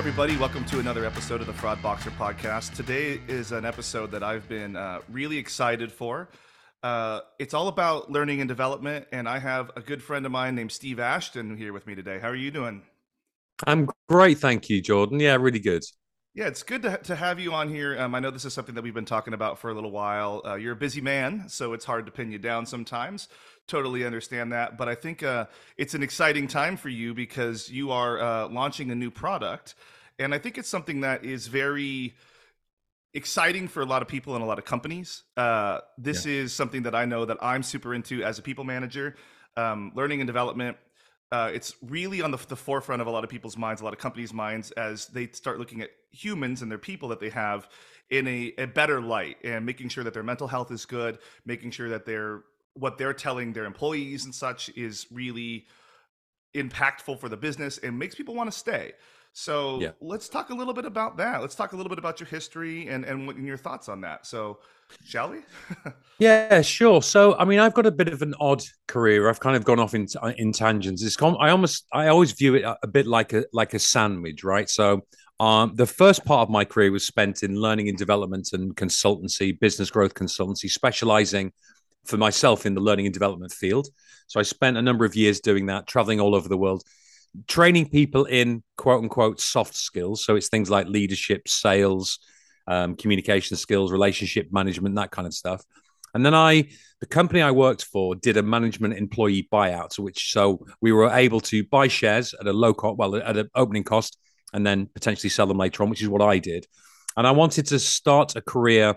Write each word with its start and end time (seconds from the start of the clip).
All 0.00 0.06
right. 0.06 0.14
Hello, 0.14 0.22
everybody. 0.24 0.40
Welcome 0.40 0.64
to 0.70 0.80
another 0.80 1.04
episode 1.04 1.42
of 1.42 1.46
the 1.46 1.52
Fraud 1.52 1.82
Boxer 1.82 2.10
podcast. 2.12 2.74
Today 2.74 3.20
is 3.28 3.52
an 3.52 3.66
episode 3.66 4.10
that 4.12 4.22
I've 4.22 4.48
been 4.48 4.74
uh, 4.74 5.00
really 5.10 5.36
excited 5.36 5.92
for. 5.92 6.30
Uh, 6.82 7.20
it's 7.38 7.52
all 7.52 7.68
about 7.68 8.10
learning 8.10 8.40
and 8.40 8.48
development, 8.48 9.08
and 9.12 9.28
I 9.28 9.38
have 9.40 9.70
a 9.76 9.82
good 9.82 10.02
friend 10.02 10.24
of 10.24 10.32
mine 10.32 10.54
named 10.54 10.72
Steve 10.72 11.00
Ashton 11.00 11.54
here 11.54 11.74
with 11.74 11.86
me 11.86 11.94
today. 11.94 12.18
How 12.18 12.28
are 12.28 12.34
you 12.34 12.50
doing? 12.50 12.80
I'm 13.66 13.90
great, 14.08 14.38
thank 14.38 14.70
you, 14.70 14.80
Jordan. 14.80 15.20
Yeah, 15.20 15.36
really 15.36 15.60
good. 15.60 15.82
Yeah, 16.32 16.46
it's 16.46 16.62
good 16.62 16.80
to, 16.82 16.96
to 16.96 17.16
have 17.16 17.38
you 17.38 17.52
on 17.52 17.68
here. 17.68 18.00
Um, 18.00 18.14
I 18.14 18.20
know 18.20 18.30
this 18.30 18.46
is 18.46 18.54
something 18.54 18.76
that 18.76 18.82
we've 18.82 18.94
been 18.94 19.04
talking 19.04 19.34
about 19.34 19.58
for 19.58 19.68
a 19.68 19.74
little 19.74 19.90
while. 19.90 20.40
Uh, 20.46 20.54
you're 20.54 20.72
a 20.72 20.76
busy 20.76 21.02
man, 21.02 21.50
so 21.50 21.74
it's 21.74 21.84
hard 21.84 22.06
to 22.06 22.12
pin 22.12 22.32
you 22.32 22.38
down 22.38 22.64
sometimes. 22.64 23.28
Totally 23.70 24.04
understand 24.04 24.50
that. 24.50 24.76
But 24.76 24.88
I 24.88 24.96
think 24.96 25.22
uh, 25.22 25.46
it's 25.76 25.94
an 25.94 26.02
exciting 26.02 26.48
time 26.48 26.76
for 26.76 26.88
you 26.88 27.14
because 27.14 27.70
you 27.70 27.92
are 27.92 28.20
uh, 28.20 28.48
launching 28.48 28.90
a 28.90 28.96
new 28.96 29.12
product. 29.12 29.76
And 30.18 30.34
I 30.34 30.38
think 30.38 30.58
it's 30.58 30.68
something 30.68 31.02
that 31.02 31.24
is 31.24 31.46
very 31.46 32.16
exciting 33.14 33.68
for 33.68 33.80
a 33.80 33.86
lot 33.86 34.02
of 34.02 34.08
people 34.08 34.34
and 34.34 34.42
a 34.42 34.46
lot 34.46 34.58
of 34.58 34.64
companies. 34.64 35.22
Uh, 35.36 35.78
this 35.96 36.26
yeah. 36.26 36.32
is 36.32 36.52
something 36.52 36.82
that 36.82 36.96
I 36.96 37.04
know 37.04 37.24
that 37.26 37.38
I'm 37.40 37.62
super 37.62 37.94
into 37.94 38.24
as 38.24 38.40
a 38.40 38.42
people 38.42 38.64
manager. 38.64 39.14
Um, 39.56 39.92
learning 39.94 40.20
and 40.20 40.26
development 40.26 40.76
uh, 41.32 41.50
it's 41.54 41.76
really 41.82 42.22
on 42.22 42.32
the, 42.32 42.38
the, 42.48 42.56
forefront 42.56 43.00
of 43.00 43.06
a 43.06 43.10
lot 43.10 43.22
of 43.22 43.30
people's 43.30 43.56
minds, 43.56 43.80
a 43.80 43.84
lot 43.84 43.92
of 43.92 44.00
companies' 44.00 44.32
minds, 44.32 44.72
as 44.72 45.06
they 45.06 45.28
start 45.28 45.60
looking 45.60 45.80
at 45.80 45.90
humans 46.10 46.60
and 46.60 46.70
their 46.70 46.78
people 46.78 47.08
that 47.08 47.20
they 47.20 47.30
have 47.30 47.68
in 48.10 48.26
a, 48.26 48.52
a 48.58 48.66
better 48.66 49.00
light 49.00 49.36
and 49.44 49.64
making 49.64 49.88
sure 49.88 50.02
that 50.02 50.12
their 50.12 50.24
mental 50.24 50.48
health 50.48 50.72
is 50.72 50.84
good, 50.84 51.18
making 51.46 51.70
sure 51.70 51.88
that 51.88 52.04
they're 52.04 52.42
what 52.74 52.98
they're 52.98 53.12
telling 53.12 53.52
their 53.52 53.64
employees 53.64 54.24
and 54.24 54.34
such 54.34 54.68
is 54.70 55.06
really 55.10 55.66
impactful 56.54 57.18
for 57.18 57.28
the 57.28 57.36
business 57.36 57.78
and 57.78 57.98
makes 57.98 58.14
people 58.14 58.34
want 58.34 58.50
to 58.50 58.56
stay. 58.56 58.92
So 59.32 59.80
yeah. 59.80 59.90
let's 60.00 60.28
talk 60.28 60.50
a 60.50 60.54
little 60.54 60.74
bit 60.74 60.84
about 60.84 61.16
that. 61.18 61.40
Let's 61.40 61.54
talk 61.54 61.72
a 61.72 61.76
little 61.76 61.90
bit 61.90 61.98
about 61.98 62.18
your 62.18 62.26
history 62.26 62.88
and 62.88 63.04
and, 63.04 63.26
what, 63.26 63.36
and 63.36 63.46
your 63.46 63.56
thoughts 63.56 63.88
on 63.88 64.00
that. 64.00 64.26
So 64.26 64.58
shall 65.04 65.30
we? 65.30 65.38
yeah, 66.18 66.62
sure. 66.62 67.00
So, 67.00 67.36
I 67.38 67.44
mean, 67.44 67.60
I've 67.60 67.74
got 67.74 67.86
a 67.86 67.92
bit 67.92 68.08
of 68.08 68.22
an 68.22 68.34
odd 68.40 68.62
career. 68.88 69.28
I've 69.28 69.38
kind 69.38 69.56
of 69.56 69.64
gone 69.64 69.78
off 69.78 69.94
in, 69.94 70.08
in 70.36 70.52
tangents. 70.52 71.02
It's 71.02 71.20
I 71.22 71.50
almost, 71.50 71.86
I 71.92 72.08
always 72.08 72.32
view 72.32 72.56
it 72.56 72.64
a 72.82 72.86
bit 72.88 73.06
like 73.06 73.32
a 73.32 73.44
like 73.52 73.72
a 73.74 73.78
sandwich, 73.78 74.42
right? 74.42 74.68
So, 74.68 75.02
um, 75.38 75.74
the 75.74 75.86
first 75.86 76.24
part 76.24 76.42
of 76.42 76.50
my 76.50 76.64
career 76.64 76.90
was 76.90 77.06
spent 77.06 77.42
in 77.42 77.54
learning 77.54 77.88
and 77.88 77.96
development 77.96 78.50
and 78.52 78.76
consultancy, 78.76 79.58
business 79.58 79.90
growth 79.90 80.14
consultancy, 80.14 80.68
specializing 80.68 81.52
for 82.04 82.16
myself 82.16 82.66
in 82.66 82.74
the 82.74 82.80
learning 82.80 83.06
and 83.06 83.12
development 83.12 83.52
field. 83.52 83.88
So, 84.26 84.40
I 84.40 84.42
spent 84.42 84.76
a 84.76 84.82
number 84.82 85.04
of 85.04 85.16
years 85.16 85.40
doing 85.40 85.66
that, 85.66 85.86
traveling 85.86 86.20
all 86.20 86.34
over 86.34 86.48
the 86.48 86.56
world, 86.56 86.82
training 87.48 87.90
people 87.90 88.24
in 88.24 88.62
quote 88.76 89.02
unquote 89.02 89.40
soft 89.40 89.74
skills. 89.74 90.24
So, 90.24 90.36
it's 90.36 90.48
things 90.48 90.70
like 90.70 90.86
leadership, 90.86 91.48
sales 91.48 92.18
um, 92.66 92.94
communication 92.94 93.56
skills, 93.56 93.92
relationship 93.92 94.48
management, 94.52 94.94
that 94.94 95.10
kind 95.10 95.26
of 95.26 95.34
stuff. 95.34 95.64
And 96.14 96.24
then 96.24 96.34
I, 96.34 96.68
the 97.00 97.06
company 97.06 97.42
I 97.42 97.50
worked 97.50 97.84
for, 97.84 98.14
did 98.14 98.36
a 98.36 98.42
management 98.42 98.94
employee 98.94 99.48
buyout, 99.52 99.98
which 99.98 100.32
so 100.32 100.66
we 100.80 100.92
were 100.92 101.10
able 101.10 101.40
to 101.42 101.64
buy 101.64 101.88
shares 101.88 102.34
at 102.34 102.46
a 102.46 102.52
low 102.52 102.74
cost, 102.74 102.96
well, 102.96 103.16
at 103.16 103.36
an 103.36 103.50
opening 103.54 103.84
cost, 103.84 104.18
and 104.52 104.66
then 104.66 104.86
potentially 104.86 105.30
sell 105.30 105.46
them 105.46 105.58
later 105.58 105.82
on, 105.82 105.90
which 105.90 106.02
is 106.02 106.08
what 106.08 106.22
I 106.22 106.38
did. 106.38 106.66
And 107.16 107.26
I 107.26 107.32
wanted 107.32 107.66
to 107.66 107.78
start 107.78 108.36
a 108.36 108.40
career 108.40 108.96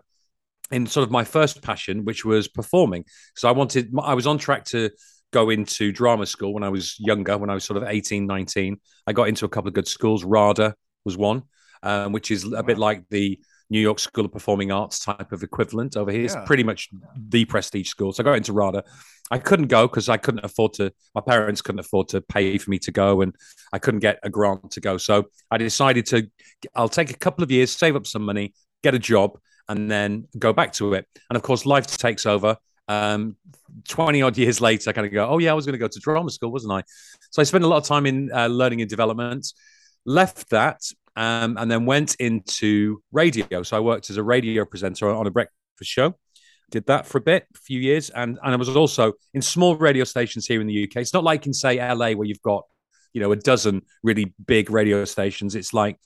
in 0.72 0.88
sort 0.88 1.04
of 1.04 1.12
my 1.12 1.24
first 1.24 1.62
passion, 1.62 2.06
which 2.06 2.26
was 2.26 2.48
performing. 2.48 3.06
So 3.36 3.48
I 3.48 3.52
wanted, 3.52 3.94
I 4.02 4.14
was 4.14 4.28
on 4.28 4.38
track 4.38 4.66
to 4.66 4.90
go 5.32 5.50
into 5.50 5.92
drama 5.92 6.26
school 6.26 6.54
when 6.54 6.64
I 6.64 6.70
was 6.70 6.96
younger, 7.00 7.38
when 7.38 7.50
I 7.50 7.54
was 7.54 7.64
sort 7.64 7.78
of 7.78 7.90
18, 7.90 8.26
19. 8.26 8.78
I 9.08 9.14
got 9.14 9.28
into 9.28 9.46
a 9.46 9.50
couple 9.50 9.68
of 9.68 9.74
good 9.74 9.88
schools. 9.88 10.24
RADA 10.24 10.76
was 11.06 11.18
one, 11.18 11.44
um, 11.82 12.12
which 12.12 12.32
is 12.32 12.46
a 12.46 12.50
wow. 12.50 12.62
bit 12.62 12.78
like 12.78 13.04
the 13.10 13.40
New 13.70 13.80
York 13.80 14.00
School 14.00 14.26
of 14.26 14.32
Performing 14.32 14.72
Arts 14.72 15.04
type 15.04 15.32
of 15.32 15.44
equivalent 15.44 15.98
over 15.98 16.12
here. 16.12 16.22
Yeah. 16.22 16.26
It's 16.26 16.48
pretty 16.48 16.64
much 16.64 16.90
the 17.18 17.46
prestige 17.46 17.90
school. 17.90 18.14
So 18.14 18.24
I 18.24 18.26
got 18.26 18.38
into 18.38 18.54
RADA. 18.54 18.84
I 19.32 19.40
couldn't 19.40 19.68
go 19.68 19.88
because 19.88 20.10
I 20.10 20.18
couldn't 20.18 20.46
afford 20.46 20.74
to, 20.74 20.94
my 21.16 21.22
parents 21.22 21.62
couldn't 21.62 21.80
afford 21.80 22.10
to 22.10 22.22
pay 22.22 22.58
for 22.58 22.70
me 22.70 22.78
to 22.80 22.92
go 22.92 23.22
and 23.22 23.36
I 23.72 23.80
couldn't 23.80 24.02
get 24.02 24.20
a 24.22 24.30
grant 24.30 24.72
to 24.72 24.82
go. 24.82 24.98
So 24.98 25.26
I 25.50 25.58
decided 25.58 26.06
to, 26.08 26.30
I'll 26.76 26.90
take 26.90 27.10
a 27.10 27.18
couple 27.18 27.44
of 27.44 27.50
years, 27.50 27.76
save 27.76 27.96
up 27.96 28.06
some 28.06 28.24
money, 28.24 28.54
get 28.84 28.94
a 28.94 29.00
job, 29.00 29.40
and 29.70 29.90
then 29.90 30.28
go 30.38 30.54
back 30.54 30.74
to 30.74 30.94
it. 30.94 31.06
And 31.30 31.38
of 31.38 31.44
course, 31.44 31.66
life 31.66 31.88
takes 31.88 32.26
over. 32.26 32.58
Um, 32.88 33.38
20 33.88 34.22
odd 34.22 34.38
years 34.38 34.62
later, 34.62 34.90
I 34.90 34.94
kind 34.94 35.08
of 35.08 35.14
go, 35.14 35.28
oh, 35.28 35.38
yeah, 35.38 35.52
I 35.52 35.54
was 35.54 35.66
going 35.66 35.74
to 35.74 35.80
go 35.80 35.88
to 35.88 36.00
drama 36.00 36.30
school, 36.30 36.52
wasn't 36.52 36.74
I? 36.74 36.84
So 37.32 37.42
I 37.42 37.46
spent 37.46 37.64
a 37.64 37.68
lot 37.68 37.78
of 37.78 37.86
time 37.86 38.06
in 38.06 38.32
uh, 38.34 38.48
learning 38.48 38.82
and 38.82 38.90
development, 38.90 39.48
left 40.06 40.50
that 40.50 40.82
um, 41.16 41.58
and 41.58 41.70
then 41.70 41.86
went 41.86 42.16
into 42.16 43.02
radio. 43.12 43.64
So 43.64 43.78
I 43.78 43.80
worked 43.80 44.10
as 44.10 44.18
a 44.18 44.24
radio 44.24 44.66
presenter 44.66 45.10
on 45.14 45.28
a 45.28 45.32
breakfast 45.32 45.56
show. 45.82 46.16
Did 46.72 46.86
that 46.88 47.06
for 47.06 47.20
a 47.20 47.22
bit, 47.22 47.46
a 47.54 47.60
few 47.60 47.80
years, 47.80 48.10
and 48.10 48.40
and 48.42 48.54
I 48.54 48.56
was 48.56 48.70
also 48.70 49.14
in 49.34 49.44
small 49.44 49.76
radio 49.76 50.04
stations 50.06 50.48
here 50.48 50.60
in 50.60 50.66
the 50.66 50.84
UK. 50.84 50.98
It's 50.98 51.14
not 51.14 51.24
like 51.24 51.46
in 51.46 51.54
say 51.54 51.78
LA 51.78 52.14
where 52.14 52.26
you've 52.26 52.42
got 52.42 52.64
you 53.14 53.22
know 53.22 53.32
a 53.32 53.36
dozen 53.36 53.84
really 54.02 54.34
big 54.48 54.72
radio 54.72 55.06
stations. 55.06 55.54
It's 55.54 55.74
like 55.74 55.98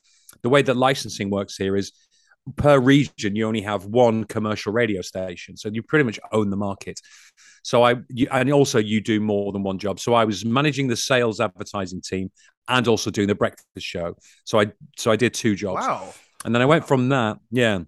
the 0.42 0.50
way 0.50 0.62
that 0.64 0.76
licensing 0.76 1.30
works 1.30 1.56
here 1.56 1.78
is 1.78 1.94
per 2.56 2.80
region 2.80 3.36
you 3.36 3.46
only 3.46 3.62
have 3.62 3.86
one 3.86 4.24
commercial 4.24 4.72
radio 4.72 5.02
station 5.02 5.58
so 5.58 5.70
you 5.70 5.84
pretty 5.84 6.04
much 6.04 6.20
own 6.32 6.50
the 6.50 6.58
market 6.58 7.00
so 7.64 7.84
i 7.84 7.96
you, 8.10 8.28
and 8.32 8.52
also 8.52 8.80
you 8.80 9.02
do 9.02 9.20
more 9.20 9.52
than 9.52 9.64
one 9.64 9.78
job 9.78 10.00
so 10.00 10.14
i 10.14 10.24
was 10.24 10.46
managing 10.46 10.88
the 10.88 10.96
sales 10.96 11.40
advertising 11.40 12.02
team 12.02 12.32
and 12.68 12.88
also 12.88 13.12
doing 13.12 13.28
the 13.28 13.36
breakfast 13.36 13.86
show. 13.86 14.16
So 14.44 14.60
I 14.60 14.68
so 14.98 15.12
I 15.12 15.16
did 15.16 15.34
two 15.34 15.56
jobs. 15.56 15.86
Wow. 15.86 16.14
And 16.46 16.54
then 16.54 16.62
I 16.62 16.66
went 16.66 16.88
from 16.88 17.10
that, 17.10 17.40
yeah, 17.52 17.80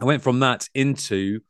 I 0.00 0.04
went 0.04 0.22
from 0.22 0.40
that 0.40 0.68
into 0.74 1.40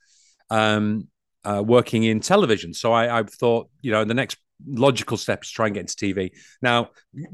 um, 0.50 1.08
uh, 1.44 1.62
working 1.64 2.04
in 2.04 2.20
television. 2.20 2.74
So 2.74 2.92
I, 2.92 3.20
I 3.20 3.22
thought, 3.22 3.70
you 3.80 3.90
know, 3.90 4.04
the 4.04 4.14
next 4.14 4.36
logical 4.66 5.16
step 5.16 5.42
is 5.42 5.50
try 5.50 5.66
and 5.66 5.74
get 5.74 5.80
into 5.80 5.96
TV. 5.96 6.30
Now, 6.60 6.90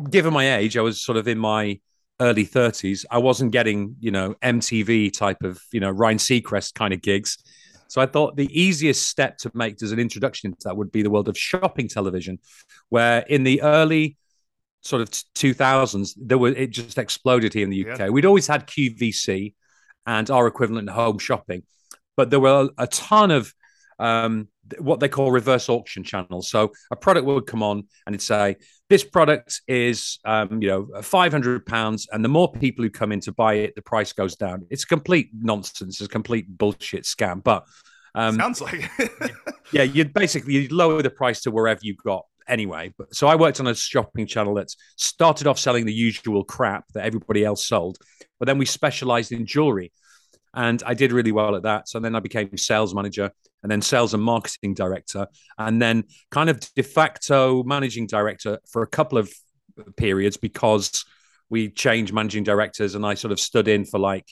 given 0.09 0.33
my 0.33 0.57
age, 0.57 0.77
I 0.77 0.83
was 0.83 1.03
sort 1.03 1.19
of 1.19 1.27
in 1.27 1.39
my 1.39 1.81
early 2.21 2.47
30s. 2.47 3.05
I 3.11 3.19
wasn't 3.19 3.53
getting, 3.53 3.97
you 4.01 4.11
know, 4.11 4.35
MTV 4.43 5.13
type 5.13 5.43
of, 5.43 5.61
you 5.73 5.81
know, 5.81 5.91
Ryan 5.91 6.19
Seacrest 6.19 6.75
kind 6.75 6.93
of 6.93 7.03
gigs. 7.03 7.39
So 7.89 8.03
I 8.03 8.07
thought 8.07 8.37
the 8.37 8.49
easiest 8.53 9.09
step 9.09 9.39
to 9.39 9.51
make 9.55 9.83
as 9.83 9.93
an 9.93 9.99
introduction 9.99 10.53
to 10.53 10.59
that 10.65 10.77
would 10.77 10.93
be 10.93 11.03
the 11.03 11.11
world 11.11 11.29
of 11.29 11.39
shopping 11.39 11.89
television, 11.89 12.39
where 12.91 13.21
in 13.21 13.45
the 13.45 13.63
early 13.63 14.19
sort 14.83 15.03
of 15.03 15.11
2000s, 15.11 16.15
there 16.17 16.39
were 16.39 16.51
it 16.51 16.71
just 16.71 16.99
exploded 16.99 17.55
here 17.55 17.65
in 17.65 17.71
the 17.71 17.89
UK. 17.89 17.99
Yeah. 17.99 18.09
We'd 18.11 18.27
always 18.27 18.47
had 18.47 18.67
QVC 18.67 19.55
and 20.07 20.31
our 20.31 20.47
equivalent 20.47 20.91
home 20.91 21.19
shopping, 21.19 21.63
but 22.17 22.31
there 22.31 22.41
were 22.41 22.69
a 22.77 22.87
ton 22.87 23.31
of 23.31 23.53
um, 23.99 24.49
what 24.79 25.01
they 25.01 25.09
call 25.09 25.31
reverse 25.31 25.69
auction 25.69 26.05
channels. 26.05 26.51
So 26.51 26.73
a 26.91 26.97
product 26.97 27.27
would 27.27 27.47
come 27.47 27.63
on 27.63 27.85
and 28.07 28.15
it'd 28.15 28.23
say, 28.23 28.57
"This 28.89 29.05
product 29.05 29.63
is, 29.67 30.19
um, 30.25 30.63
you 30.63 30.69
know, 30.69 31.03
five 31.03 31.33
hundred 31.33 31.67
pounds," 31.67 32.07
and 32.13 32.25
the 32.25 32.29
more 32.29 32.51
people 32.53 32.85
who 32.85 32.91
come 32.91 33.13
in 33.13 33.21
to 33.21 33.33
buy 33.33 33.55
it, 33.55 33.75
the 33.75 33.83
price 33.83 34.13
goes 34.13 34.37
down. 34.37 34.67
It's 34.71 34.85
complete 34.85 35.31
nonsense. 35.33 36.01
It's 36.01 36.09
a 36.09 36.09
complete 36.09 36.47
bullshit 36.49 37.05
scam. 37.05 37.43
But 37.43 37.65
um, 38.15 38.37
sounds 38.37 38.61
like, 38.61 38.91
yeah, 39.73 39.83
you'd 39.83 40.13
basically 40.13 40.55
you'd 40.55 40.73
lower 40.73 41.03
the 41.03 41.11
price 41.11 41.43
to 41.43 41.51
wherever 41.51 41.81
you 41.83 41.95
got 41.95 42.25
anyway. 42.49 42.93
But 42.97 43.15
so 43.15 43.29
I 43.29 43.37
worked 43.37 43.61
on 43.61 43.67
a 43.67 43.75
shopping 43.75 44.27
channel 44.27 44.55
that 44.55 44.75
started 44.97 45.47
off 45.47 45.59
selling 45.59 45.87
the 45.87 45.93
usual 45.93 46.45
crap 46.45 46.85
that 46.95 47.05
everybody 47.05 47.45
else 47.45 47.67
sold, 47.67 47.99
but 48.39 48.47
then 48.47 48.59
we 48.59 48.65
specialized 48.65 49.33
in 49.33 49.47
jewelry. 49.47 49.93
And 50.59 50.83
I 50.85 50.95
did 50.95 51.13
really 51.13 51.31
well 51.31 51.55
at 51.55 51.63
that. 51.63 51.89
So 51.89 52.01
then 52.01 52.17
I 52.17 52.21
became 52.21 52.57
sales 52.57 52.93
manager 52.93 53.31
and 53.63 53.71
then 53.71 53.81
sales 53.81 54.13
and 54.13 54.21
marketing 54.23 54.75
director, 54.75 55.29
and 55.57 55.81
then 55.81 56.05
kind 56.33 56.51
of 56.51 56.59
de 56.75 56.83
facto 56.83 57.63
managing 57.63 58.09
director 58.09 58.59
for 58.69 58.83
a 58.83 58.87
couple 58.89 59.19
of 59.19 59.33
periods 59.97 60.37
because 60.37 61.05
we 61.49 61.71
changed 61.71 62.13
managing 62.13 62.43
directors 62.43 62.97
and 62.97 63.07
I 63.07 63.15
sort 63.15 63.31
of 63.31 63.39
stood 63.39 63.69
in 63.69 63.85
for 63.85 64.01
like 64.01 64.27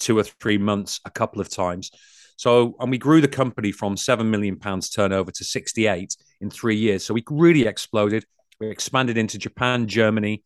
two 0.00 0.18
or 0.18 0.24
three 0.24 0.58
months 0.58 1.00
a 1.04 1.10
couple 1.10 1.40
of 1.40 1.48
times. 1.48 1.92
So, 2.36 2.74
and 2.80 2.90
we 2.90 2.98
grew 2.98 3.20
the 3.20 3.28
company 3.28 3.70
from 3.70 3.96
seven 3.96 4.32
million 4.32 4.56
pounds 4.56 4.90
turnover 4.90 5.30
to 5.30 5.44
68 5.44 6.16
in 6.40 6.50
three 6.50 6.76
years. 6.76 7.04
So 7.04 7.14
we 7.14 7.22
really 7.30 7.68
exploded. 7.68 8.24
We 8.58 8.68
expanded 8.68 9.16
into 9.16 9.38
Japan, 9.38 9.86
Germany, 9.86 10.42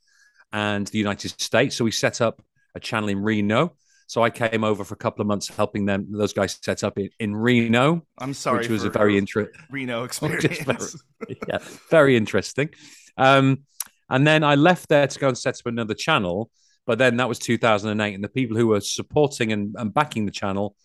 and 0.53 0.87
the 0.89 0.99
United 0.99 1.41
States. 1.41 1.77
So 1.77 1.85
we 1.85 1.91
set 1.91 2.21
up 2.21 2.43
a 2.75 2.81
channel 2.81 3.09
in 3.09 3.23
Reno. 3.23 3.77
So 4.13 4.23
I 4.23 4.29
came 4.29 4.63
over 4.63 4.85
for 4.85 4.93
a 4.93 4.99
couple 4.99 5.23
of 5.23 5.27
months 5.27 5.49
helping 5.49 5.87
them, 5.87 6.07
those 6.11 6.35
guys 6.35 6.59
set 6.63 6.85
up 6.85 6.99
in, 6.99 7.09
in 7.19 7.35
Reno. 7.35 8.03
I'm 8.19 8.35
sorry. 8.35 8.59
Which 8.59 8.69
was 8.69 8.85
a 8.85 8.91
very 8.91 9.17
interesting 9.17 9.59
Reno 9.71 10.05
experience. 10.05 10.59
very, 10.59 11.39
yeah, 11.49 11.57
very 11.89 12.15
interesting. 12.15 12.69
Um, 13.17 13.63
and 14.11 14.27
then 14.27 14.45
I 14.45 14.57
left 14.57 14.91
there 14.91 15.07
to 15.07 15.19
go 15.19 15.29
and 15.29 15.39
set 15.39 15.59
up 15.59 15.65
another 15.65 15.95
channel. 15.95 16.51
But 16.85 16.99
then 16.99 17.17
that 17.17 17.29
was 17.31 17.39
2008. 17.39 18.15
And 18.15 18.23
the 18.23 18.29
people 18.29 18.55
who 18.55 18.67
were 18.67 18.83
supporting 18.83 19.51
and, 19.51 19.75
and 19.79 19.95
backing 19.95 20.27
the 20.27 20.31
channel 20.31 20.77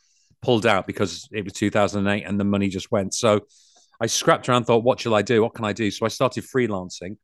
pulled 0.41 0.65
out 0.65 0.87
because 0.87 1.27
it 1.33 1.43
was 1.43 1.51
2008 1.51 2.23
and 2.23 2.39
the 2.39 2.45
money 2.45 2.69
just 2.69 2.93
went. 2.93 3.13
So 3.13 3.41
I 3.99 4.07
scrapped 4.07 4.47
around, 4.47 4.63
thought, 4.63 4.85
what 4.85 5.01
shall 5.01 5.13
I 5.13 5.21
do? 5.21 5.43
What 5.43 5.53
can 5.53 5.65
I 5.65 5.73
do? 5.73 5.91
So 5.91 6.05
I 6.05 6.09
started 6.09 6.45
freelancing. 6.45 7.17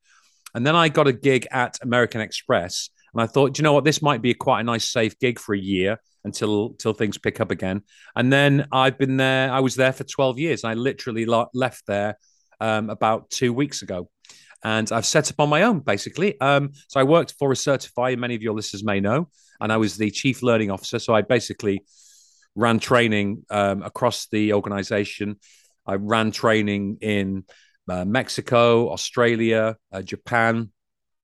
And 0.53 0.67
then 0.67 0.75
I 0.75 0.89
got 0.89 1.07
a 1.07 1.13
gig 1.13 1.47
at 1.49 1.79
American 1.81 2.19
Express 2.19 2.89
And 3.13 3.21
I 3.21 3.27
thought, 3.27 3.57
you 3.57 3.63
know 3.63 3.73
what, 3.73 3.83
this 3.83 4.01
might 4.01 4.21
be 4.21 4.33
quite 4.33 4.61
a 4.61 4.63
nice 4.63 4.89
safe 4.89 5.17
gig 5.19 5.39
for 5.39 5.53
a 5.53 5.59
year 5.59 5.99
until 6.23 6.67
until 6.69 6.93
things 6.93 7.17
pick 7.17 7.39
up 7.39 7.51
again. 7.51 7.83
And 8.15 8.31
then 8.31 8.67
I've 8.71 8.97
been 8.97 9.17
there. 9.17 9.51
I 9.51 9.59
was 9.59 9.75
there 9.75 9.93
for 9.93 10.03
12 10.03 10.39
years. 10.39 10.63
I 10.63 10.73
literally 10.73 11.25
left 11.25 11.85
there 11.85 12.17
um, 12.59 12.89
about 12.89 13.29
two 13.29 13.53
weeks 13.53 13.81
ago. 13.81 14.09
And 14.63 14.89
I've 14.91 15.05
set 15.05 15.29
up 15.29 15.39
on 15.39 15.49
my 15.49 15.63
own, 15.63 15.79
basically. 15.79 16.39
Um, 16.39 16.71
so 16.87 16.99
I 16.99 17.03
worked 17.03 17.35
for 17.37 17.51
Accertify, 17.51 18.17
many 18.17 18.35
of 18.35 18.41
your 18.41 18.53
listeners 18.53 18.83
may 18.83 19.01
know, 19.01 19.27
and 19.59 19.73
I 19.73 19.77
was 19.77 19.97
the 19.97 20.09
chief 20.09 20.41
learning 20.41 20.71
officer. 20.71 20.99
So 20.99 21.13
I 21.13 21.21
basically 21.21 21.83
ran 22.55 22.79
training 22.79 23.45
um, 23.49 23.83
across 23.83 24.27
the 24.27 24.53
organization. 24.53 25.37
I 25.85 25.95
ran 25.95 26.31
training 26.31 26.99
in 27.01 27.43
uh, 27.89 28.05
Mexico, 28.05 28.89
Australia, 28.91 29.75
uh, 29.91 30.01
Japan, 30.01 30.71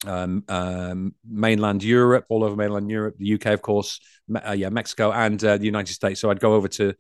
um, 0.05 0.43
um, 0.47 1.15
mainland 1.29 1.83
Europe, 1.83 2.25
all 2.29 2.43
over 2.43 2.55
mainland 2.55 2.89
Europe, 2.89 3.15
the 3.17 3.33
UK, 3.33 3.47
of 3.47 3.61
course, 3.61 3.99
uh, 4.47 4.51
yeah, 4.51 4.69
Mexico, 4.69 5.11
and 5.11 5.43
uh, 5.43 5.57
the 5.57 5.65
United 5.65 5.93
States. 5.93 6.19
So 6.19 6.29
I'd 6.29 6.39
go 6.39 6.53
over 6.53 6.67
to, 6.69 6.93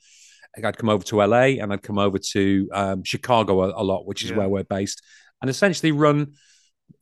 I'd 0.63 0.77
come 0.77 0.89
over 0.89 1.03
to 1.05 1.17
LA, 1.17 1.61
and 1.61 1.71
I'd 1.71 1.83
come 1.83 1.97
over 1.97 2.17
to 2.17 2.69
um, 2.73 3.03
Chicago 3.03 3.63
a, 3.63 3.81
a, 3.81 3.83
lot, 3.83 4.05
which 4.05 4.23
is 4.23 4.31
yeah. 4.31 4.37
where 4.37 4.49
we're 4.49 4.63
based, 4.63 5.01
and 5.41 5.49
essentially 5.49 5.91
run 5.91 6.33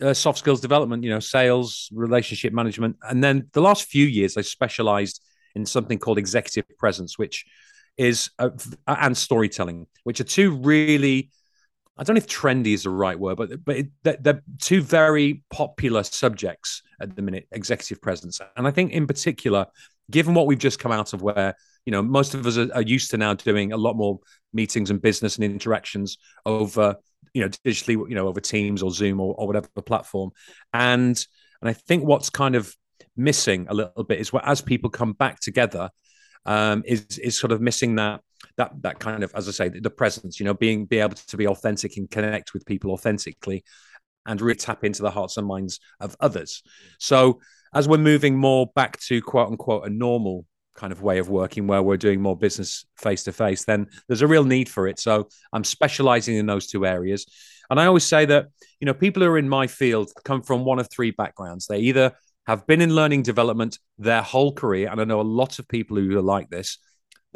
uh, 0.01 0.13
soft 0.13 0.39
skills 0.39 0.61
development, 0.61 1.03
you 1.03 1.09
know, 1.09 1.19
sales, 1.19 1.89
relationship 1.94 2.53
management, 2.53 2.97
and 3.09 3.23
then 3.23 3.49
the 3.53 3.61
last 3.61 3.85
few 3.88 4.05
years 4.05 4.38
I 4.38 4.41
specialized 4.41 5.23
in 5.55 5.65
something 5.65 5.97
called 5.97 6.19
executive 6.19 6.65
presence, 6.77 7.17
which 7.17 7.45
is 7.97 8.29
uh, 8.38 8.49
and 8.85 9.17
storytelling, 9.17 9.88
which 10.03 10.19
are 10.19 10.25
two 10.25 10.51
really 10.51 11.31
I 11.97 12.03
don't 12.03 12.15
know 12.15 12.19
if 12.19 12.27
trendy 12.27 12.73
is 12.73 12.83
the 12.83 12.89
right 12.89 13.19
word, 13.19 13.38
but 13.38 13.63
but 13.65 13.77
it, 13.77 13.88
they're, 14.03 14.41
two 14.59 14.81
very 14.81 15.44
popular 15.49 16.03
subjects 16.03 16.83
at 17.01 17.15
the 17.15 17.21
minute, 17.21 17.47
executive 17.51 18.01
presence, 18.01 18.39
and 18.55 18.67
I 18.67 18.71
think 18.71 18.91
in 18.91 19.07
particular, 19.07 19.67
given 20.11 20.33
what 20.33 20.47
we've 20.47 20.59
just 20.59 20.79
come 20.79 20.91
out 20.91 21.13
of, 21.13 21.21
where 21.21 21.55
you 21.85 21.91
know 21.91 22.01
most 22.01 22.33
of 22.33 22.45
us 22.45 22.57
are, 22.57 22.73
are 22.73 22.81
used 22.81 23.11
to 23.11 23.17
now 23.17 23.33
doing 23.33 23.73
a 23.73 23.77
lot 23.77 23.95
more 23.95 24.19
meetings 24.53 24.89
and 24.89 25.01
business 25.01 25.35
and 25.35 25.45
interactions 25.45 26.17
over 26.45 26.95
you 27.33 27.41
know 27.41 27.49
digitally, 27.49 28.09
you 28.09 28.15
know 28.15 28.27
over 28.27 28.39
Teams 28.39 28.83
or 28.83 28.91
Zoom 28.91 29.19
or, 29.19 29.33
or 29.35 29.47
whatever 29.47 29.67
platform, 29.85 30.31
and 30.73 31.25
and 31.61 31.69
I 31.69 31.73
think 31.73 32.03
what's 32.03 32.29
kind 32.29 32.55
of 32.55 32.75
missing 33.15 33.65
a 33.69 33.73
little 33.73 34.03
bit 34.03 34.19
is 34.19 34.31
what 34.31 34.47
as 34.47 34.61
people 34.61 34.89
come 34.89 35.13
back 35.13 35.39
together, 35.39 35.89
um, 36.45 36.83
is 36.85 37.17
is 37.17 37.39
sort 37.39 37.51
of 37.51 37.61
missing 37.61 37.95
that 37.95 38.21
that 38.57 38.72
that 38.81 39.00
kind 39.00 39.24
of 39.24 39.31
as 39.36 39.48
I 39.48 39.51
say 39.51 39.69
the 39.69 39.89
presence, 39.89 40.39
you 40.39 40.45
know, 40.45 40.54
being 40.54 40.86
be 40.86 41.00
able 41.00 41.16
to 41.16 41.38
be 41.38 41.48
authentic 41.48 41.98
and 41.98 42.10
connect 42.10 42.54
with 42.54 42.66
people 42.66 42.92
authentically, 42.92 43.63
and 44.25 44.42
really 44.42 44.56
tap 44.56 44.84
into 44.84 45.01
the 45.01 45.12
hearts 45.12 45.38
and 45.38 45.48
minds 45.48 45.80
of 46.00 46.16
others. 46.19 46.62
So 47.00 47.39
as 47.74 47.88
we're 47.88 47.98
moving 47.98 48.38
more 48.38 48.68
back 48.75 49.00
to 49.01 49.22
quote 49.22 49.50
unquote 49.50 49.86
a 49.86 49.89
normal 49.89 50.45
kind 50.75 50.94
of 50.94 51.01
way 51.01 51.18
of 51.18 51.30
working 51.30 51.66
where 51.66 51.81
we're 51.81 51.98
doing 51.98 52.22
more 52.22 52.38
business 52.38 52.86
face 52.98 53.24
to 53.24 53.31
face, 53.31 53.66
then 53.66 53.88
there's 54.07 54.22
a 54.22 54.28
real 54.28 54.44
need 54.44 54.69
for 54.69 54.88
it. 54.88 55.00
So 55.00 55.28
I'm 55.51 55.63
specializing 55.63 56.36
in 56.36 56.45
those 56.45 56.68
two 56.68 56.86
areas. 56.86 57.25
And 57.69 57.80
I 57.80 57.86
always 57.88 58.06
say 58.06 58.25
that, 58.25 58.48
you 58.80 58.86
know, 58.86 58.94
people 58.94 59.24
who 59.24 59.30
are 59.30 59.38
in 59.38 59.50
my 59.50 59.68
field 59.68 60.12
come 60.24 60.42
from 60.44 60.63
one 60.63 60.80
of 60.80 60.90
three 60.90 61.12
backgrounds. 61.12 61.68
They 61.68 61.80
either 61.80 62.13
have 62.45 62.66
been 62.66 62.80
in 62.80 62.95
learning 62.95 63.24
development 63.24 63.78
their 63.98 64.22
whole 64.22 64.54
career, 64.54 64.90
and 64.90 65.01
I 65.01 65.04
know 65.04 65.19
a 65.19 65.24
lot 65.24 65.60
of 65.60 65.68
people 65.68 65.98
who 65.98 66.18
are 66.18 66.22
like 66.22 66.50
this. 66.50 66.78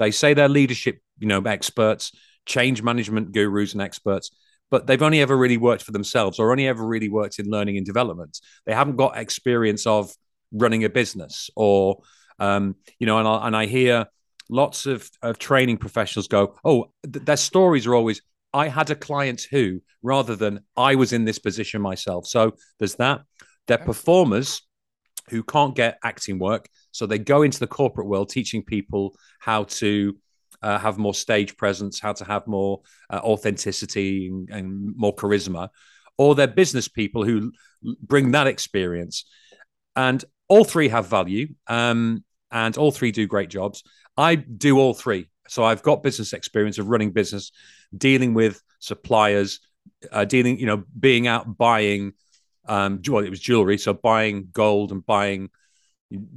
They 0.01 0.09
say 0.09 0.33
they're 0.33 0.50
leadership, 0.50 1.00
you 1.19 1.27
know, 1.27 1.42
experts, 1.42 2.12
change 2.48 2.81
management 2.81 3.33
gurus 3.33 3.74
and 3.74 3.83
experts, 3.83 4.31
but 4.71 4.88
they've 4.88 5.03
only 5.03 5.21
ever 5.21 5.38
really 5.38 5.57
worked 5.57 5.83
for 5.83 5.92
themselves 5.92 6.39
or 6.39 6.50
only 6.50 6.68
ever 6.68 6.83
really 6.83 7.07
worked 7.07 7.38
in 7.38 7.45
learning 7.45 7.77
and 7.77 7.86
development. 7.86 8.39
They 8.65 8.74
haven't 8.74 8.95
got 8.95 9.15
experience 9.15 9.86
of 9.86 10.12
running 10.51 10.83
a 10.86 10.89
business 10.89 11.51
or, 11.56 12.01
um, 12.39 12.77
you 12.98 13.06
know, 13.06 13.19
and 13.19 13.27
I, 13.27 13.45
and 13.45 13.56
I 13.56 13.68
hear 13.68 14.07
lots 14.50 14.88
of, 14.88 15.07
of 15.21 15.38
training 15.38 15.77
professionals 15.77 16.27
go, 16.27 16.56
oh, 16.65 16.92
th- 17.04 17.24
their 17.24 17.38
stories 17.38 17.86
are 17.86 17.94
always, 17.94 18.24
I 18.56 18.69
had 18.69 18.89
a 18.89 18.95
client 18.95 19.45
who, 19.51 19.83
rather 20.01 20.36
than 20.36 20.62
I 20.75 20.95
was 20.95 21.13
in 21.13 21.25
this 21.25 21.38
position 21.38 21.80
myself. 21.80 22.25
So 22.25 22.56
there's 22.80 22.95
that. 22.95 23.21
They're 23.68 23.77
performers 23.77 24.63
who 25.29 25.44
can't 25.44 25.75
get 25.75 25.97
acting 26.03 26.39
work. 26.39 26.68
So 26.91 27.06
they 27.06 27.19
go 27.19 27.41
into 27.41 27.59
the 27.59 27.68
corporate 27.68 28.07
world 28.07 28.29
teaching 28.29 28.63
people 28.63 29.15
how 29.39 29.65
to 29.65 30.15
uh, 30.62 30.77
have 30.77 30.97
more 30.97 31.13
stage 31.13 31.57
presence, 31.57 32.00
how 32.00 32.13
to 32.13 32.25
have 32.25 32.47
more 32.47 32.81
uh, 33.09 33.19
authenticity 33.23 34.27
and, 34.27 34.50
and, 34.50 34.95
more 34.95 35.15
charisma, 35.15 35.69
or 36.18 36.35
they're 36.35 36.47
business 36.47 36.88
people 36.88 37.25
who 37.25 37.51
bring 38.01 38.31
that 38.31 38.47
experience. 38.47 39.25
And 39.95 40.23
all 40.47 40.63
three 40.63 40.89
have 40.89 41.07
value, 41.07 41.56
um, 41.68 42.23
and 42.51 42.77
all 42.77 42.91
three 42.91 43.12
do 43.12 43.25
great 43.25 43.50
jobs. 43.50 43.83
I 44.18 44.35
do 44.35 44.77
all 44.77 44.94
three. 44.94 45.29
So 45.47 45.63
I've 45.63 45.81
got 45.81 46.03
business 46.03 46.33
experience 46.33 46.77
of 46.77 46.88
running 46.88 47.12
business, 47.12 47.51
dealing 47.97 48.33
with 48.33 48.62
suppliers, 48.79 49.59
uh, 50.12 50.25
dealing, 50.25 50.59
you 50.59 50.65
know, 50.65 50.83
being 50.97 51.27
out 51.27 51.57
buying 51.57 52.13
um, 52.65 53.01
well, 53.07 53.23
it 53.23 53.29
was 53.29 53.39
jewelry. 53.39 53.77
So 53.77 53.93
buying 53.93 54.49
gold 54.51 54.91
and 54.91 55.05
buying 55.05 55.49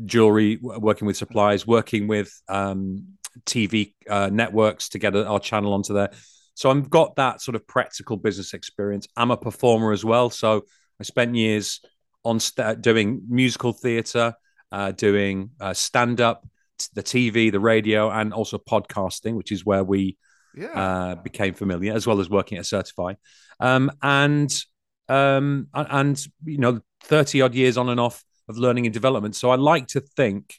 jewelry, 0.04 0.58
working 0.60 1.06
with 1.06 1.16
suppliers, 1.16 1.66
working 1.66 2.06
with 2.06 2.32
um, 2.48 3.06
TV 3.44 3.94
uh, 4.08 4.30
networks 4.32 4.90
to 4.90 4.98
get 4.98 5.16
our 5.16 5.40
channel 5.40 5.72
onto 5.72 5.94
there. 5.94 6.10
So 6.54 6.70
I've 6.70 6.88
got 6.88 7.16
that 7.16 7.42
sort 7.42 7.56
of 7.56 7.66
practical 7.66 8.16
business 8.16 8.54
experience. 8.54 9.08
I'm 9.16 9.30
a 9.30 9.36
performer 9.36 9.92
as 9.92 10.04
well. 10.04 10.30
So 10.30 10.64
I 11.00 11.02
spent 11.02 11.34
years 11.34 11.80
on 12.24 12.40
st- 12.40 12.80
doing 12.80 13.22
musical 13.28 13.72
theatre, 13.72 14.34
uh, 14.70 14.92
doing 14.92 15.50
uh, 15.60 15.74
stand 15.74 16.20
up, 16.20 16.46
the 16.94 17.02
TV, 17.02 17.50
the 17.50 17.60
radio, 17.60 18.10
and 18.10 18.32
also 18.32 18.58
podcasting, 18.58 19.34
which 19.34 19.52
is 19.52 19.64
where 19.64 19.84
we 19.84 20.16
yeah. 20.56 20.68
Uh, 20.68 21.14
became 21.16 21.52
familiar, 21.52 21.92
as 21.94 22.06
well 22.06 22.20
as 22.20 22.30
working 22.30 22.58
at 22.58 22.64
Accertify. 22.64 23.16
Um, 23.58 23.90
and 24.02 24.54
um, 25.08 25.68
and 25.74 26.26
you 26.44 26.58
know, 26.58 26.80
thirty 27.02 27.42
odd 27.42 27.54
years 27.54 27.76
on 27.76 27.88
and 27.88 28.00
off 28.00 28.24
of 28.48 28.58
learning 28.58 28.86
and 28.86 28.92
development. 28.92 29.36
So 29.36 29.50
I 29.50 29.56
like 29.56 29.88
to 29.88 30.00
think 30.00 30.56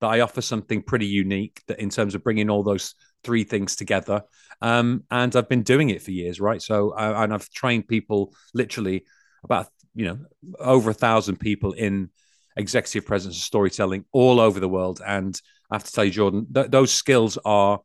that 0.00 0.08
I 0.08 0.20
offer 0.20 0.42
something 0.42 0.82
pretty 0.82 1.06
unique 1.06 1.62
that 1.68 1.80
in 1.80 1.90
terms 1.90 2.14
of 2.14 2.22
bringing 2.22 2.50
all 2.50 2.62
those 2.62 2.94
three 3.24 3.44
things 3.44 3.76
together. 3.76 4.22
Um, 4.60 5.04
and 5.10 5.34
I've 5.34 5.48
been 5.48 5.62
doing 5.62 5.90
it 5.90 6.02
for 6.02 6.10
years, 6.10 6.40
right? 6.40 6.60
So 6.60 6.90
uh, 6.90 7.14
and 7.18 7.32
I've 7.32 7.48
trained 7.50 7.88
people 7.88 8.34
literally 8.54 9.04
about 9.44 9.68
you 9.94 10.06
know 10.06 10.18
over 10.58 10.90
a 10.90 10.94
thousand 10.94 11.36
people 11.40 11.72
in 11.72 12.10
executive 12.56 13.06
presence 13.06 13.34
and 13.34 13.42
storytelling 13.42 14.04
all 14.12 14.40
over 14.40 14.60
the 14.60 14.68
world. 14.68 15.00
And 15.06 15.38
I 15.70 15.74
have 15.74 15.84
to 15.84 15.92
tell 15.92 16.04
you, 16.04 16.10
Jordan, 16.10 16.46
th- 16.52 16.70
those 16.70 16.92
skills 16.92 17.38
are 17.44 17.80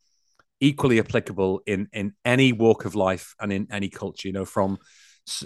equally 0.59 0.99
applicable 0.99 1.61
in 1.65 1.89
in 1.91 2.13
any 2.23 2.53
walk 2.53 2.85
of 2.85 2.95
life 2.95 3.35
and 3.39 3.51
in 3.51 3.67
any 3.71 3.89
culture. 3.89 4.27
You 4.27 4.33
know, 4.33 4.45
from 4.45 4.77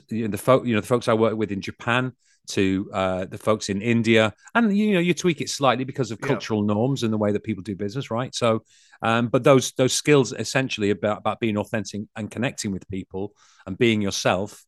you 0.10 0.24
know, 0.24 0.28
the 0.30 0.38
folk, 0.38 0.66
you 0.66 0.74
know, 0.76 0.82
the 0.82 0.88
folks 0.88 1.08
I 1.08 1.14
work 1.14 1.36
with 1.36 1.52
in 1.52 1.62
Japan 1.62 2.14
to 2.48 2.90
uh, 2.94 3.26
the 3.26 3.38
folks 3.38 3.70
in 3.70 3.82
India, 3.82 4.34
and 4.54 4.76
you 4.76 4.94
know, 4.94 5.00
you 5.00 5.14
tweak 5.14 5.42
it 5.42 5.50
slightly 5.50 5.84
because 5.84 6.12
of 6.12 6.22
cultural 6.22 6.62
yeah. 6.62 6.74
norms 6.74 7.04
and 7.04 7.12
the 7.12 7.18
way 7.18 7.32
that 7.32 7.44
people 7.44 7.64
do 7.64 7.76
business, 7.76 8.12
right? 8.12 8.34
So, 8.36 8.64
um, 9.02 9.28
but 9.28 9.44
those 9.44 9.72
those 9.74 9.94
skills 9.94 10.34
essentially 10.34 10.92
about 10.92 11.20
about 11.20 11.40
being 11.40 11.58
authentic 11.58 12.02
and 12.16 12.30
connecting 12.30 12.72
with 12.72 12.88
people 12.88 13.34
and 13.66 13.78
being 13.78 14.02
yourself 14.02 14.64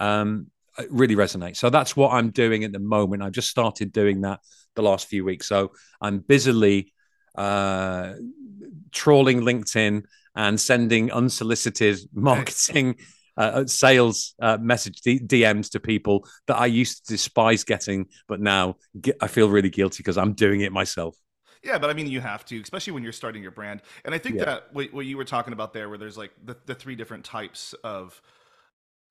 um, 0.00 0.48
really 0.90 1.16
resonate. 1.16 1.56
So 1.56 1.70
that's 1.70 1.96
what 1.96 2.12
I'm 2.12 2.30
doing 2.30 2.64
at 2.64 2.72
the 2.72 2.78
moment. 2.78 3.22
I've 3.22 3.32
just 3.32 3.50
started 3.50 3.92
doing 3.92 4.22
that 4.22 4.40
the 4.74 4.82
last 4.82 5.06
few 5.08 5.24
weeks. 5.24 5.46
So 5.46 5.72
I'm 6.00 6.18
busily 6.18 6.92
uh, 7.34 8.14
trawling 8.90 9.40
LinkedIn 9.40 10.04
and 10.34 10.60
sending 10.60 11.12
unsolicited 11.12 11.98
marketing 12.12 12.96
uh, 13.36 13.40
uh, 13.40 13.66
sales 13.66 14.34
uh, 14.40 14.58
message 14.60 15.00
D- 15.00 15.20
DMs 15.20 15.70
to 15.70 15.80
people 15.80 16.26
that 16.46 16.56
I 16.56 16.66
used 16.66 17.06
to 17.06 17.12
despise 17.14 17.64
getting, 17.64 18.08
but 18.28 18.40
now 18.40 18.76
get, 19.00 19.16
I 19.20 19.26
feel 19.26 19.48
really 19.48 19.70
guilty 19.70 19.98
because 19.98 20.18
I'm 20.18 20.34
doing 20.34 20.60
it 20.60 20.72
myself. 20.72 21.16
Yeah, 21.62 21.78
but 21.78 21.90
I 21.90 21.92
mean, 21.92 22.08
you 22.08 22.20
have 22.20 22.44
to, 22.46 22.60
especially 22.60 22.92
when 22.92 23.02
you're 23.02 23.12
starting 23.12 23.42
your 23.42 23.52
brand. 23.52 23.82
And 24.04 24.14
I 24.14 24.18
think 24.18 24.36
yeah. 24.36 24.44
that 24.46 24.64
what, 24.72 24.92
what, 24.92 25.06
you 25.06 25.16
were 25.16 25.24
talking 25.24 25.52
about 25.52 25.72
there, 25.72 25.88
where 25.88 25.98
there's 25.98 26.18
like 26.18 26.32
the, 26.44 26.56
the 26.66 26.74
three 26.74 26.96
different 26.96 27.24
types 27.24 27.74
of 27.84 28.20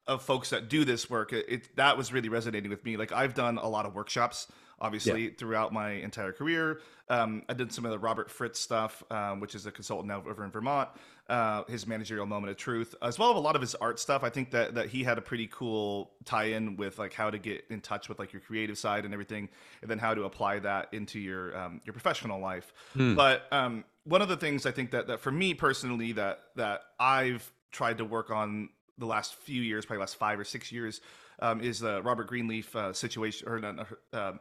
of 0.07 0.23
folks 0.23 0.49
that 0.49 0.67
do 0.67 0.83
this 0.83 1.09
work, 1.09 1.31
it, 1.31 1.45
it, 1.47 1.75
that 1.75 1.95
was 1.95 2.11
really 2.11 2.27
resonating 2.27 2.69
with 2.69 2.83
me. 2.83 2.97
Like 2.97 3.11
I've 3.11 3.35
done 3.35 3.57
a 3.57 3.67
lot 3.67 3.85
of 3.85 3.93
workshops, 3.93 4.47
obviously, 4.81 5.25
yeah. 5.25 5.29
throughout 5.37 5.71
my 5.71 5.91
entire 5.91 6.33
career. 6.33 6.81
Um, 7.07 7.43
I 7.47 7.53
did 7.53 7.71
some 7.71 7.85
of 7.85 7.91
the 7.91 7.99
Robert 7.99 8.29
Fritz 8.29 8.59
stuff, 8.59 9.03
um, 9.09 9.39
which 9.39 9.55
is 9.55 9.65
a 9.65 9.71
consultant 9.71 10.07
now 10.07 10.23
over 10.29 10.43
in 10.43 10.51
Vermont 10.51 10.89
uh, 11.31 11.63
his 11.69 11.87
managerial 11.87 12.25
moment 12.25 12.51
of 12.51 12.57
truth, 12.57 12.93
as 13.01 13.17
well 13.17 13.31
as 13.31 13.37
a 13.37 13.39
lot 13.39 13.55
of 13.55 13.61
his 13.61 13.73
art 13.75 13.99
stuff. 13.99 14.21
I 14.21 14.29
think 14.29 14.51
that 14.51 14.75
that 14.75 14.87
he 14.87 15.01
had 15.01 15.17
a 15.17 15.21
pretty 15.21 15.47
cool 15.47 16.11
tie-in 16.25 16.75
with 16.75 16.99
like 16.99 17.13
how 17.13 17.29
to 17.29 17.37
get 17.37 17.63
in 17.69 17.79
touch 17.79 18.09
with 18.09 18.19
like 18.19 18.33
your 18.33 18.41
creative 18.41 18.77
side 18.77 19.05
and 19.05 19.13
everything, 19.13 19.47
and 19.81 19.89
then 19.89 19.97
how 19.97 20.13
to 20.13 20.25
apply 20.25 20.59
that 20.59 20.89
into 20.91 21.19
your 21.19 21.57
um, 21.57 21.79
your 21.85 21.93
professional 21.93 22.41
life. 22.41 22.73
Hmm. 22.93 23.15
But 23.15 23.43
um, 23.51 23.85
one 24.03 24.21
of 24.21 24.27
the 24.27 24.35
things 24.35 24.65
I 24.65 24.71
think 24.71 24.91
that 24.91 25.07
that 25.07 25.21
for 25.21 25.31
me 25.31 25.53
personally 25.53 26.11
that 26.13 26.41
that 26.57 26.81
I've 26.99 27.49
tried 27.71 27.99
to 27.99 28.05
work 28.05 28.29
on 28.29 28.67
the 28.97 29.05
last 29.05 29.35
few 29.35 29.61
years, 29.61 29.85
probably 29.85 30.01
last 30.01 30.17
five 30.17 30.37
or 30.37 30.43
six 30.43 30.69
years, 30.69 30.99
um, 31.39 31.61
is 31.61 31.79
the 31.79 32.01
Robert 32.01 32.27
Greenleaf 32.27 32.75
uh, 32.75 32.91
situation 32.91 33.47
or 33.47 33.87
uh, 34.11 34.33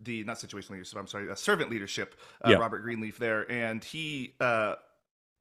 the 0.00 0.24
not 0.24 0.36
situational 0.36 0.70
leadership. 0.70 0.98
I'm 0.98 1.06
sorry, 1.06 1.30
uh, 1.30 1.34
servant 1.34 1.70
leadership. 1.70 2.14
Uh, 2.44 2.50
yeah. 2.50 2.56
Robert 2.56 2.82
Greenleaf 2.82 3.18
there, 3.18 3.50
and 3.50 3.82
he 3.82 4.34
uh, 4.40 4.76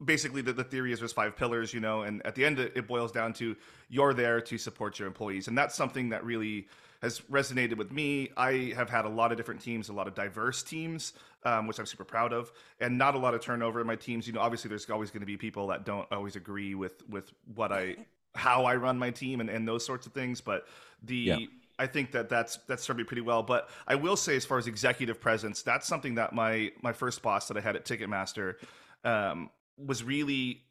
basically 0.03 0.41
the, 0.41 0.53
the 0.53 0.63
theory 0.63 0.91
is 0.91 0.99
there's 0.99 1.13
five 1.13 1.35
pillars, 1.35 1.73
you 1.73 1.79
know, 1.79 2.01
and 2.01 2.25
at 2.25 2.35
the 2.35 2.45
end 2.45 2.59
it 2.59 2.87
boils 2.87 3.11
down 3.11 3.33
to 3.33 3.55
you're 3.89 4.13
there 4.13 4.41
to 4.41 4.57
support 4.57 4.99
your 4.99 5.07
employees, 5.07 5.47
and 5.47 5.57
that's 5.57 5.75
something 5.75 6.09
that 6.09 6.23
really 6.23 6.67
has 7.01 7.19
resonated 7.31 7.77
with 7.77 7.91
me. 7.91 8.31
I 8.35 8.73
have 8.75 8.89
had 8.89 9.05
a 9.05 9.09
lot 9.09 9.31
of 9.31 9.37
different 9.37 9.61
teams, 9.61 9.89
a 9.89 9.93
lot 9.93 10.07
of 10.07 10.15
diverse 10.15 10.63
teams, 10.63 11.13
um, 11.43 11.67
which 11.67 11.79
I'm 11.79 11.85
super 11.85 12.03
proud 12.03 12.33
of, 12.33 12.51
and 12.79 12.97
not 12.97 13.15
a 13.15 13.19
lot 13.19 13.33
of 13.33 13.41
turnover 13.41 13.79
in 13.81 13.87
my 13.87 13.95
teams. 13.95 14.25
You 14.27 14.33
know, 14.33 14.41
obviously 14.41 14.69
there's 14.69 14.89
always 14.89 15.11
going 15.11 15.21
to 15.21 15.27
be 15.27 15.37
people 15.37 15.67
that 15.67 15.85
don't 15.85 16.11
always 16.11 16.35
agree 16.35 16.75
with 16.75 17.07
with 17.07 17.31
what 17.55 17.71
I 17.71 17.97
how 18.35 18.65
I 18.65 18.75
run 18.75 18.99
my 18.99 19.09
team 19.09 19.41
and, 19.41 19.49
and 19.49 19.67
those 19.67 19.85
sorts 19.85 20.05
of 20.05 20.13
things, 20.13 20.41
but 20.41 20.67
the 21.03 21.15
yeah. 21.15 21.37
I 21.79 21.87
think 21.87 22.11
that 22.11 22.29
that's 22.29 22.57
that's 22.67 22.83
served 22.83 22.97
me 22.97 23.03
pretty 23.03 23.21
well. 23.21 23.43
But 23.43 23.69
I 23.87 23.95
will 23.95 24.15
say, 24.15 24.35
as 24.35 24.45
far 24.45 24.57
as 24.57 24.67
executive 24.67 25.21
presence, 25.21 25.61
that's 25.61 25.87
something 25.87 26.15
that 26.15 26.33
my 26.33 26.71
my 26.81 26.93
first 26.93 27.21
boss 27.21 27.47
that 27.47 27.57
I 27.57 27.61
had 27.61 27.75
at 27.75 27.85
Ticketmaster 27.85 28.55
um, 29.03 29.49
was 29.77 30.03
really 30.03 30.63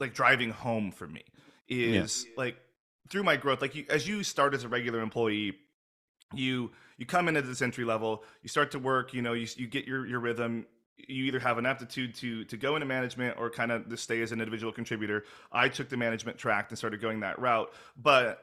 like 0.00 0.14
driving 0.14 0.50
home 0.50 0.92
for 0.92 1.06
me. 1.06 1.22
Is 1.68 2.24
yeah. 2.26 2.32
like 2.36 2.56
through 3.10 3.24
my 3.24 3.36
growth, 3.36 3.60
like 3.60 3.74
you, 3.74 3.84
as 3.90 4.08
you 4.08 4.22
start 4.22 4.54
as 4.54 4.64
a 4.64 4.68
regular 4.68 5.00
employee, 5.00 5.56
you 6.34 6.70
you 6.96 7.06
come 7.06 7.28
in 7.28 7.36
at 7.36 7.46
this 7.46 7.62
entry 7.62 7.84
level 7.84 8.24
you 8.42 8.48
start 8.48 8.70
to 8.70 8.78
work 8.78 9.14
you 9.14 9.22
know 9.22 9.32
you, 9.32 9.46
you 9.56 9.66
get 9.66 9.86
your 9.86 10.06
your 10.06 10.20
rhythm 10.20 10.66
you 10.96 11.24
either 11.24 11.38
have 11.38 11.58
an 11.58 11.66
aptitude 11.66 12.14
to 12.14 12.44
to 12.44 12.56
go 12.56 12.74
into 12.74 12.86
management 12.86 13.36
or 13.38 13.50
kind 13.50 13.70
of 13.70 13.88
to 13.88 13.96
stay 13.96 14.22
as 14.22 14.32
an 14.32 14.40
individual 14.40 14.72
contributor 14.72 15.24
i 15.52 15.68
took 15.68 15.88
the 15.88 15.96
management 15.96 16.38
track 16.38 16.66
and 16.70 16.78
started 16.78 17.00
going 17.00 17.20
that 17.20 17.38
route 17.38 17.72
but 17.96 18.42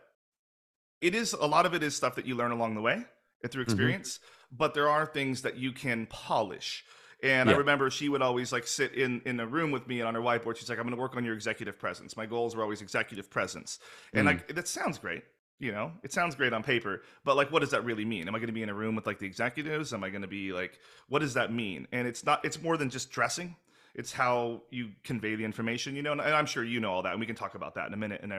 it 1.04 1.14
is 1.14 1.34
a 1.34 1.46
lot 1.46 1.66
of 1.66 1.74
it 1.74 1.84
is 1.84 1.96
stuff 1.96 2.16
that 2.16 2.26
you 2.26 2.36
learn 2.36 2.52
along 2.52 2.76
the 2.76 2.82
way 2.82 3.04
through 3.50 3.64
mm-hmm. 3.64 3.72
experience 3.72 4.18
mm-hmm. 4.18 4.56
but 4.58 4.74
there 4.74 4.90
are 4.90 5.06
things 5.06 5.42
that 5.42 5.58
you 5.58 5.72
can 5.72 6.06
polish 6.08 6.84
and 7.22 7.48
yeah. 7.48 7.56
I 7.56 7.58
remember 7.60 7.90
she 7.90 8.10
would 8.10 8.22
always 8.22 8.52
like 8.52 8.68
sit 8.68 8.96
in 8.96 9.22
in 9.26 9.40
a 9.40 9.48
room 9.48 9.72
with 9.72 9.88
me 9.88 10.02
and 10.02 10.08
on 10.10 10.14
her 10.14 10.20
whiteboard. 10.20 10.58
She's 10.58 10.68
like, 10.68 10.78
"I'm 10.78 10.84
going 10.84 10.94
to 10.94 11.02
work 11.02 11.16
on 11.16 11.24
your 11.24 11.34
executive 11.34 11.80
presence." 11.80 12.18
My 12.18 12.26
goals 12.26 12.54
were 12.54 12.64
always 12.64 12.82
executive 12.82 13.30
presence, 13.30 13.80
and 14.14 14.24
mm. 14.28 14.32
like 14.32 14.54
that 14.54 14.68
sounds 14.68 15.00
great 15.00 15.24
you 15.60 15.72
know 15.72 15.92
it 16.04 16.12
sounds 16.12 16.36
great 16.36 16.52
on 16.52 16.62
paper 16.62 17.04
but 17.24 17.38
like 17.38 17.52
what 17.52 17.60
does 17.60 17.70
that 17.70 17.86
really 17.86 18.04
mean 18.04 18.28
am 18.28 18.36
i 18.36 18.38
going 18.38 18.48
to 18.48 18.54
be 18.54 18.64
in 18.64 18.70
a 18.70 18.74
room 18.74 18.96
with 18.96 19.08
like 19.08 19.20
the 19.20 19.26
executives 19.26 19.94
am 19.94 20.04
i 20.04 20.10
going 20.10 20.22
to 20.22 20.28
be 20.28 20.52
like 20.52 20.80
what 21.08 21.20
does 21.20 21.36
that 21.36 21.54
mean 21.54 21.88
and 21.92 22.08
it's 22.08 22.26
not 22.26 22.44
it's 22.44 22.62
more 22.62 22.76
than 22.76 22.90
just 22.90 23.12
dressing 23.12 23.56
it's 23.96 24.12
how 24.12 24.62
you 24.72 24.90
convey 25.04 25.36
the 25.36 25.46
information 25.46 25.96
you 25.96 26.02
know 26.02 26.12
and 26.12 26.22
i'm 26.22 26.46
sure 26.46 26.64
you 26.64 26.80
know 26.80 26.92
all 26.92 27.04
that 27.04 27.12
and 27.12 27.20
we 27.20 27.26
can 27.26 27.36
talk 27.36 27.56
about 27.56 27.76
that 27.76 27.88
in 27.88 27.94
a 27.94 27.98
minute 27.98 28.20
and 28.24 28.34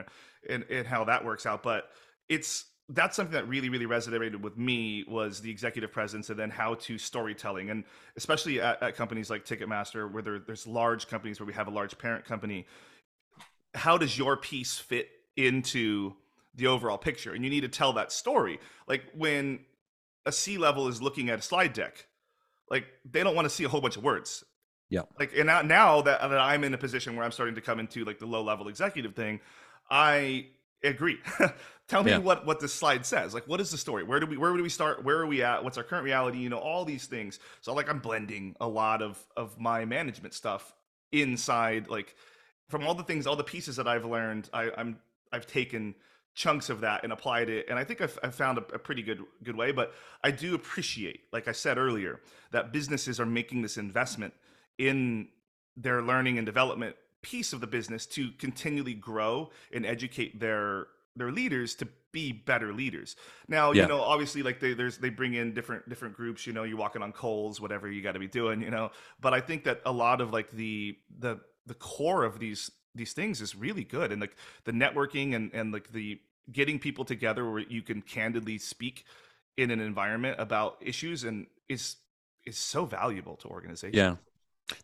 and, 0.49 0.65
and 0.69 0.85
how 0.85 1.03
that 1.03 1.23
works 1.23 1.45
out 1.45 1.63
but 1.63 1.89
it's 2.29 2.65
that's 2.89 3.15
something 3.15 3.33
that 3.33 3.47
really 3.47 3.69
really 3.69 3.87
resonated 3.87 4.39
with 4.41 4.57
me 4.57 5.03
was 5.07 5.41
the 5.41 5.49
executive 5.49 5.91
presence 5.91 6.29
and 6.29 6.37
then 6.37 6.49
how 6.49 6.75
to 6.75 6.97
storytelling. 6.97 7.69
And 7.69 7.83
especially 8.15 8.61
at, 8.61 8.81
at 8.81 8.95
companies 8.95 9.29
like 9.29 9.45
ticketmaster 9.45 10.11
where 10.11 10.21
there, 10.21 10.39
there's 10.39 10.67
large 10.67 11.07
companies 11.07 11.39
where 11.39 11.47
we 11.47 11.53
have 11.53 11.67
a 11.67 11.71
large 11.71 11.97
parent 11.97 12.25
company 12.25 12.65
how 13.75 13.97
does 13.97 14.17
your 14.17 14.37
piece 14.37 14.77
fit 14.77 15.09
into 15.35 16.13
the 16.55 16.67
overall 16.67 16.97
picture? 16.97 17.33
And 17.33 17.43
you 17.43 17.49
need 17.49 17.61
to 17.61 17.67
tell 17.67 17.93
that 17.93 18.11
story. 18.11 18.59
Like 18.87 19.03
when 19.13 19.59
a 20.25 20.31
c 20.31 20.57
level 20.57 20.87
is 20.87 21.01
looking 21.01 21.29
at 21.29 21.39
a 21.39 21.41
slide 21.41 21.73
deck 21.73 22.07
like 22.69 22.85
they 23.09 23.23
don't 23.23 23.35
want 23.35 23.45
to 23.45 23.49
see 23.49 23.63
a 23.63 23.69
whole 23.69 23.81
bunch 23.81 23.97
of 23.97 24.03
words. 24.03 24.43
Yeah. 24.89 25.01
Like 25.19 25.33
and 25.35 25.47
now, 25.47 25.61
now 25.61 26.01
that, 26.01 26.21
that 26.21 26.39
i'm 26.39 26.63
in 26.63 26.73
a 26.73 26.77
position 26.77 27.15
where 27.15 27.25
i'm 27.25 27.31
starting 27.31 27.55
to 27.55 27.61
come 27.61 27.79
into 27.79 28.05
like 28.05 28.19
the 28.19 28.25
low 28.25 28.43
level 28.43 28.67
executive 28.67 29.15
thing 29.15 29.39
i 29.89 30.47
agree. 30.87 31.19
Tell 31.87 32.03
me 32.03 32.11
yeah. 32.11 32.17
what 32.17 32.45
what 32.45 32.59
this 32.59 32.73
slide 32.73 33.05
says. 33.05 33.33
Like 33.33 33.47
what 33.47 33.61
is 33.61 33.69
the 33.69 33.77
story? 33.77 34.03
Where 34.03 34.19
do 34.19 34.25
we 34.25 34.37
where 34.37 34.55
do 34.55 34.63
we 34.63 34.69
start? 34.69 35.03
Where 35.03 35.17
are 35.19 35.27
we 35.27 35.43
at? 35.43 35.63
What's 35.63 35.77
our 35.77 35.83
current 35.83 36.03
reality? 36.03 36.39
You 36.39 36.49
know 36.49 36.57
all 36.57 36.83
these 36.83 37.05
things. 37.05 37.39
So 37.61 37.73
like 37.73 37.89
i'm 37.89 37.99
blending 37.99 38.55
a 38.59 38.67
lot 38.67 39.01
of 39.01 39.23
of 39.37 39.59
my 39.59 39.85
management 39.85 40.33
stuff 40.33 40.73
inside 41.11 41.87
like 41.87 42.15
from 42.69 42.85
all 42.85 42.95
the 42.95 43.03
things 43.03 43.27
all 43.27 43.35
the 43.35 43.43
pieces 43.43 43.75
that 43.75 43.87
i've 43.87 44.05
learned 44.05 44.49
I, 44.51 44.71
i'm 44.77 44.97
i've 45.31 45.45
taken 45.45 45.95
chunks 46.33 46.69
of 46.69 46.81
that 46.81 47.03
and 47.03 47.13
applied 47.13 47.49
it. 47.49 47.67
And 47.69 47.79
i 47.79 47.83
think 47.83 48.01
i've, 48.01 48.17
I've 48.23 48.35
found 48.35 48.57
a, 48.57 48.61
a, 48.73 48.79
pretty 48.79 49.01
good 49.01 49.23
good 49.43 49.55
way. 49.55 49.71
But 49.71 49.93
i 50.23 50.31
do 50.31 50.55
appreciate 50.55 51.21
like 51.31 51.47
i 51.47 51.51
said 51.51 51.77
earlier 51.77 52.19
that 52.51 52.73
businesses 52.73 53.19
are 53.19 53.25
making 53.25 53.61
this 53.61 53.77
investment 53.77 54.33
in 54.77 55.27
their 55.77 56.01
learning 56.01 56.37
and 56.37 56.45
development 56.45 56.95
piece 57.25 57.53
of 57.53 57.59
the 57.59 57.65
business 57.65 58.05
to 58.05 58.29
continually 58.37 58.93
grow 58.93 59.49
and 59.73 59.83
educate 59.83 60.39
their 60.39 60.85
their 61.15 61.31
leaders 61.31 61.73
to 61.73 61.87
be 62.11 62.31
better 62.31 62.71
leaders. 62.71 63.15
Now 63.47 63.71
yeah. 63.71 63.81
you 63.81 63.87
know 63.87 63.99
obviously 63.99 64.43
like 64.43 64.59
they 64.59 64.75
there's 64.75 64.99
they 64.99 65.09
bring 65.09 65.33
in 65.33 65.55
different 65.55 65.89
different 65.89 66.15
groups 66.15 66.45
you 66.45 66.53
know 66.53 66.61
you're 66.61 66.77
walking 66.77 67.01
on 67.01 67.11
coals 67.11 67.59
whatever 67.59 67.89
you 67.89 68.03
got 68.03 68.11
to 68.11 68.19
be 68.19 68.27
doing 68.27 68.61
you 68.61 68.69
know? 68.69 68.91
But 69.19 69.33
i 69.33 69.41
think 69.41 69.63
that 69.63 69.81
a 69.85 69.91
lot 69.91 70.21
of 70.21 70.31
like 70.31 70.51
the 70.51 70.97
the 71.19 71.39
the 71.65 71.73
core 71.73 72.23
of 72.23 72.37
these 72.37 72.69
these 72.93 73.13
things 73.13 73.41
is 73.41 73.55
really 73.55 73.83
good 73.83 74.11
and 74.11 74.21
like 74.21 74.35
the 74.65 74.71
networking 74.71 75.35
and 75.35 75.51
and 75.53 75.73
like 75.73 75.91
the 75.91 76.19
getting 76.51 76.77
people 76.77 77.05
together 77.05 77.49
where 77.49 77.61
you 77.61 77.81
can 77.81 78.03
candidly 78.03 78.59
speak 78.59 79.03
in 79.57 79.71
an 79.71 79.79
environment 79.79 80.39
about 80.39 80.77
issues 80.79 81.23
and 81.23 81.47
is 81.67 81.95
is 82.45 82.57
so 82.57 82.85
valuable 82.85 83.35
to 83.37 83.47
organizations. 83.47 83.95
Yeah 83.95 84.15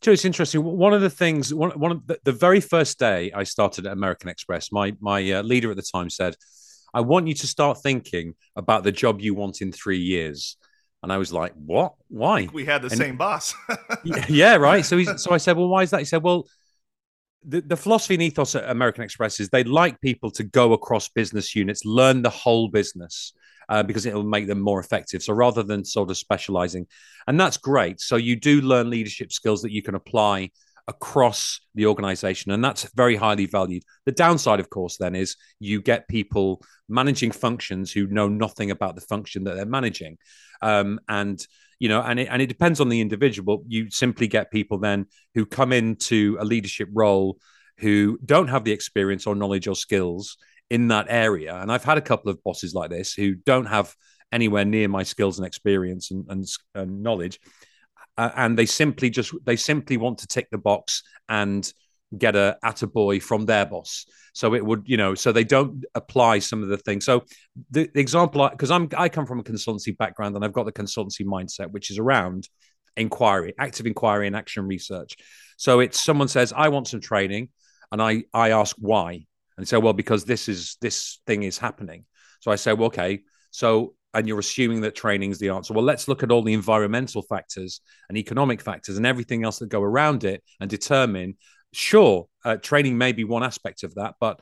so 0.01 0.11
it's 0.11 0.25
interesting. 0.25 0.63
One 0.63 0.93
of 0.93 1.01
the 1.01 1.09
things, 1.09 1.53
one, 1.53 1.71
one 1.71 1.91
of 1.91 2.07
the, 2.07 2.19
the 2.23 2.31
very 2.31 2.59
first 2.59 2.99
day 2.99 3.31
I 3.33 3.43
started 3.43 3.85
at 3.85 3.93
American 3.93 4.29
Express, 4.29 4.71
my 4.71 4.95
my 4.99 5.31
uh, 5.31 5.41
leader 5.41 5.71
at 5.71 5.77
the 5.77 5.83
time 5.83 6.09
said, 6.09 6.35
"I 6.93 7.01
want 7.01 7.27
you 7.27 7.33
to 7.35 7.47
start 7.47 7.81
thinking 7.81 8.35
about 8.55 8.83
the 8.83 8.91
job 8.91 9.21
you 9.21 9.33
want 9.33 9.61
in 9.61 9.71
three 9.71 9.99
years." 9.99 10.57
And 11.03 11.11
I 11.11 11.17
was 11.17 11.33
like, 11.33 11.53
"What? 11.53 11.93
Why?" 12.09 12.47
We 12.53 12.65
had 12.65 12.83
the 12.83 12.89
and, 12.89 12.97
same 12.97 13.17
boss. 13.17 13.55
yeah, 14.29 14.55
right. 14.55 14.85
So 14.85 15.01
so 15.03 15.31
I 15.31 15.37
said, 15.37 15.57
"Well, 15.57 15.69
why 15.69 15.81
is 15.83 15.89
that?" 15.91 15.99
He 15.99 16.05
said, 16.05 16.21
"Well, 16.21 16.45
the, 17.43 17.61
the 17.61 17.77
philosophy 17.77 18.15
and 18.15 18.23
ethos 18.23 18.55
at 18.55 18.69
American 18.69 19.03
Express 19.03 19.39
is 19.39 19.49
they 19.49 19.63
like 19.63 19.99
people 20.01 20.29
to 20.31 20.43
go 20.43 20.73
across 20.73 21.09
business 21.09 21.55
units, 21.55 21.85
learn 21.85 22.21
the 22.21 22.29
whole 22.29 22.69
business. 22.69 23.33
Uh, 23.71 23.81
because 23.81 24.05
it 24.05 24.13
will 24.13 24.23
make 24.23 24.47
them 24.47 24.59
more 24.59 24.81
effective. 24.81 25.23
So 25.23 25.33
rather 25.33 25.63
than 25.63 25.85
sort 25.85 26.09
of 26.11 26.17
specializing, 26.17 26.87
and 27.25 27.39
that's 27.39 27.55
great. 27.55 28.01
So 28.01 28.17
you 28.17 28.35
do 28.35 28.59
learn 28.59 28.89
leadership 28.89 29.31
skills 29.31 29.61
that 29.61 29.71
you 29.71 29.81
can 29.81 29.95
apply 29.95 30.51
across 30.89 31.61
the 31.73 31.85
organization, 31.85 32.51
and 32.51 32.61
that's 32.61 32.83
very 32.95 33.15
highly 33.15 33.45
valued. 33.45 33.83
The 34.05 34.11
downside, 34.11 34.59
of 34.59 34.69
course, 34.69 34.97
then 34.97 35.15
is 35.15 35.37
you 35.61 35.81
get 35.81 36.09
people 36.09 36.61
managing 36.89 37.31
functions 37.31 37.93
who 37.93 38.07
know 38.07 38.27
nothing 38.27 38.71
about 38.71 38.95
the 38.95 39.07
function 39.13 39.45
that 39.45 39.55
they're 39.55 39.65
managing, 39.65 40.17
um, 40.61 40.99
and 41.07 41.39
you 41.79 41.87
know, 41.87 42.01
and 42.01 42.19
it, 42.19 42.27
and 42.29 42.41
it 42.41 42.47
depends 42.47 42.81
on 42.81 42.89
the 42.89 42.99
individual. 42.99 43.63
You 43.69 43.89
simply 43.89 44.27
get 44.27 44.51
people 44.51 44.79
then 44.79 45.05
who 45.33 45.45
come 45.45 45.71
into 45.71 46.35
a 46.41 46.43
leadership 46.43 46.89
role 46.91 47.37
who 47.77 48.19
don't 48.25 48.49
have 48.49 48.65
the 48.65 48.73
experience 48.73 49.25
or 49.25 49.33
knowledge 49.33 49.69
or 49.69 49.75
skills 49.75 50.35
in 50.71 50.87
that 50.87 51.07
area. 51.09 51.53
And 51.53 51.69
I've 51.69 51.83
had 51.83 51.97
a 51.97 52.01
couple 52.01 52.31
of 52.31 52.41
bosses 52.43 52.73
like 52.73 52.89
this 52.89 53.13
who 53.13 53.35
don't 53.35 53.65
have 53.65 53.93
anywhere 54.31 54.63
near 54.63 54.87
my 54.87 55.03
skills 55.03 55.37
and 55.37 55.45
experience 55.45 56.11
and, 56.11 56.25
and, 56.29 56.47
and 56.73 57.03
knowledge. 57.03 57.41
Uh, 58.17 58.31
and 58.37 58.57
they 58.57 58.65
simply 58.65 59.09
just 59.09 59.33
they 59.43 59.57
simply 59.57 59.97
want 59.97 60.19
to 60.19 60.27
tick 60.27 60.47
the 60.49 60.57
box 60.57 61.03
and 61.27 61.73
get 62.17 62.37
a 62.37 62.57
at 62.63 62.83
a 62.83 62.87
boy 62.87 63.19
from 63.19 63.45
their 63.45 63.65
boss. 63.65 64.05
So 64.33 64.53
it 64.53 64.65
would, 64.65 64.83
you 64.85 64.95
know, 64.95 65.13
so 65.13 65.33
they 65.33 65.43
don't 65.43 65.83
apply 65.93 66.39
some 66.39 66.63
of 66.63 66.69
the 66.69 66.77
things. 66.77 67.03
So 67.03 67.25
the, 67.69 67.89
the 67.93 67.99
example, 67.99 68.47
because 68.49 68.71
I'm 68.71 68.87
I 68.97 69.09
come 69.09 69.25
from 69.25 69.41
a 69.41 69.43
consultancy 69.43 69.97
background 69.97 70.35
and 70.37 70.45
I've 70.45 70.53
got 70.53 70.65
the 70.65 70.71
consultancy 70.71 71.25
mindset, 71.25 71.71
which 71.71 71.91
is 71.91 71.99
around 71.99 72.47
inquiry, 72.95 73.53
active 73.59 73.87
inquiry, 73.87 74.27
and 74.27 74.37
action 74.37 74.67
research. 74.67 75.17
So 75.57 75.81
it's 75.81 76.01
someone 76.01 76.29
says, 76.29 76.53
I 76.55 76.69
want 76.69 76.87
some 76.87 77.01
training, 77.01 77.49
and 77.91 78.01
I 78.01 78.23
I 78.33 78.51
ask 78.51 78.75
why, 78.79 79.25
and 79.61 79.67
say, 79.67 79.77
well, 79.77 79.93
because 79.93 80.25
this 80.25 80.49
is 80.49 80.77
this 80.81 81.19
thing 81.27 81.43
is 81.43 81.57
happening. 81.57 82.05
So 82.39 82.51
I 82.51 82.55
say, 82.55 82.73
well, 82.73 82.87
okay, 82.87 83.21
so 83.51 83.93
and 84.13 84.27
you're 84.27 84.39
assuming 84.39 84.81
that 84.81 84.95
training 84.95 85.31
is 85.31 85.39
the 85.39 85.49
answer. 85.49 85.73
Well, 85.73 85.85
let's 85.85 86.07
look 86.07 86.23
at 86.23 86.31
all 86.31 86.41
the 86.41 86.53
environmental 86.53 87.21
factors 87.21 87.79
and 88.09 88.17
economic 88.17 88.61
factors 88.61 88.97
and 88.97 89.05
everything 89.05 89.43
else 89.43 89.59
that 89.59 89.69
go 89.69 89.81
around 89.81 90.23
it 90.23 90.43
and 90.59 90.69
determine 90.69 91.37
sure, 91.73 92.27
uh, 92.43 92.57
training 92.57 92.97
may 92.97 93.11
be 93.11 93.23
one 93.23 93.43
aspect 93.43 93.83
of 93.83 93.95
that, 93.95 94.15
but 94.19 94.41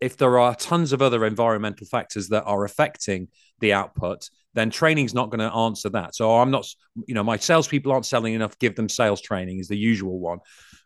if 0.00 0.16
there 0.16 0.38
are 0.38 0.54
tons 0.54 0.92
of 0.92 1.00
other 1.00 1.24
environmental 1.24 1.86
factors 1.86 2.28
that 2.28 2.42
are 2.44 2.64
affecting 2.64 3.28
the 3.60 3.72
output, 3.72 4.28
then 4.54 4.70
training's 4.70 5.14
not 5.14 5.30
going 5.30 5.38
to 5.38 5.54
answer 5.54 5.88
that. 5.90 6.14
So 6.14 6.38
I'm 6.38 6.50
not, 6.50 6.66
you 7.06 7.14
know, 7.14 7.22
my 7.22 7.36
salespeople 7.36 7.92
aren't 7.92 8.06
selling 8.06 8.34
enough. 8.34 8.58
Give 8.58 8.74
them 8.74 8.88
sales 8.88 9.20
training 9.20 9.60
is 9.60 9.68
the 9.68 9.76
usual 9.76 10.18
one. 10.18 10.38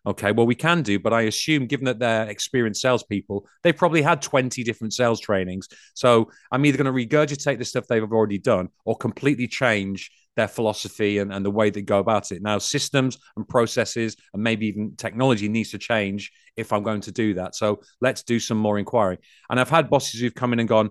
Okay, 0.07 0.33
well 0.33 0.47
we 0.47 0.55
can 0.55 0.83
do, 0.83 0.99
but 0.99 1.13
I 1.13 1.23
assume, 1.23 1.67
given 1.67 1.85
that 1.85 1.99
they're 1.99 2.29
experienced 2.29 2.81
salespeople, 2.81 3.47
they've 3.63 3.77
probably 3.77 4.01
had 4.01 4.23
20 4.23 4.65
different 4.65 4.95
sales 4.95 5.21
trainings. 5.21 5.69
So 5.95 6.31
I'm 6.51 6.65
either 6.65 6.83
going 6.83 6.93
to 6.93 7.17
regurgitate 7.17 7.59
the 7.59 7.67
stuff 7.67 7.87
they've 7.87 8.03
already 8.03 8.39
done 8.39 8.69
or 8.87 8.97
completely 8.97 9.47
change 9.47 10.11
their 10.37 10.49
philosophy 10.49 11.19
and, 11.19 11.33
and 11.33 11.45
the 11.45 11.51
way 11.51 11.69
they 11.69 11.83
go 11.83 11.99
about 11.99 12.33
it. 12.33 12.41
Now, 12.41 12.59
systems 12.59 13.19
and 13.37 13.47
processes 13.47 14.17
and 14.33 14.43
maybe 14.43 14.69
even 14.69 14.97
technology 14.97 15.49
needs 15.49 15.71
to 15.73 15.79
change 15.79 16.33
if 16.57 16.73
I'm 16.73 16.83
going 16.83 17.03
to 17.03 17.13
do 17.13 17.35
that. 17.35 17.55
So 17.55 17.81
let's 18.01 18.23
do 18.23 18.41
some 18.41 18.57
more 18.57 18.79
inquiry. 18.79 19.19
And 19.51 19.61
I've 19.61 19.71
had 19.71 19.91
bosses 19.91 20.21
who've 20.21 20.35
come 20.35 20.53
in 20.53 20.61
and 20.61 20.69
gone, 20.69 20.91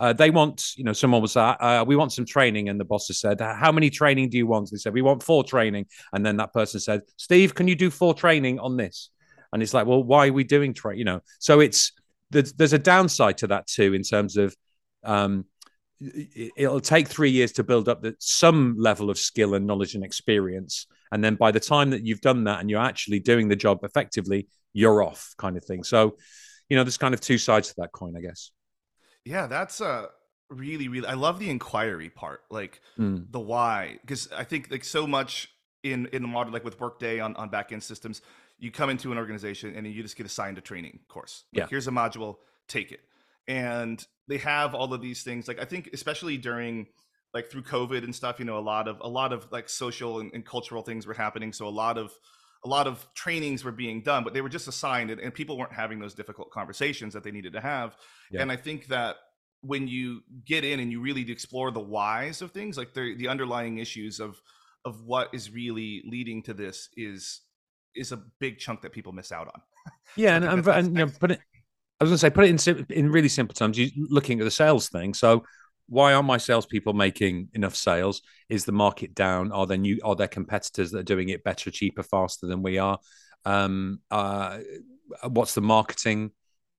uh, 0.00 0.14
they 0.14 0.30
want, 0.30 0.72
you 0.76 0.82
know, 0.82 0.94
someone 0.94 1.20
was, 1.20 1.36
uh, 1.36 1.84
we 1.86 1.94
want 1.94 2.10
some 2.10 2.24
training. 2.24 2.70
And 2.70 2.80
the 2.80 2.86
boss 2.86 3.06
has 3.08 3.20
said, 3.20 3.40
how 3.40 3.70
many 3.70 3.90
training 3.90 4.30
do 4.30 4.38
you 4.38 4.46
want? 4.46 4.70
They 4.70 4.78
said, 4.78 4.94
we 4.94 5.02
want 5.02 5.22
four 5.22 5.44
training. 5.44 5.86
And 6.12 6.24
then 6.24 6.38
that 6.38 6.54
person 6.54 6.80
said, 6.80 7.02
Steve, 7.18 7.54
can 7.54 7.68
you 7.68 7.76
do 7.76 7.90
four 7.90 8.14
training 8.14 8.58
on 8.58 8.78
this? 8.78 9.10
And 9.52 9.62
it's 9.62 9.74
like, 9.74 9.86
well, 9.86 10.02
why 10.02 10.28
are 10.28 10.32
we 10.32 10.42
doing 10.42 10.72
training? 10.72 11.00
You 11.00 11.04
know, 11.04 11.20
so 11.38 11.60
it's, 11.60 11.92
there's, 12.30 12.54
there's 12.54 12.72
a 12.72 12.78
downside 12.78 13.38
to 13.38 13.48
that 13.48 13.66
too, 13.66 13.92
in 13.92 14.02
terms 14.02 14.36
of, 14.36 14.56
um, 15.04 15.44
it'll 16.56 16.80
take 16.80 17.08
three 17.08 17.30
years 17.30 17.52
to 17.52 17.62
build 17.62 17.88
up 17.88 18.00
the, 18.00 18.16
some 18.18 18.76
level 18.78 19.10
of 19.10 19.18
skill 19.18 19.54
and 19.54 19.66
knowledge 19.66 19.94
and 19.94 20.04
experience. 20.04 20.86
And 21.12 21.22
then 21.22 21.34
by 21.34 21.50
the 21.50 21.60
time 21.60 21.90
that 21.90 22.06
you've 22.06 22.22
done 22.22 22.44
that 22.44 22.60
and 22.60 22.70
you're 22.70 22.80
actually 22.80 23.20
doing 23.20 23.48
the 23.48 23.56
job 23.56 23.80
effectively, 23.82 24.48
you're 24.72 25.02
off 25.02 25.34
kind 25.36 25.58
of 25.58 25.64
thing. 25.64 25.82
So, 25.84 26.16
you 26.70 26.76
know, 26.76 26.84
there's 26.84 26.96
kind 26.96 27.12
of 27.12 27.20
two 27.20 27.36
sides 27.36 27.68
to 27.68 27.74
that 27.78 27.92
coin, 27.92 28.16
I 28.16 28.20
guess. 28.20 28.50
Yeah, 29.24 29.46
that's 29.46 29.80
uh 29.80 30.06
really, 30.48 30.88
really 30.88 31.06
I 31.06 31.14
love 31.14 31.38
the 31.38 31.50
inquiry 31.50 32.10
part, 32.10 32.42
like 32.50 32.80
Mm. 32.98 33.30
the 33.30 33.40
why. 33.40 33.98
Because 34.00 34.30
I 34.32 34.44
think 34.44 34.70
like 34.70 34.84
so 34.84 35.06
much 35.06 35.50
in 35.82 36.06
in 36.06 36.22
the 36.22 36.28
modern 36.28 36.52
like 36.52 36.64
with 36.64 36.80
Workday 36.80 37.20
on, 37.20 37.36
on 37.36 37.48
back 37.48 37.72
end 37.72 37.82
systems, 37.82 38.22
you 38.58 38.70
come 38.70 38.90
into 38.90 39.12
an 39.12 39.18
organization 39.18 39.74
and 39.74 39.86
you 39.86 40.02
just 40.02 40.16
get 40.16 40.26
assigned 40.26 40.58
a 40.58 40.60
training 40.60 41.00
course. 41.08 41.44
Like, 41.52 41.60
Yeah. 41.60 41.66
here's 41.70 41.86
a 41.88 41.90
module, 41.92 42.36
take 42.68 42.92
it. 42.92 43.00
And 43.48 44.04
they 44.28 44.38
have 44.38 44.74
all 44.74 44.92
of 44.94 45.00
these 45.00 45.22
things. 45.22 45.48
Like 45.48 45.60
I 45.60 45.64
think 45.64 45.90
especially 45.92 46.36
during 46.36 46.86
like 47.32 47.50
through 47.50 47.62
COVID 47.62 48.02
and 48.04 48.14
stuff, 48.14 48.38
you 48.38 48.44
know, 48.44 48.58
a 48.58 48.60
lot 48.60 48.88
of 48.88 48.98
a 49.00 49.08
lot 49.08 49.32
of 49.32 49.50
like 49.52 49.68
social 49.68 50.20
and, 50.20 50.32
and 50.34 50.44
cultural 50.44 50.82
things 50.82 51.06
were 51.06 51.14
happening. 51.14 51.52
So 51.52 51.66
a 51.66 51.70
lot 51.70 51.96
of 51.98 52.12
a 52.64 52.68
lot 52.68 52.86
of 52.86 53.06
trainings 53.14 53.64
were 53.64 53.72
being 53.72 54.02
done, 54.02 54.22
but 54.22 54.34
they 54.34 54.42
were 54.42 54.48
just 54.48 54.68
assigned 54.68 55.10
and, 55.10 55.20
and 55.20 55.32
people 55.32 55.56
weren't 55.56 55.72
having 55.72 55.98
those 55.98 56.14
difficult 56.14 56.50
conversations 56.50 57.14
that 57.14 57.24
they 57.24 57.30
needed 57.30 57.52
to 57.54 57.60
have. 57.60 57.96
Yeah. 58.30 58.42
And 58.42 58.52
I 58.52 58.56
think 58.56 58.86
that 58.88 59.16
when 59.62 59.88
you 59.88 60.22
get 60.44 60.64
in 60.64 60.80
and 60.80 60.90
you 60.90 61.00
really 61.00 61.28
explore 61.30 61.70
the 61.70 61.80
whys 61.80 62.42
of 62.42 62.50
things, 62.50 62.76
like 62.76 62.94
the 62.94 63.14
the 63.16 63.28
underlying 63.28 63.78
issues 63.78 64.20
of 64.20 64.40
of 64.84 65.02
what 65.04 65.28
is 65.32 65.50
really 65.50 66.02
leading 66.06 66.42
to 66.44 66.54
this 66.54 66.88
is 66.96 67.42
is 67.94 68.12
a 68.12 68.22
big 68.38 68.58
chunk 68.58 68.82
that 68.82 68.92
people 68.92 69.12
miss 69.12 69.32
out 69.32 69.48
on. 69.48 69.60
Yeah, 70.16 70.36
and, 70.36 70.44
and, 70.44 70.66
and 70.66 70.86
you 70.88 71.06
know, 71.06 71.12
put 71.18 71.32
it. 71.32 71.40
I 72.00 72.04
was 72.04 72.10
going 72.10 72.14
to 72.14 72.18
say, 72.18 72.30
put 72.30 72.44
it 72.46 72.68
in 72.68 72.86
in 72.88 73.10
really 73.10 73.28
simple 73.28 73.54
terms. 73.54 73.76
You 73.76 73.90
looking 73.96 74.40
at 74.40 74.44
the 74.44 74.50
sales 74.50 74.88
thing. 74.88 75.12
So, 75.12 75.44
why 75.90 76.14
aren't 76.14 76.26
my 76.26 76.38
salespeople 76.38 76.92
making 76.92 77.48
enough 77.52 77.74
sales? 77.74 78.22
Is 78.48 78.64
the 78.64 78.72
market 78.72 79.12
down? 79.12 79.50
Are 79.50 79.66
there 79.66 79.76
new? 79.76 79.98
Are 80.04 80.14
there 80.14 80.28
competitors 80.28 80.92
that 80.92 81.00
are 81.00 81.02
doing 81.02 81.28
it 81.30 81.42
better, 81.42 81.70
cheaper, 81.70 82.04
faster 82.04 82.46
than 82.46 82.62
we 82.62 82.78
are? 82.78 82.98
Um, 83.44 84.00
uh, 84.08 84.60
what's 85.28 85.54
the 85.54 85.60
marketing 85.60 86.30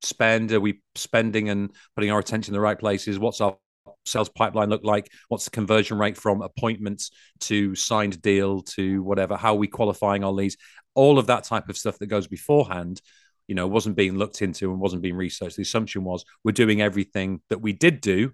spend? 0.01 0.53
Are 0.53 0.61
we 0.61 0.81
spending 0.95 1.49
and 1.49 1.71
putting 1.93 2.09
our 2.09 2.19
attention 2.19 2.53
in 2.53 2.55
the 2.55 2.61
right 2.61 2.79
places? 2.79 3.19
What's 3.19 3.41
our 3.41 3.57
sales 4.05 4.29
pipeline 4.29 4.69
look 4.69 4.85
like? 4.85 5.11
What's 5.27 5.43
the 5.43 5.51
conversion 5.51 5.97
rate 5.97 6.15
from 6.15 6.41
appointments 6.41 7.11
to 7.41 7.75
signed 7.75 8.21
deal 8.21 8.61
to 8.61 9.03
whatever? 9.03 9.35
How 9.35 9.53
are 9.53 9.57
we 9.59 9.67
qualifying 9.67 10.23
our 10.23 10.31
leads? 10.31 10.55
All 10.95 11.19
of 11.19 11.27
that 11.27 11.43
type 11.43 11.67
of 11.67 11.77
stuff 11.77 11.99
that 11.99 12.07
goes 12.07 12.27
beforehand, 12.27 13.01
you 13.49 13.55
know, 13.55 13.67
wasn't 13.67 13.97
being 13.97 14.17
looked 14.17 14.41
into 14.41 14.71
and 14.71 14.79
wasn't 14.79 15.01
being 15.01 15.17
researched. 15.17 15.57
The 15.57 15.63
assumption 15.63 16.05
was 16.05 16.23
we're 16.45 16.53
doing 16.53 16.81
everything 16.81 17.41
that 17.49 17.61
we 17.61 17.73
did 17.73 17.99
do 17.99 18.31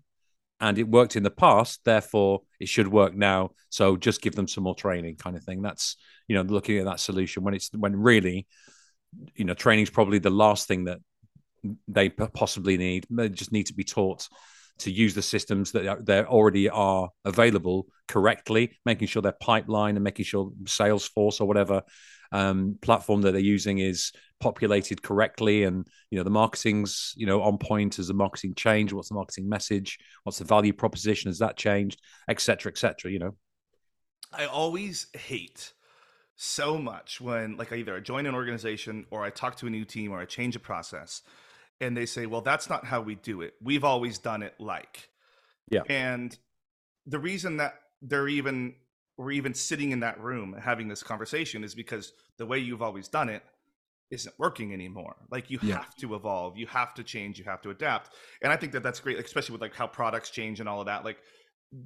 and 0.60 0.78
it 0.78 0.88
worked 0.88 1.16
in 1.16 1.24
the 1.24 1.32
past, 1.32 1.82
therefore 1.86 2.42
it 2.60 2.68
should 2.68 2.88
work 2.88 3.16
now. 3.16 3.52
So 3.70 3.96
just 3.98 4.22
give 4.22 4.36
them 4.36 4.48
some 4.48 4.64
more 4.64 4.76
training, 4.76 5.18
kind 5.18 5.36
of 5.36 5.44
thing. 5.44 5.62
That's 5.62 5.98
you 6.28 6.36
know, 6.36 6.42
looking 6.42 6.78
at 6.78 6.86
that 6.86 7.00
solution 7.00 7.44
when 7.44 7.54
it's 7.54 7.70
when 7.74 7.96
really, 7.96 8.48
you 9.36 9.46
know, 9.46 9.54
training 9.54 9.84
is 9.84 9.90
probably 9.90 10.20
the 10.20 10.30
last 10.30 10.68
thing 10.68 10.86
that 10.86 11.00
they 11.88 12.10
possibly 12.10 12.78
need. 12.78 13.06
They 13.10 13.30
just 13.30 13.52
need 13.52 13.68
to 13.68 13.74
be 13.74 13.84
taught 13.84 14.28
to 14.80 14.92
use 14.92 15.16
the 15.16 15.22
systems 15.22 15.72
that 15.72 16.06
that 16.06 16.26
already 16.26 16.70
are 16.70 17.10
available 17.26 17.88
correctly, 18.08 18.78
making 18.86 19.08
sure 19.08 19.22
their 19.22 19.32
pipeline 19.32 19.96
and 19.96 20.04
making 20.04 20.26
sure 20.26 20.52
Salesforce 20.64 21.42
or 21.42 21.46
whatever 21.46 21.84
um, 22.32 22.78
platform 22.82 23.22
that 23.22 23.32
they're 23.32 23.42
using 23.42 23.80
is 23.80 24.12
populated 24.40 25.02
correctly, 25.02 25.64
and 25.64 25.88
you 26.12 26.18
know 26.18 26.24
the 26.24 26.30
marketing's 26.30 27.14
you 27.16 27.26
know 27.26 27.42
on 27.42 27.58
point. 27.58 28.00
As 28.00 28.08
the 28.08 28.14
marketing 28.14 28.54
change? 28.56 28.94
What's 28.94 29.10
the 29.10 29.16
marketing 29.16 29.50
message? 29.50 29.98
What's 30.24 30.40
the 30.40 30.46
value 30.46 30.74
proposition? 30.74 31.30
Has 31.30 31.40
that 31.40 31.58
changed? 31.58 32.02
Etc. 32.30 32.72
Etc. 32.72 33.12
You 33.12 33.20
know. 33.20 33.36
I 34.32 34.46
always 34.46 35.08
hate 35.14 35.74
so 36.36 36.78
much 36.78 37.20
when 37.20 37.58
like 37.58 37.74
I 37.74 37.78
either 37.78 37.96
I 37.96 38.00
join 38.00 38.26
an 38.26 38.36
organization 38.36 39.06
or 39.10 39.24
I 39.24 39.30
talk 39.30 39.56
to 39.58 39.68
a 39.68 39.70
new 39.70 39.86
team 39.86 40.12
or 40.12 40.20
I 40.20 40.26
change 40.26 40.56
a 40.56 40.60
process 40.60 41.24
and 41.82 41.96
they 41.96 42.06
say, 42.06 42.26
"Well, 42.26 42.42
that's 42.42 42.70
not 42.70 42.86
how 42.86 43.02
we 43.02 43.16
do 43.16 43.42
it. 43.42 43.54
We've 43.62 43.84
always 43.84 44.18
done 44.18 44.44
it 44.44 44.56
like." 44.60 45.10
Yeah. 45.70 45.82
And 45.90 46.38
the 47.06 47.20
reason 47.20 47.58
that 47.58 47.76
they're 48.02 48.28
even 48.28 48.76
we're 49.18 49.32
even 49.32 49.54
sitting 49.54 49.92
in 49.92 50.00
that 50.02 50.20
room 50.20 50.56
having 50.62 50.88
this 50.88 51.04
conversation 51.04 51.64
is 51.64 51.74
because 51.76 52.14
the 52.38 52.46
way 52.46 52.60
you've 52.60 52.82
always 52.82 53.08
done 53.08 53.30
it 53.30 53.44
isn't 54.10 54.36
working 54.40 54.74
anymore. 54.74 55.16
Like 55.32 55.50
you 55.50 55.60
Yeah. 55.62 55.80
have 55.80 55.96
to 55.98 56.16
evolve, 56.16 56.58
you 56.58 56.68
have 56.68 56.94
to 56.94 57.04
change, 57.04 57.38
you 57.40 57.46
have 57.46 57.62
to 57.64 57.72
adapt. 57.72 58.12
And 58.42 58.54
I 58.54 58.56
think 58.56 58.72
that 58.74 58.84
that's 58.84 59.00
great, 59.00 59.20
especially 59.20 59.54
with 59.54 59.62
like 59.62 59.76
how 59.76 59.88
products 59.88 60.30
change 60.30 60.60
and 60.60 60.70
all 60.70 60.80
of 60.80 60.86
that. 60.86 61.04
Like 61.04 61.18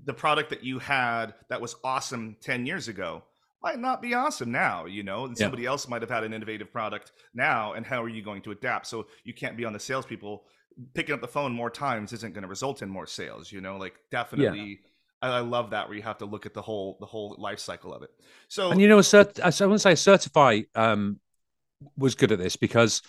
the 0.05 0.13
product 0.13 0.49
that 0.51 0.63
you 0.63 0.79
had 0.79 1.33
that 1.49 1.61
was 1.61 1.75
awesome 1.83 2.37
10 2.41 2.65
years 2.65 2.87
ago 2.87 3.23
might 3.63 3.79
not 3.79 4.01
be 4.01 4.13
awesome 4.13 4.51
now, 4.51 4.85
you 4.85 5.03
know, 5.03 5.25
and 5.25 5.37
Yeah. 5.37 5.51
somebody 5.51 5.65
else 5.65 5.87
might 5.87 6.01
have 6.01 6.11
had 6.11 6.23
an 6.23 6.33
innovative 6.33 6.71
product 6.71 7.11
now. 7.33 7.73
And 7.73 7.85
how 7.85 8.03
are 8.03 8.09
you 8.09 8.23
going 8.23 8.41
to 8.43 8.51
adapt? 8.51 8.87
So 8.87 9.07
you 9.23 9.33
can't 9.33 9.57
be 9.57 9.65
on 9.65 9.73
the 9.73 9.79
salespeople 9.79 10.43
picking 10.93 11.13
up 11.13 11.21
the 11.21 11.27
phone 11.27 11.51
more 11.51 11.69
times 11.69 12.13
isn't 12.13 12.33
going 12.33 12.43
to 12.43 12.47
result 12.47 12.81
in 12.81 12.89
more 12.89 13.05
sales, 13.07 13.51
you 13.51 13.61
know, 13.61 13.77
like 13.77 13.95
definitely. 14.11 14.59
I, 14.59 14.90
I 15.21 15.39
love 15.39 15.69
that 15.71 15.87
where 15.87 15.97
you 15.97 16.03
have 16.03 16.17
to 16.19 16.25
look 16.25 16.45
at 16.45 16.53
the 16.53 16.61
whole 16.61 16.97
the 16.99 17.05
whole 17.05 17.35
life 17.37 17.59
cycle 17.59 17.93
of 17.93 18.01
it. 18.01 18.09
So 18.47 18.71
And 18.71 18.81
you 18.81 18.87
know, 18.87 18.97
cert- 18.99 19.39
I 19.39 19.65
want 19.65 19.79
to 19.79 19.79
say 19.79 19.93
Accertify 19.93 20.65
um, 20.75 21.19
was 21.97 22.15
good 22.15 22.31
at 22.31 22.39
this 22.39 22.55
because, 22.55 23.01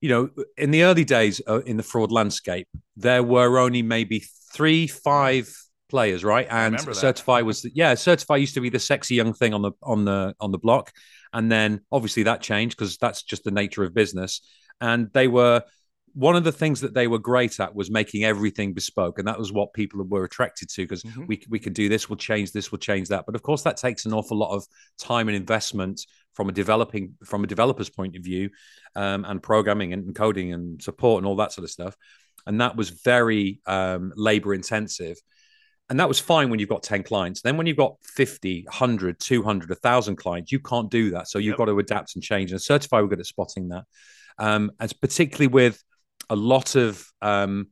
you 0.00 0.08
know, 0.08 0.30
in 0.56 0.70
the 0.70 0.82
early 0.82 1.04
days 1.04 1.40
uh, 1.46 1.60
in 1.62 1.76
the 1.76 1.82
fraud 1.82 2.10
landscape, 2.10 2.68
there 2.96 3.22
were 3.22 3.58
only 3.58 3.82
maybe 3.82 4.24
three, 4.52 4.86
five 4.86 5.54
players, 5.88 6.24
right? 6.24 6.46
And. 6.50 6.76
Accertify 6.76 7.44
was, 7.44 7.62
the, 7.62 7.70
yeah, 7.74 7.94
Accertify 7.94 8.40
used 8.40 8.54
to 8.54 8.60
be 8.60 8.70
the 8.70 8.80
sexy 8.80 9.14
young 9.14 9.32
thing 9.32 9.54
on 9.54 9.62
the 9.62 9.72
on 9.82 10.04
the 10.04 10.34
on 10.40 10.50
the 10.50 10.58
block, 10.58 10.92
and 11.32 11.50
then 11.50 11.80
obviously 11.92 12.24
that 12.24 12.40
changed 12.40 12.76
because 12.76 12.98
that's 12.98 13.22
just 13.22 13.44
the 13.44 13.50
nature 13.50 13.84
of 13.84 13.94
business. 13.94 14.40
And 14.80 15.10
they 15.12 15.28
were 15.28 15.62
one 16.14 16.36
of 16.36 16.44
the 16.44 16.52
things 16.52 16.80
that 16.80 16.94
they 16.94 17.06
were 17.08 17.18
great 17.18 17.58
at 17.60 17.74
was 17.74 17.90
making 17.90 18.24
everything 18.24 18.72
bespoke, 18.72 19.18
and 19.18 19.26
that 19.28 19.38
was 19.38 19.52
what 19.52 19.72
people 19.72 20.02
were 20.04 20.24
attracted 20.24 20.68
to 20.70 20.82
because 20.82 21.02
Mhm. 21.02 21.26
we 21.26 21.42
we 21.48 21.58
can 21.58 21.72
do 21.72 21.88
this, 21.88 22.08
we'll 22.08 22.16
change 22.16 22.52
this, 22.52 22.70
we'll 22.70 22.78
change 22.78 23.08
that. 23.08 23.26
But 23.26 23.34
of 23.34 23.42
course, 23.42 23.62
that 23.62 23.76
takes 23.76 24.06
an 24.06 24.12
awful 24.12 24.36
lot 24.36 24.54
of 24.54 24.64
time 24.98 25.28
and 25.28 25.36
investment 25.36 26.00
from 26.34 26.48
a 26.48 26.52
developing 26.52 27.14
from 27.24 27.44
a 27.44 27.46
developer's 27.46 27.90
point 27.90 28.16
of 28.16 28.22
view, 28.22 28.50
um, 28.94 29.24
and 29.24 29.42
programming 29.42 29.92
and 29.92 30.14
coding 30.14 30.52
and 30.52 30.82
support 30.82 31.18
and 31.18 31.26
all 31.26 31.36
that 31.36 31.52
sort 31.52 31.64
of 31.64 31.70
stuff. 31.70 31.96
And 32.46 32.60
that 32.60 32.76
was 32.76 32.90
very 32.90 33.60
um, 33.66 34.12
labor 34.16 34.54
intensive. 34.54 35.16
And 35.90 36.00
that 36.00 36.08
was 36.08 36.18
fine 36.18 36.48
when 36.48 36.60
you've 36.60 36.68
got 36.68 36.82
10 36.82 37.02
clients. 37.02 37.42
Then 37.42 37.56
when 37.58 37.66
you've 37.66 37.76
got 37.76 37.96
50, 38.02 38.62
100, 38.66 39.20
200, 39.20 39.68
1,000 39.70 40.16
clients, 40.16 40.50
you 40.50 40.58
can't 40.60 40.90
do 40.90 41.10
that. 41.10 41.28
So 41.28 41.38
you've 41.38 41.52
Yep. 41.52 41.58
got 41.58 41.64
to 41.66 41.78
adapt 41.78 42.14
and 42.14 42.22
change. 42.24 42.52
And 42.52 42.60
Accertify 42.60 43.02
were 43.02 43.08
good 43.08 43.20
at 43.20 43.26
spotting 43.26 43.68
that. 43.68 43.84
Um, 44.38 44.70
as 44.80 44.92
particularly 44.94 45.48
with 45.48 45.82
a 46.30 46.36
lot 46.36 46.74
of, 46.74 47.06
um, 47.22 47.68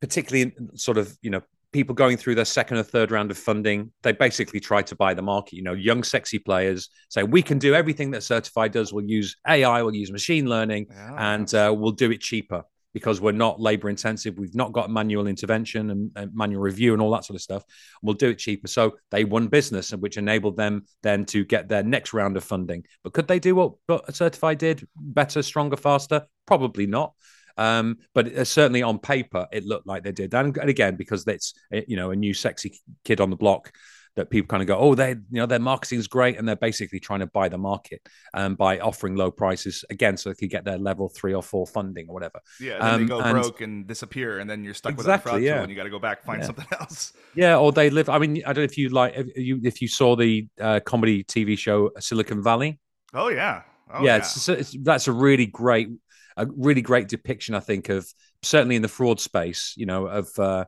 particularly 0.00 0.54
sort 0.74 0.98
of, 0.98 1.16
you 1.22 1.30
know, 1.30 1.40
people 1.72 1.94
going 1.94 2.18
through 2.18 2.34
their 2.34 2.44
second 2.44 2.76
or 2.76 2.82
third 2.82 3.10
round 3.10 3.30
of 3.30 3.38
funding, 3.38 3.90
they 4.02 4.12
basically 4.12 4.60
try 4.60 4.82
to 4.82 4.94
buy 4.94 5.14
the 5.14 5.22
market. 5.22 5.54
You 5.56 5.62
know, 5.62 5.72
young, 5.72 6.02
sexy 6.02 6.38
players 6.38 6.90
say, 7.08 7.22
we 7.22 7.40
can 7.42 7.58
do 7.58 7.74
everything 7.74 8.10
that 8.10 8.22
certified 8.22 8.72
does. 8.72 8.92
We'll 8.92 9.06
use 9.06 9.36
AI, 9.48 9.82
we'll 9.82 9.94
use 9.94 10.12
machine 10.12 10.46
learning, 10.48 10.88
Yeah. 10.90 11.34
and 11.34 11.54
uh, 11.54 11.74
we'll 11.76 11.92
do 11.92 12.10
it 12.10 12.20
cheaper 12.20 12.64
because 12.92 13.22
we're 13.22 13.32
not 13.32 13.58
labor 13.58 13.88
intensive. 13.88 14.36
We've 14.36 14.54
not 14.54 14.72
got 14.72 14.90
manual 14.90 15.26
intervention 15.26 15.88
and, 15.88 16.10
and 16.14 16.30
manual 16.34 16.60
review 16.60 16.92
and 16.92 17.00
all 17.00 17.10
that 17.12 17.24
sort 17.24 17.36
of 17.36 17.40
stuff. 17.40 17.64
We'll 18.02 18.16
do 18.16 18.28
it 18.28 18.38
cheaper. 18.38 18.68
So 18.68 18.98
they 19.10 19.24
won 19.24 19.48
business, 19.48 19.92
which 19.92 20.18
enabled 20.18 20.58
them 20.58 20.84
then 21.02 21.24
to 21.26 21.42
get 21.42 21.70
their 21.70 21.82
next 21.82 22.12
round 22.12 22.36
of 22.36 22.44
funding. 22.44 22.84
But 23.02 23.14
could 23.14 23.28
they 23.28 23.38
do 23.38 23.54
what, 23.54 23.72
what 23.86 24.06
Accertify 24.08 24.58
did 24.58 24.86
better, 24.94 25.40
stronger, 25.42 25.78
faster? 25.78 26.26
Probably 26.46 26.86
not. 26.86 27.14
Um, 27.56 27.98
but 28.14 28.26
uh, 28.34 28.44
certainly 28.44 28.82
on 28.82 28.98
paper, 28.98 29.46
it 29.52 29.64
looked 29.64 29.86
like 29.86 30.02
they 30.04 30.12
did. 30.12 30.34
And, 30.34 30.56
and 30.56 30.70
again, 30.70 30.96
because 30.96 31.26
it's 31.26 31.54
uh, 31.74 31.80
you 31.86 31.96
know 31.96 32.10
a 32.10 32.16
new 32.16 32.34
sexy 32.34 32.80
kid 33.04 33.20
on 33.20 33.30
the 33.30 33.36
block, 33.36 33.72
that 34.14 34.28
people 34.28 34.46
kind 34.46 34.60
of 34.60 34.66
go, 34.66 34.76
oh, 34.76 34.94
they 34.94 35.10
you 35.12 35.16
know 35.30 35.46
their 35.46 35.58
marketing 35.58 35.98
is 35.98 36.06
great, 36.06 36.36
and 36.38 36.46
they're 36.46 36.54
basically 36.54 37.00
trying 37.00 37.20
to 37.20 37.26
buy 37.28 37.48
the 37.48 37.56
market 37.56 38.00
um, 38.34 38.54
by 38.56 38.78
offering 38.78 39.16
low 39.16 39.30
prices 39.30 39.84
again, 39.88 40.18
so 40.18 40.28
they 40.28 40.34
could 40.34 40.50
get 40.50 40.64
their 40.66 40.76
level 40.76 41.08
three 41.08 41.32
or 41.32 41.42
four 41.42 41.66
funding 41.66 42.06
or 42.08 42.12
whatever. 42.14 42.38
Yeah, 42.60 42.74
and 42.74 42.82
then 42.82 42.94
Um, 42.94 43.00
they 43.00 43.06
go 43.06 43.20
and- 43.20 43.40
broke 43.40 43.60
and 43.62 43.86
disappear, 43.86 44.38
and 44.40 44.50
then 44.50 44.64
you're 44.64 44.74
stuck 44.74 44.98
with 44.98 45.06
Exactly, 45.06 45.30
a 45.30 45.32
fraud 45.32 45.42
yeah. 45.42 45.60
and 45.62 45.70
you 45.70 45.76
got 45.76 45.84
to 45.84 45.90
go 45.90 45.98
back 45.98 46.24
find 46.24 46.40
Yeah. 46.42 46.46
something 46.46 46.66
else. 46.80 47.12
Yeah, 47.34 47.56
or 47.56 47.72
they 47.72 47.88
live. 47.88 48.10
I 48.10 48.18
mean, 48.18 48.42
I 48.44 48.52
don't 48.52 48.58
know 48.58 48.62
if 48.64 48.76
you 48.76 48.90
like 48.90 49.14
if 49.16 49.28
you 49.36 49.60
if 49.64 49.80
you 49.80 49.88
saw 49.88 50.14
the 50.14 50.46
uh, 50.60 50.80
comedy 50.84 51.24
TV 51.24 51.56
show 51.56 51.90
Silicon 51.98 52.42
Valley. 52.42 52.78
Oh 53.14 53.28
yeah, 53.28 53.62
oh, 53.92 54.04
yeah, 54.04 54.16
It's, 54.16 54.48
it's, 54.48 54.76
that's 54.82 55.08
a 55.08 55.12
really 55.12 55.46
great, 55.46 55.88
a 56.36 56.46
really 56.56 56.82
great 56.82 57.08
depiction, 57.08 57.54
I 57.54 57.60
think, 57.60 57.88
of 57.88 58.06
certainly 58.42 58.76
in 58.76 58.82
the 58.82 58.88
fraud 58.88 59.20
space. 59.20 59.74
You 59.76 59.86
know, 59.86 60.06
of 60.06 60.28
uh, 60.38 60.64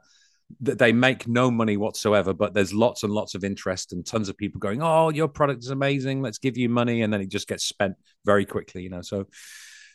that 0.60 0.78
they 0.78 0.92
make 0.92 1.26
no 1.26 1.50
money 1.50 1.76
whatsoever, 1.76 2.32
but 2.32 2.54
there's 2.54 2.72
lots 2.72 3.02
and 3.02 3.12
lots 3.12 3.34
of 3.34 3.44
interest 3.44 3.92
and 3.92 4.04
tons 4.04 4.28
of 4.28 4.36
people 4.36 4.58
going, 4.58 4.82
"Oh, 4.82 5.10
your 5.10 5.28
product 5.28 5.62
is 5.62 5.70
amazing. 5.70 6.22
Let's 6.22 6.38
give 6.38 6.56
you 6.56 6.68
money," 6.68 7.02
and 7.02 7.12
then 7.12 7.20
it 7.20 7.28
just 7.28 7.48
gets 7.48 7.64
spent 7.64 7.94
very 8.24 8.44
quickly. 8.44 8.82
You 8.82 8.90
know, 8.90 9.02
so 9.02 9.26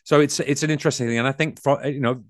so 0.04 0.20
it's 0.20 0.40
it's 0.40 0.62
an 0.62 0.70
interesting 0.70 1.06
thing, 1.06 1.18
and 1.18 1.28
I 1.28 1.32
think 1.32 1.60
for, 1.60 1.84
you 1.86 2.00
know 2.00 2.22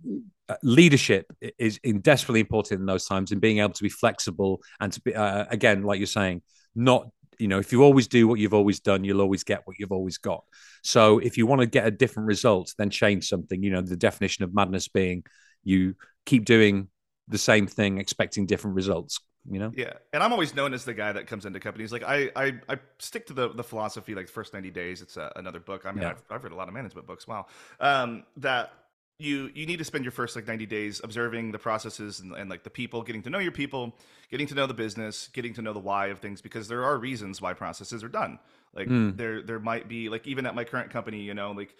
leadership 0.63 1.33
is 1.59 1.79
in 1.85 2.01
desperately 2.01 2.41
important 2.41 2.81
in 2.81 2.87
those 2.87 3.07
times, 3.07 3.33
and 3.33 3.41
being 3.41 3.59
able 3.59 3.73
to 3.73 3.83
be 3.83 3.89
flexible 3.89 4.61
and 4.81 4.93
to 4.93 5.01
be 5.01 5.15
uh, 5.15 5.45
again, 5.51 5.83
like 5.83 5.99
you're 5.99 6.07
saying, 6.07 6.43
not 6.75 7.09
you 7.41 7.49
know 7.49 7.59
if 7.59 7.73
you 7.73 7.83
always 7.83 8.07
do 8.07 8.29
what 8.29 8.39
you've 8.39 8.55
always 8.55 8.81
done 8.81 9.05
you'll 9.05 9.21
always 9.21 9.45
get 9.45 9.63
what 9.65 9.79
you've 9.79 9.93
always 9.93 10.19
got. 10.19 10.45
So 10.83 11.19
if 11.19 11.37
you 11.37 11.47
want 11.47 11.61
to 11.61 11.67
get 11.67 11.87
a 11.87 11.91
different 11.91 12.27
result 12.27 12.75
then 12.79 12.91
change 12.91 13.29
something 13.29 13.63
you 13.63 13.71
know 13.71 13.81
the 13.81 13.97
definition 13.97 14.45
of 14.45 14.55
madness 14.55 14.89
being 14.89 15.25
you 15.65 15.95
keep 16.27 16.45
doing 16.45 16.89
the 17.29 17.39
same 17.39 17.67
thing 17.67 17.99
expecting 17.99 18.47
different 18.47 18.77
results 18.77 19.21
you 19.49 19.59
know? 19.59 19.73
Yeah 19.75 19.95
and 20.13 20.23
i'm 20.23 20.33
always 20.33 20.55
known 20.55 20.75
as 20.75 20.85
the 20.85 20.93
guy 20.93 21.13
that 21.13 21.27
comes 21.27 21.47
into 21.47 21.61
companies 21.61 21.93
like 21.93 22.03
i 22.03 22.31
i, 22.37 22.53
I 22.69 22.79
stick 22.99 23.27
to 23.29 23.33
the 23.33 23.49
the 23.49 23.65
philosophy 23.65 24.15
like 24.15 24.27
the 24.27 24.33
first 24.33 24.53
90 24.53 24.71
days 24.71 25.01
it's 25.01 25.17
a, 25.17 25.33
another 25.37 25.61
book. 25.61 25.87
I 25.87 25.93
mean 25.93 26.03
yeah. 26.03 26.11
I've, 26.11 26.23
I've 26.31 26.45
read 26.45 26.53
a 26.53 26.57
lot 26.57 26.69
of 26.69 26.75
management 26.75 27.07
books 27.07 27.27
wow 27.27 27.47
um 27.81 28.25
that 28.37 28.73
you 29.21 29.51
you 29.55 29.67
need 29.67 29.79
to 29.79 29.85
spend 29.85 30.05
your 30.05 30.13
first 30.13 30.35
like 30.35 30.47
90 30.47 30.67
days 30.67 31.01
observing 31.05 31.53
the 31.53 31.59
processes 31.59 32.21
and, 32.21 32.33
and, 32.35 32.49
like 32.51 32.63
the 32.65 32.71
people 32.71 33.03
getting 33.03 33.23
to 33.23 33.31
know 33.31 33.39
your 33.39 33.53
people 33.53 33.95
getting 34.31 34.47
to 34.47 34.55
know 34.55 34.67
the 34.67 34.75
business 34.75 35.29
getting 35.33 35.55
to 35.55 35.63
know 35.63 35.73
the 35.73 35.81
why 35.81 36.07
of 36.07 36.19
things 36.19 36.41
because 36.41 36.69
there 36.69 36.85
are 36.85 36.97
reasons 36.99 37.41
why 37.41 37.53
processes 37.53 38.03
are 38.03 38.09
done 38.09 38.39
like 38.75 38.89
mm. 38.89 39.17
there 39.17 39.43
there 39.43 39.61
might 39.61 39.89
be 39.89 40.09
like 40.09 40.27
even 40.27 40.47
at 40.47 40.55
my 40.55 40.65
current 40.65 40.91
company 40.91 41.21
you 41.21 41.35
know 41.35 41.53
like 41.53 41.75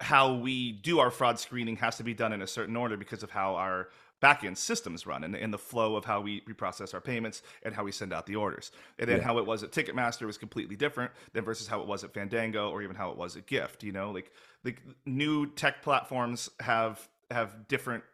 how 0.00 0.34
we 0.34 0.72
do 0.72 0.98
our 0.98 1.10
fraud 1.10 1.38
screening 1.38 1.76
has 1.76 1.96
to 1.96 2.02
be 2.02 2.14
done 2.14 2.32
in 2.32 2.42
a 2.42 2.46
certain 2.46 2.76
order 2.76 2.96
because 2.96 3.22
of 3.22 3.30
how 3.30 3.54
our 3.54 3.88
backend 4.22 4.56
systems 4.56 5.06
run 5.06 5.24
and, 5.24 5.34
and 5.34 5.52
the 5.52 5.58
flow 5.58 5.96
of 5.96 6.04
how 6.04 6.20
we, 6.20 6.42
we 6.46 6.52
process 6.52 6.94
our 6.94 7.00
payments 7.00 7.42
and 7.64 7.74
how 7.74 7.82
we 7.82 7.90
send 7.90 8.12
out 8.12 8.26
the 8.26 8.36
orders. 8.36 8.70
And 8.98 9.08
then 9.08 9.18
yeah. 9.18 9.24
how 9.24 9.38
it 9.38 9.46
was 9.46 9.62
at 9.62 9.72
Ticketmaster 9.72 10.26
was 10.26 10.38
completely 10.38 10.76
different 10.76 11.10
than 11.32 11.44
versus 11.44 11.66
how 11.66 11.80
it 11.80 11.86
was 11.86 12.04
at 12.04 12.14
Fandango 12.14 12.70
or 12.70 12.82
even 12.82 12.94
how 12.94 13.10
it 13.10 13.16
was 13.16 13.36
at 13.36 13.46
Gift. 13.46 13.82
You 13.82 13.92
know, 13.92 14.12
like 14.12 14.30
the 14.62 14.74
new 15.04 15.46
tech 15.46 15.82
platforms 15.82 16.48
have 16.60 17.06
have 17.30 17.66
different 17.66 18.04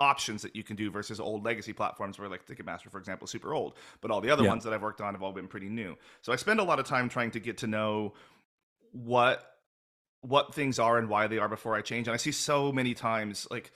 options 0.00 0.42
that 0.42 0.56
you 0.56 0.64
can 0.64 0.74
do 0.74 0.90
versus 0.90 1.20
old 1.20 1.44
legacy 1.44 1.72
platforms 1.72 2.18
where 2.18 2.28
like 2.28 2.44
Ticketmaster, 2.44 2.90
for 2.90 2.98
example, 2.98 3.26
is 3.26 3.30
super 3.30 3.54
old. 3.54 3.74
But 4.00 4.10
all 4.10 4.20
the 4.20 4.30
other 4.30 4.42
yeah. 4.42 4.48
ones 4.48 4.64
that 4.64 4.72
I've 4.72 4.82
worked 4.82 5.00
on 5.00 5.14
have 5.14 5.22
all 5.22 5.32
been 5.32 5.46
pretty 5.46 5.68
new. 5.68 5.96
So 6.22 6.32
I 6.32 6.36
spend 6.36 6.58
a 6.58 6.64
lot 6.64 6.80
of 6.80 6.86
time 6.86 7.08
trying 7.08 7.30
to 7.32 7.40
get 7.40 7.58
to 7.58 7.66
know 7.68 8.14
what 8.90 9.48
what 10.22 10.54
things 10.54 10.78
are 10.78 10.98
and 10.98 11.08
why 11.08 11.26
they 11.26 11.38
are 11.38 11.48
before 11.48 11.74
I 11.74 11.82
change. 11.82 12.06
And 12.06 12.14
I 12.14 12.16
see 12.16 12.30
so 12.32 12.72
many 12.72 12.94
times 12.94 13.46
like 13.50 13.72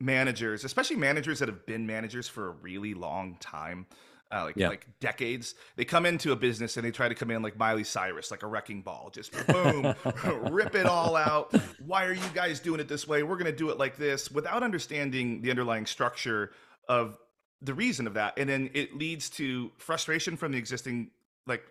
managers, 0.00 0.64
especially 0.64 0.96
managers 0.96 1.38
that 1.38 1.48
have 1.48 1.66
been 1.66 1.86
managers 1.86 2.28
for 2.28 2.48
a 2.48 2.50
really 2.50 2.94
long 2.94 3.36
time, 3.40 3.86
uh, 4.30 4.44
like 4.44 4.56
yeah. 4.56 4.68
like 4.68 4.86
decades. 5.00 5.54
They 5.76 5.84
come 5.84 6.06
into 6.06 6.32
a 6.32 6.36
business 6.36 6.76
and 6.76 6.84
they 6.84 6.90
try 6.90 7.08
to 7.08 7.14
come 7.14 7.30
in 7.30 7.42
like 7.42 7.56
Miley 7.56 7.84
Cyrus, 7.84 8.30
like 8.30 8.42
a 8.42 8.46
wrecking 8.46 8.82
ball, 8.82 9.10
just 9.12 9.32
boom, 9.46 9.94
rip 10.50 10.74
it 10.74 10.86
all 10.86 11.16
out. 11.16 11.54
Why 11.84 12.04
are 12.04 12.12
you 12.12 12.28
guys 12.34 12.60
doing 12.60 12.80
it 12.80 12.88
this 12.88 13.06
way? 13.06 13.22
We're 13.22 13.36
going 13.36 13.50
to 13.50 13.56
do 13.56 13.70
it 13.70 13.78
like 13.78 13.96
this, 13.96 14.30
without 14.30 14.62
understanding 14.62 15.42
the 15.42 15.50
underlying 15.50 15.86
structure 15.86 16.52
of 16.88 17.18
the 17.62 17.74
reason 17.74 18.06
of 18.06 18.14
that, 18.14 18.34
and 18.38 18.48
then 18.48 18.70
it 18.74 18.94
leads 18.94 19.30
to 19.30 19.70
frustration 19.78 20.36
from 20.36 20.52
the 20.52 20.58
existing 20.58 21.10
like 21.46 21.62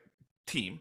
team 0.47 0.79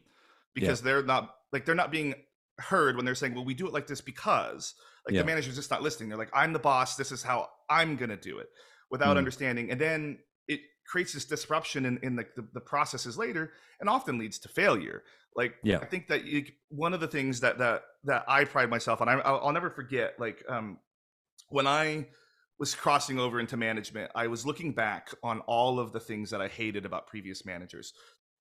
because 0.54 0.80
yeah. 0.80 0.84
they're 0.84 1.02
not 1.02 1.34
like 1.52 1.64
they're 1.66 1.74
not 1.74 1.90
being 1.90 2.14
heard 2.58 2.96
when 2.96 3.04
they're 3.04 3.14
saying, 3.14 3.34
"Well, 3.34 3.44
we 3.44 3.54
do 3.54 3.66
it 3.66 3.72
like 3.72 3.86
this 3.86 4.00
because." 4.00 4.74
Like 5.06 5.14
yeah. 5.14 5.20
the 5.20 5.26
manager's 5.26 5.56
just 5.56 5.70
not 5.70 5.82
listening. 5.82 6.08
They're 6.08 6.18
like, 6.18 6.30
I'm 6.32 6.52
the 6.52 6.58
boss. 6.58 6.96
This 6.96 7.12
is 7.12 7.22
how 7.22 7.48
I'm 7.68 7.96
gonna 7.96 8.16
do 8.16 8.38
it, 8.38 8.48
without 8.90 9.14
mm. 9.14 9.18
understanding. 9.18 9.70
And 9.70 9.80
then 9.80 10.18
it 10.48 10.60
creates 10.86 11.12
this 11.12 11.24
disruption 11.24 11.86
in, 11.86 11.98
in 12.02 12.16
the, 12.16 12.26
the, 12.36 12.46
the, 12.54 12.60
processes 12.60 13.18
later, 13.18 13.52
and 13.80 13.88
often 13.88 14.18
leads 14.18 14.38
to 14.40 14.48
failure. 14.48 15.02
Like, 15.36 15.56
yeah. 15.62 15.78
I 15.78 15.86
think 15.86 16.08
that 16.08 16.24
you, 16.24 16.46
one 16.68 16.94
of 16.94 17.00
the 17.00 17.08
things 17.08 17.40
that 17.40 17.58
that 17.58 17.82
that 18.04 18.24
I 18.28 18.44
pride 18.44 18.70
myself 18.70 19.00
on, 19.02 19.08
I, 19.08 19.14
I'll, 19.20 19.40
I'll 19.46 19.52
never 19.52 19.70
forget. 19.70 20.14
Like, 20.18 20.42
um, 20.48 20.78
when 21.48 21.66
I 21.66 22.06
was 22.58 22.74
crossing 22.74 23.18
over 23.18 23.40
into 23.40 23.56
management, 23.56 24.10
I 24.14 24.26
was 24.28 24.46
looking 24.46 24.72
back 24.72 25.10
on 25.22 25.40
all 25.40 25.80
of 25.80 25.92
the 25.92 26.00
things 26.00 26.30
that 26.30 26.40
I 26.40 26.48
hated 26.48 26.86
about 26.86 27.06
previous 27.06 27.44
managers 27.44 27.92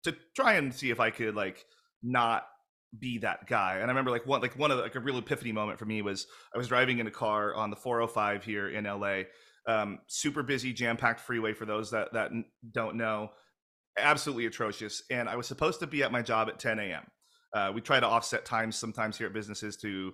to 0.03 0.15
try 0.35 0.53
and 0.53 0.73
see 0.73 0.91
if 0.91 0.99
I 0.99 1.09
could 1.09 1.35
like 1.35 1.65
not 2.01 2.45
be 2.99 3.19
that 3.19 3.47
guy. 3.47 3.75
And 3.75 3.85
I 3.85 3.87
remember 3.87 4.11
like 4.11 4.25
one 4.25 4.41
like 4.41 4.57
one 4.57 4.71
of 4.71 4.77
the, 4.77 4.83
like 4.83 4.95
a 4.95 4.99
real 4.99 5.17
epiphany 5.17 5.51
moment 5.51 5.79
for 5.79 5.85
me 5.85 6.01
was 6.01 6.27
I 6.53 6.57
was 6.57 6.67
driving 6.67 6.99
in 6.99 7.07
a 7.07 7.11
car 7.11 7.53
on 7.55 7.69
the 7.69 7.75
405 7.75 8.43
here 8.43 8.69
in 8.69 8.85
LA. 8.85 9.23
Um, 9.65 9.99
super 10.07 10.43
busy, 10.43 10.73
jam 10.73 10.97
packed 10.97 11.21
freeway 11.21 11.53
for 11.53 11.65
those 11.65 11.91
that 11.91 12.13
that 12.13 12.31
don't 12.71 12.95
know. 12.95 13.31
Absolutely 13.97 14.45
atrocious. 14.45 15.03
And 15.09 15.29
I 15.29 15.35
was 15.35 15.47
supposed 15.47 15.79
to 15.79 15.87
be 15.87 16.03
at 16.03 16.11
my 16.11 16.21
job 16.21 16.49
at 16.49 16.59
10 16.59 16.79
a.m. 16.79 17.03
Uh, 17.53 17.71
we 17.73 17.81
try 17.81 17.99
to 17.99 18.07
offset 18.07 18.45
times 18.45 18.75
sometimes 18.75 19.17
here 19.17 19.27
at 19.27 19.33
businesses 19.33 19.77
to 19.77 20.13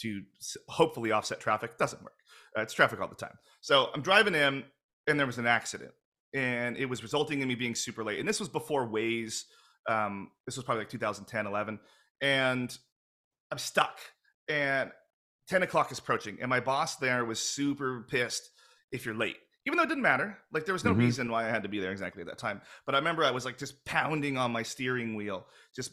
to 0.00 0.22
hopefully 0.68 1.12
offset 1.12 1.40
traffic. 1.40 1.78
Doesn't 1.78 2.02
work. 2.02 2.14
Uh, 2.56 2.62
it's 2.62 2.74
traffic 2.74 3.00
all 3.00 3.08
the 3.08 3.14
time. 3.14 3.36
So 3.60 3.90
I'm 3.94 4.02
driving 4.02 4.34
in, 4.34 4.64
and 5.06 5.18
there 5.18 5.26
was 5.26 5.38
an 5.38 5.46
accident, 5.46 5.92
and 6.34 6.76
it 6.76 6.86
was 6.86 7.02
resulting 7.02 7.40
in 7.40 7.48
me 7.48 7.54
being 7.54 7.74
super 7.74 8.04
late. 8.04 8.18
And 8.18 8.28
this 8.28 8.40
was 8.40 8.48
before 8.48 8.88
Waze. 8.88 9.42
Um, 9.88 10.30
this 10.46 10.56
was 10.56 10.64
probably 10.64 10.82
like 10.82 10.90
2010, 10.90 11.46
11 11.46 11.78
and 12.24 12.76
I'm 13.52 13.58
stuck. 13.58 13.98
And 14.48 14.90
10 15.48 15.62
o'clock 15.62 15.92
is 15.92 15.98
approaching, 15.98 16.38
and 16.40 16.48
my 16.48 16.60
boss 16.60 16.96
there 16.96 17.24
was 17.24 17.38
super 17.38 18.06
pissed 18.08 18.50
if 18.90 19.04
you're 19.04 19.14
late. 19.14 19.36
Even 19.66 19.76
though 19.76 19.84
it 19.84 19.88
didn't 19.88 20.02
matter, 20.02 20.38
like 20.52 20.64
there 20.64 20.72
was 20.72 20.84
no 20.84 20.90
mm-hmm. 20.90 21.00
reason 21.00 21.30
why 21.30 21.46
I 21.46 21.48
had 21.48 21.62
to 21.62 21.68
be 21.68 21.80
there 21.80 21.92
exactly 21.92 22.22
at 22.22 22.28
that 22.28 22.38
time. 22.38 22.60
But 22.86 22.94
I 22.94 22.98
remember 22.98 23.24
I 23.24 23.30
was 23.30 23.44
like 23.44 23.58
just 23.58 23.84
pounding 23.84 24.36
on 24.36 24.52
my 24.52 24.62
steering 24.62 25.14
wheel, 25.14 25.46
just 25.74 25.92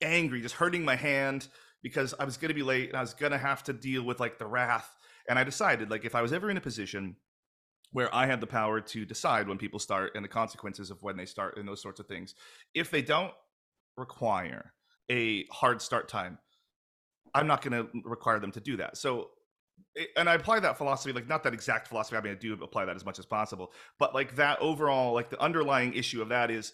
angry, 0.00 0.40
just 0.40 0.54
hurting 0.54 0.84
my 0.84 0.96
hand 0.96 1.48
because 1.82 2.14
I 2.18 2.24
was 2.24 2.36
going 2.38 2.48
to 2.48 2.54
be 2.54 2.62
late 2.62 2.88
and 2.88 2.96
I 2.96 3.00
was 3.00 3.12
going 3.12 3.32
to 3.32 3.38
have 3.38 3.62
to 3.64 3.74
deal 3.74 4.02
with 4.02 4.20
like 4.20 4.38
the 4.38 4.46
wrath. 4.46 4.90
And 5.28 5.38
I 5.38 5.44
decided, 5.44 5.90
like, 5.90 6.04
if 6.04 6.14
I 6.14 6.22
was 6.22 6.32
ever 6.32 6.50
in 6.50 6.56
a 6.56 6.62
position 6.62 7.16
where 7.92 8.14
I 8.14 8.26
had 8.26 8.40
the 8.40 8.46
power 8.46 8.80
to 8.80 9.04
decide 9.04 9.48
when 9.48 9.58
people 9.58 9.78
start 9.78 10.12
and 10.14 10.24
the 10.24 10.28
consequences 10.28 10.90
of 10.90 11.02
when 11.02 11.16
they 11.16 11.26
start 11.26 11.56
and 11.56 11.68
those 11.68 11.82
sorts 11.82 12.00
of 12.00 12.06
things, 12.06 12.34
if 12.74 12.90
they 12.90 13.02
don't 13.02 13.32
require 13.96 14.72
a 15.10 15.44
hard 15.46 15.82
start 15.82 16.08
time, 16.08 16.38
I'm 17.34 17.46
not 17.46 17.62
going 17.62 17.72
to 17.72 17.88
require 18.04 18.38
them 18.38 18.52
to 18.52 18.60
do 18.60 18.76
that. 18.76 18.96
So, 18.96 19.30
and 20.16 20.28
I 20.28 20.34
apply 20.34 20.60
that 20.60 20.78
philosophy, 20.78 21.12
like 21.12 21.28
not 21.28 21.42
that 21.42 21.54
exact 21.54 21.88
philosophy. 21.88 22.16
I 22.16 22.20
mean, 22.20 22.32
I 22.32 22.36
do 22.36 22.52
apply 22.62 22.84
that 22.84 22.96
as 22.96 23.04
much 23.04 23.18
as 23.18 23.26
possible, 23.26 23.72
but 23.98 24.14
like 24.14 24.36
that 24.36 24.60
overall, 24.60 25.14
like 25.14 25.30
the 25.30 25.40
underlying 25.40 25.94
issue 25.94 26.22
of 26.22 26.28
that 26.28 26.50
is 26.50 26.72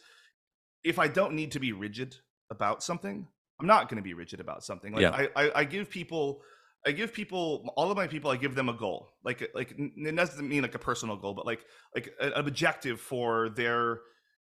if 0.85 0.99
I 0.99 1.09
don't 1.09 1.35
need 1.35 1.53
to 1.53 1.61
be 1.61 1.73
rigid 1.73 2.17
about 2.51 2.83
something, 2.83 3.27
I'm 3.59 3.67
not 3.67 3.89
going 3.89 3.97
to 3.97 4.03
be 4.03 4.15
rigid 4.15 4.41
about 4.41 4.65
something. 4.65 4.93
Like 4.93 5.03
yeah. 5.03 5.11
I, 5.11 5.29
I, 5.45 5.51
I 5.57 5.65
give 5.65 5.91
people, 5.91 6.43
I 6.87 6.93
give 6.93 7.13
people 7.13 7.73
all 7.77 7.91
of 7.91 7.97
my 7.97 8.07
people. 8.07 8.31
I 8.31 8.37
give 8.37 8.55
them 8.55 8.69
a 8.69 8.75
goal. 8.75 9.11
Like 9.23 9.51
like 9.55 9.75
it 9.77 10.17
doesn't 10.17 10.49
mean 10.49 10.63
like 10.63 10.75
a 10.75 10.79
personal 10.79 11.17
goal, 11.17 11.35
but 11.35 11.45
like 11.45 11.65
like 11.95 12.11
an 12.21 12.33
objective 12.35 13.01
for 13.01 13.51
their 13.51 14.01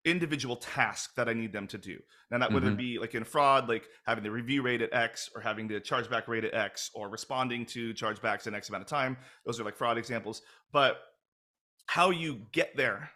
individual 0.09 0.55
task 0.55 1.15
that 1.15 1.27
I 1.27 1.33
need 1.33 1.53
them 1.53 1.67
to 1.67 1.77
do. 1.77 1.99
Now 2.31 2.39
that 2.39 2.45
mm-hmm. 2.45 2.53
whether 2.55 2.69
it 2.69 2.77
be 2.77 2.99
like 2.99 3.15
in 3.15 3.23
fraud, 3.23 3.69
like 3.69 3.87
having 4.05 4.23
the 4.23 4.31
review 4.31 4.61
rate 4.61 4.81
at 4.81 4.93
X 4.93 5.29
or 5.35 5.41
having 5.41 5.67
the 5.67 5.79
chargeback 5.79 6.27
rate 6.27 6.43
at 6.43 6.53
X 6.53 6.89
or 6.93 7.09
responding 7.09 7.65
to 7.67 7.93
chargebacks 7.93 8.47
in 8.47 8.55
X 8.55 8.69
amount 8.69 8.83
of 8.83 8.89
time. 8.89 9.17
Those 9.45 9.59
are 9.59 9.63
like 9.63 9.77
fraud 9.77 9.97
examples. 9.97 10.41
But 10.71 10.97
how 11.87 12.09
you 12.09 12.41
get 12.51 12.75
there 12.75 13.11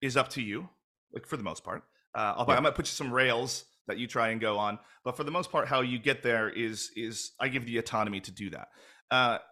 is 0.00 0.16
up 0.16 0.28
to 0.30 0.42
you, 0.42 0.68
like 1.12 1.26
for 1.26 1.36
the 1.36 1.42
most 1.42 1.64
part. 1.64 1.82
Uh, 2.14 2.44
yeah. 2.46 2.54
I 2.54 2.60
might 2.60 2.74
put 2.74 2.86
you 2.86 2.92
some 2.92 3.12
rails 3.12 3.64
that 3.86 3.98
you 3.98 4.06
try 4.06 4.28
and 4.28 4.40
go 4.40 4.58
on, 4.58 4.78
but 5.04 5.16
for 5.16 5.24
the 5.24 5.30
most 5.30 5.50
part, 5.50 5.66
how 5.66 5.80
you 5.80 5.98
get 5.98 6.22
there 6.22 6.48
is 6.48 6.90
is 6.94 7.32
I 7.40 7.48
give 7.48 7.66
the 7.66 7.78
autonomy 7.78 8.20
to 8.20 8.30
do 8.30 8.50
that 8.50 8.68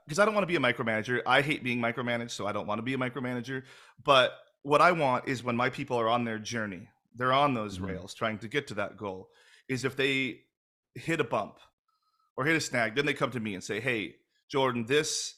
because 0.06 0.18
uh, 0.18 0.22
I 0.22 0.24
don't 0.24 0.34
want 0.34 0.42
to 0.42 0.46
be 0.46 0.56
a 0.56 0.60
micromanager. 0.60 1.20
I 1.26 1.42
hate 1.42 1.62
being 1.62 1.80
micromanaged, 1.80 2.30
so 2.30 2.46
I 2.46 2.52
don't 2.52 2.66
want 2.66 2.78
to 2.78 2.82
be 2.82 2.94
a 2.94 2.98
micromanager. 2.98 3.64
But 4.02 4.32
what 4.62 4.80
I 4.80 4.92
want 4.92 5.28
is 5.28 5.42
when 5.42 5.56
my 5.56 5.70
people 5.70 5.98
are 5.98 6.08
on 6.08 6.24
their 6.24 6.38
journey, 6.38 6.88
they're 7.14 7.32
on 7.32 7.54
those 7.54 7.76
mm-hmm. 7.76 7.86
rails 7.86 8.14
trying 8.14 8.38
to 8.38 8.48
get 8.48 8.66
to 8.68 8.74
that 8.74 8.96
goal, 8.96 9.28
is 9.68 9.84
if 9.84 9.96
they 9.96 10.40
hit 10.94 11.20
a 11.20 11.24
bump 11.24 11.58
or 12.36 12.44
hit 12.44 12.56
a 12.56 12.60
snag, 12.60 12.94
then 12.94 13.06
they 13.06 13.14
come 13.14 13.30
to 13.30 13.40
me 13.40 13.54
and 13.54 13.64
say, 13.64 13.80
Hey, 13.80 14.16
Jordan, 14.50 14.84
this 14.86 15.36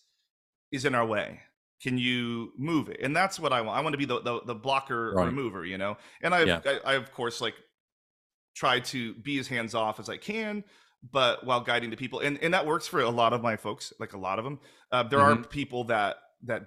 is 0.71 0.85
in 0.85 0.95
our 0.95 1.07
way. 1.07 1.41
Can 1.83 1.99
you 1.99 2.53
move 2.57 2.89
it? 2.89 3.01
And 3.03 3.15
that's 3.15 3.41
what 3.41 3.53
I 3.53 3.61
want. 3.61 3.79
I 3.79 3.83
want 3.83 3.95
to 3.95 3.99
be 3.99 4.05
the 4.05 4.21
the, 4.21 4.41
the 4.47 4.55
blocker 4.55 5.13
right. 5.15 5.27
remover, 5.27 5.65
you 5.65 5.79
know. 5.79 5.97
And 6.23 6.35
I, 6.35 6.45
yeah. 6.45 6.61
I, 6.65 6.81
I 6.85 6.95
of 6.95 7.13
course 7.13 7.41
like 7.41 7.55
try 8.55 8.81
to 8.81 9.15
be 9.15 9.39
as 9.39 9.49
hands 9.49 9.75
off 9.75 9.99
as 9.99 10.09
I 10.09 10.17
can, 10.17 10.63
but 11.11 11.45
while 11.45 11.61
guiding 11.61 11.91
the 11.91 11.97
people, 11.97 12.21
and 12.21 12.39
and 12.43 12.55
that 12.55 12.67
works 12.67 12.87
for 12.87 13.01
a 13.01 13.11
lot 13.11 13.33
of 13.33 13.43
my 13.43 13.57
folks, 13.57 13.93
like 13.99 14.13
a 14.13 14.19
lot 14.19 14.39
of 14.39 14.45
them. 14.45 14.61
Uh, 14.93 15.03
there 15.03 15.19
mm-hmm. 15.19 15.43
are 15.43 15.45
people 15.45 15.85
that 15.85 16.19
that 16.45 16.67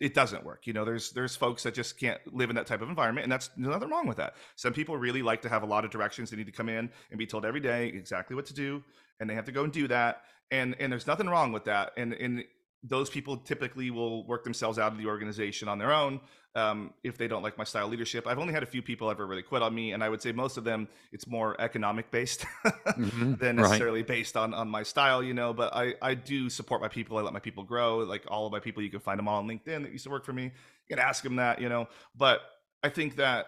it 0.00 0.14
doesn't 0.14 0.44
work. 0.44 0.66
You 0.66 0.72
know, 0.72 0.84
there's 0.84 1.12
there's 1.12 1.36
folks 1.36 1.62
that 1.62 1.74
just 1.74 1.98
can't 1.98 2.20
live 2.32 2.50
in 2.50 2.56
that 2.56 2.66
type 2.66 2.82
of 2.82 2.88
environment, 2.88 3.24
and 3.24 3.32
that's 3.32 3.50
nothing 3.56 3.90
wrong 3.90 4.06
with 4.06 4.16
that. 4.16 4.34
Some 4.56 4.72
people 4.72 4.96
really 4.96 5.22
like 5.22 5.42
to 5.42 5.48
have 5.48 5.62
a 5.62 5.66
lot 5.66 5.84
of 5.84 5.90
directions. 5.90 6.30
They 6.30 6.36
need 6.36 6.46
to 6.46 6.52
come 6.52 6.68
in 6.68 6.90
and 7.10 7.18
be 7.18 7.26
told 7.26 7.44
every 7.44 7.60
day 7.60 7.88
exactly 7.88 8.34
what 8.34 8.46
to 8.46 8.54
do, 8.54 8.82
and 9.20 9.30
they 9.30 9.34
have 9.34 9.44
to 9.46 9.52
go 9.52 9.64
and 9.64 9.72
do 9.72 9.88
that. 9.88 10.22
And 10.50 10.74
and 10.80 10.90
there's 10.92 11.06
nothing 11.06 11.28
wrong 11.28 11.52
with 11.52 11.64
that. 11.64 11.92
And 11.96 12.12
and 12.14 12.44
those 12.86 13.08
people 13.08 13.38
typically 13.38 13.90
will 13.90 14.26
work 14.26 14.44
themselves 14.44 14.78
out 14.78 14.92
of 14.92 14.98
the 14.98 15.06
organization 15.06 15.68
on 15.68 15.78
their 15.78 15.92
own 15.92 16.20
um, 16.54 16.92
if 17.02 17.16
they 17.16 17.26
don't 17.26 17.42
like 17.42 17.58
my 17.58 17.64
style 17.64 17.88
leadership. 17.88 18.26
I've 18.26 18.38
only 18.38 18.52
had 18.52 18.62
a 18.62 18.66
few 18.66 18.82
people 18.82 19.10
ever 19.10 19.26
really 19.26 19.42
quit 19.42 19.62
on 19.62 19.74
me, 19.74 19.92
and 19.92 20.04
I 20.04 20.08
would 20.08 20.22
say 20.22 20.32
most 20.32 20.56
of 20.56 20.64
them 20.64 20.86
it's 21.10 21.26
more 21.26 21.60
economic 21.60 22.10
based 22.10 22.46
mm-hmm. 22.64 23.34
than 23.34 23.56
necessarily 23.56 24.00
right. 24.00 24.06
based 24.06 24.36
on 24.36 24.54
on 24.54 24.68
my 24.68 24.82
style, 24.82 25.22
you 25.22 25.34
know. 25.34 25.52
But 25.52 25.74
I 25.74 25.94
I 26.00 26.14
do 26.14 26.48
support 26.48 26.80
my 26.80 26.88
people. 26.88 27.18
I 27.18 27.22
let 27.22 27.32
my 27.32 27.40
people 27.40 27.64
grow. 27.64 27.98
Like 27.98 28.24
all 28.28 28.46
of 28.46 28.52
my 28.52 28.60
people, 28.60 28.82
you 28.82 28.90
can 28.90 29.00
find 29.00 29.18
them 29.18 29.26
all 29.26 29.38
on 29.38 29.48
LinkedIn 29.48 29.82
that 29.82 29.92
used 29.92 30.04
to 30.04 30.10
work 30.10 30.24
for 30.24 30.32
me. 30.32 30.44
You 30.44 30.96
can 30.96 30.98
ask 30.98 31.24
them 31.24 31.36
that, 31.36 31.60
you 31.60 31.68
know. 31.68 31.88
But 32.14 32.40
I 32.82 32.90
think 32.90 33.16
that 33.16 33.46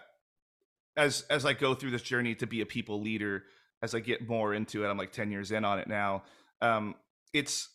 as 0.97 1.21
as 1.29 1.45
I 1.45 1.53
go 1.53 1.75
through 1.75 1.91
this 1.91 2.01
journey 2.01 2.35
to 2.35 2.47
be 2.47 2.61
a 2.61 2.65
people 2.65 3.01
leader, 3.01 3.43
as 3.81 3.95
I 3.95 3.99
get 3.99 4.27
more 4.27 4.53
into 4.53 4.83
it, 4.83 4.89
I'm 4.89 4.97
like 4.97 5.13
ten 5.13 5.31
years 5.31 5.51
in 5.51 5.63
on 5.63 5.79
it 5.79 5.87
now. 5.87 6.23
Um, 6.61 6.95
it's 7.33 7.69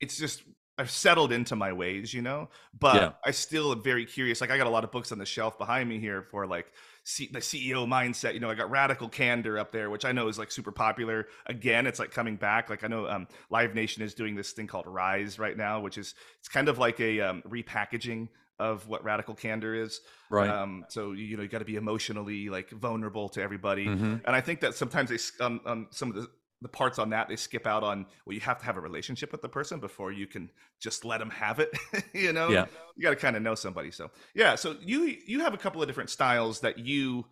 it's 0.00 0.18
just 0.18 0.42
I've 0.78 0.90
settled 0.90 1.32
into 1.32 1.54
my 1.54 1.72
ways, 1.72 2.14
you 2.14 2.22
know, 2.22 2.48
but 2.78 2.94
yeah. 2.94 3.12
I 3.24 3.30
still 3.30 3.72
am 3.72 3.82
very 3.82 4.06
curious. 4.06 4.40
Like 4.40 4.50
I 4.50 4.56
got 4.56 4.66
a 4.66 4.70
lot 4.70 4.84
of 4.84 4.90
books 4.90 5.12
on 5.12 5.18
the 5.18 5.26
shelf 5.26 5.58
behind 5.58 5.88
me 5.88 5.98
here 5.98 6.22
for 6.22 6.46
like 6.46 6.72
C- 7.04 7.28
the 7.30 7.40
CEO 7.40 7.86
mindset. 7.86 8.32
You 8.32 8.40
know, 8.40 8.48
I 8.48 8.54
got 8.54 8.70
Radical 8.70 9.08
Candor 9.08 9.58
up 9.58 9.70
there, 9.70 9.90
which 9.90 10.06
I 10.06 10.12
know 10.12 10.28
is 10.28 10.38
like 10.38 10.50
super 10.50 10.72
popular. 10.72 11.28
Again, 11.46 11.86
it's 11.86 11.98
like 11.98 12.10
coming 12.10 12.36
back. 12.36 12.70
Like 12.70 12.84
I 12.84 12.86
know 12.86 13.06
um, 13.06 13.28
Live 13.50 13.74
Nation 13.74 14.02
is 14.02 14.14
doing 14.14 14.34
this 14.34 14.52
thing 14.52 14.66
called 14.66 14.86
Rise 14.86 15.38
right 15.38 15.56
now, 15.56 15.80
which 15.80 15.98
is 15.98 16.14
it's 16.38 16.48
kind 16.48 16.68
of 16.68 16.78
like 16.78 17.00
a 17.00 17.20
um, 17.20 17.42
repackaging 17.46 18.28
of 18.58 18.86
what 18.88 19.04
radical 19.04 19.34
candor 19.34 19.74
is. 19.74 20.00
Right. 20.30 20.48
Um, 20.48 20.86
so 20.88 21.12
you 21.12 21.36
know 21.36 21.42
you 21.42 21.48
got 21.48 21.58
to 21.58 21.64
be 21.66 21.76
emotionally 21.76 22.48
like 22.48 22.70
vulnerable 22.70 23.28
to 23.30 23.42
everybody, 23.42 23.86
mm-hmm. 23.86 24.16
and 24.24 24.36
I 24.36 24.40
think 24.40 24.60
that 24.60 24.74
sometimes 24.74 25.10
they 25.10 25.44
on, 25.44 25.60
on 25.66 25.88
some 25.90 26.08
of 26.08 26.14
the 26.14 26.28
the 26.62 26.68
parts 26.68 26.98
on 26.98 27.10
that 27.10 27.28
they 27.28 27.36
skip 27.36 27.66
out 27.66 27.82
on 27.82 28.06
well 28.24 28.34
you 28.34 28.40
have 28.40 28.58
to 28.58 28.64
have 28.64 28.76
a 28.76 28.80
relationship 28.80 29.32
with 29.32 29.42
the 29.42 29.48
person 29.48 29.80
before 29.80 30.12
you 30.12 30.26
can 30.26 30.50
just 30.80 31.04
let 31.04 31.18
them 31.18 31.30
have 31.30 31.58
it 31.58 31.70
you 32.14 32.32
know? 32.32 32.48
Yeah. 32.48 32.66
You 32.96 33.02
got 33.02 33.10
to 33.10 33.16
kind 33.16 33.36
of 33.36 33.42
know 33.42 33.54
somebody 33.54 33.90
so 33.90 34.10
yeah 34.34 34.54
so 34.54 34.76
you 34.80 35.16
you 35.26 35.40
have 35.40 35.54
a 35.54 35.58
couple 35.58 35.82
of 35.82 35.88
different 35.88 36.10
styles 36.10 36.60
that 36.60 36.78
you 36.78 37.26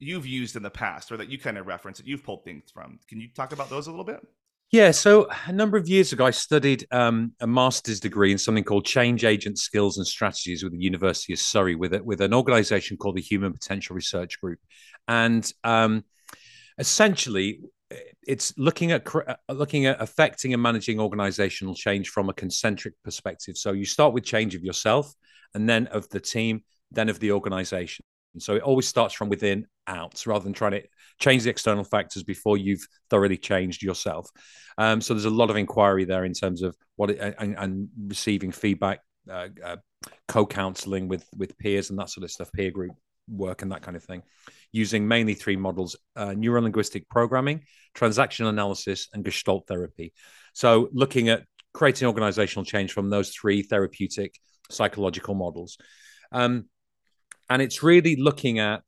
you've 0.00 0.26
used 0.26 0.56
in 0.56 0.62
the 0.62 0.70
past 0.70 1.12
or 1.12 1.16
that 1.18 1.28
you 1.28 1.38
kind 1.38 1.58
of 1.58 1.66
reference 1.66 1.98
that 1.98 2.06
you've 2.06 2.24
pulled 2.24 2.42
things 2.42 2.70
from. 2.72 2.98
Can 3.08 3.20
you 3.20 3.28
talk 3.34 3.52
about 3.52 3.70
those 3.70 3.86
a 3.86 3.90
little 3.90 4.04
bit? 4.04 4.20
Yeah, 4.72 4.92
so 4.92 5.28
a 5.46 5.52
number 5.52 5.76
of 5.76 5.88
years 5.88 6.12
ago, 6.12 6.24
I 6.24 6.30
studied 6.30 6.86
um, 6.92 7.32
a 7.40 7.46
master's 7.46 7.98
degree 7.98 8.30
in 8.30 8.38
something 8.38 8.62
called 8.62 8.84
Change 8.84 9.24
Agent 9.24 9.58
Skills 9.58 9.98
and 9.98 10.06
Strategies 10.06 10.62
with 10.62 10.72
the 10.72 10.78
University 10.78 11.32
of 11.32 11.40
Surrey, 11.40 11.74
with 11.74 11.92
it 11.92 12.04
with 12.04 12.20
an 12.20 12.32
organisation 12.32 12.96
called 12.96 13.16
the 13.16 13.20
Human 13.20 13.52
Potential 13.52 13.96
Research 13.96 14.40
Group, 14.40 14.60
and 15.08 15.52
um, 15.64 16.04
essentially, 16.78 17.58
it's 18.26 18.52
looking 18.56 18.92
at 18.92 19.06
uh, 19.14 19.34
looking 19.48 19.86
at 19.86 20.00
affecting 20.00 20.54
and 20.54 20.62
managing 20.62 21.00
organizational 21.00 21.74
change 21.74 22.08
from 22.08 22.28
a 22.28 22.34
concentric 22.34 22.94
perspective. 23.02 23.56
So 23.56 23.72
you 23.72 23.84
start 23.84 24.12
with 24.14 24.24
change 24.24 24.54
of 24.54 24.62
yourself, 24.62 25.14
and 25.54 25.68
then 25.68 25.86
of 25.88 26.08
the 26.08 26.20
team, 26.20 26.62
then 26.90 27.08
of 27.08 27.18
the 27.18 27.32
organization. 27.32 28.04
And 28.34 28.42
so 28.42 28.54
it 28.54 28.62
always 28.62 28.86
starts 28.86 29.14
from 29.14 29.28
within 29.28 29.66
out, 29.86 30.24
rather 30.24 30.44
than 30.44 30.52
trying 30.52 30.72
to 30.72 30.82
change 31.18 31.42
the 31.42 31.50
external 31.50 31.84
factors 31.84 32.22
before 32.22 32.56
you've 32.56 32.86
thoroughly 33.08 33.36
changed 33.36 33.82
yourself. 33.82 34.30
Um, 34.78 35.00
so 35.00 35.14
there's 35.14 35.24
a 35.24 35.30
lot 35.30 35.50
of 35.50 35.56
inquiry 35.56 36.04
there 36.04 36.24
in 36.24 36.32
terms 36.32 36.62
of 36.62 36.76
what 36.94 37.10
it, 37.10 37.34
and, 37.38 37.56
and 37.58 37.88
receiving 38.06 38.52
feedback, 38.52 39.00
uh, 39.28 39.48
uh, 39.64 39.76
co-counseling 40.28 41.08
with 41.08 41.24
with 41.36 41.58
peers 41.58 41.90
and 41.90 41.98
that 41.98 42.10
sort 42.10 42.24
of 42.24 42.30
stuff, 42.30 42.52
peer 42.52 42.70
group 42.70 42.92
work 43.28 43.62
and 43.62 43.72
that 43.72 43.82
kind 43.82 43.96
of 43.96 44.04
thing, 44.04 44.22
using 44.72 45.06
mainly 45.06 45.34
three 45.34 45.56
models 45.56 45.96
uh, 46.16 46.28
neurolinguistic 46.28 47.08
programming, 47.08 47.64
transactional 47.94 48.48
analysis, 48.48 49.08
and 49.12 49.24
gestalt 49.24 49.66
therapy. 49.66 50.12
So, 50.52 50.88
looking 50.92 51.28
at 51.28 51.44
creating 51.72 52.08
organizational 52.08 52.64
change 52.64 52.92
from 52.92 53.10
those 53.10 53.30
three 53.30 53.62
therapeutic 53.62 54.34
psychological 54.70 55.34
models. 55.34 55.78
Um, 56.32 56.66
and 57.48 57.60
it's 57.60 57.82
really 57.82 58.16
looking 58.16 58.58
at 58.58 58.84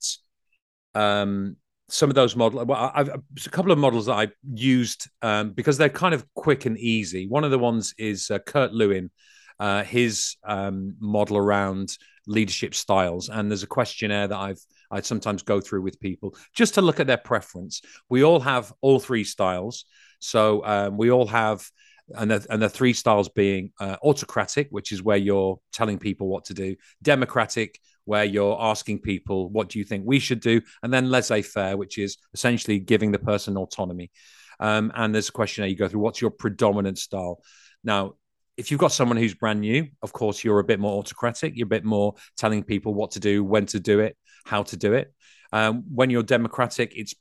um, 0.95 1.57
some 1.89 2.09
of 2.09 2.15
those 2.15 2.35
models. 2.35 2.65
Well, 2.65 2.91
I've 2.93 3.09
a 3.09 3.49
couple 3.49 3.71
of 3.71 3.77
models 3.77 4.05
that 4.05 4.13
I 4.13 4.29
used 4.53 5.09
um, 5.21 5.51
because 5.51 5.77
they're 5.77 5.89
kind 5.89 6.13
of 6.13 6.25
quick 6.33 6.65
and 6.65 6.77
easy. 6.77 7.27
One 7.27 7.43
of 7.43 7.51
the 7.51 7.59
ones 7.59 7.93
is 7.97 8.31
uh, 8.31 8.39
Kurt 8.39 8.71
Lewin, 8.73 9.11
uh, 9.59 9.83
his 9.83 10.37
um, 10.45 10.95
model 10.99 11.37
around 11.37 11.97
leadership 12.25 12.73
styles. 12.73 13.29
And 13.29 13.51
there's 13.51 13.63
a 13.63 13.67
questionnaire 13.67 14.27
that 14.27 14.37
I've 14.37 14.61
I 14.93 15.01
sometimes 15.01 15.43
go 15.43 15.59
through 15.59 15.81
with 15.81 15.99
people 15.99 16.35
just 16.53 16.75
to 16.75 16.81
look 16.81 16.99
at 16.99 17.07
their 17.07 17.17
preference. 17.17 17.81
We 18.09 18.23
all 18.23 18.39
have 18.39 18.71
all 18.81 18.99
three 18.99 19.23
styles, 19.23 19.85
so 20.19 20.63
um, 20.65 20.97
we 20.97 21.11
all 21.11 21.27
have. 21.27 21.69
And 22.17 22.29
the, 22.29 22.45
and 22.49 22.61
the 22.61 22.67
three 22.67 22.91
styles 22.91 23.29
being 23.29 23.71
uh, 23.79 23.95
autocratic, 24.03 24.67
which 24.71 24.91
is 24.91 25.01
where 25.01 25.15
you're 25.17 25.57
telling 25.71 25.97
people 25.97 26.27
what 26.27 26.43
to 26.45 26.53
do, 26.53 26.75
democratic, 27.01 27.79
where 28.03 28.25
you're 28.25 28.57
asking 28.59 28.99
people, 28.99 29.49
what 29.49 29.69
do 29.69 29.79
you 29.79 29.85
think 29.85 30.03
we 30.05 30.19
should 30.19 30.41
do? 30.41 30.61
And 30.83 30.93
then 30.93 31.09
laissez 31.09 31.41
faire, 31.43 31.77
which 31.77 31.97
is 31.97 32.17
essentially 32.33 32.79
giving 32.79 33.13
the 33.13 33.19
person 33.19 33.57
autonomy. 33.57 34.11
Um, 34.59 34.91
and 34.95 35.13
there's 35.13 35.29
a 35.29 35.31
questionnaire 35.31 35.69
you 35.69 35.77
go 35.77 35.87
through 35.87 36.01
what's 36.01 36.21
your 36.21 36.31
predominant 36.31 36.97
style? 36.97 37.41
Now, 37.83 38.15
if 38.57 38.69
you've 38.69 38.79
got 38.79 38.91
someone 38.91 39.17
who's 39.17 39.33
brand 39.33 39.61
new, 39.61 39.87
of 40.01 40.13
course, 40.13 40.43
you're 40.43 40.59
a 40.59 40.63
bit 40.63 40.79
more 40.79 40.99
autocratic. 40.99 41.53
You're 41.55 41.65
a 41.65 41.69
bit 41.69 41.83
more 41.83 42.15
telling 42.37 42.63
people 42.63 42.93
what 42.93 43.11
to 43.11 43.19
do, 43.19 43.43
when 43.43 43.65
to 43.67 43.79
do 43.79 43.99
it, 43.99 44.15
how 44.45 44.63
to 44.63 44.77
do 44.77 44.93
it. 44.93 45.13
Um, 45.51 45.83
when 45.93 46.09
you're 46.09 46.23
democratic, 46.23 46.93
it's 46.95 47.13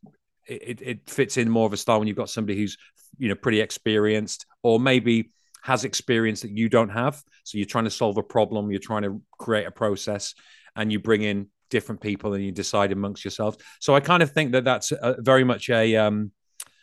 it, 0.46 0.80
it 0.82 1.08
fits 1.08 1.36
in 1.36 1.48
more 1.48 1.66
of 1.66 1.72
a 1.72 1.76
style 1.76 1.98
when 1.98 2.08
you've 2.08 2.16
got 2.16 2.30
somebody 2.30 2.58
who's 2.58 2.76
you 3.18 3.28
know 3.28 3.34
pretty 3.34 3.60
experienced 3.60 4.46
or 4.62 4.80
maybe 4.80 5.30
has 5.62 5.84
experience 5.84 6.42
that 6.42 6.50
you 6.50 6.68
don't 6.68 6.88
have. 6.88 7.22
So 7.44 7.58
you're 7.58 7.66
trying 7.66 7.84
to 7.84 7.90
solve 7.90 8.18
a 8.18 8.22
problem, 8.22 8.70
you're 8.70 8.80
trying 8.80 9.02
to 9.02 9.22
create 9.38 9.66
a 9.66 9.70
process, 9.70 10.34
and 10.76 10.92
you 10.92 10.98
bring 10.98 11.22
in 11.22 11.48
different 11.70 12.00
people 12.00 12.34
and 12.34 12.44
you 12.44 12.52
decide 12.52 12.92
amongst 12.92 13.24
yourselves. 13.24 13.56
So 13.80 13.94
I 13.94 14.00
kind 14.00 14.22
of 14.22 14.32
think 14.32 14.52
that 14.52 14.64
that's 14.64 14.92
a, 14.92 15.16
very 15.20 15.44
much 15.44 15.70
a 15.70 15.96
um, 15.96 16.32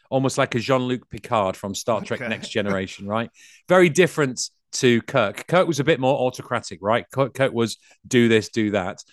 almost 0.09 0.37
like 0.37 0.55
a 0.55 0.59
Jean 0.59 0.81
Luc 0.81 1.09
Picard 1.09 1.55
from 1.55 1.75
Star 1.75 2.01
Trek 2.01 2.21
okay. 2.21 2.29
Next 2.29 2.49
Generation, 2.49 3.07
right? 3.07 3.29
Very 3.67 3.89
different 3.89 4.49
to 4.71 5.01
Kirk. 5.03 5.47
Kirk 5.47 5.67
was 5.67 5.79
a 5.79 5.83
bit 5.83 5.99
more 5.99 6.17
autocratic, 6.17 6.79
right? 6.81 7.05
Kirk, 7.11 7.33
Kirk 7.33 7.53
was 7.53 7.77
do 8.07 8.27
this, 8.27 8.49
do 8.49 8.71
that. 8.71 9.03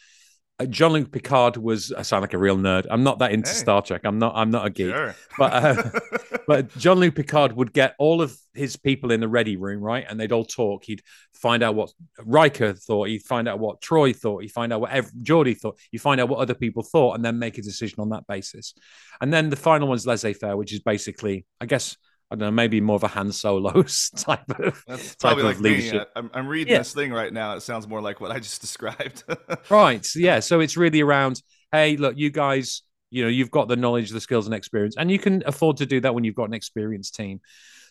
Uh, 0.59 0.65
Luke 0.65 1.13
Picard 1.13 1.57
was. 1.57 1.93
I 1.93 2.03
sound 2.03 2.23
like 2.23 2.33
a 2.33 2.39
real 2.39 2.57
nerd. 2.57 2.87
I'm 2.89 3.03
not 3.03 3.19
that 3.19 3.33
into 3.33 3.51
hey. 3.51 3.57
Star 3.57 3.83
Trek. 3.83 4.03
I'm 4.05 4.19
not. 4.19 4.35
I'm 4.35 4.51
not 4.51 4.67
a 4.67 4.71
geek. 4.71 4.95
Sure. 4.95 5.15
But 5.39 5.53
uh, 5.53 5.91
but 6.47 6.77
Jean 6.79 6.99
Luc 6.99 7.15
Picard 7.15 7.53
would 7.53 7.73
get 7.73 7.95
all 7.99 8.23
of 8.23 8.37
his 8.55 8.77
people 8.77 9.13
in 9.13 9.21
the 9.21 9.29
ready 9.29 9.57
room, 9.57 9.83
right, 9.83 10.07
and 10.09 10.19
they'd 10.19 10.33
all 10.33 10.45
talk. 10.45 10.85
He'd 10.85 11.03
find 11.35 11.63
out 11.63 11.75
what 11.75 11.93
Riker 12.25 12.73
thought. 12.73 13.09
He'd 13.09 13.23
find 13.23 13.49
out 13.49 13.59
what 13.59 13.83
Troi 13.83 14.17
thought. 14.17 14.43
He'd 14.43 14.53
find 14.53 14.73
out 14.73 14.81
what 14.81 14.93
Ev- 14.93 15.13
Geordi 15.23 15.59
thought. 15.59 15.79
You 15.93 15.99
find 15.99 16.21
out 16.21 16.31
what 16.31 16.39
other 16.39 16.55
people 16.55 16.83
thought, 16.83 17.17
and 17.17 17.25
then 17.25 17.39
make 17.39 17.59
a 17.59 17.63
decision 17.63 18.01
on 18.01 18.09
that 18.11 18.27
basis. 18.27 18.73
And 19.21 19.33
then 19.33 19.51
the 19.51 19.57
final 19.57 19.89
one's 19.89 20.07
laissez 20.07 20.33
faire, 20.33 20.57
which 20.57 20.73
is 20.73 20.81
basically, 20.81 21.45
I 21.61 21.67
guess, 21.67 21.97
I 22.31 22.35
don't 22.35 22.41
know, 22.41 22.51
maybe 22.51 22.81
more 22.81 22.97
of 22.97 23.05
a 23.05 23.09
Han 23.09 23.31
Solo 23.31 23.71
type 24.17 24.51
of 24.59 24.83
That's 24.87 25.15
type 25.15 25.37
like 25.37 25.57
of 25.57 25.61
leadership. 25.61 26.11
I'm, 26.17 26.31
I'm, 26.35 26.49
reading 26.49 26.73
yeah. 26.73 26.79
this 26.79 26.93
thing 26.93 27.13
right 27.13 27.33
now. 27.33 27.55
It 27.55 27.61
sounds 27.61 27.87
more 27.87 28.01
like 28.01 28.21
what 28.21 28.33
I 28.33 28.41
just 28.41 28.61
described. 28.63 29.23
right. 29.71 30.07
Yeah. 30.17 30.41
So 30.41 30.61
it's 30.61 30.77
really 30.77 31.03
around, 31.03 31.41
hey, 31.71 31.97
look, 31.97 32.17
you 32.17 32.31
guys, 32.31 32.83
you 33.11 33.23
know, 33.23 33.29
you've 33.29 33.53
got 33.53 33.69
the 33.69 33.77
knowledge, 33.77 34.11
the 34.11 34.21
skills, 34.21 34.47
and 34.47 34.55
experience, 34.55 34.97
and 34.99 35.11
you 35.11 35.21
can 35.21 35.45
afford 35.47 35.77
to 35.77 35.87
do 35.87 36.01
that 36.01 36.15
when 36.15 36.25
you've 36.25 36.35
got 36.35 36.49
an 36.49 36.55
experienced 36.55 37.15
team. 37.15 37.41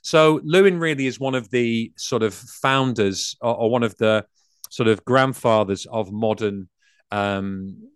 So 0.02 0.42
Lewin 0.44 0.80
really 0.80 1.08
is 1.08 1.20
one 1.20 1.34
of 1.34 1.50
the 1.50 1.94
sort 1.98 2.22
of 2.22 2.34
founders 2.34 3.38
or, 3.42 3.56
or 3.56 3.72
one 3.72 3.84
of 3.84 3.96
the 3.98 4.26
sort 4.70 4.90
of 4.90 5.06
grandfathers 5.06 5.86
of 5.86 6.12
modern 6.12 6.68
um, 7.12 7.88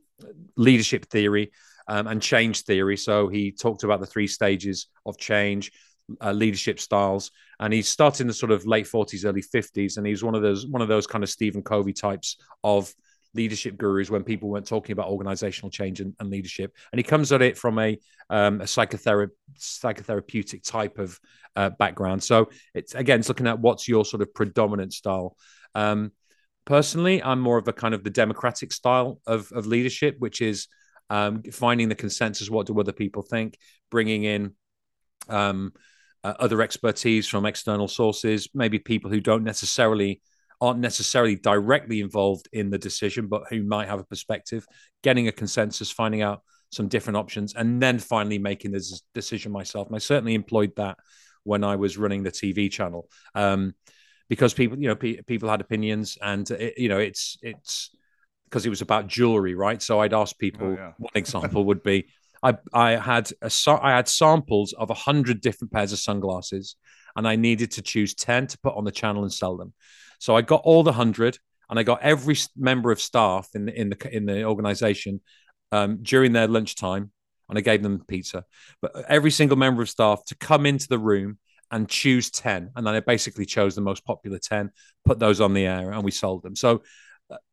leadership 0.55 1.05
theory 1.05 1.51
um, 1.89 2.07
and 2.07 2.21
change 2.21 2.63
theory. 2.63 2.95
So 2.95 3.27
he 3.27 3.51
talked 3.51 3.83
about 3.83 3.99
the 3.99 4.05
three 4.05 4.27
stages 4.27 4.87
of 5.05 5.17
change 5.17 5.71
uh, 6.21 6.31
leadership 6.31 6.79
styles. 6.79 7.31
And 7.59 7.73
he 7.73 7.81
started 7.81 8.21
in 8.21 8.27
the 8.27 8.33
sort 8.33 8.51
of 8.51 8.65
late 8.65 8.85
40s, 8.85 9.25
early 9.25 9.41
50s, 9.41 9.97
and 9.97 10.05
he's 10.05 10.23
one 10.23 10.35
of 10.35 10.41
those 10.41 10.65
one 10.65 10.81
of 10.81 10.87
those 10.87 11.07
kind 11.07 11.23
of 11.23 11.29
Stephen 11.29 11.61
Covey 11.61 11.93
types 11.93 12.37
of 12.63 12.93
leadership 13.33 13.77
gurus 13.77 14.09
when 14.09 14.23
people 14.23 14.49
weren't 14.49 14.67
talking 14.67 14.93
about 14.93 15.07
organizational 15.07 15.69
change 15.69 16.01
and, 16.01 16.15
and 16.19 16.29
leadership. 16.29 16.73
And 16.91 16.99
he 16.99 17.03
comes 17.03 17.31
at 17.31 17.41
it 17.41 17.57
from 17.57 17.77
a, 17.79 17.99
um, 18.29 18.61
a 18.61 18.67
psychotherapy, 18.67 19.33
psychotherapeutic 19.57 20.63
type 20.63 20.97
of 20.97 21.19
uh, 21.55 21.69
background. 21.69 22.23
So 22.23 22.49
it's 22.73 22.95
again, 22.95 23.19
it's 23.19 23.29
looking 23.29 23.47
at 23.47 23.59
what's 23.59 23.87
your 23.87 24.05
sort 24.05 24.21
of 24.21 24.33
predominant 24.33 24.93
style. 24.93 25.35
Um, 25.75 26.11
personally, 26.65 27.21
I'm 27.21 27.39
more 27.39 27.57
of 27.57 27.67
a 27.67 27.73
kind 27.73 27.93
of 27.93 28.03
the 28.03 28.09
democratic 28.09 28.71
style 28.71 29.19
of, 29.27 29.51
of 29.51 29.67
leadership, 29.67 30.15
which 30.19 30.41
is 30.41 30.67
um, 31.09 31.43
finding 31.51 31.89
the 31.89 31.95
consensus. 31.95 32.49
What 32.49 32.67
do 32.67 32.79
other 32.79 32.93
people 32.93 33.21
think? 33.21 33.57
Bringing 33.89 34.23
in 34.23 34.53
um, 35.27 35.73
uh, 36.23 36.33
other 36.39 36.61
expertise 36.61 37.27
from 37.27 37.45
external 37.45 37.87
sources, 37.87 38.49
maybe 38.53 38.79
people 38.79 39.09
who 39.09 39.21
don't 39.21 39.43
necessarily 39.43 40.21
aren't 40.61 40.79
necessarily 40.79 41.35
directly 41.35 42.01
involved 42.01 42.49
in 42.51 42.69
the 42.69 42.77
decision, 42.77 43.27
but 43.27 43.43
who 43.49 43.63
might 43.63 43.87
have 43.87 43.99
a 43.99 44.03
perspective, 44.03 44.65
getting 45.03 45.27
a 45.27 45.31
consensus, 45.31 45.89
finding 45.89 46.21
out 46.21 46.41
some 46.69 46.87
different 46.87 47.17
options, 47.17 47.55
and 47.55 47.81
then 47.81 47.97
finally 47.97 48.37
making 48.37 48.71
the 48.71 49.01
decision 49.13 49.51
myself. 49.51 49.87
And 49.87 49.95
I 49.95 49.99
certainly 49.99 50.33
employed 50.33 50.73
that 50.75 50.97
when 51.43 51.63
I 51.63 51.77
was 51.77 51.97
running 51.97 52.23
the 52.23 52.31
TV 52.31 52.69
channel. 52.69 53.07
Um, 53.35 53.73
because 54.27 54.53
people, 54.53 54.77
you 54.77 54.87
know, 54.87 54.95
pe- 54.95 55.21
people 55.21 55.49
had 55.49 55.61
opinions, 55.61 56.17
and 56.21 56.49
it, 56.51 56.77
you 56.77 56.89
know, 56.89 56.99
it's 56.99 57.37
it's 57.41 57.95
because 58.45 58.65
it 58.65 58.69
was 58.69 58.81
about 58.81 59.07
jewelry, 59.07 59.55
right? 59.55 59.81
So 59.81 60.01
I'd 60.01 60.13
ask 60.13 60.37
people. 60.37 60.67
Oh, 60.67 60.75
yeah. 60.75 60.91
One 60.97 61.11
example 61.15 61.63
would 61.65 61.81
be 61.81 62.09
I 62.43 62.57
I 62.73 62.91
had 62.91 63.31
a 63.41 63.51
I 63.81 63.95
had 63.95 64.07
samples 64.07 64.73
of 64.73 64.89
a 64.89 64.93
hundred 64.93 65.41
different 65.41 65.71
pairs 65.71 65.93
of 65.93 65.99
sunglasses, 65.99 66.75
and 67.15 67.27
I 67.27 67.35
needed 67.35 67.71
to 67.71 67.81
choose 67.81 68.13
ten 68.13 68.47
to 68.47 68.59
put 68.59 68.75
on 68.75 68.85
the 68.85 68.91
channel 68.91 69.23
and 69.23 69.33
sell 69.33 69.57
them. 69.57 69.73
So 70.19 70.35
I 70.35 70.41
got 70.41 70.61
all 70.63 70.83
the 70.83 70.93
hundred, 70.93 71.37
and 71.69 71.79
I 71.79 71.83
got 71.83 72.01
every 72.01 72.35
member 72.55 72.91
of 72.91 73.01
staff 73.01 73.49
in 73.55 73.65
the 73.65 73.79
in 73.79 73.89
the 73.89 74.15
in 74.15 74.25
the 74.25 74.43
organization 74.43 75.21
um, 75.71 75.99
during 76.01 76.33
their 76.33 76.47
lunchtime, 76.47 77.11
and 77.49 77.57
I 77.57 77.61
gave 77.61 77.83
them 77.83 78.03
pizza. 78.07 78.45
But 78.81 79.05
every 79.07 79.31
single 79.31 79.57
member 79.57 79.81
of 79.81 79.89
staff 79.89 80.23
to 80.27 80.35
come 80.35 80.65
into 80.65 80.87
the 80.87 80.99
room 80.99 81.39
and 81.71 81.87
choose 81.87 82.31
10 82.31 82.71
and 82.75 82.87
then 82.87 82.95
i 82.95 82.99
basically 82.99 83.45
chose 83.45 83.75
the 83.75 83.81
most 83.81 84.03
popular 84.03 84.39
10 84.39 84.71
put 85.05 85.19
those 85.19 85.39
on 85.39 85.53
the 85.53 85.65
air 85.65 85.91
and 85.91 86.03
we 86.03 86.11
sold 86.11 86.41
them 86.41 86.55
so 86.55 86.81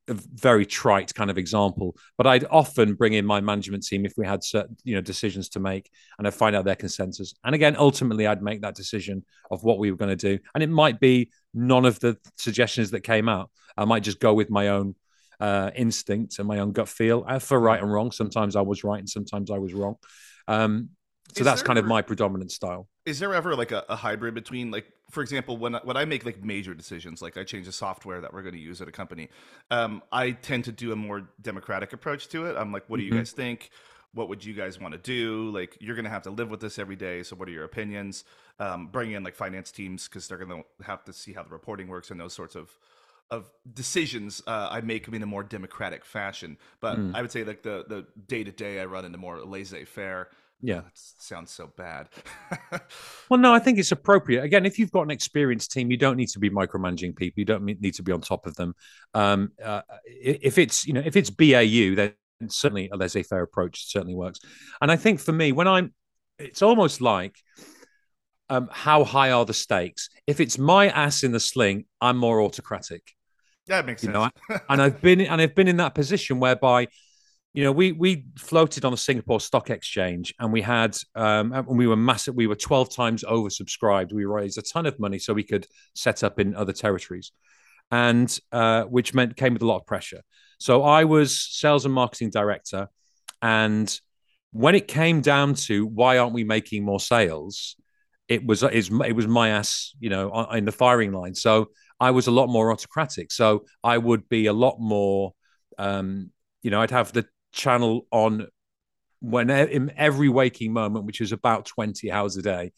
a 0.08 0.14
very 0.14 0.64
trite 0.64 1.14
kind 1.14 1.30
of 1.30 1.38
example, 1.38 1.96
but 2.16 2.26
I'd 2.26 2.44
often 2.50 2.94
bring 2.94 3.14
in 3.14 3.26
my 3.26 3.40
management 3.40 3.84
team 3.84 4.06
if 4.06 4.14
we 4.16 4.26
had 4.26 4.44
certain 4.44 4.76
you 4.84 4.94
know 4.94 5.00
decisions 5.00 5.48
to 5.50 5.60
make, 5.60 5.90
and 6.18 6.26
I'd 6.26 6.34
find 6.34 6.54
out 6.54 6.64
their 6.64 6.76
consensus. 6.76 7.34
And 7.44 7.54
again, 7.54 7.76
ultimately, 7.76 8.26
I'd 8.26 8.42
make 8.42 8.62
that 8.62 8.74
decision 8.74 9.24
of 9.50 9.64
what 9.64 9.78
we 9.78 9.90
were 9.90 9.96
going 9.96 10.16
to 10.16 10.36
do, 10.36 10.42
and 10.54 10.62
it 10.62 10.70
might 10.70 11.00
be 11.00 11.30
none 11.54 11.84
of 11.84 11.98
the 12.00 12.16
suggestions 12.36 12.90
that 12.92 13.00
came 13.00 13.28
out. 13.28 13.50
I 13.76 13.84
might 13.84 14.02
just 14.02 14.20
go 14.20 14.32
with 14.34 14.50
my 14.50 14.68
own 14.68 14.94
uh, 15.40 15.70
instinct 15.74 16.38
and 16.38 16.48
my 16.48 16.60
own 16.60 16.72
gut 16.72 16.88
feel 16.88 17.24
uh, 17.26 17.38
for 17.38 17.58
right 17.58 17.80
and 17.80 17.92
wrong. 17.92 18.12
Sometimes 18.12 18.56
I 18.56 18.62
was 18.62 18.84
right, 18.84 18.98
and 18.98 19.08
sometimes 19.08 19.50
I 19.50 19.58
was 19.58 19.74
wrong. 19.74 19.96
Um, 20.48 20.90
so 21.34 21.40
Is 21.40 21.44
that's 21.44 21.62
kind 21.62 21.78
of 21.78 21.84
my 21.84 22.02
predominant 22.02 22.52
style 22.52 22.88
is 23.04 23.18
there 23.18 23.34
ever 23.34 23.54
like 23.54 23.72
a, 23.72 23.84
a, 23.88 23.96
hybrid 23.96 24.34
between 24.34 24.70
like 24.70 24.86
for 25.10 25.22
example 25.22 25.56
when 25.56 25.74
when 25.84 25.96
i 25.96 26.04
make 26.04 26.24
like 26.24 26.42
major 26.44 26.74
decisions 26.74 27.22
like 27.22 27.36
i 27.36 27.44
change 27.44 27.66
the 27.66 27.72
software 27.72 28.20
that 28.20 28.32
we're 28.32 28.42
going 28.42 28.54
to 28.54 28.60
use 28.60 28.80
at 28.80 28.88
a 28.88 28.92
company 28.92 29.28
um, 29.70 30.02
i 30.12 30.30
tend 30.30 30.64
to 30.64 30.72
do 30.72 30.92
a 30.92 30.96
more 30.96 31.28
democratic 31.40 31.92
approach 31.92 32.28
to 32.28 32.46
it 32.46 32.56
i'm 32.56 32.72
like 32.72 32.84
what 32.88 32.98
do 32.98 33.02
you 33.02 33.10
mm-hmm. 33.10 33.18
guys 33.18 33.32
think 33.32 33.70
what 34.12 34.28
would 34.28 34.44
you 34.44 34.54
guys 34.54 34.80
want 34.80 34.92
to 34.92 34.98
do 34.98 35.50
like 35.50 35.76
you're 35.80 35.94
going 35.94 36.04
to 36.04 36.10
have 36.10 36.22
to 36.22 36.30
live 36.30 36.50
with 36.50 36.60
this 36.60 36.78
every 36.78 36.96
day 36.96 37.22
so 37.22 37.36
what 37.36 37.48
are 37.48 37.52
your 37.52 37.64
opinions 37.64 38.24
um, 38.58 38.86
bring 38.86 39.12
in 39.12 39.22
like 39.22 39.34
finance 39.34 39.70
teams 39.70 40.08
because 40.08 40.26
they're 40.26 40.38
going 40.38 40.62
to 40.62 40.84
have 40.84 41.04
to 41.04 41.12
see 41.12 41.32
how 41.32 41.42
the 41.42 41.50
reporting 41.50 41.88
works 41.88 42.10
and 42.10 42.18
those 42.20 42.32
sorts 42.32 42.54
of 42.54 42.78
of 43.30 43.50
decisions 43.72 44.42
uh, 44.46 44.68
I 44.70 44.80
make 44.80 45.08
in 45.08 45.22
a 45.22 45.26
more 45.26 45.42
democratic 45.42 46.04
fashion. 46.04 46.58
But 46.80 46.98
mm. 46.98 47.14
I 47.14 47.22
would 47.22 47.32
say 47.32 47.44
like 47.44 47.62
the 47.62 47.84
the 47.88 48.06
day 48.26 48.44
to 48.44 48.52
day 48.52 48.80
I 48.80 48.84
run 48.84 49.04
into 49.04 49.18
more 49.18 49.40
laissez 49.40 49.84
faire 49.84 50.28
yeah. 50.60 50.80
That 50.80 50.90
sounds 50.94 51.50
so 51.50 51.70
bad. 51.76 52.08
well, 53.28 53.38
no, 53.38 53.52
I 53.52 53.58
think 53.58 53.78
it's 53.78 53.92
appropriate. 53.92 54.42
Again, 54.42 54.66
if 54.66 54.78
you've 54.78 54.90
got 54.90 55.02
an 55.02 55.10
experienced 55.10 55.72
team, 55.72 55.90
you 55.90 55.96
don't 55.96 56.16
need 56.16 56.28
to 56.30 56.38
be 56.38 56.50
micromanaging 56.50 57.16
people. 57.16 57.40
You 57.40 57.44
don't 57.44 57.64
need 57.64 57.94
to 57.94 58.02
be 58.02 58.12
on 58.12 58.20
top 58.20 58.46
of 58.46 58.56
them. 58.56 58.74
Um, 59.14 59.52
uh, 59.62 59.82
if 60.04 60.58
it's, 60.58 60.86
you 60.86 60.94
know, 60.94 61.02
if 61.04 61.16
it's 61.16 61.30
BAU, 61.30 61.94
then 61.94 62.14
certainly 62.48 62.88
a 62.92 62.96
laissez-faire 62.96 63.42
approach 63.42 63.90
certainly 63.90 64.14
works. 64.14 64.40
And 64.80 64.90
I 64.90 64.96
think 64.96 65.20
for 65.20 65.32
me, 65.32 65.52
when 65.52 65.68
I'm, 65.68 65.94
it's 66.38 66.62
almost 66.62 67.00
like, 67.00 67.36
um, 68.48 68.68
how 68.70 69.04
high 69.04 69.32
are 69.32 69.44
the 69.44 69.54
stakes? 69.54 70.08
If 70.26 70.40
it's 70.40 70.58
my 70.58 70.88
ass 70.88 71.22
in 71.24 71.32
the 71.32 71.40
sling, 71.40 71.86
I'm 72.00 72.16
more 72.16 72.40
autocratic. 72.40 73.02
Yeah, 73.66 73.80
it 73.80 73.86
makes 73.86 74.04
you 74.04 74.12
sense. 74.12 74.32
Know, 74.48 74.58
and 74.68 74.80
I've 74.80 75.00
been 75.02 75.20
and 75.20 75.40
I've 75.40 75.54
been 75.54 75.66
in 75.66 75.78
that 75.78 75.94
position 75.94 76.38
whereby 76.38 76.86
you 77.56 77.64
know, 77.64 77.72
we 77.72 77.92
we 77.92 78.26
floated 78.36 78.84
on 78.84 78.90
the 78.90 78.98
Singapore 78.98 79.40
Stock 79.40 79.70
Exchange, 79.70 80.34
and 80.38 80.52
we 80.52 80.60
had 80.60 80.94
um, 81.14 81.52
and 81.54 81.66
we 81.66 81.86
were 81.86 81.96
massive. 81.96 82.34
We 82.34 82.46
were 82.46 82.54
twelve 82.54 82.94
times 82.94 83.24
oversubscribed. 83.24 84.12
We 84.12 84.26
raised 84.26 84.58
a 84.58 84.62
ton 84.62 84.84
of 84.84 85.00
money 85.00 85.18
so 85.18 85.32
we 85.32 85.42
could 85.42 85.66
set 85.94 86.22
up 86.22 86.38
in 86.38 86.54
other 86.54 86.74
territories, 86.74 87.32
and 87.90 88.38
uh, 88.52 88.82
which 88.82 89.14
meant 89.14 89.36
came 89.36 89.54
with 89.54 89.62
a 89.62 89.66
lot 89.66 89.78
of 89.78 89.86
pressure. 89.86 90.20
So 90.58 90.82
I 90.82 91.04
was 91.04 91.40
sales 91.40 91.86
and 91.86 91.94
marketing 91.94 92.28
director, 92.28 92.88
and 93.40 93.98
when 94.50 94.74
it 94.74 94.86
came 94.86 95.22
down 95.22 95.54
to 95.54 95.86
why 95.86 96.18
aren't 96.18 96.34
we 96.34 96.44
making 96.44 96.84
more 96.84 97.00
sales, 97.00 97.76
it 98.28 98.44
was 98.44 98.64
it 98.64 99.16
was 99.16 99.26
my 99.26 99.48
ass, 99.48 99.94
you 99.98 100.10
know, 100.10 100.44
in 100.52 100.66
the 100.66 100.72
firing 100.72 101.12
line. 101.12 101.34
So 101.34 101.70
I 101.98 102.10
was 102.10 102.26
a 102.26 102.32
lot 102.32 102.48
more 102.48 102.70
autocratic. 102.70 103.32
So 103.32 103.64
I 103.82 103.96
would 103.96 104.28
be 104.28 104.44
a 104.44 104.52
lot 104.52 104.76
more. 104.78 105.32
Um, 105.78 106.32
you 106.62 106.70
know, 106.70 106.80
I'd 106.82 106.90
have 106.90 107.12
the 107.12 107.24
channel 107.56 108.06
on 108.12 108.46
when 109.20 109.50
in 109.50 109.92
every 109.96 110.28
waking 110.28 110.72
moment, 110.72 111.04
which 111.04 111.20
is 111.20 111.32
about 111.32 111.64
20 111.64 112.12
hours 112.12 112.36
a 112.36 112.42
day. 112.42 112.72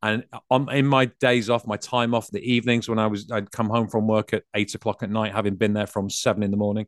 And 0.00 0.24
on, 0.48 0.72
in 0.72 0.86
my 0.86 1.06
days 1.18 1.50
off, 1.50 1.66
my 1.66 1.76
time 1.76 2.14
off, 2.14 2.30
the 2.30 2.40
evenings 2.40 2.88
when 2.88 3.00
I 3.00 3.08
was, 3.08 3.32
I'd 3.32 3.50
come 3.50 3.68
home 3.68 3.88
from 3.88 4.06
work 4.06 4.32
at 4.32 4.44
eight 4.54 4.72
o'clock 4.76 5.02
at 5.02 5.10
night, 5.10 5.32
having 5.32 5.56
been 5.56 5.72
there 5.72 5.88
from 5.88 6.08
seven 6.08 6.44
in 6.44 6.52
the 6.52 6.56
morning, 6.56 6.86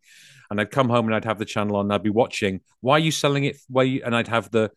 and 0.48 0.60
I'd 0.60 0.70
come 0.70 0.88
home 0.88 1.06
and 1.06 1.14
I'd 1.14 1.24
have 1.24 1.38
the 1.38 1.44
channel 1.44 1.76
on. 1.76 1.90
I'd 1.90 2.04
be 2.04 2.10
watching. 2.10 2.60
Why 2.80 2.94
are 2.94 3.00
you 3.00 3.10
selling 3.10 3.44
it? 3.44 3.56
Why? 3.68 4.00
And 4.04 4.14
I'd 4.14 4.28
have 4.28 4.52
the 4.52 4.70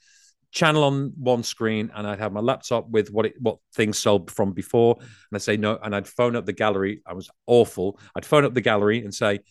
channel 0.52 0.84
on 0.84 1.14
one 1.16 1.44
screen, 1.44 1.92
and 1.94 2.08
I'd 2.08 2.20
have 2.20 2.34
my 2.34 2.40
laptop 2.40 2.90
with 2.90 3.12
what 3.12 3.28
it, 3.28 3.36
what 3.40 3.58
things 3.76 4.00
sold 4.00 4.32
from 4.32 4.52
before, 4.54 4.96
and 5.00 5.36
I'd 5.36 5.44
say 5.44 5.58
no, 5.58 5.78
and 5.84 5.96
I'd 5.96 6.08
phone 6.08 6.36
up 6.36 6.48
the 6.48 6.54
gallery. 6.54 7.04
I 7.06 7.14
was 7.14 7.30
awful. 7.46 8.00
I'd 8.16 8.26
phone 8.26 8.46
up 8.46 8.56
the 8.56 8.62
gallery 8.62 9.04
and 9.04 9.14
say, 9.14 9.42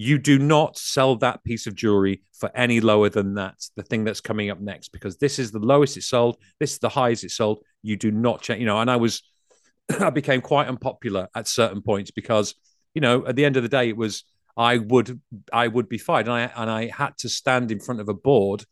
you 0.00 0.16
do 0.16 0.38
not 0.38 0.78
sell 0.78 1.14
that 1.14 1.44
piece 1.44 1.66
of 1.66 1.74
jewelry 1.74 2.22
for 2.32 2.50
any 2.54 2.80
lower 2.80 3.10
than 3.10 3.34
that 3.34 3.56
the 3.76 3.82
thing 3.82 4.02
that's 4.02 4.22
coming 4.22 4.48
up 4.48 4.58
next 4.58 4.88
because 4.88 5.18
this 5.18 5.38
is 5.38 5.50
the 5.50 5.58
lowest 5.58 5.94
it 5.98 6.02
sold 6.02 6.38
this 6.58 6.72
is 6.72 6.78
the 6.78 6.88
highest 6.88 7.22
it 7.22 7.30
sold. 7.30 7.62
You 7.82 7.98
do 7.98 8.10
not 8.10 8.40
change 8.40 8.60
you 8.60 8.66
know 8.66 8.80
and 8.80 8.90
i 8.90 8.96
was 8.96 9.22
i 10.00 10.08
became 10.08 10.40
quite 10.40 10.68
unpopular 10.68 11.28
at 11.34 11.46
certain 11.46 11.82
points 11.82 12.10
because 12.10 12.54
you 12.94 13.02
know 13.02 13.26
at 13.26 13.36
the 13.36 13.44
end 13.44 13.58
of 13.58 13.62
the 13.62 13.68
day 13.68 13.90
it 13.90 13.96
was 13.96 14.24
i 14.56 14.78
would 14.78 15.20
i 15.52 15.68
would 15.68 15.90
be 15.90 15.98
fired. 15.98 16.28
And 16.28 16.34
i 16.34 16.40
and 16.56 16.70
i 16.70 16.86
had 16.86 17.18
to 17.18 17.28
stand 17.28 17.70
in 17.70 17.78
front 17.78 18.00
of 18.00 18.08
a 18.08 18.14
board 18.14 18.64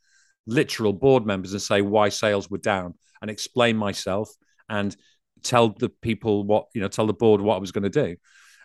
literal 0.46 0.94
board 0.94 1.26
members 1.26 1.52
and 1.52 1.60
say 1.60 1.82
why 1.82 2.08
sales 2.08 2.48
were 2.48 2.56
down 2.56 2.94
and 3.20 3.30
explain 3.30 3.76
myself 3.76 4.30
and 4.70 4.96
tell 5.42 5.68
the 5.68 5.90
people 5.90 6.44
what 6.44 6.68
you 6.74 6.80
know 6.80 6.88
tell 6.88 7.06
the 7.06 7.12
board 7.12 7.42
what 7.42 7.56
i 7.56 7.58
was 7.58 7.72
going 7.72 7.90
to 7.90 8.06
do 8.06 8.16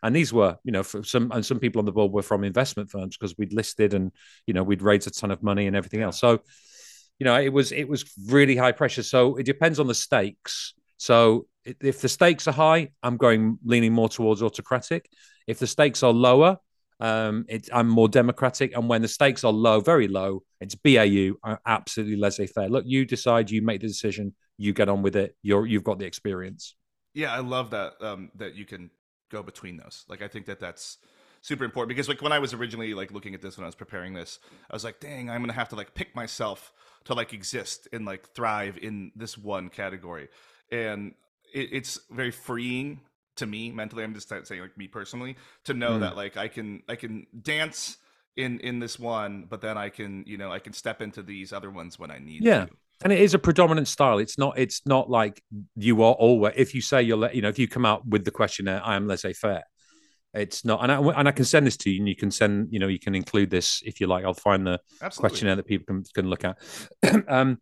and 0.04 0.14
these 0.14 0.34
were, 0.34 0.58
you 0.64 0.72
know, 0.72 0.84
for 0.84 1.04
some 1.04 1.32
and 1.32 1.46
some 1.46 1.60
people 1.60 1.80
on 1.80 1.86
the 1.86 1.92
board 1.92 2.12
were 2.12 2.22
from 2.22 2.44
investment 2.44 2.92
firms 2.92 3.18
because 3.18 3.36
we'd 3.38 3.54
listed 3.54 3.94
and 3.94 4.12
you 4.46 4.54
know 4.54 4.62
we'd 4.62 4.82
raised 4.82 5.08
a 5.08 5.12
ton 5.12 5.32
of 5.32 5.42
money 5.42 5.66
and 5.66 5.76
everything 5.76 6.02
else. 6.02 6.20
So, 6.20 6.42
you 7.20 7.24
know, 7.24 7.40
it 7.40 7.54
was 7.54 7.72
it 7.72 7.88
was 7.88 8.04
really 8.28 8.58
high 8.58 8.74
pressure. 8.74 9.02
So 9.02 9.38
it 9.38 9.46
depends 9.46 9.80
on 9.80 9.88
the 9.88 9.96
stakes. 9.96 10.74
So 10.98 11.48
if 11.66 12.02
the 12.02 12.10
stakes 12.10 12.48
are 12.48 12.54
high, 12.54 12.90
I'm 13.02 13.16
going 13.16 13.58
leaning 13.64 13.94
more 13.94 14.10
towards 14.10 14.44
autocratic. 14.44 15.10
If 15.48 15.60
the 15.60 15.68
stakes 15.68 16.04
are 16.04 16.12
lower, 16.12 16.58
um, 17.00 17.46
it, 17.48 17.70
I'm 17.74 17.88
more 17.88 18.10
democratic. 18.10 18.76
And 18.76 18.90
when 18.90 19.02
the 19.02 19.08
stakes 19.08 19.46
are 19.46 19.52
low, 19.52 19.80
very 19.80 20.10
low, 20.10 20.44
it's 20.60 20.76
BAU. 20.76 21.36
I'm 21.44 21.58
absolutely 21.66 22.18
laissez-faire. 22.18 22.70
Look, 22.70 22.84
you 22.86 23.06
decide, 23.06 23.50
you 23.50 23.62
make 23.62 23.82
the 23.82 23.88
decision, 23.88 24.36
you 24.58 24.74
get 24.74 24.90
on 24.90 25.02
with 25.02 25.16
it. 25.16 25.36
You're 25.42 25.66
you've 25.66 25.84
got 25.84 26.00
the 26.00 26.06
experience. 26.06 26.76
Yeah, 27.14 27.34
I 27.34 27.40
love 27.40 27.70
that 27.72 27.94
um, 28.02 28.32
that 28.36 28.56
you 28.56 28.66
can 28.66 28.90
go 29.34 29.44
between 29.44 29.78
those. 29.78 30.06
Like 30.08 30.22
I 30.22 30.28
think 30.28 30.46
that 30.46 30.60
that's 30.60 30.98
super 31.42 31.66
important 31.66 31.90
because 31.90 32.08
like 32.08 32.22
when 32.22 32.32
I 32.32 32.40
was 32.40 32.54
originally 32.54 32.94
like 32.94 33.12
looking 33.12 33.34
at 33.36 33.42
this 33.42 33.58
when 33.58 33.66
I 33.66 33.68
was 33.68 33.76
preparing 33.76 34.14
this, 34.14 34.40
I 34.70 34.76
was 34.76 34.84
like, 34.84 35.00
dang, 35.00 35.30
I'm 35.30 35.42
gonna 35.42 35.54
have 35.54 35.70
to 35.70 35.76
like 35.76 35.94
pick 35.94 36.16
myself 36.16 36.72
to 37.06 37.14
like 37.14 37.34
exist 37.34 37.88
and 37.92 38.06
like 38.06 38.30
thrive 38.30 38.78
in 38.82 39.12
this 39.16 39.38
one 39.38 39.70
category, 39.70 40.30
and 40.72 41.14
it, 41.54 41.70
it's 41.72 42.00
very 42.10 42.32
freeing 42.32 43.02
to 43.36 43.46
me 43.46 43.72
mentally. 43.72 44.04
I'm 44.04 44.14
just 44.14 44.30
saying 44.30 44.62
like 44.62 44.78
me 44.78 44.88
personally 44.88 45.36
to 45.66 45.74
know 45.74 45.94
mm. 45.94 46.00
that 46.02 46.16
like 46.16 46.38
I 46.38 46.48
can 46.48 46.84
I 46.88 46.96
can 46.96 47.28
dance 47.42 47.98
in 48.36 48.60
in 48.60 48.80
this 48.80 48.98
one, 48.98 49.46
but 49.50 49.62
then 49.62 49.78
I 49.78 49.90
can 49.90 50.24
you 50.28 50.38
know 50.38 50.52
I 50.52 50.60
can 50.60 50.74
step 50.74 51.02
into 51.02 51.22
these 51.24 51.52
other 51.52 51.70
ones 51.70 52.00
when 52.00 52.12
I 52.12 52.20
need 52.20 52.44
yeah. 52.44 52.66
to 52.66 52.72
and 53.04 53.12
it 53.12 53.20
is 53.20 53.34
a 53.34 53.40
predominant 53.40 53.88
style. 53.88 54.20
It's 54.20 54.38
not. 54.38 54.58
It's 54.58 54.86
not 54.86 55.10
like 55.10 55.42
you 55.76 56.04
are 56.04 56.14
always. 56.14 56.54
If 56.56 56.74
you 56.74 56.82
say 56.82 57.04
you're, 57.04 57.32
you 57.32 57.42
know, 57.42 57.50
if 57.50 57.60
you 57.60 57.68
come 57.68 57.86
out 57.86 58.06
with 58.08 58.26
the 58.26 58.32
questionnaire, 58.32 58.82
I 58.84 58.96
am 58.96 59.08
laissez 59.08 59.34
faire. 59.34 59.64
It's 60.34 60.66
not, 60.66 60.82
and 60.82 60.92
I 60.92 61.00
and 61.20 61.28
I 61.28 61.32
can 61.32 61.46
send 61.46 61.68
this 61.68 61.78
to 61.78 61.92
you, 61.92 62.00
and 62.00 62.10
you 62.10 62.16
can 62.16 62.32
send, 62.32 62.70
you 62.72 62.80
know, 62.80 62.88
you 62.88 63.00
can 63.00 63.14
include 63.14 63.52
this 63.52 63.82
if 63.86 64.02
you 64.02 64.08
like. 64.08 64.26
I'll 64.26 64.34
find 64.34 64.66
the 64.66 64.80
Absolutely. 65.02 65.30
questionnaire 65.30 65.56
that 65.58 65.68
people 65.68 65.86
can 65.86 66.04
can 66.14 66.30
look 66.30 66.44
at. 66.44 66.58
um, 67.28 67.60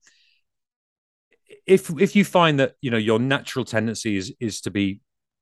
if 1.66 1.90
if 2.00 2.16
you 2.16 2.26
find 2.26 2.60
that 2.60 2.74
you 2.82 2.92
know 2.92 2.98
your 2.98 3.20
natural 3.20 3.66
tendency 3.66 4.18
is 4.18 4.34
is 4.40 4.62
to 4.62 4.72
be 4.72 5.00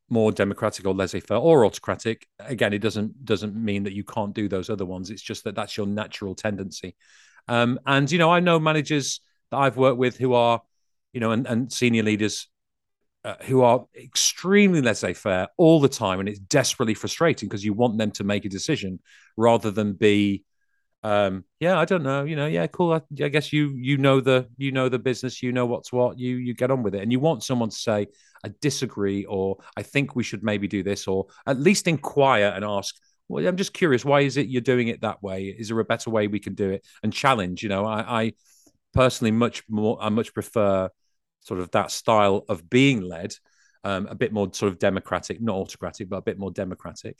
more 0.10 0.32
democratic 0.32 0.86
or 0.86 0.94
laissez-faire 0.94 1.38
or 1.38 1.66
autocratic 1.66 2.26
again 2.40 2.74
it 2.74 2.80
doesn't 2.80 3.24
doesn't 3.26 3.56
mean 3.56 3.84
that 3.84 3.94
you 3.94 4.04
can't 4.04 4.34
do 4.34 4.48
those 4.48 4.70
other 4.70 4.86
ones 4.86 5.12
it's 5.12 5.22
just 5.22 5.44
that 5.44 5.56
that's 5.56 5.78
your 5.78 5.86
natural 5.86 6.34
tendency 6.34 6.96
um, 7.48 7.80
and 7.86 8.12
you 8.12 8.18
know 8.18 8.32
i 8.32 8.40
know 8.40 8.60
managers 8.60 9.22
that 9.52 9.58
I've 9.58 9.78
worked 9.78 9.98
with 9.98 10.18
who 10.18 10.34
are, 10.34 10.62
you 11.14 11.20
know, 11.20 11.32
and, 11.32 11.48
and 11.48 11.72
senior 11.72 12.04
leaders 12.04 12.48
uh, 13.26 13.36
who 13.42 13.62
are 13.62 13.86
extremely 14.02 14.82
laissez 14.82 15.14
faire 15.14 15.48
all 15.58 15.80
the 15.80 15.90
time. 15.90 16.20
And 16.20 16.30
it's 16.30 16.40
desperately 16.40 16.94
frustrating 16.94 17.50
because 17.50 17.66
you 17.66 17.74
want 17.74 17.98
them 17.98 18.12
to 18.12 18.24
make 18.24 18.46
a 18.46 18.50
decision 18.50 19.00
rather 19.36 19.72
than 19.72 19.94
be 19.94 20.44
um, 21.04 21.46
yeah, 21.60 21.80
I 21.80 21.86
don't 21.86 22.04
know. 22.04 22.26
You 22.26 22.36
know, 22.36 22.46
yeah, 22.46 22.68
cool. 22.68 22.92
I, 22.92 23.02
I, 23.24 23.30
guess 23.30 23.54
you 23.54 23.74
you 23.78 23.98
know 23.98 24.20
the 24.20 24.50
you 24.58 24.72
know 24.72 24.90
the 24.90 25.00
business. 25.00 25.42
You 25.42 25.52
know 25.54 25.66
what's 25.66 25.94
what. 25.94 26.20
You 26.20 26.36
you 26.36 26.54
get 26.54 26.72
on 26.72 26.84
with 26.84 26.94
it, 26.94 27.02
and 27.02 27.12
you 27.12 27.20
want 27.20 27.44
someone 27.44 27.70
to 27.70 27.76
say, 27.76 28.08
"I 28.44 28.52
disagree," 28.60 29.24
or 29.26 29.58
"I 29.78 29.84
think 29.84 30.16
we 30.16 30.24
should 30.24 30.44
maybe 30.44 30.68
do 30.68 30.84
this," 30.84 31.08
or 31.08 31.28
at 31.48 31.60
least 31.60 31.88
inquire 31.88 32.52
and 32.54 32.66
ask. 32.66 32.96
Well, 33.30 33.48
I'm 33.48 33.58
just 33.58 33.74
curious. 33.74 34.04
Why 34.04 34.22
is 34.22 34.38
it 34.38 34.48
you're 34.48 34.62
doing 34.62 34.90
it 34.90 35.02
that 35.02 35.24
way? 35.24 35.46
Is 35.46 35.70
there 35.70 35.80
a 35.80 35.86
better 35.86 36.10
way 36.10 36.28
we 36.28 36.40
can 36.40 36.56
do 36.56 36.72
it? 36.72 36.86
And 37.04 37.14
challenge. 37.14 37.64
You 37.64 37.70
know, 37.70 37.86
I, 37.86 38.24
I 38.24 38.34
personally 38.94 39.32
much 39.32 39.64
more. 39.70 39.98
I 40.02 40.10
much 40.10 40.34
prefer 40.34 40.90
sort 41.42 41.60
of 41.60 41.72
that 41.72 41.92
style 41.92 42.46
of 42.50 42.70
being 42.70 43.02
led, 43.02 43.34
um, 43.84 44.08
a 44.08 44.16
bit 44.16 44.34
more 44.34 44.50
sort 44.54 44.72
of 44.72 44.80
democratic, 44.80 45.42
not 45.42 45.56
autocratic, 45.56 46.10
but 46.10 46.18
a 46.18 46.22
bit 46.22 46.40
more 46.40 46.52
democratic. 46.52 47.18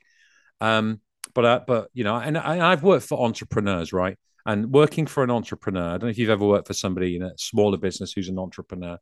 Um, 0.62 1.02
but 1.34 1.46
uh, 1.46 1.60
but 1.68 1.90
you 1.94 2.04
know, 2.04 2.16
and 2.16 2.38
I, 2.38 2.72
I've 2.72 2.84
worked 2.84 3.06
for 3.06 3.24
entrepreneurs, 3.26 3.94
right? 3.94 4.18
And 4.46 4.72
working 4.72 5.06
for 5.06 5.24
an 5.24 5.32
entrepreneur, 5.32 5.90
I 5.90 5.92
don't 5.92 6.04
know 6.04 6.10
if 6.10 6.18
you've 6.18 6.30
ever 6.30 6.46
worked 6.46 6.68
for 6.68 6.74
somebody 6.74 7.16
in 7.16 7.24
a 7.24 7.38
smaller 7.38 7.78
business 7.78 8.14
who's 8.14 8.30
an 8.30 8.40
entrepreneur. 8.40 8.98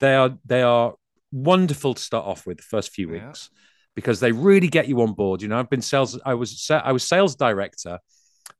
They 0.00 0.14
are 0.14 0.38
they 0.44 0.62
are 0.62 0.94
wonderful 1.32 1.94
to 1.94 2.02
start 2.02 2.24
off 2.24 2.46
with 2.46 2.58
the 2.58 2.62
first 2.62 2.92
few 2.92 3.12
yeah. 3.12 3.26
weeks 3.26 3.50
because 3.94 4.20
they 4.20 4.32
really 4.32 4.68
get 4.68 4.88
you 4.88 5.00
on 5.02 5.12
board. 5.12 5.42
You 5.42 5.48
know, 5.48 5.58
I've 5.58 5.70
been 5.70 5.82
sales. 5.82 6.18
I 6.24 6.34
was 6.34 6.70
I 6.70 6.92
was 6.92 7.04
sales 7.04 7.36
director 7.36 7.98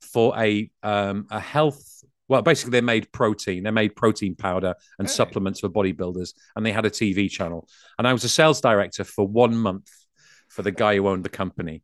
for 0.01 0.39
a 0.39 0.71
um, 0.83 1.27
a 1.31 1.41
health. 1.41 1.83
Well, 2.29 2.43
basically, 2.43 2.73
they 2.73 2.81
made 2.81 3.13
protein. 3.13 3.65
They 3.65 3.71
made 3.71 3.97
protein 3.97 4.35
powder 4.35 4.75
and 4.99 5.09
hey. 5.09 5.13
supplements 5.13 5.61
for 5.61 5.69
bodybuilders, 5.69 6.33
and 6.57 6.65
they 6.65 6.73
had 6.73 6.87
a 6.87 6.91
TV 6.91 7.31
channel. 7.31 7.69
And 7.99 8.09
I 8.09 8.13
was 8.13 8.25
a 8.25 8.29
sales 8.29 8.61
director 8.61 9.05
for 9.05 9.27
one 9.27 9.57
month 9.57 9.91
for 10.49 10.63
the 10.63 10.73
guy 10.73 10.97
who 10.97 11.09
owned 11.09 11.25
the 11.25 11.29
company. 11.31 11.83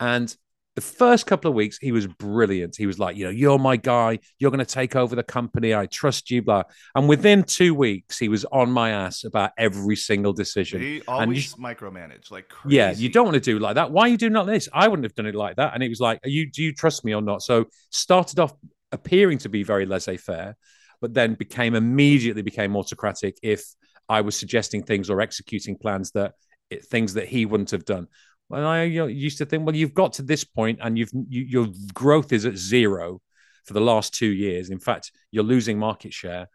And 0.00 0.34
the 0.74 0.80
first 0.80 1.26
couple 1.26 1.48
of 1.48 1.54
weeks, 1.54 1.78
he 1.78 1.92
was 1.92 2.06
brilliant. 2.06 2.74
He 2.76 2.86
was 2.86 2.98
like, 2.98 3.16
you 3.16 3.24
know, 3.24 3.30
you're 3.30 3.58
my 3.58 3.76
guy. 3.76 4.18
You're 4.38 4.50
going 4.50 4.64
to 4.64 4.64
take 4.64 4.96
over 4.96 5.14
the 5.14 5.22
company. 5.22 5.72
I 5.72 5.86
trust 5.86 6.30
you. 6.30 6.42
Blah. 6.42 6.64
And 6.96 7.08
within 7.08 7.44
two 7.44 7.74
weeks, 7.74 8.18
he 8.18 8.28
was 8.28 8.44
on 8.46 8.70
my 8.70 8.90
ass 8.90 9.22
about 9.22 9.52
every 9.56 9.94
single 9.94 10.32
decision. 10.32 10.80
He 10.80 11.02
always 11.06 11.52
you, 11.56 11.62
micromanage 11.62 12.30
like 12.32 12.48
crazy. 12.48 12.76
Yeah, 12.76 12.90
you 12.90 13.08
don't 13.08 13.24
want 13.24 13.34
to 13.34 13.40
do 13.40 13.60
like 13.60 13.76
that. 13.76 13.92
Why 13.92 14.02
are 14.02 14.08
you 14.08 14.16
doing 14.16 14.32
like 14.32 14.46
this? 14.46 14.68
I 14.72 14.88
wouldn't 14.88 15.04
have 15.04 15.14
done 15.14 15.26
it 15.26 15.36
like 15.36 15.56
that. 15.56 15.74
And 15.74 15.82
he 15.82 15.88
was 15.88 16.00
like, 16.00 16.18
are 16.24 16.28
you, 16.28 16.50
do 16.50 16.62
you 16.62 16.72
trust 16.72 17.04
me 17.04 17.14
or 17.14 17.22
not? 17.22 17.42
So 17.42 17.66
started 17.90 18.40
off 18.40 18.52
appearing 18.94 19.38
to 19.38 19.48
be 19.48 19.62
very 19.62 19.86
laissez-faire, 19.86 20.56
but 21.00 21.12
then 21.12 21.34
became 21.34 21.74
immediately 21.74 22.42
became 22.42 22.76
autocratic 22.76 23.36
if 23.42 23.62
I 24.08 24.20
was 24.22 24.36
suggesting 24.36 24.82
things 24.82 25.10
or 25.10 25.20
executing 25.20 25.76
plans 25.76 26.10
that 26.12 26.32
things 26.90 27.14
that 27.14 27.28
he 27.28 27.46
wouldn't 27.46 27.72
have 27.72 27.84
done. 27.84 28.06
And 28.50 28.64
I 28.64 28.84
used 28.84 29.38
to 29.38 29.46
think, 29.46 29.64
well, 29.64 29.74
you've 29.74 29.94
got 30.02 30.14
to 30.14 30.22
this 30.22 30.44
point 30.44 30.78
and 30.82 30.98
you've 30.98 31.10
you, 31.28 31.42
your 31.42 31.68
growth 31.92 32.32
is 32.32 32.44
at 32.46 32.56
zero 32.56 33.20
for 33.64 33.72
the 33.72 33.80
last 33.80 34.14
two 34.14 34.32
years. 34.32 34.70
In 34.70 34.78
fact, 34.78 35.12
you're 35.30 35.44
losing 35.44 35.78
market 35.78 36.12
share. 36.12 36.46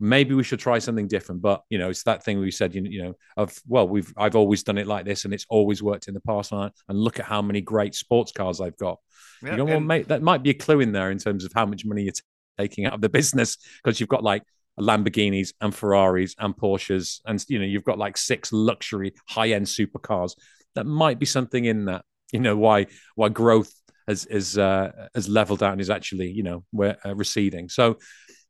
Maybe 0.00 0.34
we 0.34 0.42
should 0.42 0.58
try 0.58 0.78
something 0.78 1.06
different. 1.06 1.42
But 1.42 1.62
you 1.70 1.78
know, 1.78 1.90
it's 1.90 2.02
that 2.04 2.24
thing 2.24 2.40
we 2.40 2.50
said, 2.50 2.74
you, 2.74 2.82
you 2.82 3.02
know, 3.02 3.14
of 3.36 3.56
well, 3.66 3.86
we've 3.86 4.12
I've 4.16 4.36
always 4.36 4.62
done 4.62 4.78
it 4.78 4.86
like 4.86 5.04
this, 5.04 5.24
and 5.24 5.34
it's 5.34 5.46
always 5.48 5.82
worked 5.82 6.08
in 6.08 6.14
the 6.14 6.20
past. 6.20 6.52
And, 6.52 6.62
I, 6.62 6.70
and 6.88 6.98
look 6.98 7.18
at 7.20 7.26
how 7.26 7.42
many 7.42 7.60
great 7.60 7.94
sports 7.94 8.32
cars 8.32 8.60
I've 8.60 8.76
got. 8.78 8.98
Yeah, 9.42 9.52
you 9.52 9.56
know, 9.58 9.66
and- 9.68 9.88
well, 9.88 10.02
that 10.08 10.22
might 10.22 10.42
be 10.42 10.50
a 10.50 10.54
clue 10.54 10.80
in 10.80 10.92
there 10.92 11.10
in 11.10 11.18
terms 11.18 11.44
of 11.44 11.52
how 11.54 11.66
much 11.66 11.84
money 11.84 12.02
you're 12.02 12.12
t- 12.12 12.22
taking 12.58 12.86
out 12.86 12.94
of 12.94 13.00
the 13.00 13.08
business 13.08 13.56
because 13.82 14.00
you've 14.00 14.08
got 14.08 14.22
like 14.24 14.42
Lamborghinis 14.78 15.52
and 15.60 15.74
Ferraris 15.74 16.34
and 16.38 16.56
Porsches, 16.56 17.20
and 17.26 17.44
you 17.48 17.58
know 17.58 17.64
you've 17.66 17.84
got 17.84 17.98
like 17.98 18.16
six 18.16 18.52
luxury 18.52 19.12
high-end 19.28 19.66
supercars 19.66 20.32
that 20.74 20.86
might 20.86 21.18
be 21.18 21.26
something 21.26 21.64
in 21.64 21.86
that. 21.86 22.04
You 22.32 22.40
know 22.40 22.56
why 22.56 22.86
why 23.16 23.28
growth 23.28 23.72
has 24.08 24.24
is 24.26 24.56
uh, 24.56 24.90
has 25.14 25.28
leveled 25.28 25.62
out 25.62 25.72
and 25.72 25.80
is 25.80 25.90
actually 25.90 26.30
you 26.30 26.42
know 26.42 26.64
we're 26.72 26.96
uh, 27.04 27.14
receding. 27.14 27.68
So 27.68 27.98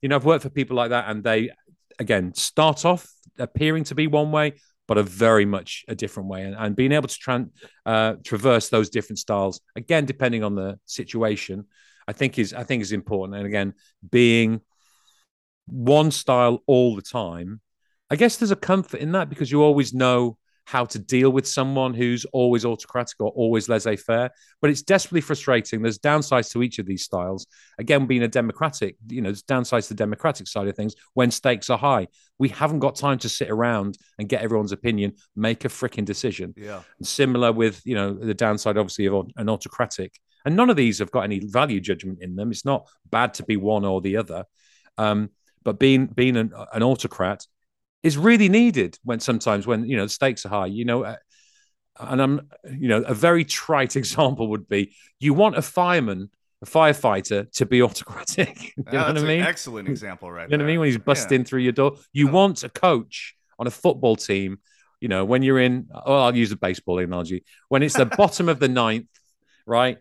you 0.03 0.09
know 0.09 0.16
I've 0.16 0.24
worked 0.24 0.42
for 0.42 0.51
people 0.51 0.76
like 0.76 0.90
that, 0.90 1.09
and 1.09 1.22
they 1.22 1.51
again 1.98 2.34
start 2.34 2.84
off 2.84 3.09
appearing 3.38 3.84
to 3.84 3.94
be 3.94 4.07
one 4.07 4.32
way, 4.32 4.55
but 4.86 4.98
are 4.98 5.03
very 5.03 5.46
much 5.46 5.84
a 5.88 5.94
different 5.94 6.28
way. 6.28 6.44
And, 6.44 6.55
and 6.57 6.76
being 6.76 6.92
able 6.92 7.09
to 7.09 7.18
tra- 7.18 7.46
uh, 7.86 8.14
traverse 8.24 8.68
those 8.68 8.90
different 8.90 9.18
styles 9.18 9.61
again, 9.76 10.05
depending 10.05 10.42
on 10.44 10.55
the 10.55 10.78
situation, 10.84 11.66
I 12.09 12.12
think 12.12 12.38
is 12.38 12.53
I 12.53 12.64
think 12.64 12.82
is 12.82 12.92
important. 12.92 13.38
And 13.38 13.46
again, 13.46 13.74
being 14.11 14.61
one 15.66 16.11
style 16.11 16.62
all 16.66 16.96
the 16.96 17.03
time, 17.03 17.61
I 18.11 18.16
guess 18.16 18.36
there's 18.36 18.51
a 18.51 18.57
comfort 18.57 19.01
in 19.01 19.12
that 19.12 19.28
because 19.28 19.51
you 19.53 19.62
always 19.62 19.94
know 19.94 20.36
how 20.71 20.85
to 20.85 21.01
deal 21.01 21.31
with 21.31 21.49
someone 21.49 21.93
who's 21.93 22.25
always 22.27 22.64
autocratic 22.64 23.16
or 23.18 23.31
always 23.31 23.68
laissez 23.68 23.97
faire. 23.97 24.31
But 24.61 24.71
it's 24.71 24.83
desperately 24.83 25.21
frustrating. 25.21 25.83
There's 25.83 25.99
downsides 25.99 26.53
to 26.53 26.62
each 26.62 26.79
of 26.79 26.87
these 26.87 27.03
styles. 27.03 27.49
Again, 27.79 28.07
being 28.07 28.23
a 28.23 28.29
democratic, 28.29 28.95
you 29.09 29.21
know, 29.21 29.31
there's 29.31 29.43
downsides 29.43 29.89
to 29.89 29.95
the 29.95 29.99
democratic 29.99 30.47
side 30.47 30.68
of 30.68 30.77
things 30.77 30.95
when 31.14 31.33
stakes 31.33 31.71
are 31.71 31.79
high. 31.79 32.07
We 32.39 32.51
haven't 32.51 32.79
got 32.79 32.95
time 32.95 33.18
to 33.18 33.29
sit 33.29 33.51
around 33.51 33.99
and 34.21 34.29
get 34.29 34.43
everyone's 34.43 34.71
opinion, 34.71 35.14
make 35.35 35.64
a 35.64 35.68
freaking 35.68 36.05
decision. 36.05 36.55
Yeah. 36.57 36.83
And 36.99 37.07
similar 37.07 37.51
with, 37.51 37.85
you 37.85 37.97
know, 37.97 38.14
the 38.14 38.33
downside, 38.33 38.79
obviously, 38.79 39.07
of 39.07 39.27
an 39.37 39.49
autocratic. 39.49 40.21
And 40.45 40.55
none 40.55 40.71
of 40.71 40.77
these 40.77 41.01
have 41.01 41.11
got 41.11 41.23
any 41.23 41.41
value 41.41 41.81
judgment 41.81 42.18
in 42.23 42.37
them. 42.37 42.53
It's 42.53 42.64
not 42.64 42.89
bad 43.11 43.35
to 43.35 43.43
be 43.43 43.57
one 43.57 43.85
or 43.85 44.01
the 44.01 44.18
other. 44.18 44.45
Um, 44.99 45.31
but 45.64 45.81
being 45.81 46.07
being 46.07 46.37
an, 46.37 46.53
an 46.73 46.85
autocrat 46.85 47.45
is 48.03 48.16
really 48.16 48.48
needed 48.48 48.98
when 49.05 49.20
sometimes 49.20 49.66
when 49.66 49.84
you 49.84 49.96
know 49.96 50.05
the 50.05 50.11
stakes 50.11 50.44
are 50.46 50.48
high. 50.48 50.66
You 50.66 50.84
know, 50.84 51.05
uh, 51.05 51.16
and 51.98 52.20
I'm 52.20 52.51
you 52.64 52.88
know 52.88 53.03
a 53.03 53.14
very 53.14 53.44
trite 53.44 53.96
example 54.03 54.48
would 54.48 54.68
be 54.68 54.94
you 55.18 55.34
want 55.34 55.57
a 55.57 55.62
fireman, 55.62 56.30
a 56.62 56.66
firefighter 56.66 57.51
to 57.53 57.66
be 57.66 57.82
autocratic. 57.82 58.74
you 58.76 58.84
know 58.92 59.07
what 59.07 59.18
I 59.18 59.22
mean? 59.22 59.42
excellent 59.42 59.88
example, 59.88 60.30
right? 60.30 60.51
You 60.51 60.57
know 60.57 60.64
what 60.64 60.68
I 60.68 60.72
mean? 60.72 60.80
When 60.80 60.88
he's 60.88 60.98
busting 60.98 61.40
yeah. 61.40 61.44
through 61.44 61.61
your 61.61 61.72
door, 61.72 61.96
you 62.12 62.28
oh. 62.28 62.32
want 62.32 62.64
a 62.64 62.68
coach 62.68 63.34
on 63.59 63.66
a 63.66 63.70
football 63.70 64.16
team. 64.16 64.59
You 65.01 65.09
know, 65.09 65.24
when 65.24 65.42
you're 65.42 65.59
in, 65.59 65.88
oh, 65.94 66.24
I'll 66.24 66.36
use 66.36 66.53
a 66.53 66.57
baseball 66.57 66.98
analogy. 66.98 67.42
When 67.68 67.82
it's 67.82 67.96
the 67.96 68.05
bottom 68.05 68.51
of 68.51 68.59
the 68.59 68.68
ninth, 68.68 69.09
right? 69.66 69.98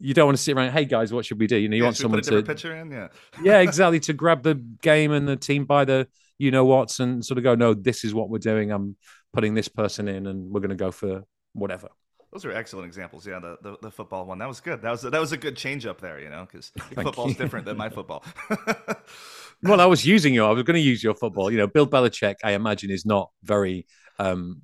you 0.00 0.14
don't 0.14 0.26
want 0.26 0.38
to 0.38 0.42
sit 0.42 0.56
around. 0.56 0.70
Hey 0.70 0.84
guys, 0.86 1.12
what 1.12 1.26
should 1.26 1.38
we 1.38 1.46
do? 1.46 1.56
You 1.56 1.68
know, 1.68 1.76
you 1.76 1.82
yeah, 1.82 1.86
want 1.88 1.96
someone 1.96 2.22
to 2.22 2.42
pitcher 2.42 2.74
in, 2.74 2.90
yeah, 2.90 3.08
yeah, 3.42 3.58
exactly, 3.58 4.00
to 4.00 4.12
grab 4.12 4.42
the 4.42 4.54
game 4.54 5.12
and 5.12 5.28
the 5.28 5.36
team 5.36 5.64
by 5.64 5.84
the 5.84 6.08
you 6.40 6.50
know 6.50 6.64
what's 6.64 7.00
and 7.00 7.22
sort 7.22 7.36
of 7.36 7.44
go, 7.44 7.54
no, 7.54 7.74
this 7.74 8.02
is 8.02 8.14
what 8.14 8.30
we're 8.30 8.38
doing. 8.38 8.72
I'm 8.72 8.96
putting 9.34 9.52
this 9.52 9.68
person 9.68 10.08
in, 10.08 10.26
and 10.26 10.50
we're 10.50 10.60
going 10.60 10.70
to 10.70 10.74
go 10.74 10.90
for 10.90 11.22
whatever. 11.52 11.88
Those 12.32 12.46
are 12.46 12.52
excellent 12.52 12.86
examples. 12.86 13.26
Yeah, 13.26 13.40
the, 13.40 13.58
the, 13.60 13.76
the, 13.82 13.90
football 13.90 14.24
one 14.24 14.38
that 14.38 14.48
was 14.48 14.60
good. 14.60 14.80
That 14.80 14.90
was 14.90 15.02
that 15.02 15.20
was 15.20 15.32
a 15.32 15.36
good 15.36 15.54
change 15.54 15.84
up 15.84 16.00
there. 16.00 16.18
You 16.18 16.30
know, 16.30 16.46
because 16.50 16.72
football's 16.94 17.36
different 17.36 17.66
than 17.66 17.76
my 17.76 17.90
football. 17.90 18.24
well, 19.62 19.82
I 19.82 19.84
was 19.84 20.06
using 20.06 20.32
your. 20.32 20.48
I 20.48 20.52
was 20.52 20.62
going 20.62 20.76
to 20.76 20.80
use 20.80 21.04
your 21.04 21.14
football. 21.14 21.50
You 21.50 21.58
know, 21.58 21.66
Bill 21.66 21.86
Belichick, 21.86 22.36
I 22.42 22.52
imagine, 22.52 22.90
is 22.90 23.04
not 23.04 23.30
very 23.42 23.86
um, 24.18 24.62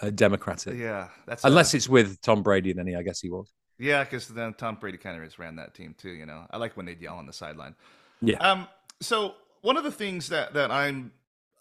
uh, 0.00 0.10
democratic. 0.10 0.78
Yeah, 0.78 1.08
that's 1.26 1.42
unless 1.42 1.74
a... 1.74 1.78
it's 1.78 1.88
with 1.88 2.20
Tom 2.20 2.44
Brady. 2.44 2.72
Then 2.72 2.86
he, 2.86 2.94
I 2.94 3.02
guess, 3.02 3.18
he 3.18 3.30
was. 3.30 3.52
Yeah, 3.80 4.04
because 4.04 4.28
then 4.28 4.54
Tom 4.54 4.76
Brady 4.76 4.98
kind 4.98 5.20
of 5.20 5.38
ran 5.40 5.56
that 5.56 5.74
team 5.74 5.96
too. 5.98 6.10
You 6.10 6.26
know, 6.26 6.46
I 6.52 6.58
like 6.58 6.76
when 6.76 6.86
they'd 6.86 7.00
yell 7.00 7.16
on 7.16 7.26
the 7.26 7.32
sideline. 7.32 7.74
Yeah. 8.20 8.36
Um. 8.36 8.68
So 9.00 9.34
one 9.62 9.76
of 9.76 9.84
the 9.84 9.92
things 9.92 10.28
that 10.28 10.54
that 10.54 10.70
I'm 10.70 11.12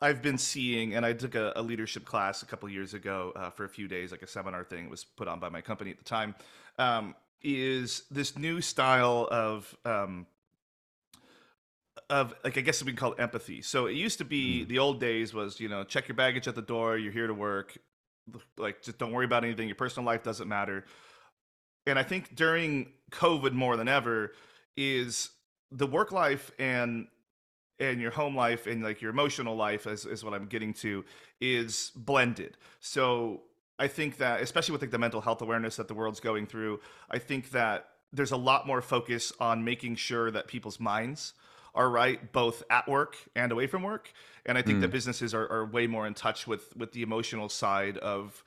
I've 0.02 0.22
been 0.22 0.38
seeing, 0.38 0.95
and 0.95 1.06
I 1.06 1.14
took 1.14 1.36
a, 1.36 1.52
a 1.56 1.62
leadership 1.62 2.06
class 2.06 2.41
a 2.41 2.45
couple 2.45 2.70
years 2.70 2.93
ago 2.93 3.34
uh, 3.36 3.50
for 3.50 3.66
a 3.66 3.70
few 3.70 3.88
days, 3.88 4.12
like 4.12 4.22
a 4.22 4.28
seminar 4.28 4.64
thing. 4.64 4.86
It 4.86 4.91
was 4.91 5.04
put 5.04 5.28
on 5.28 5.39
by 5.39 5.50
my 5.50 5.62
company 5.62 5.91
at 5.91 5.97
the 5.97 6.06
time. 6.06 6.36
Um, 6.78 7.16
is 7.41 8.04
this 8.10 8.38
new 8.38 8.62
style 8.62 9.28
of 9.30 9.76
um, 9.86 10.26
of 12.10 12.34
like 12.43 12.58
I 12.58 12.62
guess 12.62 12.82
we 12.84 12.91
can 12.91 12.97
call 12.97 13.14
it 13.14 13.20
empathy. 13.20 13.62
So 13.62 13.86
it 13.86 13.95
used 13.95 14.18
to 14.20 14.26
be 14.26 14.64
mm. 14.64 14.68
the 14.68 14.80
old 14.80 15.00
days 15.00 15.34
was 15.34 15.60
you 15.60 15.70
know 15.70 15.84
check 15.84 16.08
your 16.08 16.16
baggage 16.16 16.47
at 16.47 16.56
the 16.56 16.62
door. 16.62 16.97
You're 16.97 17.14
here 17.14 17.28
to 17.28 17.34
work. 17.34 17.78
Like 18.58 18.82
just 18.82 18.97
don't 18.97 19.12
worry 19.12 19.26
about 19.26 19.43
anything. 19.43 19.68
Your 19.68 19.76
personal 19.76 20.06
life 20.06 20.24
doesn't 20.24 20.47
matter. 20.47 20.86
And 21.86 21.97
I 21.97 22.04
think 22.04 22.36
during 22.36 22.91
COVID 23.12 23.54
more 23.54 23.76
than 23.76 23.88
ever 23.88 24.34
is 24.78 25.30
the 25.72 25.88
work 25.88 26.12
life 26.12 26.52
and 26.60 27.08
and 27.80 28.02
your 28.02 28.12
home 28.12 28.36
life 28.36 28.68
and 28.68 28.84
like 28.84 29.02
your 29.02 29.12
emotional 29.12 29.56
life 29.56 29.88
is, 29.88 30.06
is 30.06 30.24
what 30.24 30.34
i'm 30.34 30.46
getting 30.46 30.74
to 30.74 31.04
is 31.42 31.92
blended. 31.96 32.58
So 32.80 33.42
i 33.78 33.88
think 33.88 34.18
that 34.18 34.42
especially 34.42 34.74
with 34.74 34.82
like 34.82 34.92
the 34.92 34.98
mental 34.98 35.22
health 35.22 35.42
awareness 35.42 35.76
that 35.78 35.88
the 35.88 35.94
world's 35.94 36.20
going 36.20 36.46
through 36.46 36.80
i 37.10 37.18
think 37.18 37.52
that 37.52 37.90
there's 38.12 38.32
a 38.32 38.38
lot 38.38 38.66
more 38.66 38.82
focus 38.82 39.32
on 39.40 39.64
making 39.64 39.96
sure 39.96 40.32
that 40.32 40.48
people's 40.48 40.80
minds 40.80 41.34
are 41.76 41.90
right 41.90 42.32
both 42.32 42.64
at 42.70 42.88
work 42.88 43.16
and 43.36 43.52
away 43.52 43.68
from 43.68 43.84
work. 43.84 44.12
And 44.46 44.58
i 44.58 44.62
think 44.62 44.80
mm. 44.80 44.82
that 44.82 44.92
businesses 44.92 45.34
are, 45.34 45.48
are 45.52 45.66
way 45.66 45.88
more 45.88 46.08
in 46.08 46.14
touch 46.14 46.48
with 46.48 46.76
with 46.76 46.92
the 46.92 47.02
emotional 47.02 47.50
side 47.50 47.98
of 47.98 48.44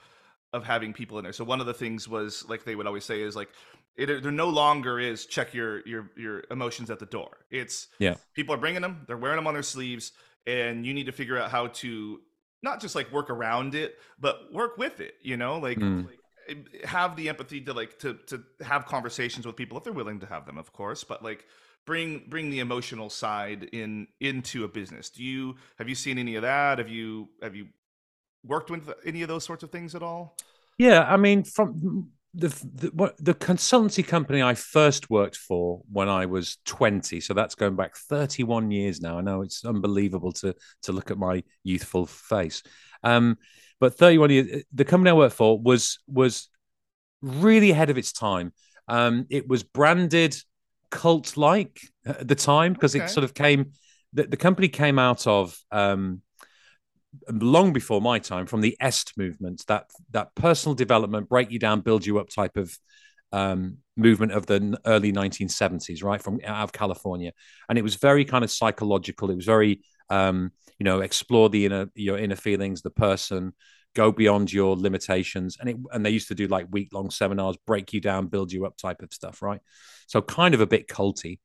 of 0.53 0.65
having 0.65 0.93
people 0.93 1.19
in 1.19 1.25
there. 1.25 1.33
So 1.33 1.45
one 1.45 1.61
of 1.61 1.67
the 1.67 1.75
things 1.75 2.07
was 2.07 2.45
like 2.49 2.65
they 2.65 2.75
would 2.75 2.87
always 2.87 3.05
say 3.05 3.23
is 3.23 3.35
like 3.35 3.49
it 3.97 4.23
there 4.23 4.33
no 4.33 4.49
longer 4.49 4.99
is 4.99 5.27
check 5.27 5.55
your 5.55 5.87
your 5.87 6.11
your 6.17 6.45
emotions 6.51 6.91
at 6.91 6.99
the 6.99 7.07
door. 7.07 7.45
It's 7.51 7.89
yeah, 7.99 8.15
people 8.35 8.55
are 8.55 8.59
bringing 8.59 8.83
them, 8.83 9.05
they're 9.07 9.17
wearing 9.17 9.37
them 9.37 9.47
on 9.47 9.55
their 9.55 9.63
sleeves, 9.63 10.13
and 10.47 10.87
you 10.87 10.95
need 10.95 11.07
to 11.07 11.13
figure 11.13 11.39
out 11.39 11.51
how 11.51 11.69
to 11.69 12.21
not 12.63 12.81
just 12.81 12.95
like 12.95 13.13
work 13.13 13.31
around 13.31 13.75
it, 13.75 13.99
but 14.19 14.53
work 14.53 14.79
with 14.79 15.01
it. 15.01 15.15
You 15.23 15.37
know, 15.37 15.59
like. 15.59 15.79
Mm. 15.79 16.09
have 16.85 17.15
the 17.15 17.29
empathy 17.29 17.61
to 17.61 17.73
like 17.73 18.01
to 18.01 18.15
to 18.27 18.43
have 18.63 18.85
conversations 18.85 19.47
with 19.47 19.55
people 19.55 19.79
if 19.79 19.85
they're 19.85 19.93
willing 19.93 20.19
to 20.19 20.27
have 20.27 20.45
them, 20.45 20.59
of 20.59 20.73
course, 20.73 21.05
but 21.05 21.23
like 21.23 21.47
bring 21.87 22.25
bring 22.29 22.51
the 22.51 22.59
emotional 22.59 23.11
side 23.11 23.69
in 23.73 24.09
into 24.21 24.65
a 24.65 24.69
business. 24.69 25.09
Do 25.11 25.23
you 25.23 25.55
have 25.79 25.89
you 25.89 25.95
seen 25.95 26.19
any 26.19 26.35
of 26.35 26.43
that? 26.43 26.79
Have 26.79 26.89
you 26.89 27.29
have 27.41 27.55
you 27.55 27.69
worked 28.45 28.71
with 28.71 28.93
any 29.05 29.23
of 29.23 29.29
those 29.29 29.45
sorts 29.45 29.63
of 29.63 29.71
things 29.71 29.95
at 29.95 30.03
all? 30.03 30.37
Yeah, 30.79 31.03
I 31.03 31.17
mean, 31.17 31.45
from 31.45 32.11
the, 32.35 32.49
the 32.49 33.15
the 33.19 33.35
consultancy 33.35 34.07
company 34.07 34.43
I 34.43 34.55
first 34.55 35.11
worked 35.11 35.37
for 35.37 35.83
when 35.91 36.09
I 36.09 36.27
was 36.27 36.57
20, 36.65 37.21
so 37.21 37.35
that's 37.35 37.55
going 37.55 37.77
back 37.77 37.95
31 37.97 38.71
years 38.71 39.01
now. 39.01 39.19
I 39.19 39.21
know 39.21 39.43
it's 39.43 39.65
unbelievable 39.65 40.33
to 40.33 40.55
to 40.83 40.93
look 40.93 41.11
at 41.11 41.19
my 41.19 41.43
youthful 41.63 42.07
face. 42.07 42.63
Um, 43.03 43.37
but 43.81 43.99
31 43.99 44.31
years, 44.31 44.65
the 44.73 44.85
company 44.85 45.11
I 45.11 45.15
worked 45.15 45.37
for 45.37 45.59
was 45.59 45.99
was 46.07 46.49
really 47.21 47.71
ahead 47.71 47.91
of 47.91 47.99
its 47.99 48.13
time. 48.13 48.53
Um, 48.89 49.27
it 49.29 49.47
was 49.47 49.63
branded 49.63 50.37
cult 50.91 51.37
like 51.37 51.81
at 52.07 52.27
the 52.27 52.35
time 52.35 52.73
because 52.73 52.97
okay. 52.97 53.05
it 53.05 53.09
sort 53.09 53.25
of 53.25 53.35
came. 53.35 53.73
The, 54.15 54.25
the 54.25 54.37
company 54.37 54.69
came 54.69 54.99
out 54.99 55.27
of 55.27 55.59
um, 55.71 56.23
long 57.29 57.73
before 57.73 58.01
my 58.01 58.19
time 58.19 58.47
from 58.47 58.61
the 58.61 58.77
est 58.81 59.13
movement 59.17 59.65
that 59.67 59.91
that 60.11 60.35
personal 60.35 60.75
development 60.75 61.29
break 61.29 61.51
you 61.51 61.59
down 61.59 61.81
build 61.81 62.07
you 62.07 62.19
up 62.19 62.29
type 62.29 62.57
of 62.57 62.77
um, 63.33 63.79
movement 63.97 64.33
of 64.33 64.47
the 64.47 64.79
early 64.87 65.13
1970s 65.13 66.05
right 66.05 66.23
from 66.23 66.41
out 66.45 66.65
of 66.65 66.73
california. 66.73 67.33
And 67.69 67.79
it 67.79 67.83
was 67.83 67.97
very 67.97 68.25
kind 68.25 68.45
of 68.45 68.51
psychological. 68.51 69.31
It 69.31 69.37
was 69.37 69.47
very 69.47 69.81
um, 70.11 70.53
you 70.79 70.85
know 70.85 71.01
explore 71.01 71.49
the 71.49 71.67
inner 71.67 71.87
your 71.95 72.19
inner 72.19 72.37
feelings 72.37 72.83
the 72.83 72.91
person 72.91 73.53
go 73.95 74.13
beyond 74.13 74.53
your 74.53 74.77
limitations. 74.77 75.57
And 75.61 75.69
it 75.69 75.77
and 75.93 76.05
they 76.05 76.11
used 76.11 76.29
to 76.29 76.35
do 76.35 76.47
like 76.47 76.67
week 76.71 76.93
long 76.93 77.11
seminars 77.11 77.57
break 77.67 77.93
you 77.93 78.01
down 78.01 78.27
build 78.27 78.53
you 78.53 78.67
up 78.67 78.77
type 78.77 79.03
of 79.03 79.13
stuff 79.13 79.43
right? 79.43 79.61
So 80.07 80.21
kind 80.23 80.55
of 80.55 80.61
a 80.61 80.67
bit 80.67 80.89
culty 80.89 81.39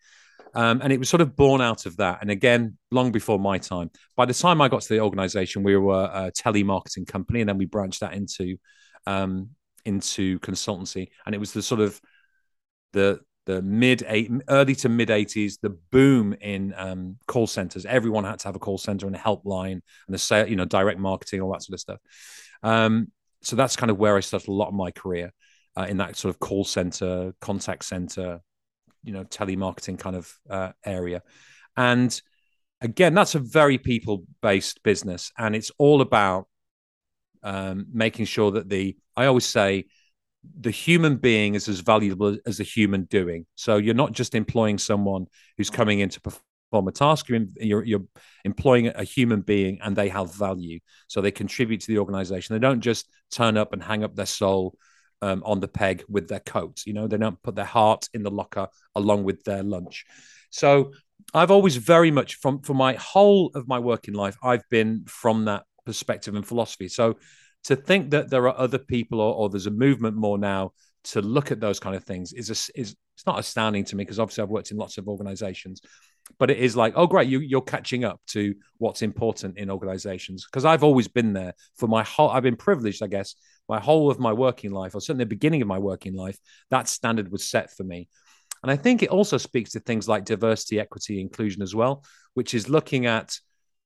um, 0.53 0.81
and 0.81 0.91
it 0.91 0.99
was 0.99 1.09
sort 1.09 1.21
of 1.21 1.35
born 1.35 1.61
out 1.61 1.85
of 1.85 1.97
that. 1.97 2.19
And 2.21 2.31
again, 2.31 2.77
long 2.91 3.11
before 3.11 3.39
my 3.39 3.57
time. 3.57 3.91
By 4.15 4.25
the 4.25 4.33
time 4.33 4.61
I 4.61 4.67
got 4.67 4.81
to 4.81 4.89
the 4.89 5.01
organization, 5.01 5.63
we 5.63 5.75
were 5.77 6.09
a 6.13 6.31
telemarketing 6.31 7.07
company, 7.07 7.41
and 7.41 7.49
then 7.49 7.57
we 7.57 7.65
branched 7.65 8.01
that 8.01 8.13
into 8.13 8.57
um, 9.05 9.49
into 9.85 10.39
consultancy. 10.39 11.09
And 11.25 11.33
it 11.33 11.37
was 11.37 11.53
the 11.53 11.61
sort 11.61 11.81
of 11.81 11.99
the 12.93 13.19
the 13.45 13.61
mid 13.61 14.03
eight, 14.07 14.29
early 14.49 14.75
to 14.75 14.89
mid 14.89 15.09
80s, 15.09 15.59
the 15.61 15.77
boom 15.91 16.33
in 16.41 16.73
um, 16.75 17.17
call 17.27 17.47
centers. 17.47 17.85
Everyone 17.85 18.25
had 18.25 18.39
to 18.39 18.47
have 18.47 18.55
a 18.55 18.59
call 18.59 18.77
center 18.77 19.07
and 19.07 19.15
a 19.15 19.19
helpline 19.19 19.71
and 19.71 19.81
the 20.09 20.17
sale, 20.17 20.47
you 20.47 20.57
know, 20.57 20.65
direct 20.65 20.99
marketing, 20.99 21.41
all 21.41 21.53
that 21.53 21.63
sort 21.63 21.75
of 21.75 21.79
stuff. 21.79 21.99
Um, 22.61 23.11
so 23.41 23.55
that's 23.55 23.77
kind 23.77 23.89
of 23.89 23.97
where 23.97 24.17
I 24.17 24.19
started 24.19 24.49
a 24.49 24.51
lot 24.51 24.67
of 24.67 24.73
my 24.73 24.91
career 24.91 25.31
uh, 25.77 25.85
in 25.87 25.97
that 25.97 26.17
sort 26.17 26.35
of 26.35 26.39
call 26.39 26.65
center, 26.65 27.33
contact 27.39 27.85
center, 27.85 28.41
you 29.07 29.13
know 29.13 29.23
telemarketing 29.23 29.97
kind 29.97 30.15
of 30.15 30.31
uh, 30.49 30.71
area. 30.85 31.21
And 31.75 32.19
again 32.79 33.15
that's 33.15 33.33
a 33.33 33.39
very 33.39 33.79
people 33.79 34.23
based 34.39 34.83
business 34.83 35.31
and 35.35 35.55
it's 35.55 35.71
all 35.79 36.01
about 36.01 36.47
um, 37.41 37.87
making 37.91 38.25
sure 38.25 38.51
that 38.51 38.69
the 38.69 38.95
i 39.15 39.25
always 39.25 39.45
say 39.45 39.83
the 40.59 40.71
human 40.71 41.17
being 41.17 41.55
is 41.55 41.67
as 41.67 41.79
valuable 41.79 42.37
as 42.45 42.57
the 42.57 42.63
human 42.63 43.03
doing. 43.05 43.45
So 43.55 43.77
you're 43.77 43.93
not 43.93 44.11
just 44.11 44.35
employing 44.35 44.77
someone 44.77 45.27
who's 45.57 45.69
coming 45.69 45.99
in 45.99 46.09
to 46.09 46.21
perform 46.21 46.87
a 46.87 46.91
task 46.91 47.29
you're, 47.29 47.45
you're, 47.55 47.83
you're 47.83 48.03
employing 48.45 48.87
a 48.87 49.03
human 49.03 49.41
being 49.41 49.79
and 49.81 49.95
they 49.95 50.09
have 50.09 50.33
value. 50.33 50.79
So 51.07 51.21
they 51.21 51.31
contribute 51.31 51.81
to 51.81 51.87
the 51.87 51.99
organization. 51.99 52.55
They 52.55 52.59
don't 52.59 52.81
just 52.81 53.09
turn 53.31 53.57
up 53.57 53.73
and 53.73 53.81
hang 53.81 54.03
up 54.03 54.15
their 54.15 54.25
soul 54.25 54.77
um, 55.21 55.43
on 55.45 55.59
the 55.59 55.67
peg 55.67 56.03
with 56.07 56.27
their 56.27 56.39
coat. 56.39 56.81
You 56.85 56.93
know, 56.93 57.07
they 57.07 57.17
don't 57.17 57.41
put 57.41 57.55
their 57.55 57.65
heart 57.65 58.07
in 58.13 58.23
the 58.23 58.31
locker 58.31 58.67
along 58.95 59.23
with 59.23 59.43
their 59.43 59.63
lunch. 59.63 60.05
So 60.49 60.91
I've 61.33 61.51
always 61.51 61.75
very 61.77 62.11
much 62.11 62.35
from 62.35 62.61
for 62.61 62.73
my 62.73 62.93
whole 62.93 63.51
of 63.55 63.67
my 63.67 63.79
working 63.79 64.13
life, 64.13 64.37
I've 64.41 64.67
been 64.69 65.05
from 65.07 65.45
that 65.45 65.63
perspective 65.85 66.35
and 66.35 66.45
philosophy. 66.45 66.87
So 66.87 67.17
to 67.65 67.75
think 67.75 68.11
that 68.11 68.29
there 68.29 68.47
are 68.47 68.57
other 68.57 68.77
people 68.77 69.19
or, 69.19 69.33
or 69.33 69.49
there's 69.49 69.67
a 69.67 69.71
movement 69.71 70.15
more 70.15 70.37
now 70.37 70.71
to 71.03 71.21
look 71.21 71.51
at 71.51 71.59
those 71.59 71.79
kind 71.79 71.95
of 71.95 72.03
things 72.03 72.33
is 72.33 72.49
a, 72.49 72.79
is 72.79 72.95
it's 73.15 73.25
not 73.25 73.39
astounding 73.39 73.83
to 73.85 73.95
me 73.95 74.03
because 74.03 74.19
obviously 74.19 74.43
I've 74.43 74.49
worked 74.49 74.71
in 74.71 74.77
lots 74.77 74.97
of 74.97 75.07
organizations, 75.07 75.81
but 76.37 76.51
it 76.51 76.57
is 76.57 76.75
like 76.75 76.93
oh 76.95 77.07
great 77.07 77.29
you 77.29 77.39
you're 77.39 77.61
catching 77.61 78.03
up 78.03 78.21
to 78.27 78.53
what's 78.77 79.01
important 79.01 79.57
in 79.57 79.69
organizations 79.71 80.45
because 80.45 80.65
I've 80.65 80.83
always 80.83 81.07
been 81.07 81.33
there 81.33 81.53
for 81.77 81.87
my 81.87 82.03
whole 82.03 82.29
I've 82.29 82.43
been 82.43 82.57
privileged 82.57 83.01
I 83.01 83.07
guess 83.07 83.35
my 83.69 83.79
whole 83.79 84.09
of 84.09 84.19
my 84.19 84.33
working 84.33 84.71
life, 84.71 84.95
or 84.95 85.01
certainly 85.01 85.25
the 85.25 85.29
beginning 85.29 85.61
of 85.61 85.67
my 85.67 85.79
working 85.79 86.15
life, 86.15 86.37
that 86.69 86.87
standard 86.87 87.31
was 87.31 87.49
set 87.49 87.71
for 87.75 87.83
me. 87.83 88.07
And 88.63 88.71
I 88.71 88.75
think 88.75 89.03
it 89.03 89.09
also 89.09 89.37
speaks 89.37 89.71
to 89.71 89.79
things 89.79 90.07
like 90.07 90.25
diversity, 90.25 90.79
equity, 90.79 91.21
inclusion 91.21 91.61
as 91.61 91.75
well, 91.75 92.03
which 92.33 92.53
is 92.53 92.69
looking 92.69 93.05
at, 93.05 93.37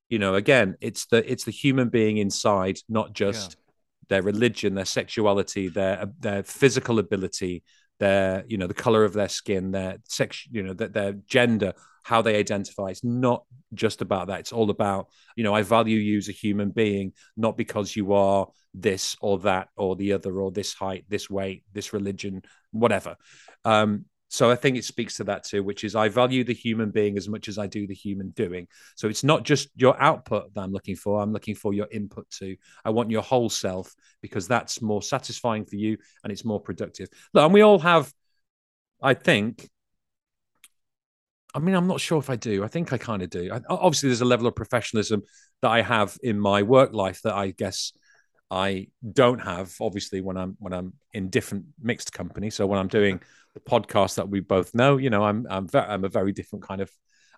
you 0.08 0.18
know, 0.18 0.34
again, 0.34 0.76
it's 0.80 1.06
the 1.06 1.30
it's 1.30 1.44
the 1.44 1.50
human 1.50 1.88
being 1.88 2.16
inside, 2.18 2.78
not 2.88 3.12
just 3.12 3.52
yeah. 3.52 3.72
their 4.08 4.22
religion, 4.22 4.74
their 4.74 4.84
sexuality, 4.84 5.68
their 5.68 6.02
uh, 6.02 6.06
their 6.20 6.42
physical 6.42 6.98
ability, 6.98 7.62
their 7.98 8.44
you 8.46 8.58
know 8.58 8.66
the 8.66 8.74
color 8.74 9.04
of 9.04 9.12
their 9.12 9.28
skin, 9.28 9.72
their 9.72 9.98
sex, 10.08 10.46
you 10.50 10.62
know, 10.62 10.74
their, 10.74 10.88
their 10.88 11.12
gender, 11.12 11.74
how 12.02 12.22
they 12.22 12.36
identify. 12.36 12.88
It's 12.88 13.04
not 13.04 13.44
just 13.74 14.02
about 14.02 14.28
that. 14.28 14.40
It's 14.40 14.52
all 14.52 14.70
about, 14.70 15.08
you 15.36 15.44
know, 15.44 15.54
I 15.54 15.62
value 15.62 15.98
you 15.98 16.18
as 16.18 16.28
a 16.28 16.32
human 16.32 16.70
being, 16.70 17.12
not 17.36 17.56
because 17.56 17.94
you 17.96 18.12
are 18.12 18.48
this 18.74 19.16
or 19.20 19.38
that 19.40 19.68
or 19.76 19.96
the 19.96 20.12
other 20.12 20.40
or 20.40 20.50
this 20.50 20.72
height, 20.74 21.04
this 21.08 21.30
weight, 21.30 21.64
this 21.72 21.92
religion, 21.92 22.42
whatever. 22.70 23.16
Um, 23.64 24.06
so 24.32 24.50
I 24.50 24.56
think 24.56 24.78
it 24.78 24.84
speaks 24.86 25.18
to 25.18 25.24
that 25.24 25.44
too, 25.44 25.62
which 25.62 25.84
is 25.84 25.94
I 25.94 26.08
value 26.08 26.42
the 26.42 26.54
human 26.54 26.90
being 26.90 27.18
as 27.18 27.28
much 27.28 27.48
as 27.48 27.58
I 27.58 27.66
do 27.66 27.86
the 27.86 27.94
human 27.94 28.30
doing. 28.30 28.66
So 28.96 29.08
it's 29.08 29.22
not 29.22 29.42
just 29.42 29.68
your 29.76 30.00
output 30.00 30.54
that 30.54 30.60
I'm 30.62 30.72
looking 30.72 30.96
for. 30.96 31.20
I'm 31.20 31.34
looking 31.34 31.54
for 31.54 31.74
your 31.74 31.86
input 31.92 32.30
too. 32.30 32.56
I 32.82 32.88
want 32.90 33.10
your 33.10 33.20
whole 33.20 33.50
self 33.50 33.94
because 34.22 34.48
that's 34.48 34.80
more 34.80 35.02
satisfying 35.02 35.66
for 35.66 35.76
you 35.76 35.98
and 36.24 36.32
it's 36.32 36.46
more 36.46 36.60
productive. 36.60 37.08
Look, 37.34 37.44
and 37.44 37.52
we 37.52 37.60
all 37.60 37.78
have, 37.80 38.10
I 39.02 39.12
think, 39.12 39.68
I 41.54 41.58
mean, 41.58 41.74
I'm 41.74 41.86
not 41.86 42.00
sure 42.00 42.18
if 42.18 42.30
I 42.30 42.36
do. 42.36 42.64
I 42.64 42.68
think 42.68 42.92
I 42.92 42.98
kind 42.98 43.22
of 43.22 43.30
do. 43.30 43.50
I, 43.52 43.60
obviously, 43.68 44.08
there's 44.08 44.22
a 44.22 44.26
level 44.26 44.46
of 44.46 44.54
professionalism 44.54 45.22
that 45.60 45.70
I 45.70 45.82
have 45.82 46.16
in 46.22 46.38
my 46.38 46.62
work 46.62 46.92
life 46.92 47.20
that 47.22 47.34
I 47.34 47.50
guess 47.50 47.92
I 48.50 48.88
don't 49.12 49.38
have 49.38 49.74
obviously 49.80 50.20
when 50.20 50.36
I'm 50.36 50.56
when 50.58 50.74
I'm 50.74 50.92
in 51.14 51.30
different 51.30 51.64
mixed 51.80 52.12
company. 52.12 52.50
So 52.50 52.66
when 52.66 52.78
I'm 52.78 52.88
doing 52.88 53.20
the 53.54 53.60
podcast 53.60 54.16
that 54.16 54.28
we 54.28 54.40
both 54.40 54.74
know, 54.74 54.98
you 54.98 55.10
know, 55.10 55.24
I'm 55.24 55.46
I'm, 55.48 55.66
very, 55.66 55.86
I'm 55.86 56.04
a 56.04 56.08
very 56.08 56.32
different 56.32 56.66
kind 56.66 56.80
of 56.80 56.90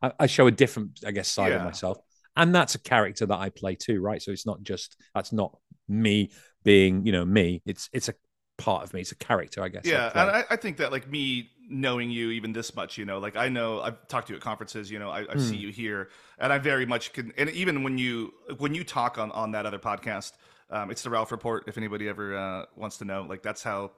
I, 0.03 0.13
I, 0.19 0.27
show 0.27 0.47
a 0.49 0.51
different 0.51 1.01
I 1.07 1.13
guess 1.13 1.31
side 1.31 1.51
yeah. 1.51 1.59
of 1.59 1.65
myself, 1.65 1.99
and 2.37 2.55
that's 2.55 2.75
a 2.75 2.81
character 2.81 3.27
that 3.27 3.39
I 3.39 3.51
play 3.51 3.77
too, 3.77 4.01
right? 4.01 4.21
So 4.21 4.33
it's 4.33 4.47
not 4.47 4.63
just 4.63 4.97
that's 5.15 5.33
not 5.33 5.57
me 5.89 6.31
being 6.65 7.07
you 7.07 7.13
know 7.13 7.25
me. 7.25 7.63
It's 7.65 7.89
it's 7.93 8.09
a 8.09 8.15
part 8.59 8.85
of 8.85 8.93
me. 8.93 9.01
It's 9.01 9.13
a 9.13 9.17
character, 9.17 9.63
I 9.63 9.69
guess. 9.69 9.85
Yeah, 9.85 10.11
I, 10.15 10.45
I, 10.51 10.57
think 10.57 10.77
that 10.79 10.93
like 10.93 11.09
me 11.09 11.51
knowing 11.69 12.11
you 12.11 12.31
even 12.31 12.53
this 12.53 12.75
much, 12.75 12.99
you 12.99 13.05
know, 13.05 13.19
like 13.19 13.37
I 13.37 13.49
know 13.49 13.81
I've 13.81 14.07
talked 14.09 14.29
to 14.29 14.33
you 14.33 14.37
at 14.37 14.43
conferences, 14.43 14.91
you 14.91 14.99
know, 14.99 15.11
I, 15.11 15.21
I 15.21 15.35
mm. 15.35 15.41
see 15.41 15.57
hmm. 15.57 15.63
you 15.63 15.69
here, 15.69 16.09
and 16.39 16.53
I 16.53 16.59
very 16.59 16.87
much 16.87 17.13
can. 17.13 17.33
And 17.37 17.51
even 17.51 17.83
when 17.83 17.99
you 17.99 18.35
when 18.59 18.75
you 18.75 18.85
talk 18.85 19.19
on 19.19 19.31
on 19.33 19.53
that 19.53 19.67
other 19.67 19.79
podcast 19.79 20.33
um, 20.71 20.91
it's 20.91 21.03
the 21.03 21.11
Ralph 21.11 21.33
Report. 21.33 21.65
If 21.67 21.79
anybody 21.79 22.09
ever 22.09 22.37
uh, 22.37 22.65
wants 22.77 22.99
to 22.99 23.05
know, 23.05 23.23
like 23.23 23.43
that's 23.43 23.63
how 23.63 23.93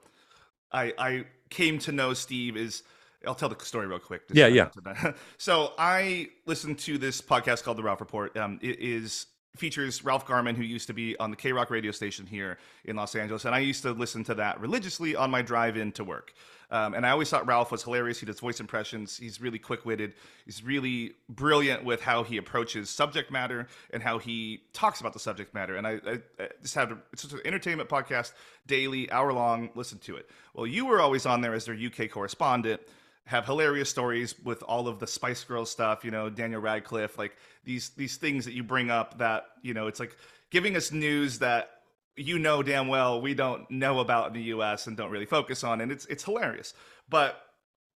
I 0.71 0.93
I 0.97 1.25
came 1.49 1.79
to 1.79 1.91
know 1.91 2.13
Steve. 2.13 2.57
Is 2.57 2.83
I'll 3.25 3.35
tell 3.35 3.49
the 3.49 3.63
story 3.63 3.87
real 3.87 3.99
quick. 3.99 4.23
Yeah, 4.31 4.47
yeah. 4.47 4.69
so 5.37 5.73
I 5.77 6.29
listened 6.45 6.79
to 6.79 6.97
this 6.97 7.21
podcast 7.21 7.63
called 7.63 7.77
the 7.77 7.83
Ralph 7.83 7.99
Report. 7.99 8.35
Um, 8.37 8.59
it 8.61 8.79
is 8.79 9.27
features 9.57 10.03
Ralph 10.03 10.25
Garman, 10.25 10.55
who 10.55 10.63
used 10.63 10.87
to 10.87 10.93
be 10.93 11.17
on 11.17 11.31
the 11.31 11.37
KROQ 11.37 11.69
radio 11.69 11.91
station 11.91 12.25
here 12.25 12.57
in 12.85 12.95
Los 12.95 13.15
Angeles, 13.15 13.45
and 13.45 13.53
I 13.53 13.59
used 13.59 13.83
to 13.83 13.91
listen 13.91 14.23
to 14.25 14.35
that 14.35 14.59
religiously 14.59 15.15
on 15.15 15.31
my 15.31 15.41
drive 15.41 15.77
in 15.77 15.91
to 15.93 16.03
work. 16.03 16.33
Um, 16.69 16.93
and 16.93 17.05
I 17.05 17.11
always 17.11 17.29
thought 17.29 17.47
Ralph 17.47 17.71
was 17.71 17.83
hilarious. 17.83 18.19
He 18.19 18.25
does 18.25 18.39
voice 18.39 18.59
impressions. 18.59 19.15
He's 19.15 19.39
really 19.39 19.59
quick 19.59 19.85
witted. 19.85 20.13
He's 20.45 20.63
really 20.63 21.13
brilliant 21.29 21.85
with 21.85 22.01
how 22.01 22.23
he 22.23 22.37
approaches 22.37 22.89
subject 22.89 23.31
matter 23.31 23.67
and 23.91 24.03
how 24.03 24.17
he 24.17 24.63
talks 24.73 24.99
about 24.99 25.13
the 25.13 25.19
subject 25.19 25.53
matter. 25.53 25.77
And 25.77 25.87
I, 25.87 25.91
I, 26.05 26.19
I 26.39 26.47
just 26.61 26.75
had 26.75 26.91
a, 26.91 26.97
it's 27.13 27.21
just 27.21 27.33
an 27.33 27.41
entertainment 27.45 27.87
podcast, 27.89 28.33
daily, 28.65 29.09
hour 29.11 29.31
long. 29.31 29.69
Listen 29.75 29.97
to 29.99 30.17
it. 30.17 30.29
Well, 30.53 30.67
you 30.67 30.85
were 30.85 30.99
always 30.99 31.25
on 31.25 31.39
there 31.39 31.53
as 31.53 31.65
their 31.65 31.75
UK 31.75 32.11
correspondent 32.11 32.81
have 33.27 33.45
hilarious 33.45 33.89
stories 33.89 34.35
with 34.43 34.63
all 34.63 34.87
of 34.87 34.99
the 34.99 35.07
Spice 35.07 35.43
Girls 35.43 35.69
stuff, 35.69 36.05
you 36.05 36.11
know, 36.11 36.29
Daniel 36.29 36.61
Radcliffe, 36.61 37.17
like 37.17 37.35
these 37.65 37.89
these 37.89 38.15
things 38.15 38.45
that 38.45 38.53
you 38.53 38.63
bring 38.63 38.89
up 38.89 39.19
that, 39.19 39.45
you 39.61 39.73
know, 39.73 39.87
it's 39.87 39.99
like 39.99 40.15
giving 40.49 40.75
us 40.75 40.91
news 40.91 41.39
that 41.39 41.71
you 42.15 42.39
know 42.39 42.63
damn 42.63 42.87
well 42.87 43.21
we 43.21 43.35
don't 43.35 43.69
know 43.69 43.99
about 43.99 44.29
in 44.29 44.33
the 44.33 44.43
US 44.45 44.87
and 44.87 44.97
don't 44.97 45.11
really 45.11 45.27
focus 45.27 45.63
on 45.63 45.81
and 45.81 45.91
it's 45.91 46.05
it's 46.05 46.23
hilarious. 46.23 46.73
But 47.09 47.37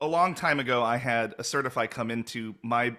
a 0.02 0.08
long 0.08 0.34
time 0.34 0.60
ago 0.60 0.84
I 0.84 0.98
had 0.98 1.38
Accertify 1.38 1.90
come 1.90 2.10
into 2.10 2.56
my 2.64 2.98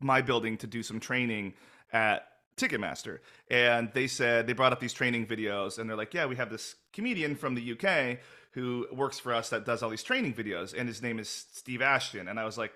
my 0.00 0.22
building 0.22 0.56
to 0.58 0.66
do 0.66 0.82
some 0.82 1.00
training 1.00 1.54
at 1.92 2.28
Ticketmaster, 2.56 3.18
and 3.50 3.90
they 3.94 4.06
said 4.06 4.46
they 4.46 4.52
brought 4.52 4.72
up 4.72 4.78
these 4.78 4.92
training 4.92 5.26
videos, 5.26 5.78
and 5.78 5.90
they're 5.90 5.96
like, 5.96 6.14
"Yeah, 6.14 6.26
we 6.26 6.36
have 6.36 6.50
this 6.50 6.76
comedian 6.92 7.34
from 7.34 7.56
the 7.56 7.72
UK 7.72 8.20
who 8.54 8.86
works 8.92 9.18
for 9.18 9.34
us 9.34 9.50
that 9.50 9.66
does 9.66 9.82
all 9.82 9.90
these 9.90 10.02
training 10.02 10.34
videos, 10.34 10.74
and 10.76 10.88
his 10.88 11.02
name 11.02 11.18
is 11.18 11.46
Steve 11.52 11.82
Ashton." 11.82 12.28
And 12.28 12.38
I 12.40 12.44
was 12.44 12.56
like, 12.56 12.72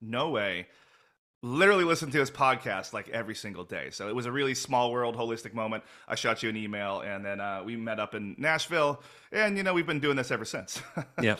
"No 0.00 0.30
way." 0.30 0.66
Literally 1.40 1.84
listen 1.84 2.10
to 2.10 2.18
his 2.18 2.32
podcast 2.32 2.92
like 2.92 3.08
every 3.10 3.36
single 3.36 3.62
day. 3.62 3.90
So 3.90 4.08
it 4.08 4.14
was 4.14 4.26
a 4.26 4.32
really 4.32 4.54
small 4.54 4.90
world, 4.90 5.16
holistic 5.16 5.54
moment. 5.54 5.84
I 6.08 6.16
shot 6.16 6.42
you 6.42 6.48
an 6.48 6.56
email, 6.56 7.00
and 7.00 7.24
then 7.24 7.40
uh, 7.40 7.62
we 7.64 7.76
met 7.76 8.00
up 8.00 8.16
in 8.16 8.34
Nashville, 8.38 9.00
and 9.30 9.56
you 9.56 9.62
know 9.62 9.72
we've 9.72 9.86
been 9.86 10.00
doing 10.00 10.16
this 10.16 10.32
ever 10.32 10.44
since. 10.44 10.82
yeah. 11.22 11.36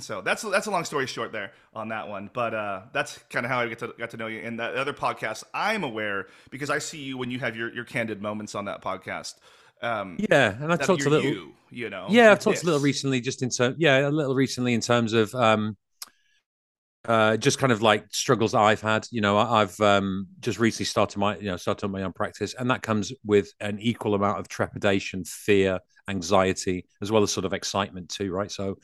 so 0.00 0.20
that's 0.20 0.42
that's 0.42 0.66
a 0.66 0.70
long 0.70 0.84
story 0.84 1.06
short 1.06 1.32
there 1.32 1.52
on 1.72 1.88
that 1.88 2.08
one 2.08 2.28
but 2.34 2.52
uh, 2.52 2.82
that's 2.92 3.18
kind 3.30 3.46
of 3.46 3.50
how 3.50 3.60
i 3.60 3.66
get 3.66 3.78
to 3.78 3.94
got 3.98 4.10
to 4.10 4.18
know 4.18 4.26
you 4.26 4.40
and 4.40 4.60
that 4.60 4.74
other 4.74 4.92
podcast 4.92 5.44
i'm 5.54 5.82
aware 5.82 6.26
because 6.50 6.68
i 6.68 6.78
see 6.78 7.02
you 7.02 7.16
when 7.16 7.30
you 7.30 7.38
have 7.38 7.56
your, 7.56 7.72
your 7.72 7.84
candid 7.84 8.20
moments 8.20 8.54
on 8.54 8.66
that 8.66 8.82
podcast 8.82 9.36
um, 9.82 10.16
yeah 10.30 10.56
and 10.60 10.72
i 10.72 10.76
talked 10.76 11.04
a 11.04 11.10
little 11.10 11.30
you, 11.30 11.52
you 11.70 11.90
know 11.90 12.06
yeah 12.08 12.30
i've 12.30 12.40
talked 12.40 12.56
this. 12.56 12.62
a 12.62 12.66
little 12.66 12.80
recently 12.80 13.20
just 13.20 13.42
in 13.42 13.50
terms 13.50 13.76
yeah 13.78 14.08
a 14.08 14.10
little 14.10 14.34
recently 14.34 14.74
in 14.74 14.80
terms 14.80 15.12
of 15.12 15.34
um, 15.34 15.76
uh, 17.08 17.38
just 17.38 17.58
kind 17.58 17.72
of 17.72 17.80
like 17.80 18.04
struggles 18.12 18.54
I've 18.54 18.82
had. 18.82 19.06
You 19.10 19.22
know, 19.22 19.38
I've 19.38 19.78
um, 19.80 20.26
just 20.40 20.58
recently 20.58 20.84
started 20.84 21.18
my, 21.18 21.36
you 21.38 21.46
know, 21.46 21.56
started 21.56 21.88
my 21.88 22.02
own 22.02 22.12
practice, 22.12 22.54
and 22.54 22.70
that 22.70 22.82
comes 22.82 23.12
with 23.24 23.50
an 23.60 23.78
equal 23.80 24.14
amount 24.14 24.38
of 24.38 24.48
trepidation, 24.48 25.24
fear, 25.24 25.80
anxiety, 26.08 26.86
as 27.00 27.10
well 27.10 27.22
as 27.22 27.32
sort 27.32 27.46
of 27.46 27.54
excitement 27.54 28.10
too, 28.10 28.30
right? 28.30 28.50
So, 28.50 28.76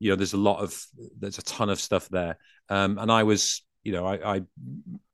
you 0.00 0.10
know, 0.10 0.16
there's 0.16 0.32
a 0.32 0.38
lot 0.38 0.60
of 0.60 0.84
there's 1.18 1.38
a 1.38 1.42
ton 1.42 1.70
of 1.70 1.80
stuff 1.80 2.08
there. 2.08 2.38
Um, 2.68 2.98
and 2.98 3.10
I 3.10 3.22
was, 3.22 3.62
you 3.82 3.92
know, 3.92 4.06
I, 4.06 4.36
I 4.36 4.42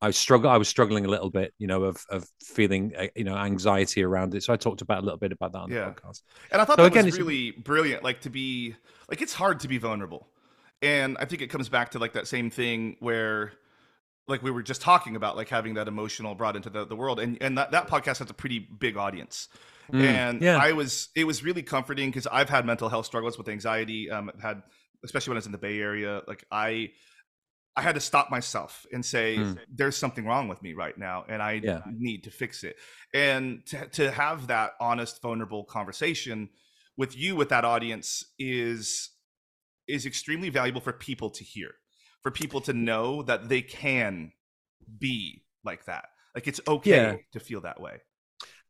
I 0.01 0.11
struggle. 0.11 0.51
I 0.51 0.57
was 0.57 0.69
struggling 0.69 1.05
a 1.05 1.09
little 1.09 1.31
bit, 1.31 1.55
you 1.59 1.67
know, 1.67 1.85
of 1.85 2.05
of 2.11 2.27
feeling, 2.43 2.93
uh, 2.97 3.07
you 3.15 3.25
know, 3.25 3.37
anxiety 3.37 4.03
around 4.03 4.35
it. 4.35 4.43
So 4.43 4.53
I 4.53 4.57
talked 4.57 4.83
about 4.83 5.03
a 5.03 5.05
little 5.05 5.19
bit 5.19 5.33
about 5.33 5.53
that 5.53 5.59
on 5.59 5.71
yeah. 5.71 5.85
the 5.85 5.91
podcast. 5.93 6.23
And 6.51 6.61
I 6.61 6.65
thought 6.65 6.77
so 6.77 6.83
that 6.83 6.93
again, 6.93 7.05
was 7.05 7.19
really 7.19 7.53
brilliant. 7.53 8.03
Like 8.03 8.23
to 8.23 8.31
be 8.31 8.75
like 9.09 9.23
it's 9.23 9.33
hard 9.33 9.61
to 9.61 9.69
be 9.69 9.79
vulnerable, 9.79 10.29
and 10.83 11.17
I 11.19 11.27
think 11.27 11.43
it 11.43 11.49
comes 11.49 11.69
back 11.69 11.93
to 11.93 11.99
like 11.99 12.15
that 12.15 12.27
same 12.27 12.51
thing 12.51 12.97
where 13.01 13.53
like 14.29 14.43
we 14.43 14.51
were 14.51 14.63
just 14.63 14.81
talking 14.81 15.15
about 15.15 15.37
like 15.37 15.49
having 15.49 15.75
that 15.75 15.87
emotional 15.87 16.35
brought 16.35 16.57
into 16.57 16.71
the, 16.71 16.85
the 16.85 16.97
world 16.97 17.21
and 17.21 17.39
and 17.41 17.57
that, 17.59 17.71
that 17.71 17.87
podcast 17.87 18.19
has 18.19 18.29
a 18.29 18.35
pretty 18.35 18.59
big 18.59 18.97
audience 18.97 19.47
mm, 19.93 20.03
and 20.03 20.43
yeah. 20.43 20.57
i 20.57 20.73
was 20.73 21.11
it 21.15 21.23
was 21.23 21.45
really 21.45 21.63
comforting 21.63 22.09
because 22.09 22.27
i've 22.33 22.51
had 22.51 22.67
mental 22.67 22.89
health 22.89 23.07
struggles 23.07 23.39
with 23.39 23.49
anxiety 23.49 24.11
um 24.11 24.29
I've 24.35 24.43
had 24.43 24.63
especially 25.05 25.31
when 25.31 25.37
I 25.37 25.41
was 25.41 25.47
in 25.47 25.53
the 25.53 25.59
Bay 25.59 25.81
Area, 25.81 26.23
like 26.27 26.45
I 26.51 26.91
I 27.77 27.83
had 27.83 27.95
to 27.95 28.01
stop 28.01 28.31
myself 28.31 28.87
and 28.93 29.05
say, 29.05 29.37
mm. 29.37 29.59
there's 29.71 29.97
something 29.97 30.25
wrong 30.25 30.49
with 30.49 30.63
me 30.63 30.73
right 30.73 30.97
now, 30.97 31.27
and 31.29 31.43
I 31.43 31.61
yeah. 31.63 31.83
need 31.87 32.25
to 32.25 32.31
fix 32.31 32.65
it. 32.65 32.77
And 33.13 33.65
to, 33.67 33.87
to 33.89 34.11
have 34.11 34.47
that 34.47 34.73
honest, 34.81 35.21
vulnerable 35.21 35.65
conversation 35.65 36.49
with 36.97 37.17
you, 37.17 37.37
with 37.37 37.51
that 37.51 37.65
audience, 37.65 38.25
is 38.39 39.11
is 39.87 40.07
extremely 40.07 40.49
valuable 40.49 40.81
for 40.81 40.93
people 40.93 41.31
to 41.31 41.45
hear, 41.45 41.73
for 42.23 42.31
people 42.31 42.61
to 42.63 42.73
know 42.73 43.23
that 43.23 43.49
they 43.49 43.63
can 43.63 44.33
be 44.99 45.45
like 45.63 45.85
that. 45.85 46.07
Like 46.35 46.49
it's 46.49 46.61
okay 46.67 46.91
yeah. 46.91 47.17
to 47.33 47.41
feel 47.41 47.61
that 47.61 47.81
way. 47.81 48.01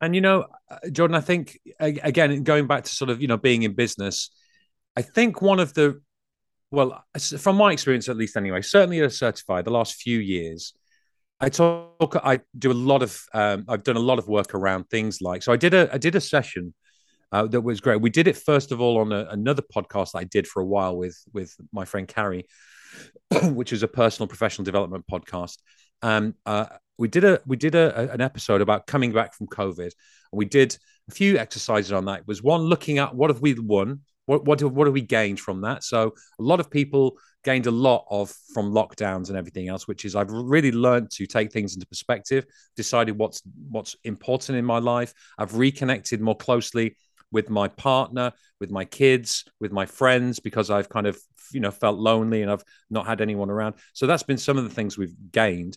And 0.01 0.15
you 0.15 0.21
know, 0.21 0.47
uh, 0.69 0.79
Jordan, 0.91 1.17
I 1.17 1.21
think 1.21 1.59
again, 1.79 2.43
going 2.43 2.67
back 2.67 2.85
to 2.85 2.91
sort 2.91 3.11
of 3.11 3.23
you 3.23 3.29
know 3.29 3.37
being 3.37 3.63
in 3.63 3.75
business, 3.75 4.31
I 4.97 5.03
think 5.03 5.41
one 5.41 5.61
of 5.61 5.75
the 5.75 6.01
well, 6.71 7.05
from 7.39 7.57
my 7.57 7.73
experience, 7.73 8.09
at 8.09 8.17
least 8.17 8.37
anyway, 8.37 8.63
certainly 8.63 9.01
at 9.01 9.11
Accertify, 9.11 9.65
the 9.65 9.71
last 9.71 9.97
few 9.97 10.19
years, 10.19 10.75
I 11.39 11.49
talk, 11.49 12.17
I 12.17 12.41
do 12.59 12.73
a 12.73 12.75
lot 12.75 13.03
of, 13.03 13.21
um, 13.35 13.65
I've 13.69 13.83
done 13.83 13.97
a 13.97 14.01
lot 14.01 14.19
of 14.19 14.27
work 14.27 14.55
around 14.55 14.89
things 14.91 15.21
like, 15.21 15.43
so 15.43 15.53
I 15.53 15.57
did 15.57 15.75
a, 15.75 15.93
I 15.93 15.99
did 15.99 16.15
a 16.15 16.21
session 16.21 16.75
uh, 17.33 17.47
that 17.47 17.61
was 17.61 17.81
great. 17.81 18.01
We 18.01 18.11
did 18.11 18.29
it 18.29 18.37
first 18.37 18.73
of 18.73 18.81
all 18.81 18.99
on 18.99 19.13
a, 19.13 19.27
another 19.31 19.63
podcast 19.63 20.11
I 20.15 20.25
did 20.25 20.47
for 20.47 20.63
a 20.63 20.67
while 20.67 20.97
with 20.97 21.19
with 21.33 21.55
my 21.73 21.85
friend 21.85 22.07
Carrie, 22.07 22.47
which 23.43 23.73
is 23.73 23.83
a 23.83 23.89
personal 23.89 24.29
professional 24.29 24.65
development 24.65 25.05
podcast. 25.11 25.59
Um, 26.03 26.35
uh, 26.45 26.67
we 26.99 27.09
did 27.09 27.25
a 27.25 27.41
we 27.47 27.57
did 27.57 27.75
a, 27.75 28.13
an 28.13 28.21
episode 28.21 28.61
about 28.61 28.87
coming 28.87 29.13
back 29.13 29.35
from 29.35 29.49
COVID. 29.49 29.91
We 30.33 30.45
did 30.45 30.77
a 31.09 31.13
few 31.13 31.39
exercises 31.39 31.93
on 31.93 32.07
that. 32.07 32.21
It 32.21 32.27
was 32.27 32.43
one 32.43 32.63
looking 32.63 32.99
at 32.99 33.15
what 33.15 33.31
have 33.31 33.41
we 33.41 33.55
won 33.55 34.01
what 34.27 34.45
what 34.45 34.59
do, 34.59 34.69
what 34.69 34.87
have 34.87 34.95
we 34.95 35.01
gained 35.03 35.41
from 35.41 35.63
that? 35.63 35.83
So 35.85 36.15
a 36.39 36.43
lot 36.43 36.61
of 36.61 36.71
people 36.71 37.19
gained 37.45 37.67
a 37.67 37.71
lot 37.71 38.05
of 38.11 38.35
from 38.53 38.73
lockdowns 38.73 39.29
and 39.29 39.39
everything 39.39 39.69
else, 39.69 39.87
which 39.87 40.05
is 40.05 40.17
I've 40.17 40.31
really 40.31 40.73
learned 40.73 41.11
to 41.13 41.27
take 41.27 41.53
things 41.53 41.75
into 41.75 41.87
perspective, 41.87 42.45
decided 42.77 43.17
what's 43.17 43.41
what's 43.71 43.97
important 44.05 44.59
in 44.59 44.65
my 44.65 44.79
life. 44.79 45.15
I've 45.39 45.57
reconnected 45.57 46.21
more 46.21 46.37
closely 46.37 46.97
with 47.31 47.49
my 47.49 47.69
partner, 47.69 48.33
with 48.61 48.71
my 48.71 48.85
kids, 48.85 49.45
with 49.61 49.73
my 49.73 49.87
friends 49.87 50.41
because 50.41 50.71
I've 50.71 50.89
kind 50.89 51.07
of 51.07 51.19
you 51.53 51.61
know 51.61 51.71
felt 51.71 51.99
lonely 51.99 52.43
and 52.43 52.51
I've 52.51 52.65
not 52.91 53.07
had 53.07 53.21
anyone 53.21 53.51
around. 53.51 53.77
So 53.93 54.07
that's 54.07 54.25
been 54.25 54.39
some 54.39 54.59
of 54.59 54.65
the 54.65 54.71
things 54.71 54.99
we've 54.99 55.17
gained. 55.31 55.77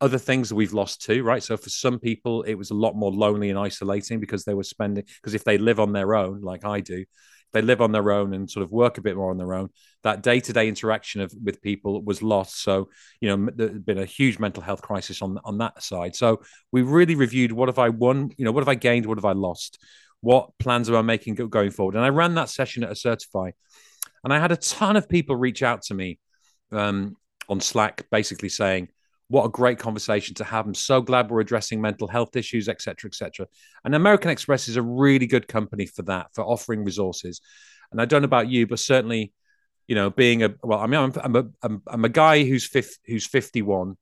Other 0.00 0.18
things 0.18 0.52
we've 0.54 0.72
lost 0.72 1.02
too, 1.02 1.24
right? 1.24 1.42
So 1.42 1.56
for 1.56 1.70
some 1.70 1.98
people, 1.98 2.42
it 2.42 2.54
was 2.54 2.70
a 2.70 2.74
lot 2.74 2.94
more 2.94 3.10
lonely 3.10 3.50
and 3.50 3.58
isolating 3.58 4.20
because 4.20 4.44
they 4.44 4.54
were 4.54 4.62
spending 4.62 5.04
because 5.20 5.34
if 5.34 5.42
they 5.42 5.58
live 5.58 5.80
on 5.80 5.92
their 5.92 6.14
own, 6.14 6.40
like 6.40 6.64
I 6.64 6.78
do, 6.78 7.04
they 7.52 7.62
live 7.62 7.80
on 7.80 7.92
their 7.92 8.10
own 8.10 8.34
and 8.34 8.50
sort 8.50 8.64
of 8.64 8.70
work 8.70 8.98
a 8.98 9.02
bit 9.02 9.16
more 9.16 9.30
on 9.30 9.38
their 9.38 9.54
own. 9.54 9.70
That 10.02 10.22
day 10.22 10.40
to 10.40 10.52
day 10.52 10.68
interaction 10.68 11.20
of 11.20 11.32
with 11.42 11.62
people 11.62 12.02
was 12.02 12.22
lost. 12.22 12.62
So 12.62 12.88
you 13.20 13.28
know, 13.28 13.50
there's 13.54 13.78
been 13.78 13.98
a 13.98 14.04
huge 14.04 14.38
mental 14.38 14.62
health 14.62 14.82
crisis 14.82 15.22
on 15.22 15.38
on 15.44 15.58
that 15.58 15.82
side. 15.82 16.14
So 16.14 16.42
we 16.72 16.82
really 16.82 17.14
reviewed 17.14 17.52
what 17.52 17.68
have 17.68 17.78
I 17.78 17.88
won, 17.88 18.30
you 18.36 18.44
know, 18.44 18.52
what 18.52 18.60
have 18.60 18.68
I 18.68 18.74
gained, 18.74 19.06
what 19.06 19.18
have 19.18 19.24
I 19.24 19.32
lost, 19.32 19.82
what 20.20 20.50
plans 20.58 20.88
am 20.88 20.96
I 20.96 21.02
making 21.02 21.34
going 21.34 21.70
forward. 21.70 21.94
And 21.94 22.04
I 22.04 22.08
ran 22.08 22.34
that 22.34 22.50
session 22.50 22.84
at 22.84 22.90
Accertify, 22.90 23.52
and 24.24 24.32
I 24.32 24.38
had 24.38 24.52
a 24.52 24.56
ton 24.56 24.96
of 24.96 25.08
people 25.08 25.36
reach 25.36 25.62
out 25.62 25.82
to 25.82 25.94
me 25.94 26.18
um, 26.72 27.16
on 27.48 27.60
Slack, 27.60 28.06
basically 28.10 28.48
saying 28.48 28.88
what 29.28 29.44
a 29.44 29.50
great 29.50 29.78
conversation 29.78 30.34
to 30.36 30.44
have. 30.44 30.66
I'm 30.66 30.74
so 30.74 31.00
glad 31.02 31.30
we're 31.30 31.40
addressing 31.40 31.80
mental 31.80 32.08
health 32.08 32.34
issues, 32.34 32.68
etc., 32.68 33.08
etc. 33.08 33.46
And 33.84 33.94
American 33.94 34.30
Express 34.30 34.68
is 34.68 34.76
a 34.76 34.82
really 34.82 35.26
good 35.26 35.46
company 35.46 35.86
for 35.86 36.02
that, 36.02 36.28
for 36.34 36.44
offering 36.44 36.84
resources. 36.84 37.40
And 37.92 38.00
I 38.00 38.06
don't 38.06 38.22
know 38.22 38.26
about 38.26 38.48
you, 38.48 38.66
but 38.66 38.78
certainly, 38.78 39.32
you 39.86 39.94
know, 39.94 40.10
being 40.10 40.42
a 40.42 40.54
well, 40.62 40.78
I 40.80 40.86
mean, 40.86 41.00
I'm, 41.00 41.12
I'm 41.22 41.36
a 41.36 41.44
I'm, 41.86 42.04
a 42.04 42.08
guy 42.08 42.44
who's 42.44 42.66
fifth, 42.66 42.98
who's 43.06 43.26
51. 43.26 43.96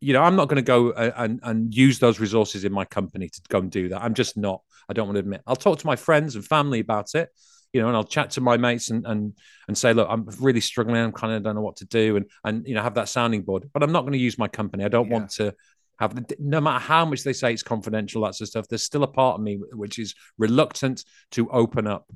You 0.00 0.12
know, 0.12 0.22
I'm 0.22 0.36
not 0.36 0.48
going 0.48 0.56
to 0.56 0.62
go 0.62 0.90
uh, 0.90 1.12
and 1.16 1.40
and 1.42 1.74
use 1.74 1.98
those 1.98 2.20
resources 2.20 2.64
in 2.64 2.72
my 2.72 2.84
company 2.84 3.28
to 3.28 3.40
go 3.48 3.58
and 3.58 3.70
do 3.70 3.88
that. 3.88 4.02
I'm 4.02 4.14
just 4.14 4.36
not. 4.36 4.62
I 4.88 4.92
don't 4.92 5.08
want 5.08 5.16
to 5.16 5.20
admit. 5.20 5.42
I'll 5.46 5.56
talk 5.56 5.80
to 5.80 5.86
my 5.86 5.96
friends 5.96 6.36
and 6.36 6.44
family 6.44 6.80
about 6.80 7.14
it 7.14 7.30
you 7.76 7.82
know, 7.82 7.88
and 7.88 7.96
I'll 7.96 8.04
chat 8.04 8.30
to 8.30 8.40
my 8.40 8.56
mates 8.56 8.88
and 8.88 9.06
and 9.06 9.34
and 9.68 9.76
say, 9.76 9.92
look, 9.92 10.08
I'm 10.10 10.26
really 10.40 10.60
struggling. 10.60 10.96
I'm 10.96 11.12
kind 11.12 11.34
of 11.34 11.42
don't 11.42 11.54
know 11.54 11.60
what 11.60 11.76
to 11.76 11.84
do, 11.84 12.16
and 12.16 12.24
and 12.42 12.66
you 12.66 12.74
know, 12.74 12.82
have 12.82 12.94
that 12.94 13.10
sounding 13.10 13.42
board. 13.42 13.68
But 13.74 13.82
I'm 13.82 13.92
not 13.92 14.00
going 14.00 14.14
to 14.14 14.18
use 14.18 14.38
my 14.38 14.48
company. 14.48 14.82
I 14.82 14.88
don't 14.88 15.08
yeah. 15.08 15.12
want 15.12 15.30
to 15.32 15.54
have 15.98 16.14
the, 16.14 16.36
no 16.38 16.58
matter 16.58 16.78
how 16.78 17.04
much 17.04 17.22
they 17.22 17.34
say 17.34 17.52
it's 17.52 17.62
confidential, 17.62 18.22
that 18.22 18.34
sort 18.34 18.46
of 18.46 18.48
stuff. 18.48 18.68
There's 18.68 18.82
still 18.82 19.02
a 19.02 19.08
part 19.08 19.34
of 19.34 19.42
me 19.42 19.60
which 19.72 19.98
is 19.98 20.14
reluctant 20.38 21.04
to 21.32 21.50
open 21.50 21.86
up 21.86 22.10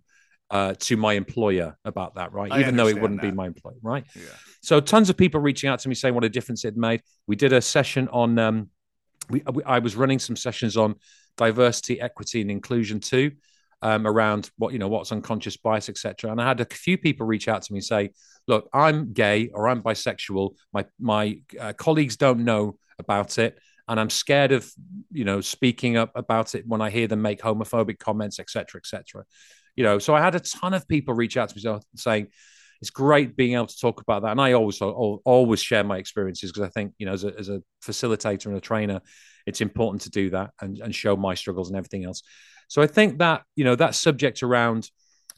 uh, 0.50 0.74
to 0.78 0.96
my 0.96 1.12
employer 1.12 1.76
about 1.84 2.14
that, 2.14 2.32
right? 2.32 2.50
I 2.50 2.60
Even 2.60 2.76
though 2.76 2.88
it 2.88 2.98
wouldn't 2.98 3.20
that. 3.20 3.30
be 3.30 3.36
my 3.36 3.46
employer, 3.46 3.76
right? 3.82 4.04
Yeah. 4.16 4.22
So 4.62 4.80
tons 4.80 5.10
of 5.10 5.18
people 5.18 5.40
reaching 5.40 5.68
out 5.68 5.80
to 5.80 5.90
me 5.90 5.94
saying 5.94 6.14
what 6.14 6.24
a 6.24 6.30
difference 6.30 6.64
it 6.64 6.74
made. 6.74 7.02
We 7.26 7.36
did 7.36 7.52
a 7.52 7.60
session 7.60 8.08
on. 8.08 8.38
Um, 8.38 8.70
we, 9.28 9.42
I 9.66 9.78
was 9.80 9.94
running 9.94 10.20
some 10.20 10.36
sessions 10.36 10.78
on 10.78 10.94
diversity, 11.36 12.00
equity, 12.00 12.40
and 12.40 12.50
inclusion 12.50 12.98
too 12.98 13.32
um, 13.82 14.06
around 14.06 14.50
what 14.58 14.72
you 14.72 14.78
know 14.78 14.88
what's 14.88 15.12
unconscious 15.12 15.56
bias, 15.56 15.88
etc. 15.88 16.30
And 16.30 16.40
I 16.40 16.46
had 16.46 16.60
a 16.60 16.64
few 16.64 16.98
people 16.98 17.26
reach 17.26 17.48
out 17.48 17.62
to 17.62 17.72
me 17.72 17.78
and 17.78 17.84
say, 17.84 18.10
"Look, 18.46 18.68
I'm 18.72 19.12
gay 19.12 19.50
or 19.52 19.68
I'm 19.68 19.82
bisexual. 19.82 20.54
My 20.72 20.86
my 20.98 21.40
uh, 21.58 21.72
colleagues 21.72 22.16
don't 22.16 22.44
know 22.44 22.78
about 22.98 23.38
it." 23.38 23.58
And 23.88 23.98
I'm 23.98 24.10
scared 24.10 24.52
of, 24.52 24.70
you 25.10 25.24
know, 25.24 25.40
speaking 25.40 25.96
up 25.96 26.12
about 26.14 26.54
it 26.54 26.64
when 26.64 26.80
I 26.80 26.90
hear 26.90 27.08
them 27.08 27.22
make 27.22 27.40
homophobic 27.40 27.98
comments, 27.98 28.38
etc., 28.38 28.78
etc. 28.80 29.24
You 29.74 29.82
know, 29.82 29.98
so 29.98 30.14
I 30.14 30.20
had 30.20 30.36
a 30.36 30.40
ton 30.40 30.74
of 30.74 30.86
people 30.86 31.14
reach 31.14 31.36
out 31.36 31.48
to 31.48 31.56
me 31.56 31.80
saying, 31.96 32.28
it's 32.80 32.90
great 32.90 33.36
being 33.36 33.54
able 33.54 33.66
to 33.66 33.78
talk 33.78 34.00
about 34.00 34.22
that. 34.22 34.30
And 34.30 34.40
I 34.40 34.52
always 34.52 34.80
always 34.80 35.60
share 35.60 35.84
my 35.84 35.98
experiences 35.98 36.50
because 36.50 36.66
I 36.66 36.70
think 36.70 36.94
you 36.98 37.06
know 37.06 37.12
as 37.12 37.24
a, 37.24 37.38
as 37.38 37.48
a 37.48 37.62
facilitator 37.84 38.46
and 38.46 38.56
a 38.56 38.60
trainer, 38.60 39.00
it's 39.46 39.60
important 39.60 40.02
to 40.02 40.10
do 40.10 40.30
that 40.30 40.50
and, 40.60 40.78
and 40.78 40.94
show 40.94 41.16
my 41.16 41.34
struggles 41.34 41.68
and 41.68 41.76
everything 41.76 42.04
else. 42.04 42.22
So 42.70 42.80
I 42.80 42.86
think 42.86 43.18
that, 43.18 43.42
you 43.56 43.64
know, 43.64 43.74
that 43.74 43.96
subject 43.96 44.44
around 44.44 44.88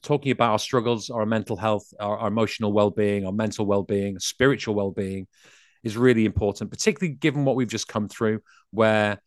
talking 0.02 0.32
about 0.32 0.52
our 0.52 0.58
struggles, 0.58 1.08
our 1.08 1.24
mental 1.24 1.56
health, 1.56 1.86
our, 1.98 2.18
our 2.18 2.28
emotional 2.28 2.74
well-being, 2.74 3.24
our 3.24 3.32
mental 3.32 3.64
well-being, 3.64 4.18
spiritual 4.18 4.74
well-being 4.74 5.26
is 5.82 5.96
really 5.96 6.26
important, 6.26 6.70
particularly 6.70 7.14
given 7.14 7.46
what 7.46 7.56
we've 7.56 7.70
just 7.70 7.88
come 7.88 8.06
through, 8.06 8.42
where 8.70 9.18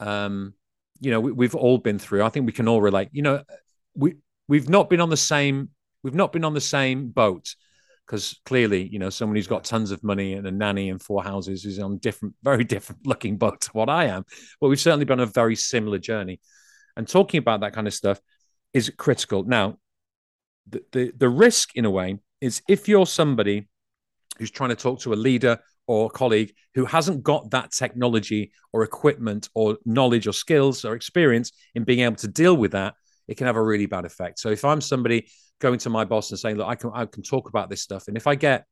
um, 0.00 0.54
you 1.00 1.12
know, 1.12 1.20
we, 1.20 1.46
have 1.46 1.54
all 1.54 1.78
been 1.78 2.00
through. 2.00 2.24
I 2.24 2.30
think 2.30 2.46
we 2.46 2.52
can 2.52 2.66
all 2.66 2.82
relate. 2.82 3.10
You 3.12 3.22
know, 3.22 3.44
we 3.94 4.16
we've 4.48 4.68
not 4.68 4.90
been 4.90 5.00
on 5.00 5.10
the 5.10 5.16
same 5.16 5.70
we've 6.02 6.14
not 6.14 6.32
been 6.32 6.44
on 6.44 6.52
the 6.52 6.60
same 6.60 7.10
boat 7.10 7.54
because 8.06 8.40
clearly, 8.44 8.88
you 8.88 8.98
know, 8.98 9.10
someone 9.10 9.36
who's 9.36 9.46
got 9.46 9.62
tons 9.62 9.92
of 9.92 10.02
money 10.02 10.32
and 10.32 10.48
a 10.48 10.50
nanny 10.50 10.90
and 10.90 11.00
four 11.00 11.22
houses 11.22 11.64
is 11.64 11.78
on 11.78 11.98
different, 11.98 12.34
very 12.42 12.64
different 12.64 13.06
looking 13.06 13.36
boat 13.36 13.60
to 13.60 13.70
what 13.70 13.88
I 13.88 14.06
am. 14.06 14.24
But 14.60 14.68
we've 14.68 14.80
certainly 14.80 15.04
been 15.04 15.20
on 15.20 15.28
a 15.28 15.32
very 15.32 15.54
similar 15.54 15.98
journey. 15.98 16.40
And 16.96 17.06
talking 17.06 17.38
about 17.38 17.60
that 17.60 17.72
kind 17.72 17.86
of 17.86 17.94
stuff 17.94 18.20
is 18.72 18.90
critical. 18.96 19.44
Now, 19.44 19.78
the, 20.68 20.82
the, 20.92 21.12
the 21.16 21.28
risk 21.28 21.76
in 21.76 21.84
a 21.84 21.90
way 21.90 22.18
is 22.40 22.62
if 22.68 22.88
you're 22.88 23.06
somebody 23.06 23.68
who's 24.38 24.50
trying 24.50 24.70
to 24.70 24.76
talk 24.76 25.00
to 25.00 25.12
a 25.12 25.14
leader 25.14 25.58
or 25.86 26.06
a 26.06 26.10
colleague 26.10 26.52
who 26.74 26.84
hasn't 26.84 27.22
got 27.22 27.50
that 27.50 27.70
technology 27.70 28.52
or 28.72 28.82
equipment 28.82 29.48
or 29.54 29.78
knowledge 29.84 30.26
or 30.26 30.32
skills 30.32 30.84
or 30.84 30.94
experience 30.94 31.52
in 31.74 31.84
being 31.84 32.00
able 32.00 32.16
to 32.16 32.28
deal 32.28 32.56
with 32.56 32.72
that, 32.72 32.94
it 33.28 33.36
can 33.36 33.46
have 33.46 33.56
a 33.56 33.62
really 33.62 33.86
bad 33.86 34.04
effect. 34.04 34.38
So 34.38 34.50
if 34.50 34.64
I'm 34.64 34.80
somebody 34.80 35.28
going 35.60 35.78
to 35.78 35.90
my 35.90 36.04
boss 36.04 36.30
and 36.30 36.38
saying, 36.38 36.56
look, 36.56 36.68
I 36.68 36.74
can 36.74 36.90
I 36.94 37.06
can 37.06 37.22
talk 37.22 37.48
about 37.48 37.70
this 37.70 37.82
stuff. 37.82 38.08
And 38.08 38.16
if 38.16 38.26
I 38.26 38.34
get 38.34 38.66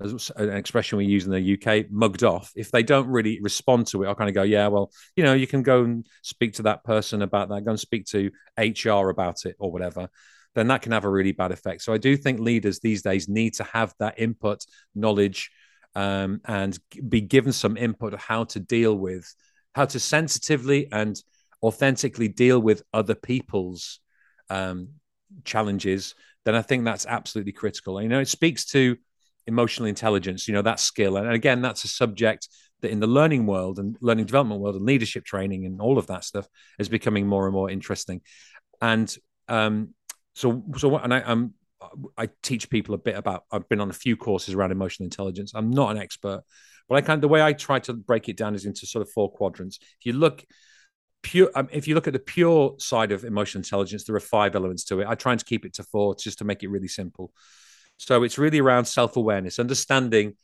an 0.00 0.50
expression 0.50 0.98
we 0.98 1.06
use 1.06 1.24
in 1.24 1.32
the 1.32 1.40
UK, 1.40 1.90
mugged 1.90 2.22
off, 2.22 2.52
if 2.54 2.70
they 2.70 2.82
don't 2.82 3.08
really 3.08 3.40
respond 3.40 3.86
to 3.88 4.02
it, 4.02 4.08
I 4.08 4.14
kind 4.14 4.28
of 4.28 4.34
go, 4.34 4.42
yeah, 4.42 4.68
well, 4.68 4.90
you 5.16 5.24
know, 5.24 5.32
you 5.32 5.46
can 5.46 5.62
go 5.62 5.84
and 5.84 6.06
speak 6.22 6.54
to 6.54 6.62
that 6.62 6.84
person 6.84 7.22
about 7.22 7.48
that, 7.48 7.64
go 7.64 7.70
and 7.70 7.80
speak 7.80 8.06
to 8.06 8.30
HR 8.58 9.08
about 9.08 9.46
it 9.46 9.56
or 9.58 9.72
whatever. 9.72 10.08
Then 10.54 10.68
that 10.68 10.82
can 10.82 10.92
have 10.92 11.04
a 11.04 11.10
really 11.10 11.32
bad 11.32 11.52
effect. 11.52 11.82
So 11.82 11.92
I 11.92 11.98
do 11.98 12.16
think 12.16 12.40
leaders 12.40 12.80
these 12.80 13.02
days 13.02 13.28
need 13.28 13.54
to 13.54 13.64
have 13.64 13.94
that 13.98 14.18
input, 14.18 14.64
knowledge, 14.94 15.50
um, 15.94 16.40
and 16.44 16.78
be 17.08 17.22
given 17.22 17.52
some 17.52 17.76
input 17.76 18.12
of 18.12 18.20
how 18.20 18.44
to 18.44 18.60
deal 18.60 18.94
with, 18.94 19.34
how 19.74 19.86
to 19.86 20.00
sensitively 20.00 20.88
and 20.92 21.20
authentically 21.62 22.28
deal 22.28 22.60
with 22.60 22.82
other 22.92 23.14
people's 23.14 24.00
um, 24.50 24.88
challenges, 25.44 26.14
then 26.44 26.54
I 26.54 26.62
think 26.62 26.84
that's 26.84 27.06
absolutely 27.06 27.52
critical. 27.52 28.00
You 28.00 28.08
know, 28.08 28.20
it 28.20 28.28
speaks 28.28 28.66
to 28.66 28.96
emotional 29.46 29.88
intelligence, 29.88 30.48
you 30.48 30.54
know, 30.54 30.62
that 30.62 30.80
skill. 30.80 31.16
And 31.16 31.30
again, 31.32 31.62
that's 31.62 31.84
a 31.84 31.88
subject 31.88 32.48
that 32.82 32.90
in 32.90 33.00
the 33.00 33.06
learning 33.06 33.46
world 33.46 33.78
and 33.78 33.96
learning 34.00 34.26
development 34.26 34.60
world 34.60 34.76
and 34.76 34.84
leadership 34.84 35.24
training 35.24 35.64
and 35.64 35.80
all 35.80 35.98
of 35.98 36.08
that 36.08 36.24
stuff 36.24 36.46
is 36.78 36.88
becoming 36.88 37.26
more 37.26 37.46
and 37.46 37.54
more 37.54 37.70
interesting. 37.70 38.20
And 38.80 39.14
um, 39.48 39.94
so, 40.34 40.62
so, 40.76 40.96
and 40.98 41.14
I, 41.14 41.20
I'm, 41.20 41.54
I 42.16 42.28
teach 42.42 42.68
people 42.68 42.94
a 42.94 42.98
bit 42.98 43.16
about. 43.16 43.44
I've 43.50 43.68
been 43.68 43.80
on 43.80 43.90
a 43.90 43.94
few 43.94 44.16
courses 44.16 44.54
around 44.54 44.72
emotional 44.72 45.04
intelligence. 45.04 45.52
I'm 45.54 45.70
not 45.70 45.90
an 45.90 46.02
expert, 46.02 46.42
but 46.88 46.96
I 46.96 47.00
kind 47.00 47.18
of 47.18 47.22
the 47.22 47.28
way 47.28 47.42
I 47.42 47.52
try 47.52 47.78
to 47.80 47.92
break 47.92 48.28
it 48.28 48.36
down 48.36 48.54
is 48.54 48.66
into 48.66 48.86
sort 48.86 49.02
of 49.02 49.10
four 49.12 49.30
quadrants. 49.30 49.78
If 49.80 50.06
you 50.06 50.12
look 50.12 50.44
pure 51.26 51.50
um, 51.56 51.68
if 51.72 51.88
you 51.88 51.94
look 51.94 52.06
at 52.06 52.12
the 52.12 52.20
pure 52.20 52.76
side 52.78 53.10
of 53.10 53.24
emotional 53.24 53.58
intelligence 53.58 54.04
there 54.04 54.14
are 54.14 54.20
five 54.20 54.54
elements 54.54 54.84
to 54.84 55.00
it 55.00 55.08
i 55.08 55.14
try 55.16 55.34
to 55.34 55.44
keep 55.44 55.64
it 55.64 55.74
to 55.74 55.82
four 55.82 56.14
just 56.14 56.38
to 56.38 56.44
make 56.44 56.62
it 56.62 56.68
really 56.68 56.86
simple 56.86 57.32
so 57.96 58.22
it's 58.22 58.38
really 58.38 58.60
around 58.60 58.84
self-awareness 58.84 59.58
understanding 59.58 60.34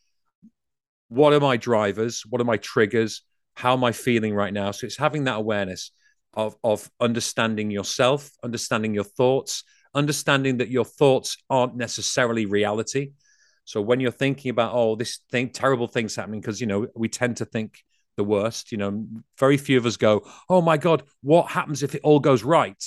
what 1.09 1.33
are 1.33 1.41
my 1.41 1.57
drivers 1.57 2.23
what 2.29 2.41
are 2.41 2.45
my 2.45 2.57
triggers 2.57 3.23
how 3.55 3.73
am 3.73 3.85
i 3.85 3.93
feeling 3.93 4.35
right 4.35 4.53
now 4.53 4.71
so 4.71 4.87
it's 4.87 4.97
having 4.97 5.25
that 5.25 5.37
awareness 5.37 5.91
of 6.35 6.57
of 6.65 6.91
understanding 7.01 7.71
yourself 7.71 8.31
understanding 8.43 8.95
your 8.95 9.05
thoughts 9.05 9.65
understanding 9.95 10.59
that 10.59 10.71
your 10.71 10.85
thoughts 10.85 11.37
aren't 11.51 11.77
necessarily 11.77 12.47
reality 12.47 13.11
so 13.65 13.81
when 13.81 14.01
you're 14.01 14.11
thinking 14.11 14.51
about 14.51 14.73
oh 14.75 14.97
this 14.97 15.21
thing 15.31 15.51
terrible 15.51 15.87
things 15.87 16.17
happening 16.17 16.41
because 16.41 16.61
you 16.61 16.67
know 16.67 16.87
we 16.95 17.09
tend 17.09 17.37
to 17.37 17.45
think 17.45 17.83
the 18.17 18.25
worst. 18.25 18.73
You 18.73 18.79
know, 18.79 19.07
very 19.39 19.57
few 19.57 19.79
of 19.79 19.87
us 19.87 19.97
go, 19.97 20.27
"Oh 20.49 20.61
my 20.61 20.77
God, 20.77 21.03
what 21.23 21.51
happens 21.51 21.83
if 21.83 21.95
it 21.95 22.03
all 22.05 22.21
goes 22.21 22.43
right?" 22.43 22.83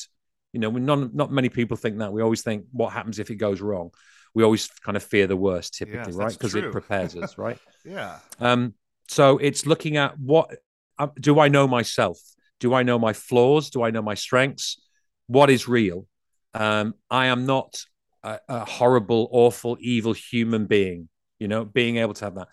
You 0.54 0.60
know, 0.60 0.72
none, 0.72 1.12
not 1.14 1.32
many 1.32 1.50
people 1.50 1.78
think 1.78 1.98
that. 2.00 2.14
We 2.14 2.22
always 2.22 2.42
think, 2.42 2.66
"What 2.72 2.94
happens 2.94 3.20
if 3.20 3.30
it 3.30 3.36
goes 3.36 3.62
wrong?" 3.62 3.92
We 4.36 4.44
always 4.44 4.68
kind 4.68 4.96
of 4.96 5.04
fear 5.04 5.26
the 5.26 5.38
worst, 5.38 5.74
typically, 5.76 6.12
yes, 6.12 6.16
right? 6.16 6.32
Because 6.32 6.54
it 6.54 6.72
prepares 6.72 7.16
us, 7.16 7.38
right? 7.38 7.58
yeah. 7.84 8.20
Um. 8.40 8.76
So 9.08 9.38
it's 9.38 9.66
looking 9.66 9.98
at 9.98 10.20
what 10.20 10.56
uh, 11.00 11.08
do 11.20 11.40
I 11.40 11.48
know 11.48 11.68
myself? 11.68 12.20
Do 12.60 12.74
I 12.74 12.84
know 12.84 13.00
my 13.00 13.14
flaws? 13.14 13.70
Do 13.70 13.84
I 13.84 13.92
know 13.92 14.02
my 14.02 14.16
strengths? 14.16 14.82
What 15.28 15.50
is 15.50 15.68
real? 15.68 16.08
Um, 16.54 16.96
I 17.10 17.28
am 17.28 17.46
not 17.46 17.80
a, 18.24 18.40
a 18.48 18.66
horrible, 18.66 19.28
awful, 19.32 19.78
evil 19.80 20.14
human 20.14 20.66
being. 20.66 21.10
You 21.40 21.48
know, 21.48 21.66
being 21.66 21.98
able 21.98 22.14
to 22.14 22.26
have 22.26 22.36
that. 22.36 22.48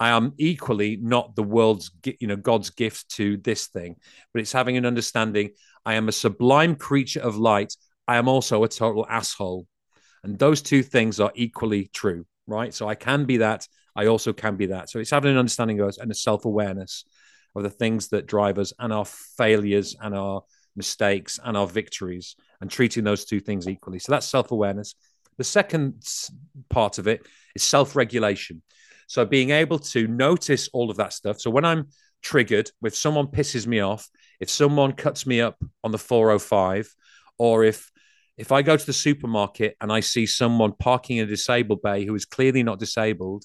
I 0.00 0.08
am 0.08 0.32
equally 0.38 0.96
not 0.96 1.36
the 1.36 1.42
world's, 1.42 1.92
you 2.18 2.26
know, 2.26 2.34
God's 2.34 2.70
gift 2.70 3.10
to 3.10 3.36
this 3.36 3.68
thing, 3.68 3.96
but 4.32 4.40
it's 4.40 4.50
having 4.50 4.76
an 4.76 4.86
understanding. 4.86 5.50
I 5.84 5.94
am 5.94 6.08
a 6.08 6.12
sublime 6.12 6.74
creature 6.74 7.20
of 7.20 7.36
light. 7.36 7.76
I 8.08 8.16
am 8.16 8.26
also 8.26 8.64
a 8.64 8.68
total 8.68 9.06
asshole. 9.08 9.66
And 10.24 10.38
those 10.38 10.62
two 10.62 10.82
things 10.82 11.20
are 11.20 11.32
equally 11.34 11.90
true, 11.92 12.26
right? 12.46 12.72
So 12.72 12.88
I 12.88 12.94
can 12.94 13.24
be 13.24 13.38
that. 13.38 13.66
I 13.94 14.06
also 14.06 14.32
can 14.32 14.56
be 14.56 14.66
that. 14.66 14.88
So 14.88 14.98
it's 14.98 15.10
having 15.10 15.32
an 15.32 15.38
understanding 15.38 15.80
of 15.80 15.88
us 15.88 15.98
and 15.98 16.10
a 16.10 16.14
self 16.14 16.44
awareness 16.44 17.04
of 17.54 17.62
the 17.62 17.70
things 17.70 18.08
that 18.08 18.26
drive 18.26 18.58
us 18.58 18.72
and 18.78 18.92
our 18.92 19.04
failures 19.04 19.96
and 20.00 20.14
our 20.14 20.42
mistakes 20.74 21.38
and 21.44 21.56
our 21.56 21.66
victories 21.66 22.36
and 22.60 22.70
treating 22.70 23.04
those 23.04 23.24
two 23.24 23.40
things 23.40 23.68
equally. 23.68 23.98
So 23.98 24.12
that's 24.12 24.26
self 24.26 24.50
awareness. 24.50 24.94
The 25.38 25.44
second 25.44 26.02
part 26.70 26.98
of 26.98 27.08
it 27.08 27.26
is 27.54 27.62
self 27.62 27.96
regulation. 27.96 28.62
So 29.06 29.26
being 29.26 29.50
able 29.50 29.78
to 29.78 30.06
notice 30.06 30.68
all 30.72 30.90
of 30.90 30.96
that 30.96 31.12
stuff. 31.12 31.40
So 31.40 31.50
when 31.50 31.64
I'm 31.64 31.88
triggered, 32.22 32.70
if 32.82 32.96
someone 32.96 33.26
pisses 33.26 33.66
me 33.66 33.80
off, 33.80 34.08
if 34.40 34.48
someone 34.48 34.92
cuts 34.92 35.26
me 35.26 35.40
up 35.40 35.62
on 35.84 35.92
the 35.92 35.98
405, 35.98 36.94
or 37.38 37.64
if 37.64 37.91
if 38.36 38.52
I 38.52 38.62
go 38.62 38.76
to 38.76 38.86
the 38.86 38.92
supermarket 38.92 39.76
and 39.80 39.92
I 39.92 40.00
see 40.00 40.26
someone 40.26 40.72
parking 40.72 41.18
in 41.18 41.24
a 41.24 41.30
disabled 41.30 41.82
bay 41.82 42.04
who 42.04 42.14
is 42.14 42.24
clearly 42.24 42.62
not 42.62 42.78
disabled, 42.78 43.44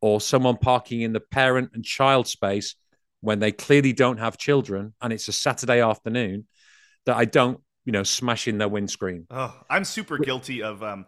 or 0.00 0.20
someone 0.20 0.56
parking 0.56 1.02
in 1.02 1.12
the 1.12 1.20
parent 1.20 1.70
and 1.74 1.84
child 1.84 2.28
space 2.28 2.76
when 3.20 3.40
they 3.40 3.50
clearly 3.50 3.92
don't 3.92 4.18
have 4.18 4.38
children 4.38 4.94
and 5.02 5.12
it's 5.12 5.26
a 5.28 5.32
Saturday 5.32 5.80
afternoon, 5.80 6.46
that 7.06 7.16
I 7.16 7.24
don't, 7.24 7.60
you 7.84 7.92
know, 7.92 8.04
smash 8.04 8.46
in 8.46 8.58
their 8.58 8.68
windscreen. 8.68 9.26
Oh, 9.30 9.54
I'm 9.68 9.84
super 9.84 10.18
guilty 10.18 10.62
of 10.62 10.82
um, 10.82 11.06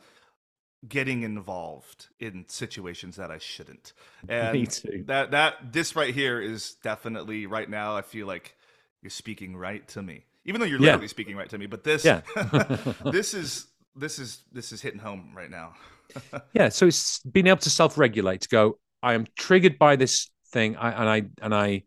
getting 0.88 1.22
involved 1.22 2.08
in 2.18 2.46
situations 2.48 3.16
that 3.16 3.30
I 3.30 3.38
shouldn't. 3.38 3.92
And 4.28 4.52
Me 4.52 4.66
too. 4.66 5.04
That 5.06 5.30
that 5.32 5.72
this 5.72 5.94
right 5.94 6.14
here 6.14 6.40
is 6.40 6.74
definitely 6.82 7.46
right 7.46 7.68
now. 7.68 7.96
I 7.96 8.02
feel 8.02 8.26
like 8.26 8.56
you're 9.02 9.10
speaking 9.10 9.56
right 9.56 9.86
to 9.88 10.02
me, 10.02 10.24
even 10.44 10.60
though 10.60 10.66
you're 10.66 10.78
literally 10.78 11.04
yeah. 11.04 11.08
speaking 11.08 11.36
right 11.36 11.48
to 11.48 11.58
me. 11.58 11.66
But 11.66 11.84
this, 11.84 12.04
yeah. 12.04 12.22
this 13.04 13.34
is 13.34 13.66
this 13.94 14.18
is 14.18 14.44
this 14.52 14.72
is 14.72 14.80
hitting 14.80 15.00
home 15.00 15.32
right 15.34 15.50
now. 15.50 15.74
yeah. 16.52 16.68
So 16.68 16.86
it's 16.86 17.20
being 17.20 17.46
able 17.46 17.58
to 17.58 17.70
self-regulate 17.70 18.42
to 18.42 18.48
go. 18.48 18.78
I 19.02 19.14
am 19.14 19.26
triggered 19.36 19.78
by 19.78 19.96
this 19.96 20.30
thing, 20.48 20.76
I, 20.76 20.90
and 20.90 21.08
I 21.08 21.44
and 21.44 21.54
I 21.54 21.84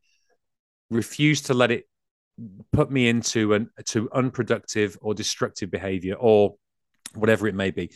refuse 0.90 1.44
to 1.44 1.54
let 1.54 1.72
it 1.72 1.88
put 2.72 2.90
me 2.90 3.08
into 3.08 3.54
an 3.54 3.70
to 3.86 4.10
unproductive 4.12 4.98
or 5.02 5.14
destructive 5.14 5.70
behavior 5.70 6.16
or 6.16 6.56
whatever 7.14 7.48
it 7.48 7.54
may 7.54 7.70
be 7.70 7.92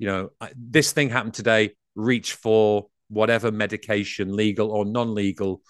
you 0.00 0.06
know, 0.06 0.30
this 0.56 0.92
thing 0.92 1.10
happened 1.10 1.34
today, 1.34 1.76
reach 1.94 2.32
for 2.32 2.86
whatever 3.08 3.52
medication, 3.52 4.34
legal 4.34 4.70
or 4.70 4.86
non 4.86 5.14
legal, 5.14 5.60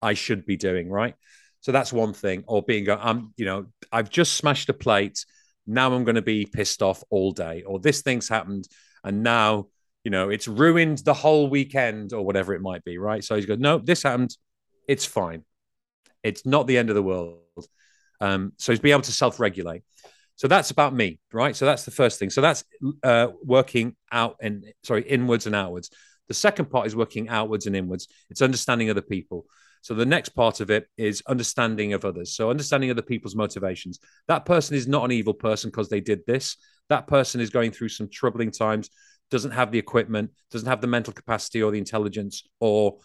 I 0.00 0.14
should 0.14 0.46
be 0.46 0.56
doing, 0.56 0.88
right? 0.88 1.16
So 1.62 1.72
that's 1.72 1.92
one 1.92 2.12
thing. 2.12 2.44
Or 2.46 2.62
being, 2.62 2.90
I'm, 2.90 3.32
you 3.36 3.46
know, 3.46 3.66
I've 3.90 4.10
just 4.10 4.34
smashed 4.34 4.68
a 4.68 4.74
plate. 4.74 5.24
Now 5.66 5.94
I'm 5.94 6.04
going 6.04 6.16
to 6.16 6.22
be 6.22 6.44
pissed 6.44 6.82
off 6.82 7.02
all 7.08 7.30
day. 7.30 7.62
Or 7.62 7.78
this 7.78 8.02
thing's 8.02 8.28
happened. 8.28 8.68
And 9.04 9.22
now, 9.22 9.68
you 10.04 10.10
know, 10.10 10.28
it's 10.28 10.48
ruined 10.48 10.98
the 10.98 11.14
whole 11.14 11.48
weekend 11.48 12.12
or 12.12 12.26
whatever 12.26 12.52
it 12.54 12.60
might 12.60 12.84
be, 12.84 12.98
right? 12.98 13.22
So 13.22 13.36
he's 13.36 13.46
going, 13.46 13.60
no, 13.60 13.78
this 13.78 14.02
happened. 14.02 14.36
It's 14.88 15.06
fine. 15.06 15.44
It's 16.24 16.44
not 16.44 16.66
the 16.66 16.76
end 16.78 16.90
of 16.90 16.96
the 16.96 17.02
world. 17.02 17.38
Um, 18.20 18.52
so 18.58 18.72
he's 18.72 18.80
being 18.80 18.92
able 18.92 19.02
to 19.02 19.12
self 19.12 19.38
regulate. 19.38 19.82
So 20.34 20.48
that's 20.48 20.72
about 20.72 20.94
me, 20.94 21.20
right? 21.32 21.54
So 21.54 21.64
that's 21.64 21.84
the 21.84 21.90
first 21.92 22.18
thing. 22.18 22.30
So 22.30 22.40
that's 22.40 22.64
uh, 23.04 23.28
working 23.44 23.94
out 24.10 24.36
and 24.40 24.64
sorry, 24.82 25.02
inwards 25.02 25.46
and 25.46 25.54
outwards. 25.54 25.90
The 26.26 26.34
second 26.34 26.70
part 26.70 26.86
is 26.86 26.96
working 26.96 27.28
outwards 27.28 27.66
and 27.66 27.76
inwards. 27.76 28.08
It's 28.30 28.42
understanding 28.42 28.90
other 28.90 29.02
people. 29.02 29.46
So 29.82 29.94
the 29.94 30.06
next 30.06 30.30
part 30.30 30.60
of 30.60 30.70
it 30.70 30.88
is 30.96 31.22
understanding 31.26 31.92
of 31.92 32.04
others. 32.04 32.34
So 32.34 32.50
understanding 32.50 32.90
other 32.90 33.02
people's 33.02 33.36
motivations. 33.36 33.98
That 34.28 34.46
person 34.46 34.76
is 34.76 34.88
not 34.88 35.04
an 35.04 35.12
evil 35.12 35.34
person 35.34 35.70
because 35.70 35.88
they 35.88 36.00
did 36.00 36.20
this. 36.26 36.56
That 36.88 37.06
person 37.06 37.40
is 37.40 37.50
going 37.50 37.72
through 37.72 37.88
some 37.88 38.08
troubling 38.08 38.52
times, 38.52 38.90
doesn't 39.30 39.50
have 39.50 39.72
the 39.72 39.78
equipment, 39.78 40.30
doesn't 40.50 40.68
have 40.68 40.80
the 40.80 40.86
mental 40.86 41.12
capacity 41.12 41.62
or 41.62 41.72
the 41.72 41.78
intelligence 41.78 42.44
or 42.60 42.98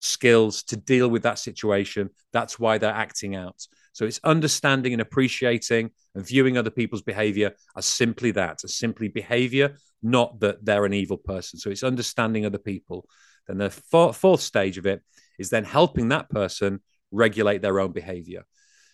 skills 0.00 0.62
to 0.64 0.76
deal 0.76 1.08
with 1.08 1.22
that 1.22 1.38
situation. 1.38 2.10
That's 2.32 2.58
why 2.58 2.78
they're 2.78 2.92
acting 2.92 3.36
out. 3.36 3.64
So 3.92 4.04
it's 4.04 4.20
understanding 4.24 4.92
and 4.92 5.00
appreciating 5.00 5.90
and 6.14 6.26
viewing 6.26 6.58
other 6.58 6.70
people's 6.70 7.02
behavior 7.02 7.52
as 7.76 7.86
simply 7.86 8.32
that, 8.32 8.62
as 8.64 8.76
simply 8.76 9.08
behavior, 9.08 9.76
not 10.02 10.40
that 10.40 10.64
they're 10.64 10.84
an 10.84 10.92
evil 10.92 11.16
person. 11.16 11.58
So 11.58 11.70
it's 11.70 11.82
understanding 11.82 12.44
other 12.44 12.58
people. 12.58 13.08
Then 13.46 13.58
the 13.58 13.70
fourth 13.70 14.40
stage 14.40 14.78
of 14.78 14.86
it 14.86 15.02
is 15.38 15.50
then 15.50 15.64
helping 15.64 16.08
that 16.08 16.28
person 16.30 16.80
regulate 17.10 17.62
their 17.62 17.80
own 17.80 17.92
behavior. 17.92 18.44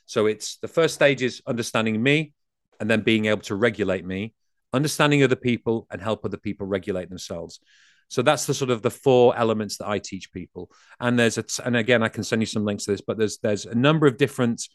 So 0.06 0.26
it's 0.26 0.56
the 0.58 0.68
first 0.68 0.94
stage 0.94 1.22
is 1.22 1.42
understanding 1.46 2.02
me 2.02 2.32
and 2.80 2.90
then 2.90 3.02
being 3.02 3.26
able 3.26 3.42
to 3.42 3.54
regulate 3.54 4.04
me, 4.04 4.34
understanding 4.72 5.22
other 5.22 5.36
people 5.36 5.86
and 5.90 6.00
help 6.00 6.24
other 6.24 6.36
people 6.36 6.66
regulate 6.66 7.08
themselves. 7.08 7.60
So 8.08 8.20
that's 8.20 8.44
the 8.44 8.52
sort 8.52 8.70
of 8.70 8.82
the 8.82 8.90
four 8.90 9.36
elements 9.36 9.78
that 9.78 9.88
I 9.88 9.98
teach 9.98 10.32
people. 10.32 10.70
And 11.00 11.18
there's 11.18 11.38
a 11.38 11.44
and 11.64 11.76
again 11.76 12.02
I 12.02 12.08
can 12.08 12.24
send 12.24 12.42
you 12.42 12.46
some 12.46 12.64
links 12.64 12.84
to 12.84 12.90
this, 12.90 13.00
but 13.00 13.16
there's 13.16 13.38
there's 13.38 13.64
a 13.64 13.74
number 13.74 14.06
of 14.06 14.18
different 14.18 14.68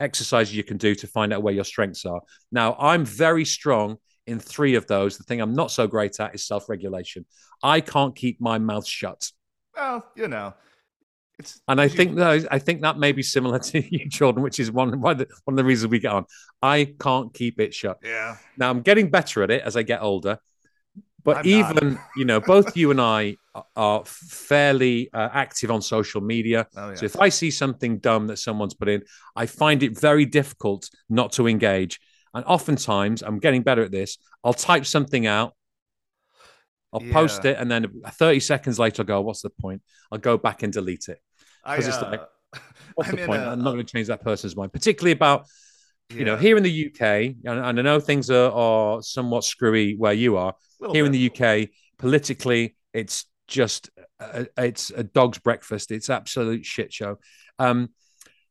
exercises 0.00 0.54
you 0.54 0.64
can 0.64 0.76
do 0.76 0.94
to 0.94 1.06
find 1.06 1.32
out 1.32 1.42
where 1.42 1.54
your 1.54 1.64
strengths 1.64 2.04
are. 2.04 2.20
Now, 2.52 2.76
I'm 2.78 3.04
very 3.04 3.44
strong 3.44 3.96
in 4.26 4.38
three 4.38 4.74
of 4.74 4.86
those. 4.86 5.18
The 5.18 5.24
thing 5.24 5.40
I'm 5.40 5.54
not 5.54 5.70
so 5.70 5.86
great 5.86 6.18
at 6.20 6.34
is 6.34 6.44
self-regulation. 6.46 7.26
I 7.62 7.80
can't 7.80 8.14
keep 8.14 8.40
my 8.40 8.58
mouth 8.58 8.86
shut. 8.86 9.30
Well, 9.76 10.04
you 10.16 10.28
know, 10.28 10.54
it's 11.38 11.60
and 11.66 11.80
I 11.80 11.88
think 11.88 12.16
that 12.16 12.46
I 12.50 12.58
think 12.58 12.82
that 12.82 12.98
may 12.98 13.12
be 13.12 13.22
similar 13.22 13.58
to 13.58 13.80
you, 13.90 14.08
Jordan, 14.08 14.42
which 14.42 14.60
is 14.60 14.70
one 14.70 15.00
one 15.00 15.12
of 15.12 15.18
the, 15.18 15.28
one 15.44 15.54
of 15.54 15.56
the 15.56 15.64
reasons 15.64 15.90
we 15.90 15.98
get 15.98 16.12
on. 16.12 16.26
I 16.62 16.94
can't 17.00 17.34
keep 17.34 17.60
it 17.60 17.74
shut. 17.74 17.98
Yeah. 18.02 18.36
Now 18.56 18.70
I'm 18.70 18.82
getting 18.82 19.10
better 19.10 19.42
at 19.42 19.50
it 19.50 19.62
as 19.62 19.76
I 19.76 19.82
get 19.82 20.00
older, 20.02 20.38
but 21.24 21.38
I'm 21.38 21.46
even 21.46 21.98
you 22.16 22.24
know, 22.24 22.40
both 22.40 22.76
you 22.76 22.90
and 22.90 23.00
I 23.00 23.36
are 23.76 24.04
fairly 24.04 25.10
uh, 25.12 25.28
active 25.32 25.70
on 25.70 25.82
social 25.82 26.20
media. 26.20 26.66
Oh, 26.76 26.90
yeah. 26.90 26.94
So 26.96 27.06
if 27.06 27.18
I 27.18 27.28
see 27.28 27.50
something 27.50 27.98
dumb 27.98 28.26
that 28.28 28.38
someone's 28.38 28.74
put 28.74 28.88
in, 28.88 29.02
I 29.34 29.46
find 29.46 29.82
it 29.82 29.98
very 29.98 30.26
difficult 30.26 30.88
not 31.08 31.32
to 31.32 31.48
engage. 31.48 32.00
And 32.34 32.44
oftentimes, 32.46 33.22
I'm 33.22 33.38
getting 33.38 33.62
better 33.62 33.82
at 33.82 33.92
this. 33.92 34.18
I'll 34.42 34.54
type 34.54 34.86
something 34.86 35.26
out, 35.26 35.54
I'll 36.92 37.02
yeah. 37.02 37.12
post 37.12 37.44
it, 37.44 37.56
and 37.58 37.70
then 37.70 37.86
30 38.06 38.40
seconds 38.40 38.78
later, 38.78 39.02
I'll 39.02 39.06
go, 39.06 39.20
"What's 39.20 39.42
the 39.42 39.50
point?" 39.50 39.82
I'll 40.12 40.18
go 40.18 40.36
back 40.36 40.62
and 40.62 40.72
delete 40.72 41.08
it 41.08 41.18
because 41.64 41.86
uh, 41.86 41.90
it's 41.90 42.02
like, 42.02 42.20
"What's 42.94 43.10
I'm 43.10 43.16
the 43.16 43.26
point?" 43.26 43.42
i 43.42 43.52
am 43.52 43.62
not 43.62 43.72
going 43.72 43.84
to 43.84 43.92
change 43.92 44.08
that 44.08 44.22
person's 44.22 44.56
mind, 44.56 44.72
particularly 44.72 45.12
about. 45.12 45.46
Yeah. 46.10 46.18
You 46.18 46.24
know, 46.26 46.36
here 46.36 46.56
in 46.58 46.62
the 46.62 46.86
UK, 46.86 47.00
and, 47.00 47.58
and 47.64 47.78
I 47.78 47.82
know 47.82 47.98
things 47.98 48.30
are, 48.30 48.52
are 48.52 49.02
somewhat 49.02 49.42
screwy 49.42 49.96
where 49.96 50.12
you 50.12 50.36
are. 50.36 50.54
Here 50.78 51.02
bit. 51.02 51.06
in 51.06 51.12
the 51.12 51.30
UK, 51.30 51.70
politically, 51.98 52.76
it's 52.92 53.24
just 53.48 53.88
a, 54.20 54.46
it's 54.58 54.90
a 54.90 55.02
dog's 55.02 55.38
breakfast. 55.38 55.90
It's 55.90 56.10
absolute 56.10 56.66
shit 56.66 56.92
show. 56.92 57.18
Um, 57.58 57.88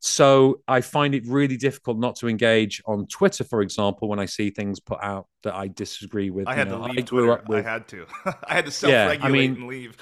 so 0.06 0.60
I 0.68 0.82
find 0.82 1.16
it 1.16 1.26
really 1.28 1.56
difficult 1.56 1.98
not 1.98 2.18
to 2.18 2.28
engage 2.28 2.82
on 2.86 3.08
Twitter, 3.08 3.46
for 3.46 3.62
example, 3.62 4.10
when 4.10 4.20
I 4.20 4.26
see 4.26 4.50
things 4.50 4.82
put 4.82 5.02
out 5.02 5.28
that 5.44 5.56
I 5.56 5.70
disagree 5.70 6.30
with. 6.30 6.46
I 6.46 6.56
had 6.56 6.68
know, 6.68 6.80
to 6.80 6.84
leave 6.84 6.98
I 7.00 7.02
Twitter. 7.04 7.42
With, 7.48 7.66
I 7.66 7.72
had 7.72 7.88
to. 7.88 8.06
I 8.26 8.54
had 8.54 8.66
to 8.66 8.72
self-regulate 8.72 9.20
yeah, 9.22 9.26
I 9.26 9.30
mean, 9.30 9.56
and 9.56 9.68
leave. 9.68 9.96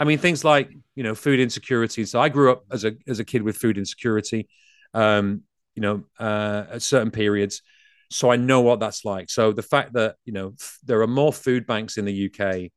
I 0.00 0.04
mean, 0.04 0.16
things 0.16 0.42
like 0.42 0.70
you 0.94 1.02
know 1.02 1.14
food 1.14 1.38
insecurity. 1.38 2.06
So 2.06 2.18
I 2.18 2.30
grew 2.30 2.50
up 2.50 2.64
as 2.72 2.86
a 2.86 2.94
as 3.06 3.18
a 3.18 3.26
kid 3.26 3.42
with 3.42 3.58
food 3.58 3.76
insecurity. 3.76 4.48
Um, 4.94 5.42
you 5.74 5.82
know, 5.82 6.04
uh, 6.18 6.64
at 6.72 6.80
certain 6.80 7.10
periods, 7.10 7.60
so 8.10 8.32
I 8.32 8.36
know 8.36 8.62
what 8.62 8.80
that's 8.80 9.04
like. 9.04 9.28
So 9.28 9.52
the 9.52 9.60
fact 9.60 9.92
that 9.92 10.16
you 10.24 10.32
know 10.32 10.54
f- 10.58 10.78
there 10.82 11.02
are 11.02 11.06
more 11.06 11.30
food 11.34 11.66
banks 11.66 11.98
in 11.98 12.06
the 12.06 12.30
UK 12.32 12.70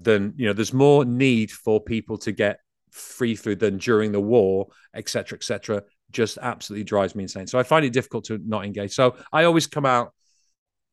than 0.00 0.32
you 0.38 0.46
know 0.46 0.54
there's 0.54 0.72
more 0.72 1.04
need 1.04 1.50
for 1.50 1.78
people 1.78 2.16
to 2.18 2.32
get 2.32 2.60
free 2.94 3.34
food 3.34 3.58
than 3.58 3.76
during 3.76 4.12
the 4.12 4.20
war 4.20 4.68
etc 4.94 5.36
etc 5.36 5.82
just 6.12 6.38
absolutely 6.40 6.84
drives 6.84 7.16
me 7.16 7.24
insane. 7.24 7.46
So 7.46 7.58
i 7.58 7.64
find 7.64 7.84
it 7.84 7.92
difficult 7.92 8.24
to 8.26 8.38
not 8.46 8.64
engage. 8.64 8.92
So 8.92 9.16
i 9.32 9.44
always 9.44 9.66
come 9.66 9.84
out 9.84 10.12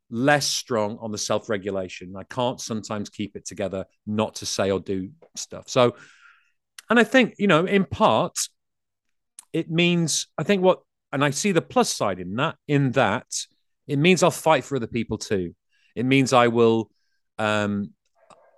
less 0.09 0.45
strong 0.45 0.97
on 0.99 1.11
the 1.11 1.17
self-regulation. 1.17 2.13
I 2.17 2.23
can't 2.23 2.59
sometimes 2.59 3.09
keep 3.09 3.37
it 3.37 3.45
together 3.45 3.85
not 4.05 4.35
to 4.35 4.45
say 4.45 4.71
or 4.71 4.79
do 4.79 5.11
stuff. 5.35 5.69
So 5.69 5.95
and 6.89 6.99
i 6.99 7.03
think 7.03 7.35
you 7.37 7.47
know 7.47 7.65
in 7.65 7.85
part 7.85 8.37
it 9.53 9.69
means 9.69 10.27
i 10.37 10.43
think 10.43 10.61
what 10.61 10.81
and 11.11 11.23
i 11.23 11.29
see 11.29 11.51
the 11.51 11.61
plus 11.61 11.89
side 11.89 12.19
in 12.19 12.35
that 12.35 12.55
in 12.67 12.91
that 12.91 13.27
it 13.87 13.97
means 13.97 14.23
i'll 14.23 14.31
fight 14.31 14.63
for 14.63 14.75
other 14.75 14.87
people 14.87 15.17
too. 15.17 15.55
It 15.95 16.05
means 16.05 16.33
i 16.33 16.47
will 16.47 16.89
um 17.37 17.93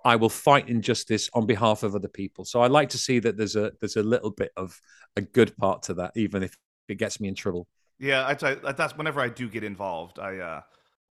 I 0.04 0.16
will 0.16 0.28
fight 0.28 0.68
injustice 0.68 1.30
on 1.32 1.46
behalf 1.46 1.82
of 1.82 1.94
other 1.94 2.08
people. 2.08 2.44
So 2.44 2.60
I 2.60 2.66
like 2.66 2.90
to 2.90 2.98
see 2.98 3.18
that 3.20 3.36
there's 3.36 3.56
a 3.56 3.72
there's 3.80 3.96
a 3.96 4.02
little 4.02 4.30
bit 4.30 4.52
of 4.56 4.78
a 5.16 5.22
good 5.22 5.56
part 5.56 5.82
to 5.84 5.94
that, 5.94 6.12
even 6.16 6.42
if 6.42 6.56
it 6.88 6.96
gets 6.96 7.20
me 7.20 7.28
in 7.28 7.34
trouble. 7.34 7.66
Yeah, 7.98 8.24
I, 8.26 8.58
I, 8.66 8.72
that's 8.72 8.96
whenever 8.96 9.20
I 9.20 9.28
do 9.28 9.48
get 9.48 9.64
involved, 9.64 10.18
I 10.18 10.38
uh, 10.38 10.60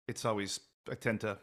it's 0.08 0.26
always 0.26 0.60
I 0.90 0.96
tend 0.96 1.22
to 1.22 1.38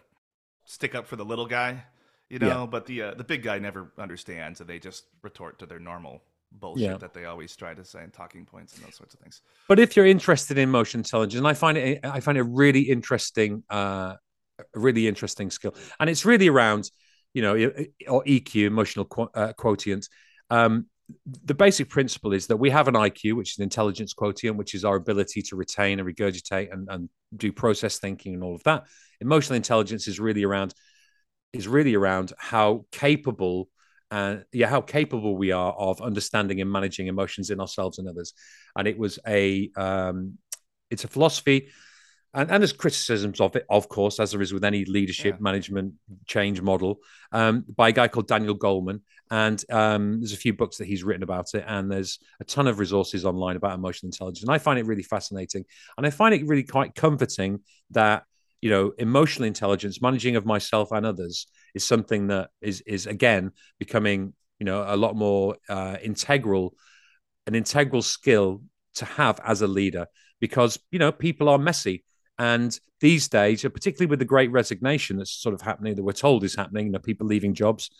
stick 0.64 0.94
up 0.94 1.06
for 1.06 1.16
the 1.16 1.24
little 1.24 1.46
guy, 1.46 1.84
you 2.28 2.38
know. 2.38 2.60
Yeah. 2.62 2.66
But 2.66 2.86
the 2.86 3.02
uh, 3.02 3.14
the 3.14 3.24
big 3.24 3.42
guy 3.42 3.58
never 3.58 3.92
understands, 3.98 4.60
and 4.60 4.68
they 4.68 4.78
just 4.78 5.04
retort 5.22 5.58
to 5.60 5.66
their 5.66 5.78
normal 5.78 6.22
bullshit 6.52 6.84
yeah. 6.84 6.96
that 6.96 7.12
they 7.12 7.26
always 7.26 7.54
try 7.54 7.74
to 7.74 7.84
say 7.84 8.02
and 8.02 8.12
talking 8.12 8.44
points 8.44 8.74
and 8.74 8.84
those 8.84 8.94
sorts 8.94 9.14
of 9.14 9.20
things. 9.20 9.42
But 9.68 9.78
if 9.78 9.96
you're 9.96 10.06
interested 10.06 10.58
in 10.58 10.70
motion 10.70 11.00
intelligence, 11.00 11.38
and 11.38 11.46
I 11.46 11.54
find 11.54 11.78
it 11.78 12.00
I 12.02 12.20
find 12.20 12.38
it 12.38 12.42
really 12.42 12.82
interesting, 12.82 13.62
uh, 13.70 14.14
a 14.58 14.64
really 14.74 15.06
interesting 15.06 15.50
skill, 15.50 15.74
and 16.00 16.10
it's 16.10 16.24
really 16.24 16.48
around 16.48 16.90
you 17.36 17.42
know, 17.42 17.54
or 18.08 18.24
EQ, 18.24 18.64
emotional 18.64 19.04
qu- 19.04 19.28
uh, 19.34 19.52
quotient. 19.52 20.08
Um, 20.48 20.86
the 21.44 21.52
basic 21.52 21.90
principle 21.90 22.32
is 22.32 22.46
that 22.46 22.56
we 22.56 22.70
have 22.70 22.88
an 22.88 22.94
IQ, 22.94 23.34
which 23.34 23.52
is 23.52 23.58
an 23.58 23.64
intelligence 23.64 24.14
quotient, 24.14 24.56
which 24.56 24.74
is 24.74 24.86
our 24.86 24.96
ability 24.96 25.42
to 25.42 25.56
retain 25.56 26.00
and 26.00 26.08
regurgitate 26.08 26.72
and, 26.72 26.88
and 26.90 27.10
do 27.36 27.52
process 27.52 27.98
thinking 27.98 28.32
and 28.32 28.42
all 28.42 28.54
of 28.54 28.62
that. 28.62 28.84
Emotional 29.20 29.54
intelligence 29.54 30.08
is 30.08 30.18
really 30.18 30.44
around 30.44 30.72
is 31.52 31.68
really 31.68 31.94
around 31.94 32.32
how 32.38 32.86
capable 32.90 33.68
and 34.10 34.38
uh, 34.38 34.42
yeah, 34.52 34.68
how 34.68 34.80
capable 34.80 35.36
we 35.36 35.52
are 35.52 35.72
of 35.74 36.00
understanding 36.00 36.62
and 36.62 36.72
managing 36.72 37.06
emotions 37.06 37.50
in 37.50 37.60
ourselves 37.60 37.98
and 37.98 38.08
others. 38.08 38.32
And 38.78 38.88
it 38.88 38.98
was 38.98 39.18
a 39.26 39.70
um, 39.76 40.38
it's 40.90 41.04
a 41.04 41.08
philosophy 41.08 41.68
and, 42.36 42.50
and 42.50 42.62
there's 42.62 42.74
criticisms 42.74 43.40
of 43.40 43.56
it, 43.56 43.64
of 43.70 43.88
course, 43.88 44.20
as 44.20 44.30
there 44.30 44.42
is 44.42 44.52
with 44.52 44.62
any 44.62 44.84
leadership 44.84 45.36
yeah. 45.36 45.40
management 45.40 45.94
change 46.26 46.60
model, 46.60 46.98
um, 47.32 47.64
by 47.74 47.88
a 47.88 47.92
guy 47.92 48.08
called 48.08 48.28
Daniel 48.28 48.56
Goleman. 48.56 49.00
And 49.30 49.64
um, 49.70 50.20
there's 50.20 50.34
a 50.34 50.36
few 50.36 50.52
books 50.52 50.76
that 50.76 50.86
he's 50.86 51.02
written 51.02 51.22
about 51.22 51.54
it, 51.54 51.64
and 51.66 51.90
there's 51.90 52.18
a 52.38 52.44
ton 52.44 52.66
of 52.66 52.78
resources 52.78 53.24
online 53.24 53.56
about 53.56 53.74
emotional 53.74 54.08
intelligence. 54.08 54.42
And 54.42 54.52
I 54.52 54.58
find 54.58 54.78
it 54.78 54.84
really 54.84 55.02
fascinating, 55.02 55.64
and 55.96 56.06
I 56.06 56.10
find 56.10 56.34
it 56.34 56.46
really 56.46 56.62
quite 56.62 56.94
comforting 56.94 57.60
that 57.90 58.24
you 58.60 58.68
know 58.68 58.92
emotional 58.98 59.46
intelligence, 59.46 60.02
managing 60.02 60.36
of 60.36 60.44
myself 60.44 60.92
and 60.92 61.06
others, 61.06 61.46
is 61.74 61.86
something 61.86 62.26
that 62.26 62.50
is 62.60 62.82
is 62.82 63.06
again 63.06 63.50
becoming 63.78 64.34
you 64.60 64.66
know 64.66 64.84
a 64.86 64.96
lot 64.96 65.16
more 65.16 65.56
uh, 65.70 65.96
integral, 66.02 66.74
an 67.46 67.54
integral 67.54 68.02
skill 68.02 68.62
to 68.96 69.06
have 69.06 69.40
as 69.44 69.62
a 69.62 69.66
leader 69.66 70.06
because 70.38 70.78
you 70.90 70.98
know 70.98 71.10
people 71.10 71.48
are 71.48 71.58
messy 71.58 72.04
and 72.38 72.78
these 73.00 73.28
days, 73.28 73.62
particularly 73.62 74.08
with 74.08 74.18
the 74.18 74.24
great 74.24 74.50
resignation 74.50 75.16
that's 75.16 75.30
sort 75.30 75.54
of 75.54 75.60
happening, 75.60 75.94
that 75.94 76.02
we're 76.02 76.12
told 76.12 76.44
is 76.44 76.54
happening, 76.54 76.86
you 76.86 76.92
know, 76.92 76.98
people 76.98 77.26
leaving 77.26 77.54
jobs 77.54 77.90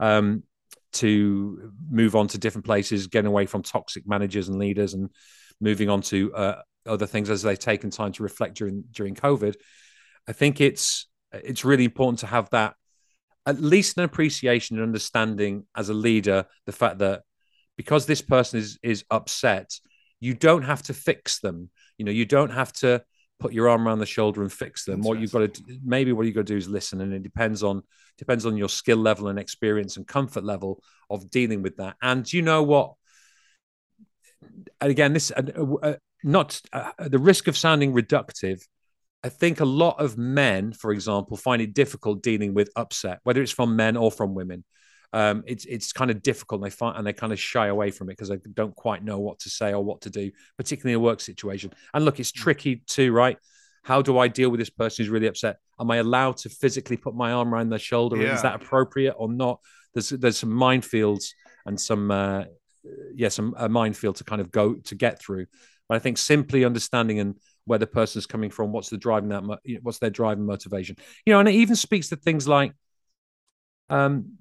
um, 0.00 0.42
to 0.94 1.72
move 1.90 2.16
on 2.16 2.28
to 2.28 2.38
different 2.38 2.64
places, 2.64 3.06
getting 3.06 3.28
away 3.28 3.46
from 3.46 3.62
toxic 3.62 4.06
managers 4.06 4.48
and 4.48 4.58
leaders, 4.58 4.94
and 4.94 5.10
moving 5.60 5.88
on 5.88 6.00
to 6.02 6.34
uh, 6.34 6.62
other 6.86 7.06
things 7.06 7.30
as 7.30 7.42
they've 7.42 7.58
taken 7.58 7.90
time 7.90 8.12
to 8.12 8.22
reflect 8.22 8.56
during 8.56 8.84
during 8.92 9.14
COVID. 9.14 9.54
I 10.28 10.32
think 10.32 10.60
it's 10.60 11.08
it's 11.32 11.64
really 11.64 11.84
important 11.84 12.20
to 12.20 12.26
have 12.26 12.48
that 12.50 12.74
at 13.46 13.60
least 13.60 13.98
an 13.98 14.04
appreciation 14.04 14.76
and 14.76 14.84
understanding 14.84 15.66
as 15.76 15.88
a 15.88 15.94
leader 15.94 16.46
the 16.66 16.72
fact 16.72 16.98
that 16.98 17.22
because 17.76 18.06
this 18.06 18.22
person 18.22 18.60
is 18.60 18.78
is 18.82 19.04
upset 19.10 19.72
you 20.20 20.34
don't 20.34 20.62
have 20.62 20.82
to 20.82 20.94
fix 20.94 21.40
them 21.40 21.70
you 21.98 22.04
know 22.04 22.12
you 22.12 22.24
don't 22.24 22.50
have 22.50 22.72
to 22.72 23.02
put 23.42 23.52
your 23.52 23.68
arm 23.68 23.86
around 23.86 23.98
the 23.98 24.06
shoulder 24.06 24.42
and 24.42 24.52
fix 24.52 24.84
them. 24.84 25.02
what 25.02 25.18
you've 25.18 25.32
got 25.32 25.40
to 25.40 25.48
do, 25.48 25.78
maybe 25.84 26.12
what 26.12 26.24
you've 26.24 26.34
got 26.34 26.46
to 26.46 26.52
do 26.52 26.56
is 26.56 26.68
listen, 26.68 27.00
and 27.00 27.12
it 27.12 27.22
depends 27.22 27.62
on 27.62 27.82
depends 28.18 28.46
on 28.46 28.56
your 28.56 28.68
skill 28.68 28.98
level 28.98 29.28
and 29.28 29.38
experience 29.38 29.96
and 29.96 30.06
comfort 30.06 30.44
level 30.44 30.82
of 31.10 31.30
dealing 31.30 31.62
with 31.62 31.76
that. 31.76 31.96
And 32.00 32.30
you 32.32 32.42
know 32.42 32.62
what? 32.62 32.94
And 34.80 34.90
again, 34.90 35.12
this 35.12 35.30
uh, 35.30 35.42
uh, 35.82 35.94
not 36.22 36.60
uh, 36.72 36.92
the 36.98 37.18
risk 37.18 37.48
of 37.48 37.56
sounding 37.56 37.92
reductive. 37.92 38.62
I 39.24 39.28
think 39.28 39.60
a 39.60 39.64
lot 39.64 40.00
of 40.00 40.18
men, 40.18 40.72
for 40.72 40.92
example, 40.92 41.36
find 41.36 41.62
it 41.62 41.74
difficult 41.74 42.22
dealing 42.22 42.54
with 42.54 42.70
upset, 42.74 43.20
whether 43.22 43.40
it's 43.40 43.52
from 43.52 43.76
men 43.76 43.96
or 43.96 44.10
from 44.10 44.34
women. 44.34 44.64
Um, 45.12 45.44
it's 45.46 45.64
it's 45.66 45.92
kind 45.92 46.10
of 46.10 46.22
difficult. 46.22 46.60
And 46.60 46.66
they 46.66 46.74
find 46.74 46.96
and 46.96 47.06
they 47.06 47.12
kind 47.12 47.32
of 47.32 47.40
shy 47.40 47.66
away 47.68 47.90
from 47.90 48.08
it 48.08 48.12
because 48.12 48.28
they 48.28 48.38
don't 48.54 48.74
quite 48.74 49.04
know 49.04 49.18
what 49.18 49.38
to 49.40 49.50
say 49.50 49.72
or 49.72 49.84
what 49.84 50.00
to 50.02 50.10
do, 50.10 50.30
particularly 50.56 50.94
in 50.94 51.00
a 51.00 51.02
work 51.02 51.20
situation. 51.20 51.72
And 51.92 52.04
look, 52.04 52.20
it's 52.20 52.32
mm. 52.32 52.36
tricky 52.36 52.82
too, 52.86 53.12
right? 53.12 53.38
How 53.82 54.00
do 54.00 54.18
I 54.18 54.28
deal 54.28 54.50
with 54.50 54.60
this 54.60 54.70
person 54.70 55.04
who's 55.04 55.10
really 55.10 55.26
upset? 55.26 55.58
Am 55.80 55.90
I 55.90 55.96
allowed 55.96 56.36
to 56.38 56.48
physically 56.48 56.96
put 56.96 57.14
my 57.14 57.32
arm 57.32 57.52
around 57.52 57.70
their 57.70 57.78
shoulder? 57.78 58.16
Yeah. 58.16 58.34
Is 58.34 58.42
that 58.42 58.54
appropriate 58.54 59.14
or 59.16 59.28
not? 59.28 59.60
There's 59.94 60.10
there's 60.10 60.38
some 60.38 60.50
minefields 60.50 61.30
and 61.66 61.80
some 61.80 62.10
uh, 62.10 62.44
yeah 63.14 63.28
some 63.28 63.54
a 63.58 63.68
minefield 63.68 64.16
to 64.16 64.24
kind 64.24 64.40
of 64.40 64.50
go 64.50 64.74
to 64.74 64.94
get 64.94 65.20
through. 65.20 65.46
But 65.88 65.96
I 65.96 65.98
think 65.98 66.16
simply 66.16 66.64
understanding 66.64 67.18
and 67.18 67.36
where 67.64 67.78
the 67.78 67.86
person's 67.86 68.26
coming 68.26 68.50
from, 68.50 68.72
what's 68.72 68.88
the 68.88 68.96
driving 68.96 69.28
that, 69.30 69.42
what's 69.82 69.98
their 69.98 70.10
driving 70.10 70.46
motivation, 70.46 70.96
you 71.26 71.32
know, 71.32 71.40
and 71.40 71.48
it 71.48 71.54
even 71.54 71.76
speaks 71.76 72.08
to 72.08 72.16
things 72.16 72.48
like 72.48 72.72
um, 73.88 74.38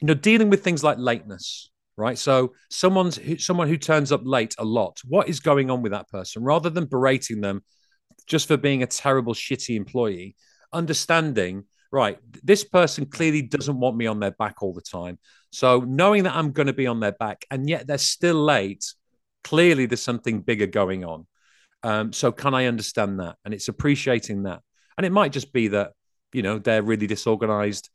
you 0.00 0.06
know, 0.06 0.14
dealing 0.14 0.50
with 0.50 0.62
things 0.62 0.84
like 0.84 0.98
lateness, 0.98 1.70
right? 1.96 2.18
So 2.18 2.54
someone's 2.70 3.18
someone 3.44 3.68
who 3.68 3.76
turns 3.76 4.12
up 4.12 4.22
late 4.24 4.54
a 4.58 4.64
lot. 4.64 5.00
What 5.06 5.28
is 5.28 5.40
going 5.40 5.70
on 5.70 5.82
with 5.82 5.92
that 5.92 6.08
person? 6.08 6.42
Rather 6.42 6.70
than 6.70 6.86
berating 6.86 7.40
them 7.40 7.62
just 8.26 8.48
for 8.48 8.56
being 8.56 8.82
a 8.82 8.86
terrible, 8.86 9.34
shitty 9.34 9.76
employee, 9.76 10.36
understanding 10.72 11.64
right, 11.90 12.18
this 12.42 12.64
person 12.64 13.06
clearly 13.06 13.42
doesn't 13.42 13.78
want 13.78 13.96
me 13.96 14.06
on 14.06 14.20
their 14.20 14.32
back 14.32 14.62
all 14.62 14.72
the 14.72 14.80
time. 14.80 15.18
So 15.50 15.80
knowing 15.80 16.24
that 16.24 16.36
I'm 16.36 16.52
going 16.52 16.66
to 16.66 16.72
be 16.72 16.86
on 16.86 17.00
their 17.00 17.12
back 17.12 17.44
and 17.50 17.68
yet 17.68 17.86
they're 17.86 17.98
still 17.98 18.42
late, 18.42 18.84
clearly 19.44 19.86
there's 19.86 20.02
something 20.02 20.40
bigger 20.40 20.66
going 20.66 21.04
on. 21.04 21.26
Um, 21.82 22.12
so 22.12 22.32
can 22.32 22.54
I 22.54 22.66
understand 22.66 23.20
that? 23.20 23.36
And 23.44 23.54
it's 23.54 23.68
appreciating 23.68 24.42
that. 24.44 24.60
And 24.96 25.06
it 25.06 25.12
might 25.12 25.32
just 25.32 25.52
be 25.52 25.68
that, 25.68 25.92
you 26.32 26.42
know, 26.42 26.58
they're 26.58 26.82
really 26.82 27.06
disorganized. 27.06 27.88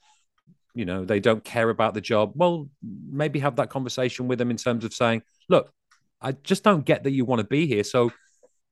You 0.73 0.85
know, 0.85 1.05
they 1.05 1.19
don't 1.19 1.43
care 1.43 1.69
about 1.69 1.93
the 1.93 2.01
job. 2.01 2.33
Well, 2.35 2.69
maybe 2.81 3.39
have 3.39 3.57
that 3.57 3.69
conversation 3.69 4.27
with 4.27 4.39
them 4.39 4.51
in 4.51 4.57
terms 4.57 4.83
of 4.85 4.93
saying, 4.93 5.21
look, 5.49 5.71
I 6.19 6.31
just 6.31 6.63
don't 6.63 6.85
get 6.85 7.03
that 7.03 7.11
you 7.11 7.25
want 7.25 7.41
to 7.41 7.47
be 7.47 7.67
here. 7.67 7.83
So, 7.83 8.11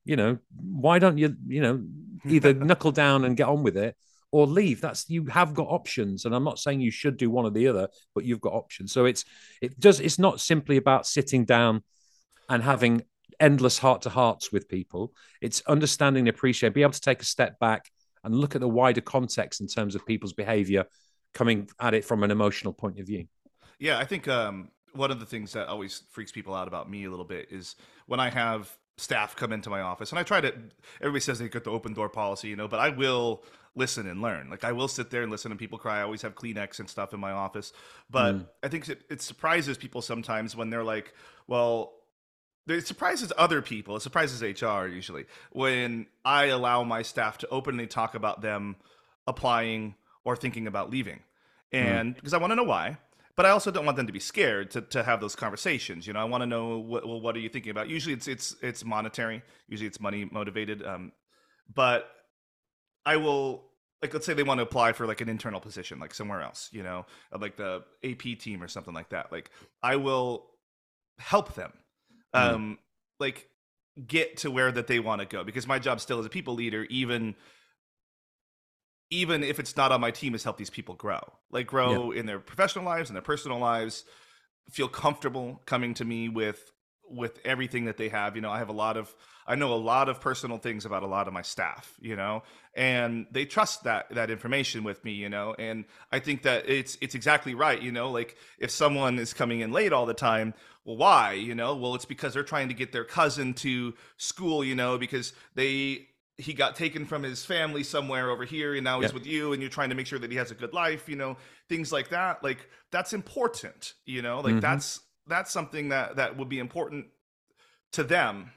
you 0.04 0.16
know, 0.16 0.38
why 0.56 0.98
don't 0.98 1.18
you, 1.18 1.36
you 1.46 1.60
know, 1.60 1.82
either 2.26 2.54
knuckle 2.70 2.92
down 2.92 3.24
and 3.24 3.36
get 3.36 3.48
on 3.48 3.62
with 3.62 3.76
it 3.76 3.96
or 4.32 4.46
leave. 4.46 4.80
That's 4.80 5.08
you 5.08 5.26
have 5.26 5.54
got 5.54 5.68
options, 5.68 6.24
and 6.24 6.34
I'm 6.34 6.44
not 6.44 6.58
saying 6.58 6.80
you 6.80 6.90
should 6.90 7.16
do 7.16 7.30
one 7.30 7.44
or 7.44 7.50
the 7.50 7.68
other, 7.68 7.88
but 8.14 8.24
you've 8.24 8.40
got 8.40 8.54
options. 8.54 8.92
So 8.92 9.04
it's 9.04 9.24
it 9.60 9.78
does 9.78 10.00
it's 10.00 10.18
not 10.18 10.40
simply 10.40 10.78
about 10.78 11.06
sitting 11.06 11.44
down 11.44 11.82
and 12.48 12.62
having 12.62 13.02
endless 13.38 13.78
heart 13.78 14.02
to 14.02 14.10
hearts 14.10 14.50
with 14.50 14.68
people. 14.68 15.12
It's 15.40 15.62
understanding, 15.68 16.22
and 16.22 16.28
appreciate, 16.28 16.74
be 16.74 16.82
able 16.82 16.92
to 16.92 17.00
take 17.00 17.22
a 17.22 17.26
step 17.26 17.58
back 17.60 17.90
and 18.24 18.34
look 18.34 18.54
at 18.54 18.60
the 18.60 18.68
wider 18.68 19.00
context 19.00 19.60
in 19.60 19.66
terms 19.66 19.94
of 19.94 20.06
people's 20.06 20.32
behavior, 20.32 20.86
coming 21.34 21.68
at 21.80 21.94
it 21.94 22.04
from 22.04 22.22
an 22.22 22.30
emotional 22.30 22.72
point 22.72 22.98
of 22.98 23.06
view. 23.06 23.26
Yeah, 23.78 23.98
I 23.98 24.04
think 24.04 24.28
um, 24.28 24.70
one 24.92 25.10
of 25.10 25.20
the 25.20 25.26
things 25.26 25.52
that 25.52 25.68
always 25.68 26.02
freaks 26.10 26.32
people 26.32 26.54
out 26.54 26.68
about 26.68 26.90
me 26.90 27.04
a 27.04 27.10
little 27.10 27.24
bit 27.24 27.48
is 27.50 27.76
when 28.06 28.20
I 28.20 28.30
have 28.30 28.76
staff 28.98 29.34
come 29.34 29.52
into 29.52 29.70
my 29.70 29.80
office 29.80 30.10
and 30.10 30.18
I 30.18 30.22
try 30.22 30.40
to 30.40 30.54
everybody 31.00 31.20
says 31.20 31.38
they 31.38 31.48
get 31.48 31.64
the 31.64 31.70
open 31.70 31.94
door 31.94 32.08
policy, 32.08 32.48
you 32.48 32.56
know, 32.56 32.68
but 32.68 32.78
I 32.78 32.90
will 32.90 33.42
listen 33.74 34.06
and 34.06 34.20
learn. 34.20 34.50
Like 34.50 34.64
I 34.64 34.72
will 34.72 34.88
sit 34.88 35.10
there 35.10 35.22
and 35.22 35.30
listen 35.30 35.50
and 35.50 35.58
people 35.58 35.78
cry. 35.78 36.00
I 36.00 36.02
always 36.02 36.22
have 36.22 36.34
Kleenex 36.34 36.78
and 36.78 36.88
stuff 36.88 37.14
in 37.14 37.20
my 37.20 37.32
office. 37.32 37.72
But 38.10 38.34
mm. 38.34 38.46
I 38.62 38.68
think 38.68 38.88
it, 38.88 39.02
it 39.10 39.22
surprises 39.22 39.78
people 39.78 40.02
sometimes 40.02 40.54
when 40.54 40.70
they're 40.70 40.84
like, 40.84 41.14
well, 41.46 41.94
it 42.68 42.86
surprises 42.86 43.32
other 43.36 43.62
people. 43.62 43.96
It 43.96 44.02
surprises 44.02 44.42
HR 44.42 44.86
usually 44.86 45.24
when 45.50 46.06
I 46.24 46.46
allow 46.46 46.84
my 46.84 47.02
staff 47.02 47.38
to 47.38 47.48
openly 47.48 47.86
talk 47.86 48.14
about 48.14 48.42
them 48.42 48.76
applying 49.26 49.94
or 50.24 50.36
thinking 50.36 50.66
about 50.66 50.90
leaving. 50.90 51.20
Mm. 51.72 51.78
And 51.78 52.14
because 52.14 52.32
mm. 52.32 52.36
I 52.36 52.38
want 52.38 52.50
to 52.52 52.56
know 52.56 52.64
why 52.64 52.98
but 53.34 53.46
I 53.46 53.50
also 53.50 53.70
don't 53.70 53.84
want 53.84 53.96
them 53.96 54.06
to 54.06 54.12
be 54.12 54.20
scared 54.20 54.70
to, 54.72 54.82
to 54.82 55.02
have 55.02 55.20
those 55.20 55.34
conversations. 55.34 56.06
You 56.06 56.12
know, 56.12 56.20
I 56.20 56.24
want 56.24 56.42
to 56.42 56.46
know 56.46 56.78
what, 56.78 57.06
well, 57.06 57.20
what 57.20 57.34
are 57.34 57.40
you 57.40 57.48
thinking 57.48 57.70
about? 57.70 57.88
Usually 57.88 58.14
it's, 58.14 58.28
it's, 58.28 58.54
it's 58.60 58.84
monetary. 58.84 59.42
Usually 59.68 59.86
it's 59.86 60.00
money 60.00 60.28
motivated. 60.30 60.84
Um, 60.84 61.12
but 61.72 62.10
I 63.06 63.16
will, 63.16 63.64
like, 64.02 64.12
let's 64.12 64.26
say 64.26 64.34
they 64.34 64.42
want 64.42 64.58
to 64.58 64.62
apply 64.62 64.92
for 64.92 65.06
like 65.06 65.22
an 65.22 65.28
internal 65.30 65.60
position, 65.60 65.98
like 65.98 66.12
somewhere 66.12 66.42
else, 66.42 66.68
you 66.72 66.82
know, 66.82 67.06
like 67.38 67.56
the 67.56 67.84
AP 68.04 68.38
team 68.38 68.62
or 68.62 68.68
something 68.68 68.92
like 68.92 69.10
that. 69.10 69.32
Like 69.32 69.50
I 69.82 69.96
will 69.96 70.46
help 71.18 71.54
them, 71.54 71.72
mm-hmm. 72.34 72.54
um, 72.54 72.78
like 73.18 73.48
get 74.06 74.38
to 74.38 74.50
where 74.50 74.72
that 74.72 74.88
they 74.88 75.00
want 75.00 75.20
to 75.20 75.26
go 75.26 75.42
because 75.42 75.66
my 75.66 75.78
job 75.78 76.00
still 76.00 76.18
as 76.18 76.26
a 76.26 76.30
people 76.30 76.54
leader, 76.54 76.84
even 76.90 77.34
even 79.12 79.44
if 79.44 79.60
it's 79.60 79.76
not 79.76 79.92
on 79.92 80.00
my 80.00 80.10
team, 80.10 80.34
is 80.34 80.42
help 80.42 80.56
these 80.56 80.70
people 80.70 80.94
grow, 80.94 81.20
like 81.50 81.66
grow 81.66 82.12
yeah. 82.12 82.20
in 82.20 82.26
their 82.26 82.38
professional 82.38 82.84
lives 82.84 83.10
and 83.10 83.14
their 83.14 83.22
personal 83.22 83.58
lives, 83.58 84.04
feel 84.70 84.88
comfortable 84.88 85.60
coming 85.66 85.92
to 85.94 86.04
me 86.04 86.30
with 86.30 86.72
with 87.10 87.38
everything 87.44 87.84
that 87.84 87.98
they 87.98 88.08
have. 88.08 88.36
You 88.36 88.40
know, 88.42 88.50
I 88.50 88.58
have 88.58 88.70
a 88.70 88.72
lot 88.72 88.96
of 88.96 89.14
I 89.46 89.54
know 89.54 89.74
a 89.74 89.76
lot 89.76 90.08
of 90.08 90.18
personal 90.20 90.56
things 90.56 90.86
about 90.86 91.02
a 91.02 91.06
lot 91.06 91.28
of 91.28 91.34
my 91.34 91.42
staff, 91.42 91.92
you 92.00 92.16
know, 92.16 92.42
and 92.74 93.26
they 93.30 93.44
trust 93.44 93.84
that 93.84 94.08
that 94.14 94.30
information 94.30 94.82
with 94.82 95.04
me, 95.04 95.12
you 95.12 95.28
know, 95.28 95.54
and 95.58 95.84
I 96.10 96.18
think 96.18 96.42
that 96.44 96.66
it's 96.66 96.96
it's 97.02 97.14
exactly 97.14 97.54
right, 97.54 97.80
you 97.82 97.92
know, 97.92 98.10
like 98.10 98.36
if 98.58 98.70
someone 98.70 99.18
is 99.18 99.34
coming 99.34 99.60
in 99.60 99.72
late 99.72 99.92
all 99.92 100.06
the 100.06 100.14
time, 100.14 100.54
well 100.86 100.96
why, 100.96 101.34
you 101.34 101.54
know? 101.54 101.76
Well, 101.76 101.94
it's 101.94 102.06
because 102.06 102.32
they're 102.32 102.42
trying 102.42 102.68
to 102.68 102.74
get 102.74 102.92
their 102.92 103.04
cousin 103.04 103.52
to 103.54 103.92
school, 104.16 104.64
you 104.64 104.74
know, 104.74 104.96
because 104.96 105.34
they 105.54 106.08
he 106.42 106.52
got 106.52 106.76
taken 106.76 107.06
from 107.06 107.22
his 107.22 107.44
family 107.44 107.82
somewhere 107.82 108.30
over 108.30 108.44
here 108.44 108.74
and 108.74 108.84
now 108.84 109.00
he's 109.00 109.14
with 109.14 109.26
you 109.26 109.52
and 109.52 109.62
you're 109.62 109.70
trying 109.70 109.88
to 109.88 109.94
make 109.94 110.06
sure 110.06 110.18
that 110.18 110.30
he 110.30 110.36
has 110.36 110.50
a 110.50 110.54
good 110.54 110.72
life 110.72 111.08
you 111.08 111.16
know 111.16 111.36
things 111.68 111.92
like 111.92 112.08
that 112.08 112.42
like 112.42 112.68
that's 112.90 113.12
important 113.12 113.94
you 114.06 114.22
know 114.22 114.40
like 114.40 114.52
mm-hmm. 114.52 114.60
that's 114.60 115.00
that's 115.26 115.52
something 115.52 115.90
that 115.90 116.16
that 116.16 116.36
would 116.36 116.48
be 116.48 116.58
important 116.58 117.06
to 117.92 118.02
them 118.02 118.50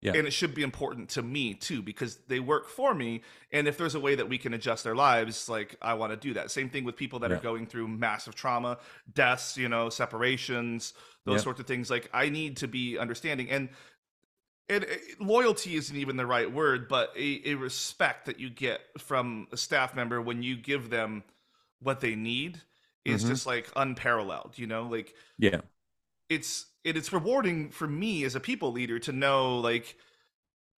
yeah. 0.00 0.12
and 0.14 0.26
it 0.26 0.32
should 0.32 0.54
be 0.54 0.62
important 0.62 1.08
to 1.08 1.22
me 1.22 1.54
too 1.54 1.82
because 1.82 2.16
they 2.28 2.40
work 2.40 2.68
for 2.68 2.94
me 2.94 3.22
and 3.52 3.66
if 3.66 3.76
there's 3.76 3.94
a 3.94 4.00
way 4.00 4.14
that 4.14 4.28
we 4.28 4.38
can 4.38 4.54
adjust 4.54 4.84
their 4.84 4.94
lives 4.94 5.48
like 5.48 5.76
i 5.82 5.94
want 5.94 6.12
to 6.12 6.16
do 6.16 6.34
that 6.34 6.50
same 6.50 6.68
thing 6.68 6.84
with 6.84 6.96
people 6.96 7.18
that 7.18 7.30
yeah. 7.30 7.36
are 7.36 7.40
going 7.40 7.66
through 7.66 7.88
massive 7.88 8.34
trauma 8.34 8.78
deaths 9.12 9.56
you 9.56 9.68
know 9.68 9.88
separations 9.88 10.94
those 11.24 11.40
yeah. 11.40 11.44
sorts 11.44 11.60
of 11.60 11.66
things 11.66 11.90
like 11.90 12.08
i 12.12 12.28
need 12.28 12.56
to 12.56 12.68
be 12.68 12.98
understanding 12.98 13.50
and 13.50 13.68
it, 14.68 14.82
it, 14.84 15.20
loyalty 15.20 15.76
isn't 15.76 15.96
even 15.96 16.16
the 16.16 16.26
right 16.26 16.52
word, 16.52 16.88
but 16.88 17.12
a, 17.16 17.50
a, 17.50 17.54
respect 17.54 18.26
that 18.26 18.38
you 18.38 18.50
get 18.50 18.80
from 18.98 19.48
a 19.50 19.56
staff 19.56 19.96
member 19.96 20.20
when 20.20 20.42
you 20.42 20.56
give 20.56 20.90
them 20.90 21.24
what 21.80 22.00
they 22.00 22.14
need 22.14 22.60
is 23.04 23.22
mm-hmm. 23.22 23.32
just 23.32 23.46
like 23.46 23.68
unparalleled. 23.76 24.54
You 24.56 24.66
know, 24.66 24.84
like 24.84 25.14
yeah, 25.38 25.62
it's 26.28 26.66
it, 26.84 26.96
it's 26.96 27.12
rewarding 27.12 27.70
for 27.70 27.86
me 27.86 28.24
as 28.24 28.34
a 28.34 28.40
people 28.40 28.72
leader 28.72 28.98
to 29.00 29.12
know 29.12 29.58
like 29.58 29.96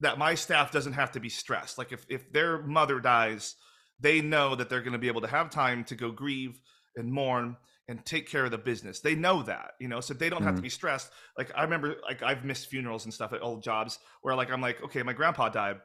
that 0.01 0.17
my 0.17 0.35
staff 0.35 0.71
doesn't 0.71 0.93
have 0.93 1.11
to 1.13 1.19
be 1.19 1.29
stressed. 1.29 1.77
Like 1.77 1.91
if 1.91 2.05
if 2.09 2.31
their 2.31 2.61
mother 2.61 2.99
dies, 2.99 3.55
they 3.99 4.21
know 4.21 4.55
that 4.55 4.69
they're 4.69 4.81
going 4.81 4.93
to 4.93 4.99
be 4.99 5.07
able 5.07 5.21
to 5.21 5.27
have 5.27 5.49
time 5.49 5.83
to 5.85 5.95
go 5.95 6.11
grieve 6.11 6.61
and 6.95 7.11
mourn 7.11 7.57
and 7.89 8.05
take 8.05 8.29
care 8.29 8.45
of 8.45 8.51
the 8.51 8.57
business. 8.57 8.99
They 8.99 9.15
know 9.15 9.41
that, 9.43 9.71
you 9.79 9.87
know, 9.87 9.99
so 9.99 10.13
they 10.13 10.29
don't 10.29 10.41
mm 10.41 10.45
have 10.45 10.53
to 10.53 10.57
mm-hmm. 10.57 10.63
be 10.63 10.69
stressed. 10.69 11.09
Like 11.37 11.51
I 11.55 11.63
remember, 11.63 11.95
like 12.03 12.21
I've 12.21 12.45
missed 12.45 12.67
funerals 12.67 13.05
and 13.05 13.13
stuff 13.13 13.33
at 13.33 13.41
old 13.41 13.63
jobs 13.63 13.97
where 14.21 14.35
like 14.35 14.51
I'm 14.51 14.61
like, 14.61 14.81
okay, 14.83 15.01
my 15.01 15.11
grandpa 15.11 15.49
died, 15.49 15.77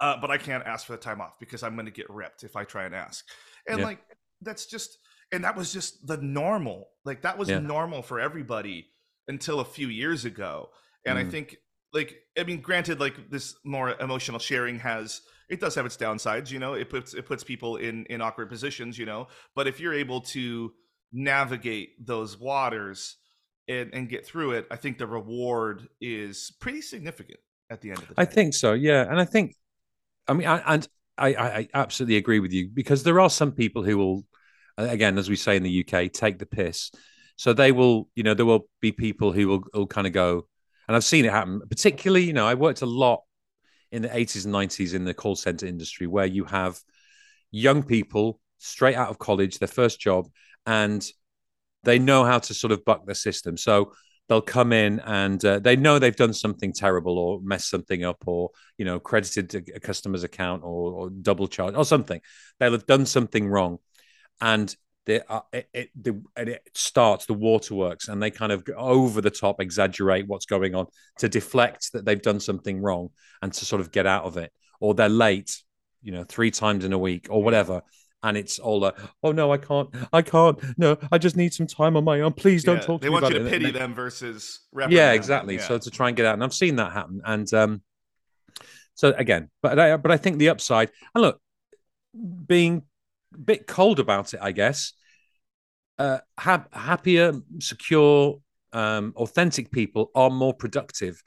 uh, 0.00 0.16
but 0.20 0.32
I 0.32 0.36
can't 0.36 0.66
ask 0.66 0.84
for 0.84 0.92
the 0.92 0.98
time 0.98 1.20
off 1.20 1.38
because 1.38 1.62
I'm 1.62 1.74
going 1.74 1.86
to 1.86 1.92
get 1.92 2.10
ripped 2.10 2.42
if 2.42 2.56
I 2.56 2.64
try 2.64 2.84
and 2.84 2.94
ask. 2.94 3.24
And 3.68 3.78
yeah. 3.78 3.84
like 3.86 4.00
that's 4.42 4.66
just, 4.66 4.98
and 5.30 5.44
that 5.44 5.56
was 5.56 5.72
just 5.72 6.06
the 6.08 6.16
normal. 6.16 6.88
Like 7.04 7.22
that 7.22 7.38
was 7.38 7.48
yeah. 7.48 7.60
normal 7.60 8.02
for 8.02 8.18
everybody 8.18 8.88
until 9.28 9.60
a 9.60 9.64
few 9.64 9.86
years 9.86 10.24
ago. 10.24 10.70
And 11.06 11.16
mm 11.16 11.26
I 11.26 11.30
think, 11.30 11.56
like, 11.92 12.16
I 12.38 12.42
mean, 12.42 12.60
granted, 12.60 12.98
like 12.98 13.30
this 13.30 13.54
more 13.64 13.94
emotional 14.00 14.38
sharing 14.40 14.80
has 14.80 15.22
it 15.50 15.60
does 15.60 15.74
have 15.74 15.84
its 15.84 15.96
downsides 15.96 16.50
you 16.50 16.58
know 16.58 16.72
it 16.74 16.88
puts 16.88 17.12
it 17.12 17.26
puts 17.26 17.44
people 17.44 17.76
in 17.76 18.06
in 18.06 18.22
awkward 18.22 18.48
positions 18.48 18.96
you 18.96 19.04
know 19.04 19.26
but 19.54 19.66
if 19.66 19.80
you're 19.80 19.92
able 19.92 20.20
to 20.20 20.72
navigate 21.12 22.06
those 22.06 22.38
waters 22.38 23.16
and, 23.68 23.92
and 23.92 24.08
get 24.08 24.24
through 24.24 24.52
it 24.52 24.66
i 24.70 24.76
think 24.76 24.96
the 24.96 25.06
reward 25.06 25.88
is 26.00 26.52
pretty 26.60 26.80
significant 26.80 27.40
at 27.68 27.80
the 27.80 27.90
end 27.90 27.98
of 27.98 28.08
the 28.08 28.14
day. 28.14 28.22
i 28.22 28.24
think 28.24 28.54
so 28.54 28.72
yeah 28.72 29.02
and 29.02 29.20
i 29.20 29.24
think 29.24 29.54
i 30.28 30.32
mean 30.32 30.46
I, 30.46 30.74
and 30.74 30.88
I, 31.18 31.28
I 31.34 31.68
absolutely 31.74 32.16
agree 32.16 32.40
with 32.40 32.52
you 32.52 32.70
because 32.72 33.02
there 33.02 33.20
are 33.20 33.28
some 33.28 33.52
people 33.52 33.82
who 33.82 33.98
will 33.98 34.24
again 34.78 35.18
as 35.18 35.28
we 35.28 35.36
say 35.36 35.56
in 35.56 35.62
the 35.62 35.84
uk 35.84 36.12
take 36.12 36.38
the 36.38 36.46
piss. 36.46 36.90
So 37.36 37.52
they 37.52 37.72
will 37.72 38.08
you 38.14 38.22
know 38.22 38.32
there 38.34 38.46
will 38.46 38.68
be 38.80 38.92
people 38.92 39.32
who 39.32 39.48
will, 39.48 39.62
will 39.74 39.86
kind 39.86 40.06
of 40.06 40.14
go 40.14 40.46
and 40.88 40.96
i've 40.96 41.04
seen 41.04 41.24
it 41.24 41.30
happen 41.30 41.60
particularly 41.68 42.24
you 42.24 42.32
know 42.32 42.46
i 42.46 42.54
worked 42.54 42.82
a 42.82 42.86
lot 42.86 43.22
in 43.92 44.02
the 44.02 44.08
80s 44.08 44.44
and 44.44 44.54
90s 44.54 44.94
in 44.94 45.04
the 45.04 45.14
call 45.14 45.36
center 45.36 45.66
industry 45.66 46.06
where 46.06 46.26
you 46.26 46.44
have 46.44 46.78
young 47.50 47.82
people 47.82 48.40
straight 48.58 48.94
out 48.94 49.08
of 49.08 49.18
college, 49.18 49.58
their 49.58 49.68
first 49.68 50.00
job, 50.00 50.28
and 50.66 51.06
they 51.82 51.98
know 51.98 52.24
how 52.24 52.38
to 52.38 52.54
sort 52.54 52.72
of 52.72 52.84
buck 52.84 53.06
the 53.06 53.14
system. 53.14 53.56
So 53.56 53.92
they'll 54.28 54.40
come 54.40 54.72
in 54.72 55.00
and 55.00 55.44
uh, 55.44 55.58
they 55.58 55.74
know 55.76 55.98
they've 55.98 56.14
done 56.14 56.32
something 56.32 56.72
terrible 56.72 57.18
or 57.18 57.40
messed 57.42 57.68
something 57.68 58.04
up 58.04 58.22
or 58.26 58.50
you 58.78 58.84
know 58.84 59.00
credited 59.00 59.70
a 59.74 59.80
customer's 59.80 60.22
account 60.22 60.62
or, 60.62 60.92
or 60.92 61.10
double 61.10 61.48
charge 61.48 61.74
or 61.74 61.84
something. 61.84 62.20
They'll 62.58 62.72
have 62.72 62.86
done 62.86 63.06
something 63.06 63.48
wrong, 63.48 63.78
and 64.40 64.74
uh, 65.08 65.40
it, 65.52 65.68
it, 65.72 65.90
the, 66.00 66.22
and 66.36 66.48
it 66.48 66.62
starts 66.74 67.26
the 67.26 67.34
waterworks 67.34 68.08
and 68.08 68.22
they 68.22 68.30
kind 68.30 68.52
of 68.52 68.64
over 68.76 69.20
the 69.20 69.30
top 69.30 69.60
exaggerate 69.60 70.26
what's 70.26 70.46
going 70.46 70.74
on 70.74 70.86
to 71.18 71.28
deflect 71.28 71.92
that 71.92 72.04
they've 72.04 72.22
done 72.22 72.40
something 72.40 72.80
wrong 72.80 73.08
and 73.42 73.52
to 73.52 73.64
sort 73.64 73.80
of 73.80 73.90
get 73.90 74.06
out 74.06 74.24
of 74.24 74.36
it 74.36 74.52
or 74.80 74.94
they're 74.94 75.08
late 75.08 75.62
you 76.02 76.12
know 76.12 76.24
three 76.24 76.50
times 76.50 76.84
in 76.84 76.92
a 76.92 76.98
week 76.98 77.26
or 77.30 77.42
whatever 77.42 77.82
and 78.22 78.36
it's 78.36 78.58
all 78.58 78.80
like, 78.80 78.98
oh 79.22 79.32
no, 79.32 79.50
I 79.50 79.56
can't, 79.56 79.88
I 80.12 80.20
can't, 80.22 80.58
no, 80.78 80.98
I 81.10 81.16
just 81.16 81.36
need 81.36 81.54
some 81.54 81.66
time 81.66 81.96
on 81.96 82.04
my 82.04 82.20
own. 82.20 82.34
Please 82.34 82.64
don't 82.64 82.76
yeah, 82.76 82.82
talk. 82.82 83.00
They 83.00 83.08
want 83.08 83.26
you 83.30 83.38
to 83.38 83.48
pity 83.48 83.70
them 83.70 83.94
versus 83.94 84.60
yeah, 84.90 85.12
exactly. 85.12 85.56
Yeah. 85.56 85.66
So 85.66 85.78
to 85.78 85.90
try 85.90 86.08
and 86.08 86.16
get 86.16 86.26
out, 86.26 86.34
and 86.34 86.44
I've 86.44 86.52
seen 86.52 86.76
that 86.76 86.92
happen, 86.92 87.22
and 87.24 87.52
um, 87.54 87.82
so 88.94 89.14
again, 89.16 89.48
but 89.62 89.78
I, 89.78 89.96
but 89.96 90.10
I 90.10 90.18
think 90.18 90.38
the 90.38 90.50
upside, 90.50 90.90
and 91.14 91.22
look, 91.22 91.40
being 92.46 92.82
bit 93.44 93.66
cold 93.66 94.00
about 94.00 94.34
it, 94.34 94.40
I 94.42 94.52
guess, 94.52 94.92
uh, 95.98 96.18
ha- 96.38 96.66
happier, 96.72 97.34
secure, 97.58 98.40
um, 98.72 99.12
authentic 99.16 99.70
people 99.70 100.10
are 100.14 100.30
more 100.30 100.54
productive 100.54 101.20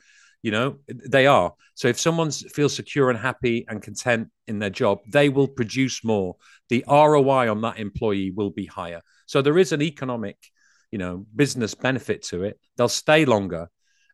You 0.43 0.51
know, 0.51 0.79
they 0.87 1.25
are. 1.27 1.53
So 1.75 1.87
if 1.87 1.99
someone 1.99 2.31
feels 2.31 2.75
secure 2.75 3.09
and 3.09 3.17
happy 3.19 3.65
and 3.69 3.81
content 3.81 4.29
in 4.47 4.59
their 4.59 4.69
job, 4.69 4.99
they 5.09 5.29
will 5.29 5.47
produce 5.47 6.03
more. 6.03 6.35
The 6.69 6.85
ROI 6.87 7.49
on 7.49 7.61
that 7.61 7.79
employee 7.79 8.31
will 8.31 8.51
be 8.51 8.67
higher. 8.67 9.01
So 9.25 9.41
there 9.41 9.57
is 9.57 9.71
an 9.71 9.81
economic, 9.81 10.37
you 10.91 10.99
know, 10.99 11.25
business 11.35 11.75
benefit 11.75 12.23
to 12.31 12.43
it. 12.43 12.59
They'll 12.77 12.89
stay 12.89 13.25
longer. 13.25 13.69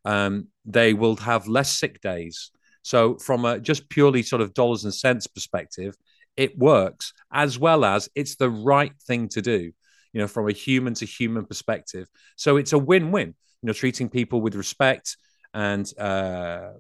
Um, 0.06 0.50
they 0.66 0.94
will 0.94 1.18
have 1.18 1.48
less 1.48 1.72
sick 1.80 2.00
days. 2.02 2.52
So 2.84 3.18
from 3.18 3.46
a 3.46 3.60
just 3.60 3.90
purely 3.90 4.24
sort 4.24 4.42
of 4.44 4.54
dollars 4.54 4.86
and 4.86 4.94
cents 4.94 5.28
perspective, 5.28 5.96
it 6.38 6.58
works 6.58 7.14
as 7.32 7.60
well 7.60 7.84
as 7.86 8.10
it's 8.16 8.36
the 8.36 8.50
right 8.50 8.94
thing 9.08 9.28
to 9.30 9.42
do. 9.42 9.72
You 10.14 10.22
know, 10.22 10.28
from 10.28 10.50
a 10.50 10.52
human 10.52 10.96
to 10.96 11.06
human 11.06 11.46
perspective. 11.46 12.08
So 12.36 12.58
it's 12.58 12.74
a 12.74 12.80
win-win. 12.80 13.36
You 13.62 13.68
know, 13.68 13.74
treating 13.74 14.10
people 14.10 14.42
with 14.42 14.56
respect 14.56 15.18
and 15.54 15.92
uh, 16.00 16.72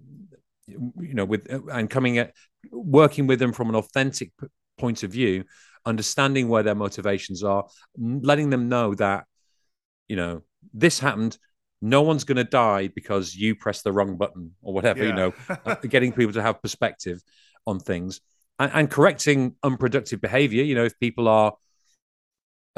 you 0.67 1.13
know 1.13 1.25
with 1.25 1.47
and 1.71 1.89
coming 1.89 2.17
at 2.17 2.33
working 2.71 3.27
with 3.27 3.39
them 3.39 3.53
from 3.53 3.69
an 3.69 3.75
authentic 3.75 4.31
p- 4.39 4.47
point 4.77 5.03
of 5.03 5.11
view 5.11 5.43
understanding 5.85 6.49
where 6.49 6.63
their 6.63 6.75
motivations 6.75 7.43
are 7.43 7.65
letting 7.97 8.49
them 8.49 8.69
know 8.69 8.93
that 8.95 9.25
you 10.07 10.15
know 10.15 10.41
this 10.73 10.99
happened 10.99 11.37
no 11.81 12.01
one's 12.01 12.25
going 12.25 12.35
to 12.35 12.43
die 12.43 12.87
because 12.87 13.35
you 13.35 13.55
press 13.55 13.81
the 13.81 13.91
wrong 13.91 14.17
button 14.17 14.51
or 14.61 14.73
whatever 14.73 14.99
yeah. 14.99 15.09
you 15.09 15.13
know 15.13 15.33
uh, 15.65 15.75
getting 15.75 16.11
people 16.11 16.33
to 16.33 16.41
have 16.41 16.61
perspective 16.61 17.21
on 17.65 17.79
things 17.79 18.19
and, 18.59 18.71
and 18.73 18.91
correcting 18.91 19.55
unproductive 19.63 20.21
behavior 20.21 20.63
you 20.63 20.75
know 20.75 20.85
if 20.85 20.99
people 20.99 21.27
are 21.27 21.53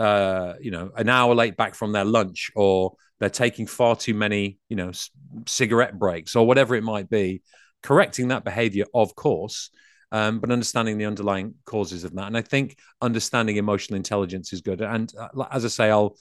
uh, 0.01 0.55
you 0.59 0.71
know, 0.71 0.91
an 0.95 1.09
hour 1.09 1.35
late 1.35 1.55
back 1.55 1.75
from 1.75 1.91
their 1.91 2.05
lunch, 2.05 2.51
or 2.55 2.95
they're 3.19 3.29
taking 3.29 3.67
far 3.67 3.95
too 3.95 4.15
many, 4.15 4.57
you 4.67 4.75
know, 4.75 4.91
c- 4.91 5.11
cigarette 5.45 5.99
breaks, 5.99 6.35
or 6.35 6.47
whatever 6.47 6.75
it 6.75 6.83
might 6.83 7.07
be. 7.07 7.43
Correcting 7.83 8.29
that 8.29 8.43
behavior, 8.43 8.85
of 8.95 9.15
course, 9.15 9.69
um, 10.11 10.39
but 10.39 10.51
understanding 10.51 10.97
the 10.97 11.05
underlying 11.05 11.55
causes 11.65 12.03
of 12.03 12.13
that. 12.15 12.27
And 12.27 12.37
I 12.37 12.41
think 12.41 12.77
understanding 13.01 13.57
emotional 13.57 13.97
intelligence 13.97 14.53
is 14.53 14.61
good. 14.61 14.81
And 14.81 15.13
uh, 15.19 15.45
as 15.51 15.65
I 15.65 15.67
say, 15.67 15.91
I'll 15.91 16.15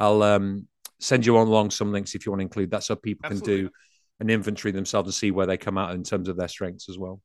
I'll 0.00 0.22
um, 0.22 0.66
send 1.00 1.26
you 1.26 1.36
on 1.36 1.46
along 1.46 1.70
some 1.70 1.92
links 1.92 2.14
if 2.14 2.24
you 2.24 2.32
want 2.32 2.40
to 2.40 2.44
include 2.44 2.70
that, 2.70 2.84
so 2.84 2.96
people 2.96 3.26
Absolutely. 3.26 3.56
can 3.56 3.64
do 3.66 3.70
an 4.20 4.30
inventory 4.30 4.72
themselves 4.72 5.08
and 5.08 5.14
see 5.14 5.30
where 5.30 5.46
they 5.46 5.58
come 5.58 5.76
out 5.76 5.94
in 5.94 6.04
terms 6.04 6.28
of 6.28 6.38
their 6.38 6.48
strengths 6.48 6.88
as 6.88 6.96
well. 6.96 7.20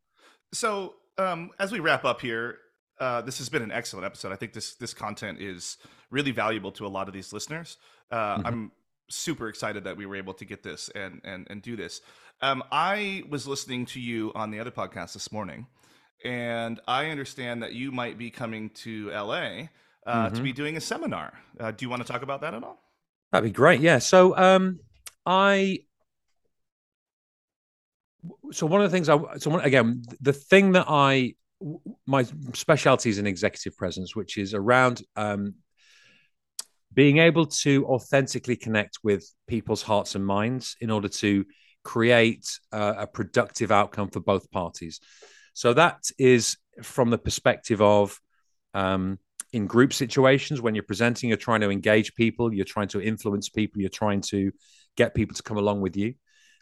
So 0.53 0.95
um, 1.21 1.51
as 1.59 1.71
we 1.71 1.79
wrap 1.79 2.05
up 2.05 2.21
here, 2.21 2.57
uh, 2.99 3.21
this 3.21 3.37
has 3.39 3.49
been 3.49 3.61
an 3.61 3.71
excellent 3.71 4.05
episode. 4.05 4.31
I 4.31 4.35
think 4.35 4.53
this 4.53 4.75
this 4.75 4.93
content 4.93 5.39
is 5.39 5.77
really 6.09 6.31
valuable 6.31 6.71
to 6.73 6.85
a 6.85 6.89
lot 6.89 7.07
of 7.07 7.13
these 7.13 7.33
listeners. 7.33 7.77
Uh, 8.11 8.37
mm-hmm. 8.37 8.47
I'm 8.47 8.71
super 9.09 9.49
excited 9.49 9.83
that 9.83 9.97
we 9.97 10.05
were 10.05 10.15
able 10.15 10.33
to 10.35 10.45
get 10.45 10.63
this 10.63 10.89
and 10.93 11.21
and 11.23 11.47
and 11.49 11.61
do 11.61 11.75
this. 11.75 12.01
Um, 12.41 12.63
I 12.71 13.23
was 13.29 13.47
listening 13.47 13.85
to 13.87 13.99
you 13.99 14.31
on 14.35 14.51
the 14.51 14.59
other 14.59 14.71
podcast 14.71 15.13
this 15.13 15.31
morning, 15.31 15.67
and 16.23 16.79
I 16.87 17.07
understand 17.07 17.63
that 17.63 17.73
you 17.73 17.91
might 17.91 18.17
be 18.17 18.29
coming 18.29 18.69
to 18.81 19.09
LA 19.09 19.33
uh, 20.05 20.27
mm-hmm. 20.27 20.35
to 20.35 20.41
be 20.41 20.53
doing 20.53 20.77
a 20.77 20.81
seminar. 20.81 21.33
Uh, 21.59 21.71
do 21.71 21.85
you 21.85 21.89
want 21.89 22.05
to 22.05 22.11
talk 22.11 22.21
about 22.21 22.41
that 22.41 22.53
at 22.53 22.63
all? 22.63 22.79
That'd 23.31 23.49
be 23.49 23.53
great. 23.53 23.81
Yeah. 23.81 23.99
So 23.99 24.35
um, 24.37 24.79
I 25.25 25.79
so 28.51 28.65
one 28.65 28.81
of 28.81 28.89
the 28.89 28.95
things 28.95 29.09
I 29.09 29.17
so 29.37 29.49
one, 29.49 29.61
again 29.61 30.03
the 30.21 30.33
thing 30.33 30.73
that 30.73 30.85
I 30.87 31.35
my 32.05 32.25
specialty 32.53 33.09
is 33.09 33.17
in 33.17 33.27
executive 33.27 33.77
presence, 33.77 34.15
which 34.15 34.37
is 34.37 34.53
around 34.53 35.01
um, 35.15 35.55
being 36.93 37.19
able 37.19 37.45
to 37.45 37.85
authentically 37.85 38.55
connect 38.55 38.99
with 39.03 39.31
people's 39.47 39.81
hearts 39.81 40.15
and 40.15 40.25
minds 40.25 40.75
in 40.81 40.89
order 40.89 41.07
to 41.07 41.45
create 41.83 42.59
uh, 42.71 42.93
a 42.97 43.07
productive 43.07 43.71
outcome 43.71 44.09
for 44.09 44.19
both 44.19 44.49
parties. 44.51 44.99
So 45.53 45.73
that 45.73 45.99
is 46.17 46.57
from 46.81 47.09
the 47.09 47.17
perspective 47.17 47.81
of 47.81 48.19
um, 48.73 49.19
in 49.53 49.67
group 49.67 49.93
situations 49.93 50.61
when 50.61 50.75
you're 50.75 50.83
presenting, 50.83 51.29
you're 51.29 51.37
trying 51.37 51.61
to 51.61 51.69
engage 51.69 52.15
people, 52.15 52.53
you're 52.53 52.65
trying 52.65 52.87
to 52.89 53.01
influence 53.01 53.49
people, 53.49 53.81
you're 53.81 53.89
trying 53.89 54.21
to 54.21 54.51
get 54.95 55.13
people 55.13 55.35
to 55.35 55.43
come 55.43 55.57
along 55.57 55.81
with 55.81 55.97
you. 55.97 56.13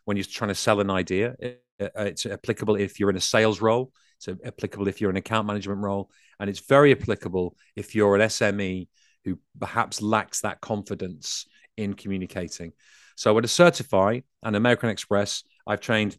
When 0.05 0.17
you're 0.17 0.25
trying 0.25 0.49
to 0.49 0.55
sell 0.55 0.79
an 0.79 0.89
idea, 0.89 1.35
it's 1.79 2.25
applicable 2.25 2.75
if 2.75 2.99
you're 2.99 3.09
in 3.09 3.15
a 3.15 3.21
sales 3.21 3.61
role 3.61 3.91
it's 4.19 4.41
applicable 4.45 4.87
if 4.87 4.99
you're 4.99 5.09
in 5.09 5.15
an 5.15 5.19
account 5.19 5.47
management 5.47 5.79
role, 5.79 6.11
and 6.39 6.49
it's 6.49 6.59
very 6.59 6.91
applicable 6.91 7.55
if 7.75 7.95
you're 7.95 8.15
an 8.15 8.21
SME 8.21 8.87
who 9.23 9.39
perhaps 9.59 10.01
lacks 10.01 10.41
that 10.41 10.61
confidence 10.61 11.45
in 11.77 11.93
communicating. 11.93 12.73
So 13.15 13.37
at 13.37 13.43
Accertify 13.43 14.23
and 14.43 14.55
American 14.55 14.89
Express, 14.89 15.43
I've 15.65 15.81
trained 15.81 16.17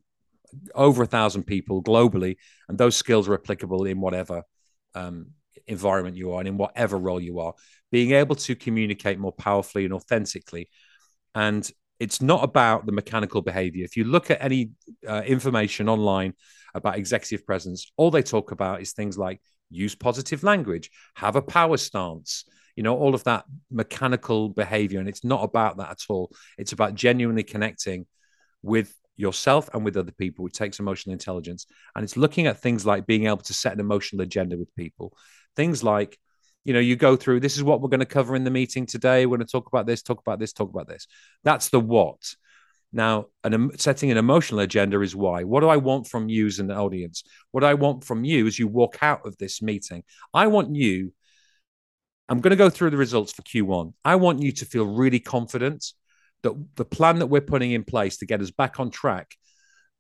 over 0.74 1.02
a 1.02 1.06
thousand 1.06 1.44
people 1.44 1.82
globally, 1.82 2.36
and 2.68 2.78
those 2.78 2.96
skills 2.96 3.28
are 3.28 3.34
applicable 3.34 3.84
in 3.84 4.00
whatever 4.00 4.42
um, 4.94 5.32
environment 5.66 6.16
you 6.16 6.32
are 6.32 6.40
and 6.40 6.48
in 6.48 6.56
whatever 6.56 6.96
role 6.96 7.20
you 7.20 7.40
are. 7.40 7.54
Being 7.92 8.12
able 8.12 8.36
to 8.36 8.54
communicate 8.54 9.18
more 9.18 9.32
powerfully 9.32 9.84
and 9.84 9.94
authentically, 9.94 10.70
and 11.34 11.70
it's 12.00 12.22
not 12.22 12.42
about 12.42 12.86
the 12.86 12.92
mechanical 12.92 13.42
behavior. 13.42 13.84
If 13.84 13.96
you 13.96 14.04
look 14.04 14.30
at 14.30 14.42
any 14.42 14.70
uh, 15.06 15.22
information 15.26 15.88
online 15.88 16.32
about 16.74 16.96
executive 16.96 17.46
presence, 17.46 17.92
all 17.96 18.10
they 18.10 18.22
talk 18.22 18.50
about 18.50 18.80
is 18.80 18.92
things 18.92 19.18
like 19.18 19.40
use 19.68 19.94
positive 19.94 20.42
language, 20.42 20.90
have 21.14 21.36
a 21.36 21.42
power 21.42 21.76
stance, 21.76 22.44
you 22.74 22.82
know, 22.82 22.96
all 22.96 23.14
of 23.14 23.22
that 23.24 23.44
mechanical 23.70 24.48
behavior. 24.48 24.98
And 24.98 25.08
it's 25.08 25.24
not 25.24 25.44
about 25.44 25.76
that 25.76 25.90
at 25.90 26.00
all. 26.08 26.32
It's 26.56 26.72
about 26.72 26.94
genuinely 26.94 27.42
connecting 27.42 28.06
with 28.62 28.94
yourself 29.16 29.68
and 29.74 29.84
with 29.84 29.98
other 29.98 30.12
people. 30.12 30.46
It 30.46 30.54
takes 30.54 30.80
emotional 30.80 31.12
intelligence. 31.12 31.66
And 31.94 32.02
it's 32.02 32.16
looking 32.16 32.46
at 32.46 32.60
things 32.60 32.86
like 32.86 33.06
being 33.06 33.26
able 33.26 33.36
to 33.38 33.52
set 33.52 33.74
an 33.74 33.80
emotional 33.80 34.22
agenda 34.22 34.56
with 34.56 34.74
people. 34.74 35.14
Things 35.54 35.84
like, 35.84 36.18
you 36.64 36.72
know, 36.72 36.80
you 36.80 36.96
go 36.96 37.16
through 37.16 37.40
this 37.40 37.56
is 37.56 37.62
what 37.62 37.80
we're 37.80 37.88
going 37.88 38.00
to 38.00 38.06
cover 38.06 38.36
in 38.36 38.44
the 38.44 38.50
meeting 38.50 38.86
today. 38.86 39.26
We're 39.26 39.38
going 39.38 39.46
to 39.46 39.52
talk 39.52 39.68
about 39.68 39.86
this, 39.86 40.02
talk 40.02 40.20
about 40.20 40.38
this, 40.38 40.52
talk 40.52 40.70
about 40.70 40.88
this. 40.88 41.06
That's 41.42 41.70
the 41.70 41.80
what. 41.80 42.34
Now, 42.92 43.26
an, 43.44 43.78
setting 43.78 44.10
an 44.10 44.16
emotional 44.16 44.60
agenda 44.60 45.00
is 45.00 45.14
why. 45.14 45.44
What 45.44 45.60
do 45.60 45.68
I 45.68 45.76
want 45.76 46.08
from 46.08 46.28
you 46.28 46.46
as 46.46 46.58
an 46.58 46.70
audience? 46.70 47.22
What 47.52 47.64
I 47.64 47.74
want 47.74 48.04
from 48.04 48.24
you 48.24 48.46
as 48.46 48.58
you 48.58 48.66
walk 48.66 48.98
out 49.00 49.26
of 49.26 49.36
this 49.38 49.62
meeting, 49.62 50.02
I 50.34 50.48
want 50.48 50.74
you. 50.74 51.12
I'm 52.28 52.40
going 52.40 52.50
to 52.50 52.56
go 52.56 52.70
through 52.70 52.90
the 52.90 52.96
results 52.96 53.32
for 53.32 53.42
Q1. 53.42 53.92
I 54.04 54.16
want 54.16 54.40
you 54.40 54.52
to 54.52 54.64
feel 54.64 54.86
really 54.86 55.18
confident 55.18 55.84
that 56.42 56.52
the 56.76 56.84
plan 56.84 57.18
that 57.18 57.26
we're 57.26 57.40
putting 57.40 57.72
in 57.72 57.84
place 57.84 58.18
to 58.18 58.26
get 58.26 58.40
us 58.40 58.50
back 58.50 58.78
on 58.78 58.90
track 58.90 59.34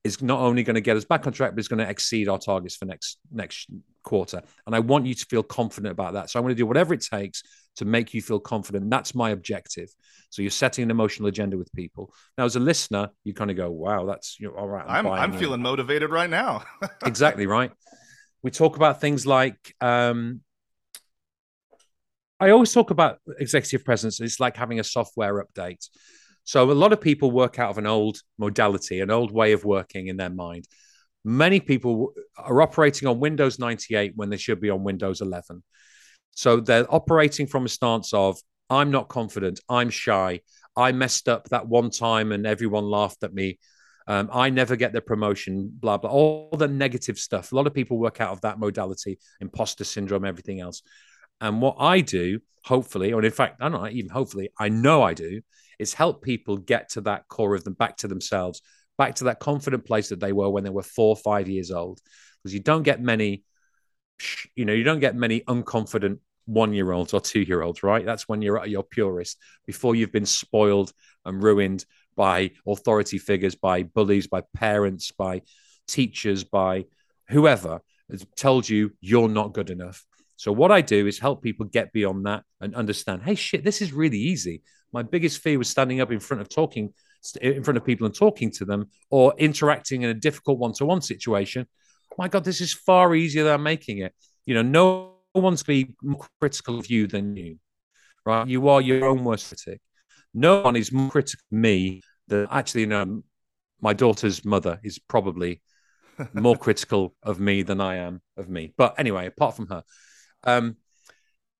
is 0.02 0.22
not 0.22 0.40
only 0.40 0.62
going 0.62 0.74
to 0.74 0.80
get 0.80 0.96
us 0.96 1.04
back 1.04 1.26
on 1.26 1.32
track, 1.32 1.50
but 1.52 1.58
it's 1.58 1.68
going 1.68 1.84
to 1.84 1.88
exceed 1.88 2.28
our 2.28 2.38
targets 2.38 2.76
for 2.76 2.86
next 2.86 3.18
next 3.30 3.68
quarter. 4.02 4.42
And 4.66 4.74
I 4.74 4.80
want 4.80 5.06
you 5.06 5.14
to 5.14 5.26
feel 5.26 5.42
confident 5.42 5.92
about 5.92 6.14
that. 6.14 6.30
So 6.30 6.38
I'm 6.38 6.44
going 6.44 6.54
to 6.54 6.58
do 6.58 6.66
whatever 6.66 6.94
it 6.94 7.02
takes 7.02 7.42
to 7.76 7.84
make 7.84 8.14
you 8.14 8.22
feel 8.22 8.40
confident. 8.40 8.88
That's 8.88 9.14
my 9.14 9.30
objective. 9.30 9.88
So 10.30 10.42
you're 10.42 10.50
setting 10.50 10.84
an 10.84 10.90
emotional 10.90 11.28
agenda 11.28 11.58
with 11.58 11.70
people. 11.72 12.12
Now, 12.38 12.44
as 12.44 12.56
a 12.56 12.60
listener, 12.60 13.10
you 13.24 13.34
kind 13.34 13.50
of 13.50 13.56
go, 13.56 13.70
"Wow, 13.70 14.06
that's 14.06 14.38
you 14.40 14.48
know, 14.48 14.54
all 14.54 14.68
right." 14.68 14.84
I'm 14.88 15.06
I'm, 15.06 15.32
I'm 15.32 15.38
feeling 15.38 15.60
motivated 15.60 16.10
right 16.10 16.30
now. 16.30 16.64
exactly 17.04 17.46
right. 17.46 17.72
We 18.42 18.50
talk 18.50 18.76
about 18.76 19.00
things 19.00 19.26
like. 19.26 19.74
Um, 19.80 20.40
I 22.42 22.50
always 22.50 22.72
talk 22.72 22.90
about 22.90 23.18
executive 23.38 23.84
presence. 23.84 24.18
It's 24.18 24.40
like 24.40 24.56
having 24.56 24.80
a 24.80 24.84
software 24.84 25.44
update. 25.44 25.86
So 26.44 26.70
a 26.70 26.72
lot 26.72 26.92
of 26.92 27.00
people 27.00 27.30
work 27.30 27.58
out 27.58 27.70
of 27.70 27.78
an 27.78 27.86
old 27.86 28.18
modality, 28.38 29.00
an 29.00 29.10
old 29.10 29.32
way 29.32 29.52
of 29.52 29.64
working 29.64 30.08
in 30.08 30.16
their 30.16 30.30
mind. 30.30 30.66
Many 31.24 31.60
people 31.60 32.14
are 32.36 32.62
operating 32.62 33.06
on 33.08 33.20
Windows 33.20 33.58
98 33.58 34.12
when 34.16 34.30
they 34.30 34.36
should 34.36 34.60
be 34.60 34.70
on 34.70 34.82
Windows 34.82 35.20
11. 35.20 35.62
So 36.32 36.60
they're 36.60 36.92
operating 36.92 37.46
from 37.46 37.66
a 37.66 37.68
stance 37.68 38.14
of, 38.14 38.38
I'm 38.70 38.90
not 38.90 39.08
confident, 39.08 39.60
I'm 39.68 39.90
shy, 39.90 40.40
I 40.76 40.92
messed 40.92 41.28
up 41.28 41.48
that 41.48 41.68
one 41.68 41.90
time 41.90 42.32
and 42.32 42.46
everyone 42.46 42.84
laughed 42.84 43.22
at 43.22 43.34
me. 43.34 43.58
Um, 44.06 44.30
I 44.32 44.50
never 44.50 44.76
get 44.76 44.92
the 44.92 45.00
promotion, 45.00 45.70
blah, 45.72 45.98
blah, 45.98 46.10
all 46.10 46.50
the 46.56 46.68
negative 46.68 47.18
stuff. 47.18 47.52
A 47.52 47.54
lot 47.54 47.66
of 47.66 47.74
people 47.74 47.98
work 47.98 48.20
out 48.20 48.32
of 48.32 48.40
that 48.40 48.58
modality, 48.58 49.18
imposter 49.40 49.84
syndrome, 49.84 50.24
everything 50.24 50.60
else. 50.60 50.82
And 51.40 51.60
what 51.60 51.76
I 51.78 52.00
do, 52.00 52.40
hopefully, 52.64 53.12
or 53.12 53.22
in 53.22 53.30
fact, 53.30 53.60
I 53.60 53.68
don't 53.68 53.80
know, 53.80 53.88
even 53.88 54.10
hopefully, 54.10 54.50
I 54.58 54.68
know 54.68 55.02
I 55.02 55.14
do, 55.14 55.42
is 55.80 55.94
help 55.94 56.22
people 56.22 56.56
get 56.56 56.90
to 56.90 57.00
that 57.02 57.26
core 57.28 57.54
of 57.54 57.64
them, 57.64 57.72
back 57.72 57.96
to 57.98 58.08
themselves, 58.08 58.60
back 58.98 59.14
to 59.16 59.24
that 59.24 59.40
confident 59.40 59.84
place 59.84 60.10
that 60.10 60.20
they 60.20 60.32
were 60.32 60.50
when 60.50 60.62
they 60.64 60.70
were 60.70 60.82
four, 60.82 61.16
five 61.16 61.48
years 61.48 61.70
old. 61.70 62.00
Because 62.42 62.54
you 62.54 62.60
don't 62.60 62.82
get 62.82 63.00
many, 63.00 63.44
you 64.54 64.64
know, 64.64 64.72
you 64.72 64.84
don't 64.84 65.00
get 65.00 65.16
many 65.16 65.40
unconfident 65.40 66.18
one 66.44 66.72
year 66.72 66.92
olds 66.92 67.14
or 67.14 67.20
two 67.20 67.40
year 67.40 67.62
olds, 67.62 67.82
right? 67.82 68.04
That's 68.04 68.28
when 68.28 68.42
you're 68.42 68.60
at 68.60 68.70
your 68.70 68.82
purest 68.82 69.38
before 69.66 69.94
you've 69.94 70.12
been 70.12 70.26
spoiled 70.26 70.92
and 71.24 71.42
ruined 71.42 71.84
by 72.16 72.50
authority 72.66 73.18
figures, 73.18 73.54
by 73.54 73.84
bullies, 73.84 74.26
by 74.26 74.42
parents, 74.54 75.12
by 75.12 75.42
teachers, 75.88 76.44
by 76.44 76.84
whoever 77.28 77.80
has 78.10 78.26
told 78.36 78.68
you 78.68 78.92
you're 79.00 79.28
not 79.28 79.54
good 79.54 79.70
enough. 79.70 80.04
So, 80.36 80.52
what 80.52 80.72
I 80.72 80.80
do 80.80 81.06
is 81.06 81.18
help 81.18 81.42
people 81.42 81.66
get 81.66 81.92
beyond 81.92 82.26
that 82.26 82.44
and 82.60 82.74
understand 82.74 83.22
hey, 83.22 83.34
shit, 83.34 83.64
this 83.64 83.80
is 83.80 83.92
really 83.92 84.18
easy. 84.18 84.62
My 84.92 85.02
biggest 85.02 85.40
fear 85.42 85.58
was 85.58 85.68
standing 85.68 86.00
up 86.00 86.10
in 86.10 86.20
front 86.20 86.40
of 86.40 86.48
talking 86.48 86.92
in 87.42 87.62
front 87.62 87.76
of 87.76 87.84
people 87.84 88.06
and 88.06 88.14
talking 88.14 88.50
to 88.50 88.64
them 88.64 88.88
or 89.10 89.34
interacting 89.36 90.02
in 90.02 90.10
a 90.10 90.14
difficult 90.14 90.58
one-to-one 90.58 91.02
situation. 91.02 91.66
My 92.16 92.28
god 92.28 92.44
this 92.44 92.60
is 92.60 92.72
far 92.72 93.14
easier 93.14 93.44
than 93.44 93.62
making 93.62 93.98
it. 93.98 94.14
You 94.46 94.54
know 94.54 94.62
no 94.62 95.14
one's 95.34 95.62
going 95.62 95.82
to 95.82 95.86
be 95.86 95.94
more 96.02 96.26
critical 96.40 96.78
of 96.78 96.88
you 96.88 97.06
than 97.06 97.36
you 97.36 97.58
right? 98.24 98.48
You 98.48 98.68
are 98.68 98.80
your 98.80 99.06
own 99.06 99.24
worst 99.24 99.48
critic. 99.48 99.80
No 100.32 100.60
one 100.60 100.76
is 100.76 100.92
more 100.92 101.10
critical 101.10 101.44
of 101.50 101.58
me 101.58 102.02
than 102.28 102.46
actually 102.50 102.82
you 102.82 102.86
know 102.86 103.22
my 103.80 103.92
daughter's 103.92 104.44
mother 104.44 104.78
is 104.82 104.98
probably 104.98 105.62
more 106.34 106.56
critical 106.56 107.14
of 107.22 107.40
me 107.40 107.62
than 107.62 107.80
I 107.80 107.96
am 107.96 108.20
of 108.36 108.48
me. 108.48 108.74
But 108.76 108.94
anyway, 108.98 109.26
apart 109.26 109.56
from 109.56 109.68
her, 109.68 109.82
um, 110.44 110.76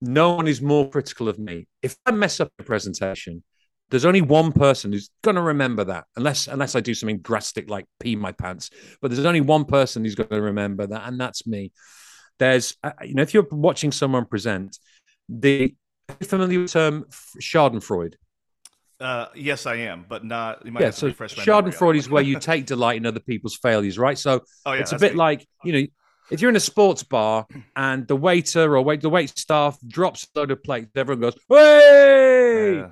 no 0.00 0.34
one 0.34 0.46
is 0.46 0.62
more 0.62 0.88
critical 0.88 1.28
of 1.28 1.38
me. 1.38 1.66
If 1.82 1.96
I 2.06 2.10
mess 2.12 2.40
up 2.40 2.52
a 2.58 2.62
presentation, 2.62 3.42
there's 3.90 4.04
only 4.04 4.22
one 4.22 4.52
person 4.52 4.92
who's 4.92 5.10
going 5.22 5.34
to 5.34 5.42
remember 5.42 5.84
that, 5.84 6.04
unless 6.16 6.46
unless 6.46 6.76
I 6.76 6.80
do 6.80 6.94
something 6.94 7.18
drastic 7.18 7.68
like 7.68 7.86
pee 7.98 8.16
my 8.16 8.32
pants. 8.32 8.70
But 9.00 9.10
there's 9.10 9.26
only 9.26 9.40
one 9.40 9.64
person 9.64 10.04
who's 10.04 10.14
going 10.14 10.30
to 10.30 10.40
remember 10.40 10.86
that, 10.86 11.08
and 11.08 11.20
that's 11.20 11.46
me. 11.46 11.72
There's, 12.38 12.76
uh, 12.82 12.92
you 13.02 13.14
know, 13.14 13.22
if 13.22 13.34
you're 13.34 13.46
watching 13.50 13.92
someone 13.92 14.24
present, 14.24 14.78
the 15.28 15.74
familiar 16.22 16.66
term 16.66 17.04
Schadenfreude. 17.40 18.14
Uh, 18.98 19.26
yes, 19.34 19.66
I 19.66 19.76
am, 19.76 20.04
but 20.08 20.24
not. 20.24 20.64
You 20.64 20.72
might 20.72 20.82
yeah, 20.82 20.90
so 20.90 21.10
Schadenfreude 21.10 21.96
is 21.96 22.08
where 22.08 22.22
you 22.22 22.38
take 22.38 22.66
delight 22.66 22.96
in 22.96 23.06
other 23.06 23.20
people's 23.20 23.56
failures, 23.56 23.98
right? 23.98 24.18
So 24.18 24.42
oh, 24.66 24.72
yeah, 24.72 24.80
it's 24.80 24.92
a 24.92 24.98
bit 24.98 25.16
like 25.16 25.46
you 25.64 25.72
know, 25.72 25.86
if 26.30 26.40
you're 26.40 26.50
in 26.50 26.56
a 26.56 26.60
sports 26.60 27.02
bar 27.02 27.46
and 27.76 28.06
the 28.06 28.16
waiter 28.16 28.76
or 28.76 28.82
wait 28.82 29.00
the 29.00 29.10
wait 29.10 29.36
staff 29.36 29.78
drops 29.86 30.26
a 30.34 30.38
load 30.38 30.50
of 30.50 30.62
plates, 30.62 30.90
everyone 30.96 31.20
goes, 31.20 31.34
"Hey!" 31.48 32.76
Yeah. 32.76 32.90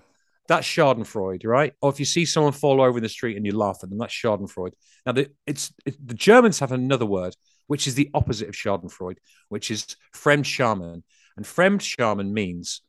That's 0.49 0.67
Schadenfreude, 0.67 1.45
right? 1.45 1.75
Or 1.83 1.91
if 1.91 1.99
you 1.99 2.07
see 2.07 2.25
someone 2.25 2.53
fall 2.53 2.81
over 2.81 2.97
in 2.97 3.03
the 3.03 3.09
street 3.11 3.37
and 3.37 3.45
you 3.45 3.55
laugh 3.55 3.81
at 3.83 3.91
them, 3.91 3.99
that's 3.99 4.15
Schadenfreude. 4.15 4.73
Now, 5.05 5.13
the, 5.13 5.31
it's 5.47 5.75
it, 5.85 5.95
the 6.05 6.15
Germans 6.15 6.59
have 6.61 6.73
another 6.73 7.05
word 7.05 7.35
which 7.69 7.87
is 7.87 7.95
the 7.95 8.11
opposite 8.15 8.49
of 8.49 8.55
Schadenfreude, 8.55 9.19
which 9.51 9.71
is 9.71 9.95
Fremdschämen, 10.15 11.03
and 11.37 11.47
Fremdschämen 11.47 12.33
means 12.33 12.81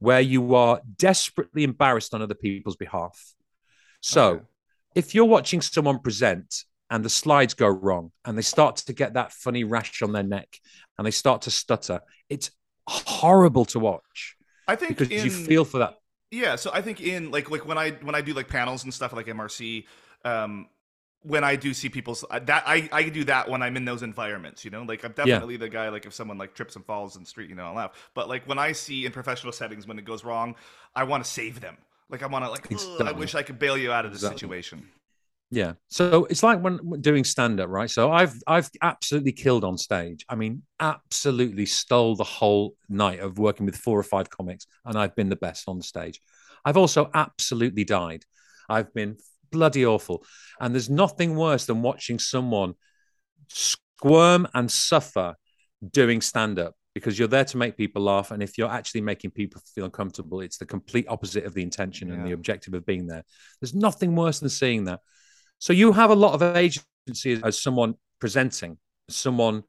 where 0.00 0.20
you 0.20 0.54
are 0.54 0.80
desperately 0.96 1.62
embarrassed 1.62 2.14
on 2.14 2.22
other 2.22 2.34
people's 2.34 2.76
behalf. 2.76 3.34
So, 4.00 4.28
okay. 4.28 4.44
if 4.94 5.14
you're 5.14 5.26
watching 5.26 5.60
someone 5.60 5.98
present 6.00 6.64
and 6.90 7.04
the 7.04 7.10
slides 7.10 7.54
go 7.54 7.68
wrong 7.68 8.12
and 8.24 8.36
they 8.36 8.42
start 8.42 8.76
to 8.76 8.92
get 8.92 9.14
that 9.14 9.32
funny 9.32 9.64
rash 9.64 10.02
on 10.02 10.12
their 10.12 10.22
neck 10.22 10.60
and 10.96 11.06
they 11.06 11.10
start 11.10 11.42
to 11.42 11.50
stutter, 11.50 12.00
it's 12.28 12.50
horrible 12.86 13.64
to 13.66 13.78
watch. 13.78 14.36
I 14.66 14.76
think 14.76 14.96
because 14.96 15.10
in, 15.10 15.24
you 15.24 15.30
feel 15.30 15.64
for 15.64 15.78
that. 15.78 15.98
Yeah, 16.30 16.56
so 16.56 16.70
I 16.72 16.82
think 16.82 17.00
in 17.00 17.30
like 17.30 17.50
like 17.50 17.66
when 17.66 17.78
I 17.78 17.92
when 18.02 18.14
I 18.14 18.20
do 18.20 18.34
like 18.34 18.48
panels 18.48 18.84
and 18.84 18.92
stuff 18.92 19.12
like 19.12 19.26
MRC, 19.26 19.84
um, 20.24 20.68
when 21.22 21.42
I 21.42 21.56
do 21.56 21.74
see 21.74 21.88
people 21.88 22.16
that 22.30 22.64
I, 22.66 22.88
I 22.92 23.08
do 23.08 23.24
that 23.24 23.48
when 23.48 23.62
I'm 23.62 23.76
in 23.76 23.84
those 23.84 24.02
environments, 24.02 24.64
you 24.64 24.70
know, 24.70 24.82
like 24.82 25.04
I'm 25.04 25.12
definitely 25.12 25.54
yeah. 25.54 25.58
the 25.58 25.68
guy, 25.68 25.88
like 25.88 26.06
if 26.06 26.14
someone 26.14 26.38
like 26.38 26.54
trips 26.54 26.76
and 26.76 26.84
falls 26.84 27.16
in 27.16 27.22
the 27.22 27.28
street, 27.28 27.48
you 27.48 27.56
know, 27.56 27.64
I'll 27.64 27.74
laugh. 27.74 28.10
But 28.14 28.28
like 28.28 28.46
when 28.46 28.58
I 28.58 28.72
see 28.72 29.04
in 29.04 29.12
professional 29.12 29.52
settings, 29.52 29.86
when 29.86 29.98
it 29.98 30.04
goes 30.04 30.22
wrong, 30.22 30.54
I 30.94 31.04
want 31.04 31.24
to 31.24 31.30
save 31.30 31.60
them. 31.60 31.76
Like 32.08 32.22
I 32.22 32.26
want 32.26 32.44
to 32.44 32.50
like, 32.50 32.70
exactly. 32.70 33.06
I 33.06 33.12
wish 33.12 33.34
I 33.34 33.42
could 33.42 33.58
bail 33.58 33.76
you 33.76 33.90
out 33.90 34.04
of 34.04 34.12
this 34.12 34.22
exactly. 34.22 34.38
situation. 34.38 34.88
Yeah. 35.50 35.74
So 35.88 36.26
it's 36.26 36.42
like 36.42 36.60
when 36.60 37.00
doing 37.00 37.24
stand 37.24 37.58
up, 37.58 37.70
right? 37.70 37.90
So 37.90 38.12
I've 38.12 38.34
I've 38.46 38.70
absolutely 38.82 39.32
killed 39.32 39.64
on 39.64 39.78
stage. 39.78 40.24
I 40.28 40.34
mean, 40.34 40.62
absolutely 40.78 41.64
stole 41.64 42.16
the 42.16 42.24
whole 42.24 42.74
night 42.88 43.20
of 43.20 43.38
working 43.38 43.64
with 43.64 43.76
four 43.76 43.98
or 43.98 44.02
five 44.02 44.28
comics, 44.28 44.66
and 44.84 44.98
I've 44.98 45.16
been 45.16 45.30
the 45.30 45.36
best 45.36 45.68
on 45.68 45.80
stage. 45.80 46.20
I've 46.64 46.76
also 46.76 47.10
absolutely 47.14 47.84
died. 47.84 48.24
I've 48.68 48.92
been 48.92 49.16
bloody 49.50 49.86
awful. 49.86 50.24
And 50.60 50.74
there's 50.74 50.90
nothing 50.90 51.36
worse 51.36 51.66
than 51.66 51.82
watching 51.82 52.18
someone 52.18 52.74
squirm 53.48 54.46
and 54.54 54.70
suffer 54.70 55.34
doing 55.92 56.20
stand 56.20 56.58
up 56.58 56.74
because 56.94 57.18
you're 57.18 57.28
there 57.28 57.44
to 57.44 57.56
make 57.56 57.76
people 57.76 58.02
laugh. 58.02 58.30
And 58.30 58.42
if 58.42 58.58
you're 58.58 58.70
actually 58.70 59.02
making 59.02 59.30
people 59.30 59.62
feel 59.74 59.84
uncomfortable, 59.84 60.40
it's 60.40 60.58
the 60.58 60.66
complete 60.66 61.06
opposite 61.08 61.44
of 61.44 61.54
the 61.54 61.62
intention 61.62 62.08
yeah. 62.08 62.14
and 62.14 62.26
the 62.26 62.32
objective 62.32 62.74
of 62.74 62.84
being 62.84 63.06
there. 63.06 63.24
There's 63.60 63.74
nothing 63.74 64.16
worse 64.16 64.40
than 64.40 64.48
seeing 64.48 64.84
that. 64.84 65.00
So 65.58 65.72
you 65.72 65.92
have 65.92 66.10
a 66.10 66.14
lot 66.14 66.34
of 66.34 66.56
agency 66.56 67.40
as 67.42 67.60
someone 67.60 67.94
presenting, 68.20 68.78
someone 69.08 69.64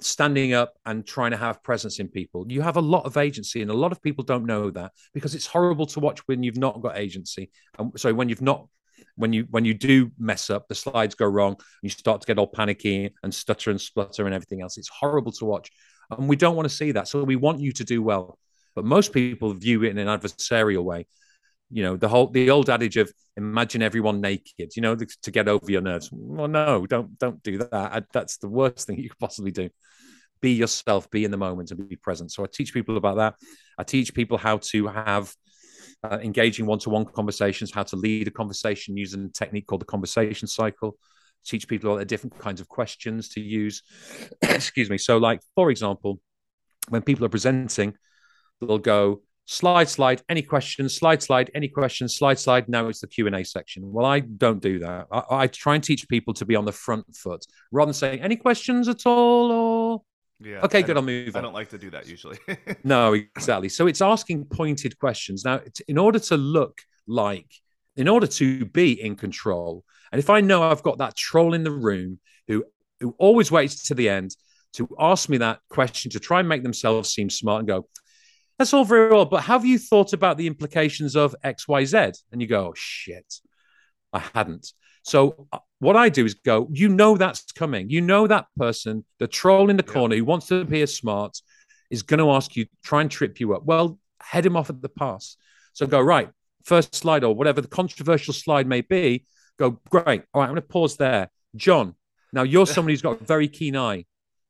standing 0.00 0.54
up 0.54 0.74
and 0.86 1.06
trying 1.06 1.30
to 1.30 1.36
have 1.36 1.62
presence 1.62 1.98
in 2.00 2.08
people. 2.08 2.46
You 2.48 2.62
have 2.62 2.76
a 2.76 2.82
lot 2.82 3.04
of 3.04 3.16
agency, 3.16 3.62
and 3.62 3.70
a 3.70 3.74
lot 3.74 3.92
of 3.92 4.02
people 4.02 4.24
don't 4.24 4.46
know 4.46 4.70
that 4.70 4.92
because 5.12 5.34
it's 5.34 5.46
horrible 5.46 5.86
to 5.86 6.00
watch 6.00 6.20
when 6.26 6.42
you've 6.42 6.56
not 6.56 6.80
got 6.80 6.98
agency. 6.98 7.50
And 7.78 7.92
so 7.96 8.12
when 8.12 8.28
you've 8.28 8.42
not 8.42 8.66
when 9.16 9.32
you 9.32 9.46
when 9.50 9.64
you 9.64 9.74
do 9.74 10.10
mess 10.18 10.50
up, 10.50 10.68
the 10.68 10.74
slides 10.74 11.14
go 11.14 11.26
wrong, 11.26 11.56
you 11.82 11.90
start 11.90 12.20
to 12.22 12.26
get 12.26 12.38
all 12.38 12.46
panicky 12.46 13.14
and 13.22 13.34
stutter 13.34 13.70
and 13.70 13.80
splutter 13.80 14.26
and 14.26 14.34
everything 14.34 14.62
else. 14.62 14.78
It's 14.78 14.88
horrible 14.88 15.32
to 15.32 15.44
watch, 15.44 15.70
and 16.10 16.28
we 16.28 16.36
don't 16.36 16.56
want 16.56 16.68
to 16.68 16.74
see 16.74 16.92
that. 16.92 17.08
So 17.08 17.22
we 17.24 17.36
want 17.36 17.60
you 17.60 17.72
to 17.72 17.84
do 17.84 18.02
well, 18.02 18.38
but 18.74 18.84
most 18.84 19.12
people 19.12 19.52
view 19.54 19.84
it 19.84 19.90
in 19.90 19.98
an 19.98 20.06
adversarial 20.06 20.84
way. 20.84 21.06
You 21.70 21.82
know, 21.82 21.96
the 21.96 22.08
whole 22.08 22.28
the 22.28 22.50
old 22.50 22.68
adage 22.68 22.96
of 22.96 23.12
imagine 23.36 23.82
everyone 23.82 24.20
naked. 24.20 24.76
You 24.76 24.82
know, 24.82 24.96
to 24.96 25.30
get 25.30 25.48
over 25.48 25.70
your 25.70 25.80
nerves. 25.80 26.10
Well, 26.12 26.48
no, 26.48 26.86
don't 26.86 27.18
don't 27.18 27.42
do 27.42 27.58
that. 27.58 27.72
I, 27.72 28.02
that's 28.12 28.38
the 28.38 28.48
worst 28.48 28.86
thing 28.86 28.98
you 29.02 29.08
could 29.08 29.18
possibly 29.18 29.50
do. 29.52 29.70
Be 30.40 30.52
yourself, 30.52 31.10
be 31.10 31.24
in 31.24 31.30
the 31.30 31.36
moment, 31.36 31.70
and 31.70 31.88
be 31.88 31.96
present. 31.96 32.32
So 32.32 32.42
I 32.42 32.46
teach 32.52 32.72
people 32.72 32.96
about 32.96 33.16
that. 33.16 33.34
I 33.78 33.82
teach 33.84 34.14
people 34.14 34.38
how 34.38 34.58
to 34.58 34.86
have 34.88 35.34
uh, 36.02 36.18
engaging 36.22 36.66
one-to-one 36.66 37.04
conversations, 37.06 37.72
how 37.72 37.82
to 37.82 37.96
lead 37.96 38.26
a 38.26 38.30
conversation 38.30 38.96
using 38.96 39.26
a 39.26 39.28
technique 39.28 39.66
called 39.66 39.82
the 39.82 39.86
conversation 39.86 40.48
cycle. 40.48 40.96
Teach 41.44 41.68
people 41.68 41.90
all 41.90 41.96
the 41.96 42.04
different 42.04 42.38
kinds 42.38 42.60
of 42.60 42.68
questions 42.68 43.28
to 43.30 43.40
use. 43.40 43.82
Excuse 44.42 44.90
me. 44.90 44.98
So, 44.98 45.18
like 45.18 45.40
for 45.54 45.70
example, 45.70 46.20
when 46.88 47.02
people 47.02 47.24
are 47.24 47.30
presenting, 47.30 47.94
they'll 48.60 48.78
go 48.78 49.22
slide, 49.50 49.88
slide, 49.88 50.22
any 50.28 50.42
questions, 50.42 50.94
slide, 50.94 51.20
slide, 51.20 51.50
any 51.56 51.66
questions, 51.66 52.14
slide, 52.14 52.38
slide. 52.38 52.68
Now 52.68 52.86
it's 52.86 53.00
the 53.00 53.08
Q 53.08 53.26
and 53.26 53.34
A 53.34 53.44
section. 53.44 53.92
Well, 53.92 54.06
I 54.06 54.20
don't 54.20 54.62
do 54.62 54.78
that. 54.78 55.08
I, 55.10 55.22
I 55.30 55.46
try 55.48 55.74
and 55.74 55.82
teach 55.82 56.08
people 56.08 56.32
to 56.34 56.46
be 56.46 56.54
on 56.54 56.64
the 56.64 56.72
front 56.72 57.04
foot 57.16 57.44
rather 57.72 57.88
than 57.88 57.94
saying 57.94 58.20
any 58.20 58.36
questions 58.36 58.88
at 58.88 59.06
all 59.06 59.50
or 59.50 60.02
yeah. 60.42 60.60
Okay, 60.62 60.82
good. 60.82 60.96
I'll 60.96 61.02
move. 61.02 61.36
I 61.36 61.42
don't 61.42 61.52
like 61.52 61.68
to 61.70 61.78
do 61.78 61.90
that 61.90 62.06
usually. 62.06 62.38
no, 62.84 63.12
exactly. 63.12 63.68
So 63.68 63.86
it's 63.88 64.00
asking 64.00 64.46
pointed 64.46 64.98
questions. 64.98 65.44
Now, 65.44 65.60
in 65.86 65.98
order 65.98 66.18
to 66.18 66.36
look 66.36 66.80
like, 67.06 67.52
in 67.96 68.08
order 68.08 68.26
to 68.26 68.64
be 68.64 68.98
in 69.02 69.16
control, 69.16 69.84
and 70.12 70.18
if 70.18 70.30
I 70.30 70.40
know 70.40 70.62
I've 70.62 70.82
got 70.82 70.98
that 70.98 71.14
troll 71.16 71.52
in 71.52 71.64
the 71.64 71.70
room 71.70 72.20
who 72.48 72.64
who 73.00 73.14
always 73.18 73.50
waits 73.50 73.88
to 73.88 73.94
the 73.94 74.08
end 74.08 74.34
to 74.74 74.88
ask 74.98 75.28
me 75.28 75.38
that 75.38 75.58
question 75.68 76.10
to 76.12 76.20
try 76.20 76.38
and 76.38 76.48
make 76.48 76.62
themselves 76.62 77.12
seem 77.12 77.28
smart 77.28 77.58
and 77.58 77.68
go, 77.68 77.88
that's 78.60 78.74
all 78.74 78.84
very 78.84 79.08
well, 79.08 79.24
but 79.24 79.44
have 79.44 79.64
you 79.64 79.78
thought 79.78 80.12
about 80.12 80.36
the 80.36 80.46
implications 80.46 81.16
of 81.16 81.34
X, 81.42 81.66
Y, 81.66 81.82
Z? 81.86 81.96
And 82.30 82.42
you 82.42 82.46
go, 82.46 82.66
oh, 82.66 82.72
shit, 82.76 83.36
I 84.12 84.18
hadn't. 84.18 84.74
So 85.02 85.48
uh, 85.50 85.60
what 85.78 85.96
I 85.96 86.10
do 86.10 86.26
is 86.26 86.34
go, 86.34 86.68
you 86.70 86.90
know 86.90 87.16
that's 87.16 87.52
coming. 87.52 87.88
You 87.88 88.02
know 88.02 88.26
that 88.26 88.48
person, 88.58 89.06
the 89.18 89.26
troll 89.26 89.70
in 89.70 89.78
the 89.78 89.82
corner 89.82 90.14
who 90.14 90.26
wants 90.26 90.48
to 90.48 90.56
appear 90.56 90.86
smart, 90.86 91.38
is 91.88 92.02
going 92.02 92.18
to 92.18 92.30
ask 92.32 92.54
you, 92.54 92.66
try 92.84 93.00
and 93.00 93.10
trip 93.10 93.40
you 93.40 93.54
up. 93.54 93.64
Well, 93.64 93.98
head 94.20 94.44
him 94.44 94.58
off 94.58 94.68
at 94.68 94.82
the 94.82 94.90
pass. 94.90 95.38
So 95.72 95.86
go 95.86 95.98
right, 95.98 96.28
first 96.66 96.94
slide 96.94 97.24
or 97.24 97.34
whatever 97.34 97.62
the 97.62 97.66
controversial 97.66 98.34
slide 98.34 98.66
may 98.66 98.82
be. 98.82 99.24
Go 99.58 99.80
great. 99.88 100.24
All 100.34 100.42
right, 100.42 100.48
I'm 100.48 100.50
going 100.50 100.56
to 100.56 100.68
pause 100.68 100.98
there. 100.98 101.30
John, 101.56 101.94
now 102.34 102.42
you're 102.42 102.66
someone 102.66 102.90
who's 102.90 103.00
got 103.00 103.22
a 103.22 103.24
very 103.24 103.48
keen 103.48 103.74
eye 103.74 104.04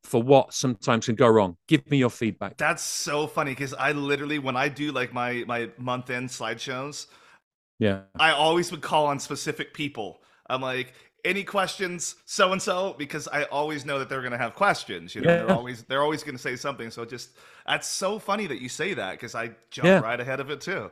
for 0.04 0.22
what 0.22 0.54
sometimes 0.54 1.06
can 1.06 1.14
go 1.14 1.28
wrong. 1.28 1.56
Give 1.68 1.88
me 1.90 1.98
your 1.98 2.10
feedback. 2.10 2.56
That's 2.56 2.82
so 2.82 3.26
funny 3.26 3.52
because 3.52 3.74
I 3.74 3.92
literally 3.92 4.38
when 4.38 4.56
I 4.56 4.68
do 4.68 4.92
like 4.92 5.12
my 5.12 5.44
my 5.46 5.70
month 5.78 6.10
end 6.10 6.28
slideshows, 6.28 7.06
yeah, 7.78 8.02
I 8.18 8.32
always 8.32 8.70
would 8.70 8.80
call 8.80 9.06
on 9.06 9.18
specific 9.18 9.74
people 9.74 10.20
I'm 10.50 10.60
like, 10.60 10.92
any 11.24 11.44
questions, 11.44 12.16
so 12.24 12.52
and 12.52 12.60
so, 12.60 12.94
because 12.98 13.28
I 13.28 13.44
always 13.44 13.84
know 13.84 13.98
that 13.98 14.08
they're 14.08 14.20
going 14.20 14.32
to 14.32 14.38
have 14.38 14.54
questions. 14.54 15.14
You 15.14 15.20
know, 15.20 15.30
yeah. 15.30 15.36
they're 15.36 15.56
always 15.56 15.84
they're 15.84 16.02
always 16.02 16.22
going 16.22 16.36
to 16.36 16.42
say 16.42 16.56
something. 16.56 16.90
So 16.90 17.04
just 17.04 17.30
that's 17.66 17.86
so 17.86 18.18
funny 18.18 18.46
that 18.48 18.60
you 18.60 18.68
say 18.68 18.94
that 18.94 19.12
because 19.12 19.34
I 19.34 19.52
jump 19.70 19.86
yeah. 19.86 20.00
right 20.00 20.18
ahead 20.18 20.40
of 20.40 20.50
it 20.50 20.60
too. 20.60 20.90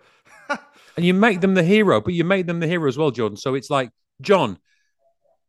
and 0.96 1.04
you 1.04 1.12
make 1.12 1.40
them 1.40 1.54
the 1.54 1.62
hero, 1.62 2.00
but 2.00 2.14
you 2.14 2.24
make 2.24 2.46
them 2.46 2.60
the 2.60 2.66
hero 2.66 2.88
as 2.88 2.96
well, 2.96 3.10
Jordan. 3.10 3.36
So 3.36 3.54
it's 3.54 3.70
like 3.70 3.90
John. 4.22 4.58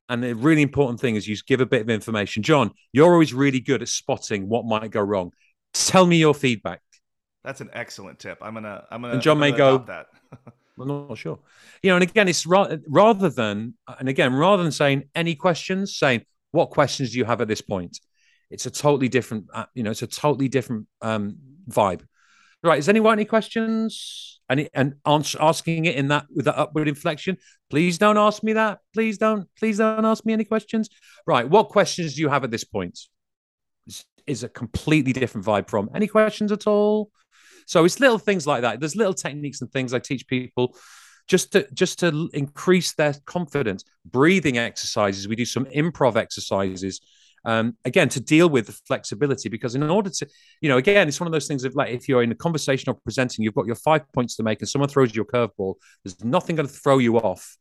And 0.10 0.24
the 0.24 0.34
really 0.34 0.64
important 0.64 1.00
thing 1.00 1.16
is 1.16 1.28
you 1.28 1.38
give 1.48 1.62
a 1.62 1.66
bit 1.66 1.82
of 1.82 1.90
information. 1.90 2.42
John, 2.44 2.72
you're 2.92 3.14
always 3.14 3.34
really 3.34 3.60
good 3.60 3.82
at 3.84 3.88
spotting 3.88 4.50
what 4.50 4.66
might 4.66 4.90
go 4.90 5.02
wrong. 5.02 5.32
Tell 5.74 6.06
me 6.06 6.18
your 6.18 6.34
feedback. 6.34 6.82
That's 7.44 7.62
an 7.62 7.70
excellent 7.74 8.20
tip. 8.20 8.40
I'm 8.42 8.56
gonna 8.56 8.84
I'm 8.92 9.02
gonna 9.02 9.14
and 9.14 9.22
John 9.22 9.40
may 9.40 9.52
go 9.52 9.78
that. 9.78 10.08
I'm 10.80 10.88
not 10.88 11.18
sure. 11.18 11.40
You 11.84 11.92
know, 11.92 11.98
and 11.98 12.04
again, 12.04 12.28
it's 12.28 12.46
ra- 12.46 12.76
rather 12.88 13.30
than, 13.30 13.76
and 14.00 14.08
again, 14.08 14.34
rather 14.34 14.64
than 14.64 14.72
saying 14.72 15.04
any 15.14 15.36
questions, 15.36 15.98
saying 15.98 16.24
what 16.52 16.70
questions 16.70 17.12
do 17.12 17.18
you 17.18 17.26
have 17.26 17.42
at 17.42 17.48
this 17.48 17.62
point? 17.62 18.00
It's 18.50 18.66
a 18.66 18.72
totally 18.72 19.10
different, 19.10 19.46
uh, 19.54 19.66
you 19.74 19.84
know, 19.84 19.92
it's 19.92 20.02
a 20.02 20.08
totally 20.08 20.48
different 20.48 20.88
um, 21.02 21.38
vibe. 21.70 22.02
Right. 22.64 22.80
Is 22.80 22.90
anyone 22.90 23.14
any 23.14 23.26
questions? 23.26 24.40
Any 24.50 24.68
and 24.74 24.96
answer, 25.06 25.38
asking 25.40 25.86
it 25.86 25.96
in 25.96 26.08
that 26.10 26.26
with 26.34 26.46
that 26.46 26.58
upward 26.58 26.88
inflection. 26.88 27.38
Please 27.70 27.98
don't 27.98 28.18
ask 28.18 28.44
me 28.44 28.54
that. 28.54 28.80
Please 28.94 29.18
don't. 29.18 29.48
Please 29.58 29.78
don't 29.78 30.06
ask 30.06 30.26
me 30.26 30.34
any 30.34 30.44
questions. 30.44 30.90
Right. 31.26 31.48
What 31.48 31.70
questions 31.70 32.16
do 32.16 32.22
you 32.22 32.30
have 32.30 32.44
at 32.44 32.52
this 32.52 32.64
point? 32.64 33.00
Is, 33.88 34.06
is 34.26 34.44
a 34.44 34.50
completely 34.50 35.14
different 35.14 35.46
vibe 35.46 35.70
from 35.70 35.90
any 35.94 36.08
questions 36.08 36.52
at 36.52 36.68
all. 36.68 37.12
So 37.68 37.86
it's 37.86 38.00
little 38.00 38.18
things 38.18 38.48
like 38.48 38.64
that. 38.64 38.80
There's 38.80 38.96
little 38.96 39.14
techniques 39.14 39.62
and 39.62 39.72
things 39.72 39.94
I 39.94 40.00
teach 40.00 40.28
people 40.28 40.76
just 41.28 41.52
to 41.54 41.68
just 41.74 42.00
to 42.00 42.30
increase 42.34 42.96
their 42.96 43.14
confidence. 43.26 43.86
Breathing 44.04 44.58
exercises. 44.58 45.28
We 45.28 45.36
do 45.36 45.46
some 45.46 45.66
improv 45.66 46.18
exercises 46.18 47.00
um, 47.46 47.76
again 47.86 48.10
to 48.10 48.20
deal 48.20 48.50
with 48.50 48.68
the 48.68 48.72
flexibility 48.88 49.50
because 49.50 49.76
in 49.76 49.84
order 49.84 50.10
to 50.10 50.28
you 50.62 50.70
know 50.70 50.78
again 50.78 51.08
it's 51.08 51.20
one 51.20 51.28
of 51.28 51.34
those 51.34 51.48
things 51.48 51.64
of 51.64 51.76
like 51.76 51.92
if 51.92 52.10
you're 52.10 52.24
in 52.24 52.32
a 52.32 52.36
conversation 52.36 52.90
or 52.90 52.96
presenting 53.04 53.44
you've 53.44 53.56
got 53.56 53.66
your 53.66 53.76
five 53.76 54.02
points 54.14 54.36
to 54.36 54.44
make 54.44 54.60
and 54.60 54.70
someone 54.70 54.90
throws 54.90 55.16
you 55.16 55.22
a 55.22 55.26
curveball 55.26 55.76
there's 56.04 56.24
nothing 56.24 56.56
going 56.56 56.68
to 56.68 56.74
throw 56.74 56.98
you 56.98 57.18
off 57.18 57.58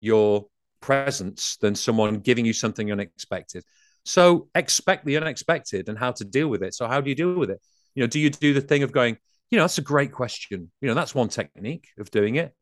your 0.00 0.46
presence 0.82 1.56
than 1.56 1.74
someone 1.74 2.18
giving 2.18 2.44
you 2.44 2.52
something 2.52 2.92
unexpected. 2.92 3.64
So 4.04 4.48
expect 4.54 5.06
the 5.06 5.16
unexpected 5.16 5.88
and 5.88 5.96
how 5.96 6.10
to 6.12 6.24
deal 6.24 6.48
with 6.48 6.62
it. 6.62 6.74
So 6.74 6.86
how 6.86 7.00
do 7.00 7.08
you 7.08 7.14
deal 7.14 7.34
with 7.34 7.50
it? 7.50 7.60
You 7.94 8.02
know 8.02 8.06
do 8.08 8.18
you 8.18 8.28
do 8.28 8.52
the 8.52 8.60
thing 8.60 8.82
of 8.82 8.92
going 8.92 9.16
you 9.50 9.58
know 9.58 9.64
that's 9.64 9.78
a 9.78 9.82
great 9.82 10.12
question. 10.12 10.70
You 10.80 10.88
know 10.88 10.94
that's 10.94 11.14
one 11.14 11.28
technique 11.28 11.88
of 11.98 12.10
doing 12.10 12.36
it. 12.36 12.52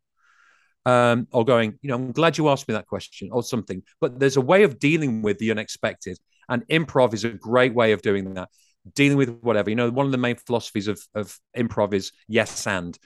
Um, 0.87 1.29
or 1.31 1.45
going, 1.45 1.79
you 1.83 1.91
know, 1.91 1.95
I'm 1.95 2.11
glad 2.11 2.39
you 2.39 2.49
asked 2.49 2.67
me 2.67 2.73
that 2.73 2.87
question 2.87 3.29
or 3.33 3.43
something. 3.43 3.83
But 4.01 4.19
there's 4.19 4.39
a 4.39 4.41
way 4.41 4.63
of 4.63 4.79
dealing 4.79 5.21
with 5.21 5.37
the 5.39 5.51
unexpected. 5.51 6.19
And 6.51 6.67
improv 6.69 7.15
is 7.15 7.25
a 7.25 7.31
great 7.31 7.73
way 7.73 7.93
of 7.93 8.03
doing 8.03 8.35
that, 8.35 8.51
dealing 8.95 9.17
with 9.17 9.41
whatever. 9.41 9.71
You 9.71 9.77
know, 9.77 9.89
one 9.89 10.05
of 10.05 10.13
the 10.13 10.19
main 10.19 10.37
philosophies 10.37 10.89
of, 10.89 11.01
of 11.15 11.39
improv 11.57 11.95
is 11.95 12.13
yes 12.29 12.67
and. 12.67 12.99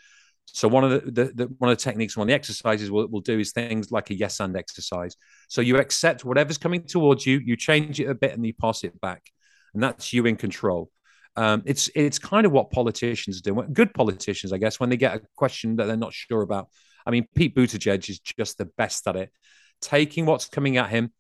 So 0.47 0.69
one 0.69 0.85
of 0.85 0.91
the, 0.91 1.11
the, 1.11 1.33
the, 1.33 1.55
one 1.59 1.71
of 1.71 1.79
the 1.79 1.83
techniques, 1.83 2.17
one 2.17 2.27
of 2.27 2.29
the 2.29 2.35
exercises 2.35 2.91
we'll, 2.91 3.07
we'll 3.09 3.23
do 3.23 3.39
is 3.39 3.53
things 3.53 3.91
like 3.93 4.11
a 4.11 4.15
yes 4.15 4.41
and 4.41 4.57
exercise. 4.57 5.17
So 5.49 5.61
you 5.61 5.79
accept 5.79 6.25
whatever's 6.25 6.59
coming 6.59 6.83
towards 6.83 7.27
you, 7.27 7.39
you 7.39 7.57
change 7.57 8.01
it 8.01 8.09
a 8.09 8.15
bit, 8.15 8.33
and 8.33 8.45
you 8.45 8.55
pass 8.55 8.85
it 8.85 9.01
back, 9.01 9.31
and 9.73 9.83
that's 9.83 10.13
you 10.13 10.27
in 10.27 10.37
control. 10.37 10.91
Um, 11.37 11.63
it's 11.67 11.91
it's 11.95 12.19
kind 12.19 12.47
of 12.47 12.53
what 12.53 12.71
politicians 12.71 13.41
do. 13.41 13.55
Good 13.73 13.93
politicians, 13.95 14.53
I 14.53 14.59
guess, 14.59 14.79
when 14.79 14.91
they 14.91 14.97
get 14.97 15.17
a 15.17 15.23
question 15.35 15.77
that 15.77 15.87
they're 15.87 15.97
not 15.97 16.13
sure 16.13 16.43
about. 16.43 16.69
I 17.07 17.11
mean, 17.11 17.27
Pete 17.35 17.55
Buttigieg 17.57 18.09
is 18.09 18.21
just 18.21 18.59
the 18.59 18.67
best 18.67 19.07
at 19.09 19.17
it, 19.17 19.33
taking 19.81 20.27
what's 20.27 20.47
coming 20.47 20.77
at 20.77 20.91
him, 20.91 21.13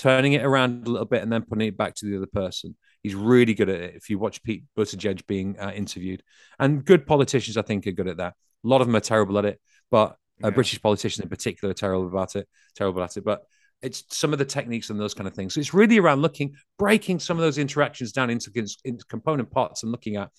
turning 0.00 0.32
it 0.32 0.42
around 0.42 0.86
a 0.86 0.90
little 0.90 1.06
bit 1.06 1.22
and 1.22 1.30
then 1.30 1.42
putting 1.42 1.68
it 1.68 1.76
back 1.76 1.94
to 1.94 2.06
the 2.06 2.16
other 2.16 2.26
person. 2.26 2.74
He's 3.02 3.14
really 3.14 3.52
good 3.52 3.68
at 3.68 3.80
it. 3.80 3.94
If 3.94 4.08
you 4.08 4.18
watch 4.18 4.42
Pete 4.42 4.64
Buttigieg 4.76 5.26
being 5.26 5.58
uh, 5.60 5.72
interviewed, 5.74 6.22
and 6.58 6.84
good 6.84 7.06
politicians, 7.06 7.58
I 7.58 7.62
think, 7.62 7.86
are 7.86 7.92
good 7.92 8.08
at 8.08 8.16
that. 8.16 8.32
A 8.64 8.68
lot 8.68 8.80
of 8.80 8.86
them 8.86 8.96
are 8.96 9.00
terrible 9.00 9.38
at 9.38 9.44
it, 9.44 9.60
but 9.90 10.16
uh, 10.42 10.48
yeah. 10.48 10.50
British 10.50 10.80
politicians 10.80 11.22
in 11.22 11.28
particular 11.28 11.72
are 11.72 11.74
terrible 11.74 12.08
about 12.08 12.34
it. 12.34 12.48
Terrible 12.74 13.02
at 13.02 13.18
it, 13.18 13.24
but 13.24 13.42
it's 13.82 14.04
some 14.08 14.32
of 14.32 14.38
the 14.38 14.44
techniques 14.44 14.88
and 14.88 14.98
those 14.98 15.14
kind 15.14 15.28
of 15.28 15.34
things. 15.34 15.54
So 15.54 15.60
it's 15.60 15.74
really 15.74 15.98
around 15.98 16.22
looking, 16.22 16.54
breaking 16.78 17.18
some 17.18 17.36
of 17.36 17.42
those 17.42 17.58
interactions 17.58 18.12
down 18.12 18.30
into, 18.30 18.50
into 18.84 19.04
component 19.06 19.50
parts 19.50 19.82
and 19.82 19.92
looking 19.92 20.16
at 20.16 20.30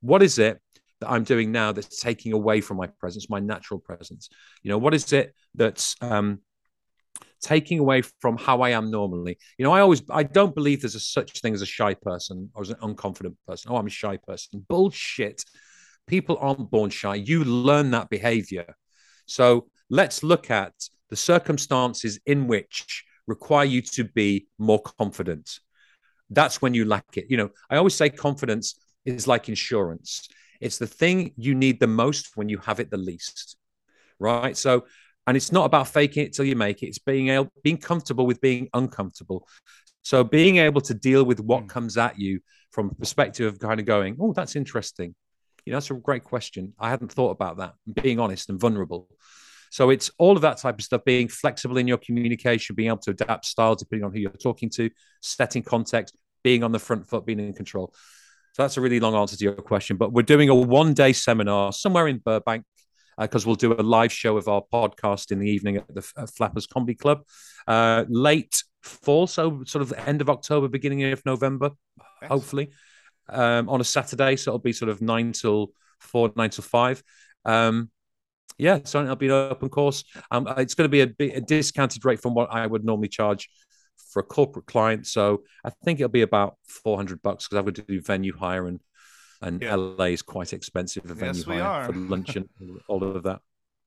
what 0.00 0.22
is 0.22 0.38
it 0.38 0.60
that 1.00 1.10
I'm 1.10 1.24
doing 1.24 1.52
now 1.52 1.72
that's 1.72 2.00
taking 2.00 2.32
away 2.32 2.60
from 2.60 2.76
my 2.76 2.86
presence, 2.86 3.28
my 3.28 3.40
natural 3.40 3.78
presence. 3.78 4.28
You 4.62 4.70
know, 4.70 4.78
what 4.78 4.94
is 4.94 5.12
it 5.12 5.34
that's 5.54 5.94
um, 6.00 6.40
taking 7.42 7.78
away 7.78 8.02
from 8.20 8.36
how 8.36 8.62
I 8.62 8.70
am 8.70 8.90
normally. 8.90 9.38
You 9.58 9.64
know, 9.64 9.72
I 9.72 9.80
always 9.80 10.02
I 10.10 10.22
don't 10.22 10.54
believe 10.54 10.82
there's 10.82 10.94
a 10.94 11.00
such 11.00 11.40
thing 11.40 11.54
as 11.54 11.62
a 11.62 11.66
shy 11.66 11.94
person 11.94 12.50
or 12.54 12.62
as 12.62 12.70
an 12.70 12.76
unconfident 12.76 13.36
person. 13.46 13.70
Oh, 13.72 13.76
I'm 13.76 13.86
a 13.86 13.90
shy 13.90 14.16
person. 14.16 14.64
Bullshit. 14.68 15.44
People 16.06 16.38
aren't 16.40 16.70
born 16.70 16.90
shy. 16.90 17.16
You 17.16 17.44
learn 17.44 17.90
that 17.90 18.08
behavior. 18.08 18.76
So 19.26 19.66
let's 19.90 20.22
look 20.22 20.50
at 20.50 20.72
the 21.10 21.16
circumstances 21.16 22.20
in 22.26 22.46
which 22.46 23.04
require 23.26 23.64
you 23.64 23.82
to 23.82 24.04
be 24.04 24.46
more 24.58 24.80
confident. 24.80 25.58
That's 26.30 26.62
when 26.62 26.74
you 26.74 26.84
lack 26.84 27.16
it. 27.16 27.26
You 27.28 27.36
know, 27.36 27.50
I 27.70 27.76
always 27.76 27.94
say 27.94 28.08
confidence 28.10 28.78
is 29.04 29.26
like 29.26 29.48
insurance. 29.48 30.28
It's 30.60 30.78
the 30.78 30.86
thing 30.86 31.32
you 31.36 31.54
need 31.54 31.80
the 31.80 31.86
most 31.86 32.36
when 32.36 32.48
you 32.48 32.58
have 32.58 32.80
it 32.80 32.90
the 32.90 32.96
least. 32.96 33.56
Right. 34.18 34.56
So 34.56 34.86
and 35.26 35.36
it's 35.36 35.52
not 35.52 35.64
about 35.64 35.88
faking 35.88 36.24
it 36.24 36.32
till 36.32 36.44
you 36.44 36.56
make 36.56 36.82
it. 36.82 36.86
It's 36.86 36.98
being 36.98 37.28
able, 37.28 37.50
being 37.62 37.78
comfortable 37.78 38.26
with 38.26 38.40
being 38.40 38.68
uncomfortable. 38.74 39.46
So 40.02 40.22
being 40.22 40.58
able 40.58 40.80
to 40.82 40.94
deal 40.94 41.24
with 41.24 41.40
what 41.40 41.64
mm. 41.64 41.68
comes 41.68 41.96
at 41.96 42.18
you 42.18 42.40
from 42.70 42.90
a 42.90 42.94
perspective 42.94 43.52
of 43.52 43.58
kind 43.58 43.80
of 43.80 43.86
going, 43.86 44.16
oh, 44.20 44.32
that's 44.32 44.54
interesting. 44.54 45.14
You 45.64 45.72
know, 45.72 45.76
that's 45.78 45.90
a 45.90 45.94
great 45.94 46.22
question. 46.22 46.74
I 46.78 46.90
hadn't 46.90 47.10
thought 47.10 47.30
about 47.30 47.56
that. 47.58 47.74
Being 47.92 48.20
honest 48.20 48.48
and 48.48 48.60
vulnerable. 48.60 49.08
So 49.70 49.90
it's 49.90 50.12
all 50.18 50.36
of 50.36 50.42
that 50.42 50.58
type 50.58 50.78
of 50.78 50.84
stuff, 50.84 51.04
being 51.04 51.26
flexible 51.26 51.76
in 51.76 51.88
your 51.88 51.98
communication, 51.98 52.76
being 52.76 52.88
able 52.88 52.98
to 52.98 53.10
adapt 53.10 53.46
style 53.46 53.74
depending 53.74 54.04
on 54.04 54.12
who 54.12 54.20
you're 54.20 54.30
talking 54.30 54.70
to, 54.70 54.90
setting 55.22 55.64
context, 55.64 56.16
being 56.44 56.62
on 56.62 56.70
the 56.70 56.78
front 56.78 57.08
foot, 57.08 57.26
being 57.26 57.40
in 57.40 57.52
control. 57.52 57.92
So 58.52 58.62
that's 58.62 58.76
a 58.76 58.80
really 58.80 59.00
long 59.00 59.14
answer 59.16 59.36
to 59.36 59.44
your 59.44 59.54
question. 59.54 59.96
But 59.96 60.12
we're 60.12 60.22
doing 60.22 60.48
a 60.48 60.54
one 60.54 60.94
day 60.94 61.12
seminar 61.12 61.72
somewhere 61.72 62.06
in 62.06 62.18
Burbank 62.18 62.64
because 63.18 63.46
uh, 63.46 63.48
we'll 63.48 63.56
do 63.56 63.72
a 63.72 63.82
live 63.82 64.12
show 64.12 64.36
of 64.36 64.48
our 64.48 64.62
podcast 64.72 65.32
in 65.32 65.38
the 65.38 65.48
evening 65.48 65.76
at 65.76 65.94
the 65.94 66.02
Flappers 66.02 66.66
Comedy 66.66 66.94
Club, 66.94 67.22
uh, 67.66 68.04
late 68.08 68.62
fall, 68.82 69.26
so 69.26 69.62
sort 69.64 69.82
of 69.82 69.92
end 70.06 70.20
of 70.20 70.30
October, 70.30 70.68
beginning 70.68 71.04
of 71.04 71.24
November, 71.24 71.70
yes. 72.22 72.28
hopefully, 72.28 72.70
um, 73.28 73.68
on 73.68 73.80
a 73.80 73.84
Saturday. 73.84 74.36
So 74.36 74.50
it'll 74.50 74.58
be 74.58 74.72
sort 74.72 74.90
of 74.90 75.00
nine 75.00 75.32
till 75.32 75.72
four, 76.00 76.32
nine 76.36 76.50
till 76.50 76.64
five. 76.64 77.02
Um, 77.44 77.90
yeah, 78.58 78.80
so 78.84 79.02
it'll 79.02 79.16
be 79.16 79.26
an 79.26 79.32
open 79.32 79.68
course. 79.68 80.04
Um, 80.30 80.48
it's 80.56 80.74
going 80.74 80.90
to 80.90 81.06
be 81.06 81.30
a, 81.30 81.36
a 81.36 81.40
discounted 81.40 82.04
rate 82.04 82.20
from 82.20 82.34
what 82.34 82.50
I 82.50 82.66
would 82.66 82.84
normally 82.84 83.08
charge 83.08 83.50
for 84.10 84.20
a 84.20 84.24
corporate 84.24 84.66
client. 84.66 85.06
So 85.06 85.42
I 85.64 85.70
think 85.84 86.00
it'll 86.00 86.08
be 86.08 86.22
about 86.22 86.56
400 86.66 87.20
bucks 87.22 87.48
because 87.48 87.64
got 87.64 87.74
to 87.74 87.82
do 87.82 88.00
venue 88.00 88.36
hire 88.36 88.66
and 88.66 88.80
and 89.42 89.62
yeah. 89.62 89.74
LA 89.74 90.06
is 90.06 90.22
quite 90.22 90.52
expensive 90.52 91.08
a 91.10 91.14
venue 91.14 91.34
yes, 91.34 91.44
hire 91.44 91.86
for 91.86 91.92
lunch 91.92 92.36
and 92.36 92.48
all 92.88 93.02
of 93.02 93.22
that. 93.24 93.40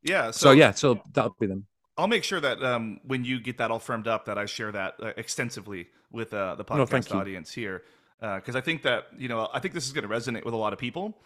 Yeah. 0.04 0.32
So, 0.32 0.50
so, 0.50 0.52
yeah, 0.52 0.72
so 0.72 1.02
that'll 1.14 1.36
be 1.40 1.48
them. 1.48 1.66
I'll 1.98 2.08
make 2.08 2.24
sure 2.24 2.40
that 2.40 2.64
um, 2.64 3.02
when 3.04 3.26
you 3.26 3.40
get 3.42 3.58
that 3.58 3.72
all 3.72 3.80
firmed 3.80 4.08
up, 4.08 4.26
that 4.26 4.38
I 4.38 4.46
share 4.46 4.72
that 4.72 4.96
uh, 5.02 5.12
extensively 5.18 5.88
with 6.12 6.34
uh, 6.34 6.56
the 6.56 6.64
podcast 6.64 7.14
no, 7.14 7.20
audience 7.20 7.52
here, 7.52 7.84
because 8.20 8.56
uh, 8.56 8.60
I 8.60 8.62
think 8.62 8.84
that 8.84 9.08
you 9.18 9.28
know 9.28 9.50
I 9.54 9.60
think 9.60 9.74
this 9.74 9.86
is 9.86 9.92
going 9.92 10.08
to 10.08 10.14
resonate 10.14 10.46
with 10.46 10.54
a 10.54 10.58
lot 10.58 10.72
of 10.72 10.80
people, 10.80 11.18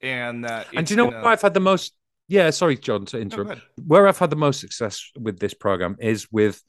and 0.00 0.44
that 0.44 0.68
and 0.74 0.86
do 0.86 0.94
you 0.94 0.96
know 0.96 1.10
gonna... 1.10 1.22
where 1.22 1.32
I've 1.32 1.42
had 1.42 1.52
the 1.52 1.60
most? 1.60 1.92
Yeah, 2.28 2.48
sorry, 2.48 2.78
John, 2.78 3.04
to 3.06 3.20
interrupt. 3.20 3.50
No, 3.50 3.84
where 3.86 4.08
I've 4.08 4.18
had 4.18 4.30
the 4.30 4.36
most 4.36 4.60
success 4.60 5.10
with 5.20 5.38
this 5.38 5.52
program 5.52 5.96
is 6.00 6.26
with 6.32 6.62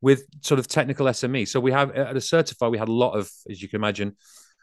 with 0.00 0.24
sort 0.42 0.58
of 0.60 0.68
technical 0.68 1.06
SME. 1.06 1.48
So 1.48 1.60
we 1.60 1.72
have 1.72 1.90
at 1.90 2.16
a 2.16 2.20
certify, 2.20 2.68
we 2.68 2.78
had 2.78 2.88
a 2.88 2.92
lot 2.92 3.12
of, 3.12 3.30
as 3.50 3.60
you 3.60 3.68
can 3.68 3.80
imagine, 3.80 4.16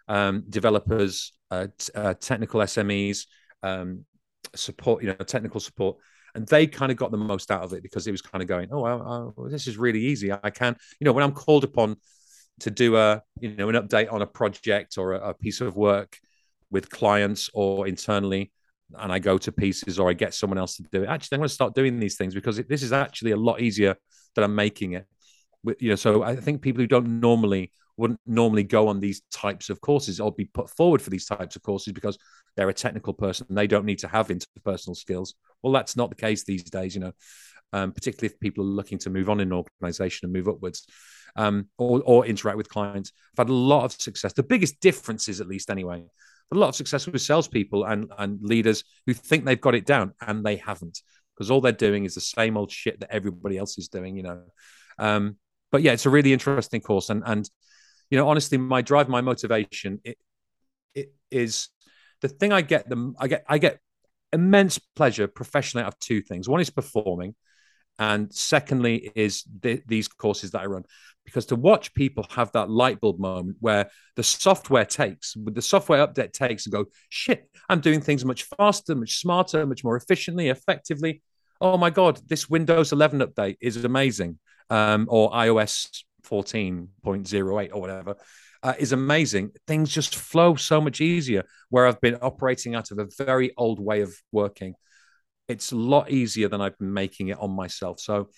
um, 0.07 0.43
developers, 0.49 1.33
uh, 1.51 1.67
t- 1.77 1.91
uh, 1.95 2.13
technical 2.15 2.61
SMEs, 2.61 3.25
um, 3.63 4.05
support, 4.55 5.03
you 5.03 5.09
know, 5.09 5.15
technical 5.15 5.59
support. 5.59 5.97
And 6.33 6.45
they 6.47 6.67
kind 6.67 6.91
of 6.91 6.97
got 6.97 7.11
the 7.11 7.17
most 7.17 7.49
out 7.49 7.63
of 7.63 7.73
it 7.73 7.81
because 7.81 8.07
it 8.07 8.11
was 8.11 8.21
kind 8.21 8.41
of 8.41 8.47
going, 8.47 8.67
oh, 8.71 8.81
well, 8.81 9.33
well, 9.35 9.49
this 9.49 9.67
is 9.67 9.77
really 9.77 10.01
easy. 10.01 10.31
I 10.33 10.49
can, 10.49 10.75
you 10.99 11.05
know, 11.05 11.13
when 11.13 11.23
I'm 11.23 11.31
called 11.31 11.63
upon 11.63 11.95
to 12.59 12.71
do 12.71 12.97
a, 12.97 13.21
you 13.39 13.55
know, 13.55 13.69
an 13.69 13.75
update 13.75 14.11
on 14.11 14.21
a 14.21 14.27
project 14.27 14.97
or 14.97 15.13
a, 15.13 15.29
a 15.29 15.33
piece 15.33 15.61
of 15.61 15.77
work 15.77 16.17
with 16.69 16.89
clients 16.89 17.49
or 17.53 17.87
internally, 17.87 18.51
and 18.99 19.11
I 19.11 19.19
go 19.19 19.37
to 19.37 19.51
pieces 19.51 19.97
or 19.97 20.09
I 20.09 20.13
get 20.13 20.33
someone 20.33 20.57
else 20.57 20.75
to 20.77 20.83
do 20.83 21.03
it. 21.03 21.07
Actually, 21.07 21.37
I'm 21.37 21.39
going 21.39 21.47
to 21.47 21.53
start 21.53 21.73
doing 21.73 21.99
these 21.99 22.17
things 22.17 22.35
because 22.35 22.57
this 22.57 22.83
is 22.83 22.93
actually 22.93 23.31
a 23.31 23.37
lot 23.37 23.61
easier 23.61 23.95
than 24.35 24.43
I'm 24.43 24.55
making 24.55 24.93
it. 24.93 25.05
You 25.79 25.89
know, 25.89 25.95
so 25.95 26.21
I 26.21 26.35
think 26.35 26.61
people 26.61 26.81
who 26.81 26.87
don't 26.87 27.19
normally 27.19 27.71
wouldn't 27.97 28.19
normally 28.25 28.63
go 28.63 28.87
on 28.87 28.99
these 28.99 29.21
types 29.31 29.69
of 29.69 29.81
courses 29.81 30.19
or 30.19 30.31
be 30.31 30.45
put 30.45 30.69
forward 30.69 31.01
for 31.01 31.09
these 31.09 31.25
types 31.25 31.55
of 31.55 31.61
courses 31.63 31.93
because 31.93 32.17
they're 32.55 32.69
a 32.69 32.73
technical 32.73 33.13
person 33.13 33.45
and 33.49 33.57
they 33.57 33.67
don't 33.67 33.85
need 33.85 33.99
to 33.99 34.07
have 34.07 34.27
interpersonal 34.27 34.95
skills. 34.95 35.35
Well, 35.61 35.73
that's 35.73 35.95
not 35.95 36.09
the 36.09 36.15
case 36.15 36.43
these 36.43 36.63
days, 36.63 36.95
you 36.95 37.01
know, 37.01 37.13
um, 37.73 37.91
particularly 37.91 38.33
if 38.33 38.39
people 38.39 38.63
are 38.63 38.67
looking 38.67 38.97
to 38.99 39.09
move 39.09 39.29
on 39.29 39.39
in 39.39 39.49
an 39.49 39.65
organization 39.81 40.25
and 40.25 40.33
move 40.33 40.47
upwards 40.47 40.85
um, 41.35 41.67
or, 41.77 42.01
or 42.05 42.25
interact 42.25 42.57
with 42.57 42.69
clients. 42.69 43.11
I've 43.33 43.47
had 43.47 43.49
a 43.49 43.53
lot 43.53 43.85
of 43.85 43.93
success. 43.93 44.33
The 44.33 44.43
biggest 44.43 44.79
difference 44.79 45.27
is, 45.27 45.41
at 45.41 45.47
least 45.47 45.69
anyway, 45.69 46.03
a 46.51 46.55
lot 46.55 46.69
of 46.69 46.75
success 46.75 47.07
with 47.07 47.21
salespeople 47.21 47.85
and, 47.85 48.11
and 48.17 48.41
leaders 48.41 48.83
who 49.05 49.13
think 49.13 49.45
they've 49.45 49.59
got 49.59 49.75
it 49.75 49.85
down 49.85 50.13
and 50.21 50.45
they 50.45 50.57
haven't 50.57 51.01
because 51.35 51.51
all 51.51 51.61
they're 51.61 51.71
doing 51.71 52.05
is 52.05 52.15
the 52.15 52.21
same 52.21 52.55
old 52.55 52.71
shit 52.71 52.99
that 52.99 53.11
everybody 53.11 53.57
else 53.57 53.77
is 53.77 53.89
doing, 53.89 54.15
you 54.15 54.23
know. 54.23 54.41
Um, 54.97 55.37
but 55.71 55.81
yeah, 55.81 55.91
it's 55.91 56.05
a 56.05 56.09
really 56.09 56.31
interesting 56.31 56.81
course, 56.81 57.09
and 57.09 57.23
and 57.25 57.49
you 58.09 58.17
know, 58.17 58.27
honestly, 58.27 58.57
my 58.57 58.81
drive, 58.81 59.09
my 59.09 59.21
motivation, 59.21 59.99
it, 60.03 60.17
it 60.93 61.13
is 61.31 61.69
the 62.21 62.27
thing 62.27 62.53
I 62.53 62.61
get 62.61 62.89
them. 62.89 63.15
I 63.19 63.27
get 63.27 63.45
I 63.47 63.57
get 63.57 63.79
immense 64.31 64.79
pleasure 64.95 65.27
professionally 65.27 65.83
out 65.83 65.93
of 65.93 65.99
two 65.99 66.21
things. 66.21 66.49
One 66.49 66.61
is 66.61 66.69
performing, 66.69 67.35
And 67.97 68.33
secondly, 68.33 69.11
is 69.15 69.43
th- 69.61 69.83
these 69.87 70.07
courses 70.07 70.51
that 70.51 70.61
I 70.61 70.65
run. 70.65 70.83
Because 71.23 71.47
to 71.47 71.55
watch 71.55 71.93
people 71.93 72.25
have 72.31 72.51
that 72.51 72.69
light 72.69 72.99
bulb 72.99 73.19
moment 73.19 73.57
where 73.61 73.89
the 74.15 74.23
software 74.23 74.85
takes, 74.85 75.35
with 75.35 75.55
the 75.55 75.61
software 75.61 76.05
update 76.05 76.33
takes 76.33 76.65
and 76.65 76.73
go, 76.73 76.85
shit, 77.09 77.49
I'm 77.69 77.79
doing 77.79 78.01
things 78.01 78.25
much 78.25 78.43
faster, 78.43 78.95
much 78.95 79.19
smarter, 79.19 79.65
much 79.65 79.83
more 79.83 79.95
efficiently, 79.95 80.49
effectively. 80.49 81.21
Oh 81.61 81.77
my 81.77 81.89
God, 81.89 82.19
this 82.27 82.49
Windows 82.49 82.91
11 82.91 83.19
update 83.21 83.57
is 83.61 83.83
amazing. 83.83 84.39
Um, 84.69 85.07
or 85.09 85.31
iOS 85.31 86.03
14.08 86.25 87.69
or 87.73 87.81
whatever. 87.81 88.15
Uh, 88.63 88.73
is 88.79 88.93
amazing. 88.93 89.51
Things 89.67 89.91
just 89.91 90.15
flow 90.15 90.55
so 90.55 90.81
much 90.81 90.99
easier 90.99 91.43
where 91.69 91.85
I've 91.85 92.01
been 92.01 92.15
operating 92.15 92.73
out 92.73 92.89
of 92.91 92.97
a 92.97 93.07
very 93.23 93.53
old 93.57 93.79
way 93.79 94.01
of 94.01 94.15
working 94.31 94.75
it's 95.47 95.71
a 95.71 95.75
lot 95.75 96.11
easier 96.11 96.47
than 96.47 96.61
I've 96.61 96.77
been 96.77 96.93
making 96.93 97.29
it 97.29 97.37
on 97.39 97.51
myself. 97.51 97.99
So 97.99 98.29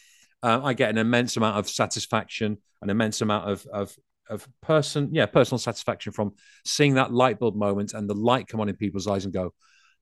uh, 0.44 0.62
I 0.64 0.74
get 0.74 0.90
an 0.90 0.98
immense 0.98 1.38
amount 1.38 1.58
of 1.58 1.70
satisfaction, 1.70 2.58
an 2.82 2.90
immense 2.90 3.22
amount 3.22 3.50
of 3.50 3.66
of 3.68 3.96
of 4.30 4.48
person, 4.62 5.10
yeah, 5.14 5.26
personal 5.26 5.58
satisfaction 5.58 6.12
from 6.12 6.34
seeing 6.66 6.96
that 6.96 7.14
light 7.14 7.40
bulb 7.40 7.56
moment 7.56 7.94
and 7.94 8.10
the 8.10 8.14
light 8.14 8.48
come 8.48 8.60
on 8.60 8.68
in 8.68 8.76
people's 8.76 9.08
eyes 9.08 9.24
and 9.24 9.34
go, 9.34 9.54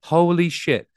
holy 0.01 0.49
shit, 0.49 0.87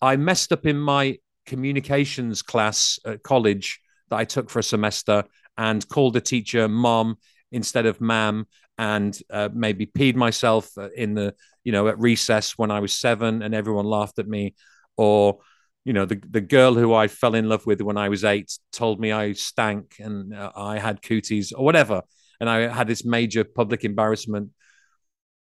I 0.00 0.16
messed 0.16 0.50
up 0.50 0.64
in 0.64 0.78
my 0.78 1.18
communications 1.44 2.40
class 2.40 2.98
at 3.04 3.22
college 3.22 3.80
that 4.08 4.16
I 4.16 4.24
took 4.24 4.48
for 4.48 4.60
a 4.60 4.62
semester 4.62 5.24
and 5.60 5.86
called 5.88 6.14
the 6.14 6.20
teacher 6.22 6.66
mom 6.68 7.18
instead 7.52 7.84
of 7.84 8.00
ma'am 8.00 8.46
and 8.78 9.20
uh, 9.30 9.50
maybe 9.52 9.84
peed 9.84 10.16
myself 10.16 10.70
in 10.96 11.12
the 11.14 11.34
you 11.64 11.70
know 11.70 11.86
at 11.86 11.98
recess 11.98 12.56
when 12.56 12.70
I 12.70 12.80
was 12.80 12.94
seven 12.94 13.42
and 13.42 13.54
everyone 13.54 13.84
laughed 13.84 14.18
at 14.18 14.26
me 14.26 14.54
or 14.96 15.38
you 15.84 15.92
know 15.92 16.06
the 16.06 16.20
the 16.30 16.40
girl 16.40 16.74
who 16.74 16.94
I 16.94 17.08
fell 17.08 17.34
in 17.34 17.48
love 17.48 17.66
with 17.66 17.82
when 17.82 17.98
I 17.98 18.08
was 18.08 18.24
eight 18.24 18.50
told 18.72 19.00
me 19.00 19.12
I 19.12 19.34
stank 19.34 19.96
and 19.98 20.34
uh, 20.34 20.50
I 20.56 20.78
had 20.78 21.02
cooties 21.02 21.52
or 21.52 21.64
whatever, 21.64 22.02
and 22.40 22.48
I 22.48 22.68
had 22.68 22.86
this 22.88 23.04
major 23.04 23.44
public 23.44 23.84
embarrassment. 23.84 24.50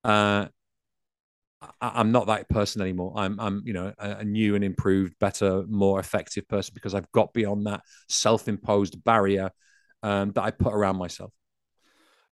Uh, 0.04 0.48
I, 1.82 2.00
am 2.02 2.12
not 2.12 2.28
that 2.28 2.50
person 2.50 2.82
anymore. 2.82 3.14
I'm 3.16 3.40
I'm 3.40 3.64
you 3.66 3.74
know 3.74 3.94
a, 3.98 4.10
a, 4.18 4.24
new 4.24 4.56
and 4.56 4.64
improved, 4.64 5.18
better, 5.20 5.64
more 5.68 6.00
effective 6.00 6.48
person 6.48 6.72
because 6.76 6.94
I've 6.94 7.12
got 7.12 7.34
beyond 7.34 7.66
that 7.66 7.82
self-imposed 8.08 9.04
barrier 9.04 9.52
um, 10.04 10.32
that 10.32 10.44
I 10.44 10.52
put 10.52 10.74
around 10.74 10.98
myself. 10.98 11.32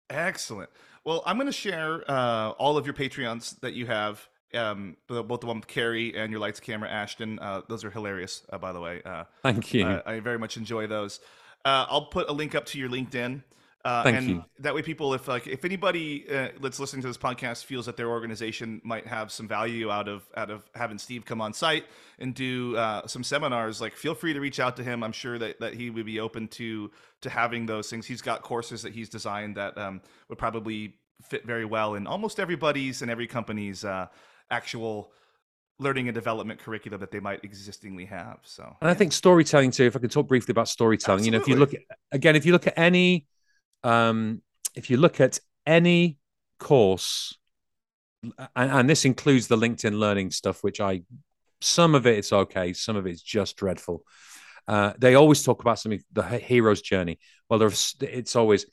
Excellent. 0.10 0.70
Well, 1.04 1.24
I'm 1.26 1.38
going 1.38 1.48
to 1.48 1.54
share 1.54 2.04
uh, 2.10 2.52
all 2.52 2.78
of 2.78 2.86
your 2.86 2.96
Patreons 2.96 3.60
that 3.62 3.74
you 3.74 3.86
have 3.88 4.28
um, 4.54 4.98
both 5.08 5.42
the 5.42 5.48
one 5.48 5.58
with 5.58 5.68
Carrie 5.68 6.16
and 6.16 6.32
your 6.32 6.40
lights, 6.40 6.60
camera, 6.60 6.90
Ashton. 6.90 7.40
Uh, 7.40 7.62
those 7.68 7.84
are 7.84 7.92
hilarious, 7.92 8.44
uh, 8.52 8.58
by 8.58 8.72
the 8.72 8.80
way. 8.80 9.02
Uh, 9.06 9.26
Thank 9.44 9.74
you. 9.74 9.86
Uh, 9.86 10.02
I 10.06 10.20
very 10.20 10.40
much 10.40 10.58
enjoy 10.58 10.88
those. 10.88 11.20
Uh, 11.64 11.86
I'll 11.90 12.06
put 12.06 12.30
a 12.30 12.34
link 12.34 12.56
up 12.56 12.66
to 12.68 12.80
your 12.80 12.90
LinkedIn. 12.90 13.44
Uh, 13.86 14.04
Thank 14.04 14.18
and 14.18 14.30
you. 14.30 14.46
That 14.60 14.74
way, 14.74 14.82
people, 14.82 15.14
if 15.14 15.28
like 15.28 15.46
if 15.46 15.64
anybody 15.64 16.26
that's 16.60 16.80
listening 16.80 17.04
to 17.04 17.08
this 17.08 17.20
podcast 17.20 17.66
feels 17.66 17.86
that 17.86 17.96
their 17.96 18.10
organization 18.10 18.82
might 18.84 19.06
have 19.06 19.32
some 19.32 19.48
value 19.48 19.92
out 19.92 20.08
of 20.08 20.24
out 20.36 20.50
of 20.50 20.68
having 20.74 20.98
Steve 20.98 21.24
come 21.24 21.40
on 21.40 21.54
site 21.54 21.86
and 22.18 22.34
do 22.34 22.76
some 23.06 23.24
seminars, 23.24 23.80
like 23.82 23.96
feel 23.96 24.16
free 24.16 24.34
to 24.34 24.40
reach 24.40 24.60
out 24.60 24.76
to 24.78 24.84
him. 24.84 25.04
I'm 25.04 25.12
sure 25.12 25.38
that, 25.38 25.60
that 25.60 25.76
he 25.76 25.92
would 25.92 26.08
be 26.08 26.20
open 26.20 26.48
to 26.48 26.90
to 27.22 27.30
having 27.30 27.68
those 27.68 27.88
things. 27.88 28.08
He's 28.08 28.24
got 28.24 28.42
courses 28.42 28.82
that 28.82 28.92
he's 28.92 29.08
designed 29.08 29.56
that 29.58 29.78
um, 29.78 30.02
would 30.30 30.40
probably 30.40 30.96
fit 31.22 31.46
very 31.46 31.66
well 31.66 31.94
in 31.94 32.08
almost 32.08 32.40
everybody's 32.40 33.02
and 33.04 33.12
every 33.12 33.28
company's 33.28 33.86
uh, 33.86 34.08
actual 34.50 35.12
learning 35.80 36.08
and 36.08 36.16
development 36.16 36.60
curriculum 36.60 37.00
that 37.00 37.12
they 37.12 37.20
might 37.20 37.44
existingly 37.44 38.06
have. 38.06 38.40
So, 38.44 38.76
and 38.82 38.90
I 38.90 38.94
think 38.94 39.14
storytelling 39.14 39.72
too. 39.72 39.86
If 39.86 39.96
I 39.96 40.00
can 40.00 40.10
talk 40.10 40.28
briefly 40.28 40.52
about 40.52 40.70
storytelling, 40.70 41.20
Absolutely. 41.20 41.54
you 41.54 41.58
know, 41.58 41.64
if 41.64 41.72
you 41.72 41.78
look 41.78 41.86
at, 41.92 41.98
again, 42.12 42.36
if 42.36 42.46
you 42.46 42.54
look 42.54 42.68
at 42.68 42.78
any, 42.78 43.26
um, 43.86 44.42
if 44.76 44.90
you 44.90 44.98
look 44.98 45.22
at 45.22 45.40
any 45.66 46.18
course, 46.60 47.38
and, 48.24 48.72
and 48.72 48.90
this 48.90 49.06
includes 49.06 49.48
the 49.48 49.58
LinkedIn 49.58 49.98
Learning 49.98 50.32
stuff, 50.32 50.64
which 50.64 50.82
I, 50.82 51.04
some 51.62 51.96
of 51.96 52.06
it 52.08 52.18
it's 52.18 52.34
okay, 52.34 52.74
some 52.74 52.96
of 52.96 53.06
it's 53.06 53.22
just 53.22 53.56
dreadful. 53.58 54.04
Uh, 54.68 54.94
they 54.98 55.16
always 55.16 55.44
talk 55.44 55.62
about 55.62 55.80
something 55.80 56.02
the 56.12 56.24
hero's 56.24 56.82
journey. 56.82 57.20
Well, 57.50 57.60
there's 57.60 57.96
it's 58.02 58.36
always 58.36 58.66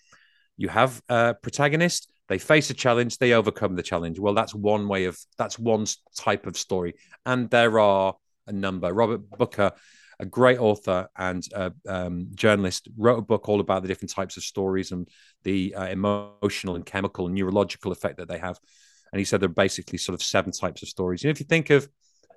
you 0.57 0.69
have 0.69 1.03
a 1.09 1.35
protagonist 1.35 2.09
they 2.29 2.39
face 2.39 2.71
a 2.71 2.75
challenge, 2.75 3.19
they 3.19 3.35
overcome 3.35 3.77
the 3.77 3.83
challenge. 3.83 4.19
Well, 4.19 4.33
that's 4.33 4.55
one 4.55 4.89
way 4.89 5.05
of 5.05 5.19
that's 5.37 5.59
one 5.59 5.85
type 6.17 6.47
of 6.47 6.57
story, 6.57 6.95
and 7.27 7.51
there 7.51 7.79
are 7.79 8.17
a 8.47 8.53
number. 8.53 8.91
Robert 8.91 9.29
Booker, 9.29 9.73
a 10.21 10.27
great 10.27 10.59
author 10.59 11.09
and 11.17 11.47
um, 11.87 12.29
journalist, 12.35 12.89
wrote 12.97 13.19
a 13.19 13.23
book 13.23 13.49
all 13.49 13.61
about 13.61 13.83
the 13.83 13.89
different 13.89 14.11
types 14.11 14.37
of 14.37 14.43
stories 14.43 14.93
and 14.93 15.09
the 15.45 15.75
uh, 15.75 15.87
emotional 15.87 16.77
and 16.77 16.87
chemical 16.87 17.27
and 17.27 17.35
neurological 17.35 17.93
effect 17.93 18.19
that 18.19 18.29
they 18.29 18.39
have. 18.39 18.59
And 19.13 19.19
he 19.19 19.25
said 19.25 19.41
there 19.41 19.49
are 19.49 19.53
basically 19.53 19.99
sort 19.99 20.15
of 20.15 20.23
seven 20.23 20.53
types 20.53 20.83
of 20.83 20.89
stories. 20.89 21.23
You 21.23 21.29
know, 21.29 21.33
if 21.33 21.41
you 21.41 21.47
think 21.47 21.71
of, 21.71 21.89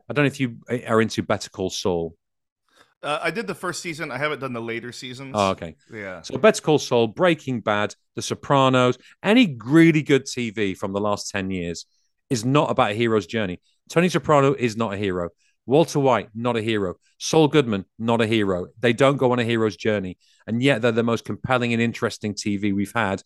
I 0.10 0.14
don't 0.14 0.24
know 0.24 0.28
if 0.28 0.40
you 0.40 0.58
are 0.88 1.02
into 1.02 1.24
Better 1.24 1.50
Call 1.50 1.70
Saul. 1.70 2.16
Uh, 3.02 3.20
I 3.22 3.32
did 3.32 3.48
the 3.48 3.56
first 3.56 3.82
season. 3.82 4.12
I 4.12 4.18
haven't 4.18 4.40
done 4.40 4.54
the 4.54 4.62
later 4.62 4.92
seasons. 4.92 5.34
Oh, 5.36 5.52
okay. 5.52 5.76
Yeah. 5.94 6.22
So 6.22 6.38
Better 6.38 6.62
Call 6.62 6.80
Saul, 6.80 7.08
Breaking 7.08 7.62
Bad, 7.62 7.96
The 8.16 8.22
Sopranos, 8.22 8.98
any 9.24 9.58
really 9.64 10.02
good 10.02 10.26
TV 10.26 10.76
from 10.76 10.92
the 10.92 11.00
last 11.00 11.30
10 11.30 11.52
years 11.52 11.86
is 12.30 12.44
not 12.44 12.72
about 12.72 12.92
a 12.92 12.94
hero's 12.96 13.28
journey. 13.28 13.62
Tony 13.90 14.10
Soprano 14.10 14.54
is 14.54 14.76
not 14.76 14.94
a 14.94 14.98
hero. 14.98 15.30
Walter 15.66 16.00
White, 16.00 16.30
not 16.36 16.58
a 16.58 16.62
hero. 16.62 16.96
Saul 17.18 17.48
Goodman, 17.48 17.86
not 17.98 18.22
a 18.22 18.28
hero. 18.28 18.68
They 18.80 18.94
don't 18.94 19.18
go 19.18 19.32
on 19.32 19.40
a 19.40 19.44
hero's 19.44 19.76
journey. 19.76 20.18
And 20.46 20.62
yet 20.62 20.82
they're 20.82 20.92
the 20.92 21.04
most 21.04 21.26
compelling 21.26 21.74
and 21.74 21.82
interesting 21.82 22.34
TV 22.34 22.74
we've 22.74 22.94
had 22.94 23.24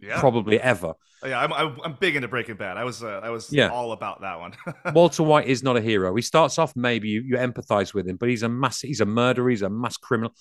yeah. 0.00 0.20
probably 0.20 0.60
ever. 0.60 0.94
Yeah, 1.24 1.40
I'm, 1.40 1.78
I'm 1.84 1.96
big 2.00 2.16
into 2.16 2.28
Breaking 2.28 2.56
Bad. 2.56 2.76
I 2.76 2.84
was 2.84 3.02
uh, 3.02 3.20
I 3.22 3.30
was 3.30 3.52
yeah. 3.52 3.68
all 3.68 3.92
about 3.92 4.22
that 4.22 4.40
one. 4.40 4.54
Walter 4.94 5.22
White 5.22 5.46
is 5.46 5.62
not 5.62 5.76
a 5.76 5.80
hero. 5.80 6.14
He 6.14 6.22
starts 6.22 6.58
off 6.58 6.74
maybe 6.74 7.08
you, 7.08 7.20
you 7.20 7.36
empathize 7.36 7.92
with 7.92 8.08
him, 8.08 8.16
but 8.16 8.28
he's 8.28 8.42
a 8.42 8.48
mass 8.48 8.80
he's 8.80 9.00
a 9.00 9.06
murderer, 9.06 9.50
he's 9.50 9.62
a 9.62 9.70
mass 9.70 9.96
criminal. 9.96 10.32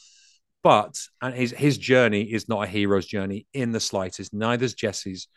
But 0.64 1.00
and 1.22 1.34
his 1.36 1.52
his 1.52 1.78
journey 1.78 2.24
is 2.24 2.48
not 2.48 2.64
a 2.64 2.68
hero's 2.68 3.06
journey 3.06 3.46
in 3.54 3.72
the 3.72 3.80
slightest. 3.80 4.34
Neither's 4.34 4.74
Jesse's. 4.74 5.28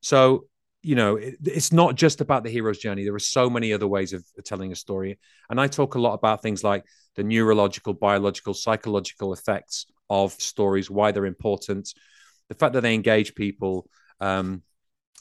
So 0.00 0.46
you 0.82 0.94
know 0.94 1.16
it, 1.16 1.36
it's 1.44 1.72
not 1.72 1.94
just 1.94 2.20
about 2.20 2.44
the 2.44 2.50
hero's 2.50 2.78
journey. 2.78 3.04
There 3.04 3.14
are 3.14 3.18
so 3.18 3.50
many 3.50 3.72
other 3.72 3.88
ways 3.88 4.12
of 4.12 4.24
telling 4.44 4.72
a 4.72 4.76
story, 4.76 5.18
and 5.48 5.60
I 5.60 5.66
talk 5.66 5.94
a 5.94 6.00
lot 6.00 6.14
about 6.14 6.42
things 6.42 6.64
like 6.64 6.84
the 7.16 7.24
neurological, 7.24 7.94
biological, 7.94 8.54
psychological 8.54 9.32
effects 9.32 9.86
of 10.08 10.32
stories, 10.32 10.90
why 10.90 11.12
they're 11.12 11.26
important, 11.26 11.94
the 12.48 12.54
fact 12.54 12.74
that 12.74 12.82
they 12.82 12.94
engage 12.94 13.34
people. 13.34 13.88
Um, 14.20 14.62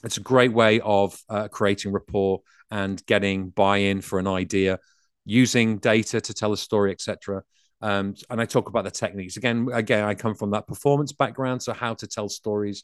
it's 0.03 0.17
a 0.17 0.21
great 0.21 0.53
way 0.53 0.79
of 0.79 1.21
uh, 1.29 1.49
creating 1.49 1.91
rapport 1.91 2.41
and 2.71 3.05
getting 3.05 3.49
buy-in 3.49 4.01
for 4.01 4.19
an 4.19 4.27
idea, 4.27 4.79
using 5.25 5.77
data 5.77 6.21
to 6.21 6.33
tell 6.33 6.53
a 6.53 6.57
story, 6.57 6.91
etc. 6.91 7.43
Um, 7.81 8.15
and 8.29 8.41
I 8.41 8.45
talk 8.45 8.69
about 8.69 8.83
the 8.83 8.91
techniques 8.91 9.37
again. 9.37 9.67
Again, 9.73 10.03
I 10.03 10.15
come 10.15 10.35
from 10.35 10.51
that 10.51 10.67
performance 10.67 11.11
background, 11.11 11.61
so 11.61 11.73
how 11.73 11.93
to 11.95 12.07
tell 12.07 12.29
stories 12.29 12.83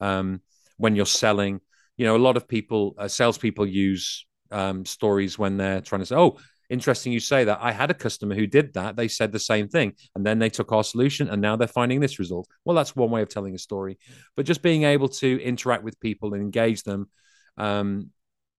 um, 0.00 0.40
when 0.76 0.96
you're 0.96 1.06
selling. 1.06 1.60
You 1.98 2.06
know, 2.06 2.16
a 2.16 2.18
lot 2.18 2.38
of 2.38 2.48
people, 2.48 2.94
uh, 2.96 3.08
salespeople, 3.08 3.66
use 3.66 4.26
um, 4.50 4.86
stories 4.86 5.38
when 5.38 5.58
they're 5.58 5.82
trying 5.82 6.00
to 6.00 6.06
say, 6.06 6.16
"Oh, 6.16 6.38
interesting 6.70 7.12
you 7.12 7.20
say 7.20 7.44
that. 7.44 7.58
I 7.60 7.72
had 7.72 7.90
a 7.90 7.94
customer 7.94 8.34
who 8.34 8.46
did 8.46 8.74
that. 8.74 8.96
They 8.96 9.08
said 9.08 9.32
the 9.32 9.38
same 9.38 9.68
thing. 9.68 9.94
And 10.14 10.24
then 10.24 10.38
they 10.38 10.50
took 10.50 10.72
our 10.72 10.84
solution 10.84 11.28
and 11.28 11.40
now 11.40 11.56
they're 11.56 11.68
finding 11.68 12.00
this 12.00 12.18
result. 12.18 12.48
Well, 12.64 12.76
that's 12.76 12.94
one 12.94 13.10
way 13.10 13.22
of 13.22 13.28
telling 13.28 13.54
a 13.54 13.58
story. 13.58 13.98
But 14.36 14.46
just 14.46 14.62
being 14.62 14.82
able 14.82 15.08
to 15.08 15.42
interact 15.42 15.82
with 15.82 15.98
people 16.00 16.34
and 16.34 16.42
engage 16.42 16.82
them 16.82 17.08
um, 17.56 18.10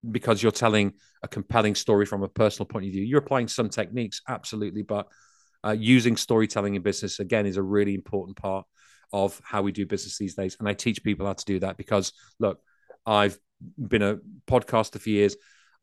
because 0.09 0.41
you're 0.41 0.51
telling 0.51 0.93
a 1.21 1.27
compelling 1.27 1.75
story 1.75 2.05
from 2.05 2.23
a 2.23 2.27
personal 2.27 2.65
point 2.65 2.85
of 2.85 2.91
view. 2.91 3.03
You're 3.03 3.19
applying 3.19 3.47
some 3.47 3.69
techniques, 3.69 4.21
absolutely. 4.27 4.83
But 4.83 5.07
uh, 5.63 5.75
using 5.77 6.17
storytelling 6.17 6.75
in 6.75 6.81
business, 6.81 7.19
again, 7.19 7.45
is 7.45 7.57
a 7.57 7.63
really 7.63 7.93
important 7.93 8.37
part 8.37 8.65
of 9.11 9.39
how 9.43 9.61
we 9.61 9.71
do 9.71 9.85
business 9.85 10.17
these 10.17 10.35
days. 10.35 10.55
And 10.59 10.67
I 10.69 10.73
teach 10.73 11.03
people 11.03 11.27
how 11.27 11.33
to 11.33 11.45
do 11.45 11.59
that 11.59 11.77
because, 11.77 12.13
look, 12.39 12.59
I've 13.05 13.37
been 13.77 14.01
a 14.01 14.19
podcaster 14.47 14.99
for 14.99 15.09
years 15.09 15.35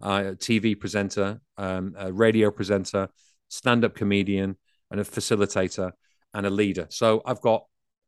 uh, 0.03 0.25
a 0.27 0.37
TV 0.37 0.79
presenter, 0.79 1.41
um, 1.57 1.95
a 1.99 2.13
radio 2.13 2.51
presenter, 2.51 3.09
stand 3.49 3.85
up 3.85 3.95
comedian, 3.95 4.57
and 4.91 5.01
a 5.01 5.05
facilitator 5.05 5.93
and 6.35 6.47
a 6.47 6.51
leader. 6.51 6.87
So 6.91 7.23
I've 7.25 7.41
got 7.41 7.65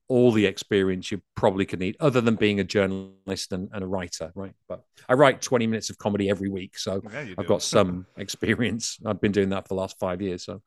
all 0.09 0.33
the 0.33 0.47
experience 0.47 1.11
you 1.11 1.21
probably 1.35 1.67
could 1.67 1.81
need, 1.81 1.97
other 2.01 2.21
than 2.21 2.35
being 2.37 2.61
a 2.61 2.65
journalist 2.65 3.53
and, 3.53 3.69
and 3.73 3.85
a 3.85 3.87
writer, 3.87 4.33
right? 4.35 4.55
But 4.67 4.83
I 5.09 5.15
write 5.15 5.43
20 5.43 5.67
minutes 5.67 5.91
of 5.91 5.99
comedy 5.99 6.31
every 6.31 6.49
week. 6.49 6.79
So 6.79 7.03
yeah, 7.13 7.35
I've 7.37 7.47
got 7.47 7.63
some 7.63 8.07
experience. 8.17 8.99
I've 9.05 9.21
been 9.21 9.33
doing 9.33 9.51
that 9.51 9.65
for 9.65 9.69
the 9.69 9.81
last 9.81 9.99
five 9.99 10.23
years. 10.23 10.45
So, 10.45 10.63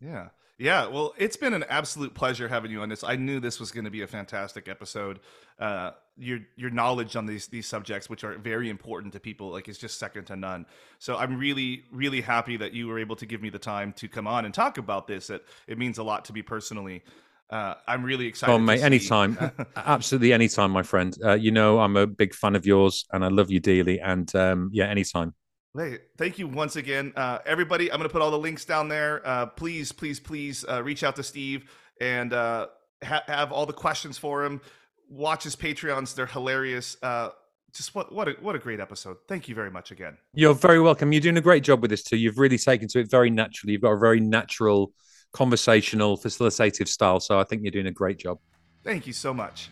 yeah. 0.00 0.28
Yeah, 0.58 0.86
well, 0.86 1.12
it's 1.18 1.36
been 1.36 1.52
an 1.52 1.66
absolute 1.68 2.14
pleasure 2.14 2.48
having 2.48 2.70
you 2.70 2.80
on 2.80 2.88
this. 2.88 3.04
I 3.04 3.16
knew 3.16 3.40
this 3.40 3.60
was 3.60 3.70
going 3.72 3.84
to 3.84 3.90
be 3.90 4.00
a 4.00 4.06
fantastic 4.06 4.68
episode. 4.68 5.20
Uh, 5.58 5.90
your 6.18 6.40
your 6.56 6.70
knowledge 6.70 7.16
on 7.16 7.26
these 7.26 7.46
these 7.46 7.66
subjects, 7.66 8.08
which 8.08 8.24
are 8.24 8.36
very 8.38 8.70
important 8.70 9.12
to 9.12 9.20
people, 9.20 9.50
like 9.50 9.68
is 9.68 9.78
just 9.78 9.98
second 9.98 10.24
to 10.26 10.36
none. 10.36 10.66
So 10.98 11.16
I'm 11.16 11.38
really 11.38 11.84
really 11.92 12.20
happy 12.20 12.56
that 12.56 12.72
you 12.72 12.88
were 12.88 12.98
able 12.98 13.16
to 13.16 13.26
give 13.26 13.42
me 13.42 13.50
the 13.50 13.58
time 13.58 13.92
to 13.94 14.08
come 14.08 14.26
on 14.26 14.44
and 14.44 14.54
talk 14.54 14.78
about 14.78 15.06
this. 15.06 15.30
It 15.30 15.44
it 15.66 15.78
means 15.78 15.98
a 15.98 16.02
lot 16.02 16.24
to 16.26 16.32
me 16.32 16.42
personally. 16.42 17.02
Uh, 17.48 17.74
I'm 17.86 18.02
really 18.02 18.26
excited. 18.26 18.52
Oh, 18.52 18.58
mate, 18.58 18.82
anytime, 18.82 19.38
absolutely 19.76 20.32
anytime, 20.32 20.72
my 20.72 20.82
friend. 20.82 21.16
Uh, 21.24 21.34
you 21.34 21.52
know, 21.52 21.78
I'm 21.78 21.96
a 21.96 22.06
big 22.06 22.34
fan 22.34 22.56
of 22.56 22.66
yours, 22.66 23.04
and 23.12 23.24
I 23.24 23.28
love 23.28 23.50
you 23.50 23.60
dearly. 23.60 24.00
And 24.00 24.34
um, 24.34 24.70
yeah, 24.72 24.86
anytime. 24.86 25.32
Hey, 25.76 25.98
thank 26.16 26.38
you 26.38 26.48
once 26.48 26.76
again, 26.76 27.12
uh, 27.16 27.38
everybody. 27.44 27.92
I'm 27.92 27.98
going 27.98 28.08
to 28.08 28.12
put 28.12 28.22
all 28.22 28.30
the 28.30 28.38
links 28.38 28.64
down 28.64 28.88
there. 28.88 29.20
Uh, 29.26 29.46
please, 29.46 29.92
please, 29.92 30.18
please 30.18 30.64
uh, 30.68 30.82
reach 30.82 31.04
out 31.04 31.16
to 31.16 31.22
Steve 31.22 31.70
and 32.00 32.32
uh, 32.32 32.68
ha- 33.04 33.24
have 33.26 33.52
all 33.52 33.66
the 33.66 33.74
questions 33.74 34.16
for 34.16 34.42
him. 34.42 34.60
Watch 35.08 35.44
his 35.44 35.56
Patreons; 35.56 36.14
they're 36.14 36.26
hilarious. 36.26 36.96
Uh, 37.02 37.30
just 37.72 37.94
what 37.94 38.12
what 38.12 38.28
a, 38.28 38.32
what 38.40 38.56
a 38.56 38.58
great 38.58 38.80
episode. 38.80 39.18
Thank 39.28 39.48
you 39.48 39.54
very 39.54 39.70
much 39.70 39.90
again. 39.90 40.16
You're 40.34 40.54
very 40.54 40.80
welcome. 40.80 41.12
You're 41.12 41.20
doing 41.20 41.36
a 41.36 41.42
great 41.42 41.62
job 41.62 41.82
with 41.82 41.90
this 41.90 42.02
too. 42.02 42.16
You've 42.16 42.38
really 42.38 42.58
taken 42.58 42.88
to 42.88 43.00
it 43.00 43.10
very 43.10 43.30
naturally. 43.30 43.72
You've 43.72 43.82
got 43.82 43.92
a 43.92 43.98
very 43.98 44.20
natural, 44.20 44.92
conversational, 45.32 46.16
facilitative 46.16 46.88
style. 46.88 47.20
So 47.20 47.38
I 47.38 47.44
think 47.44 47.62
you're 47.62 47.70
doing 47.70 47.86
a 47.86 47.92
great 47.92 48.18
job. 48.18 48.38
Thank 48.82 49.06
you 49.06 49.12
so 49.12 49.34
much. 49.34 49.70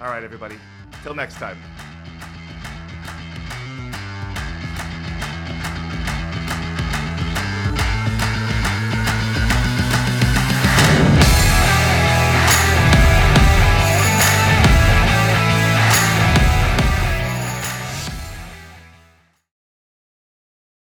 All 0.00 0.08
right, 0.08 0.22
everybody. 0.22 0.56
Till 1.02 1.14
next 1.14 1.36
time. 1.36 1.58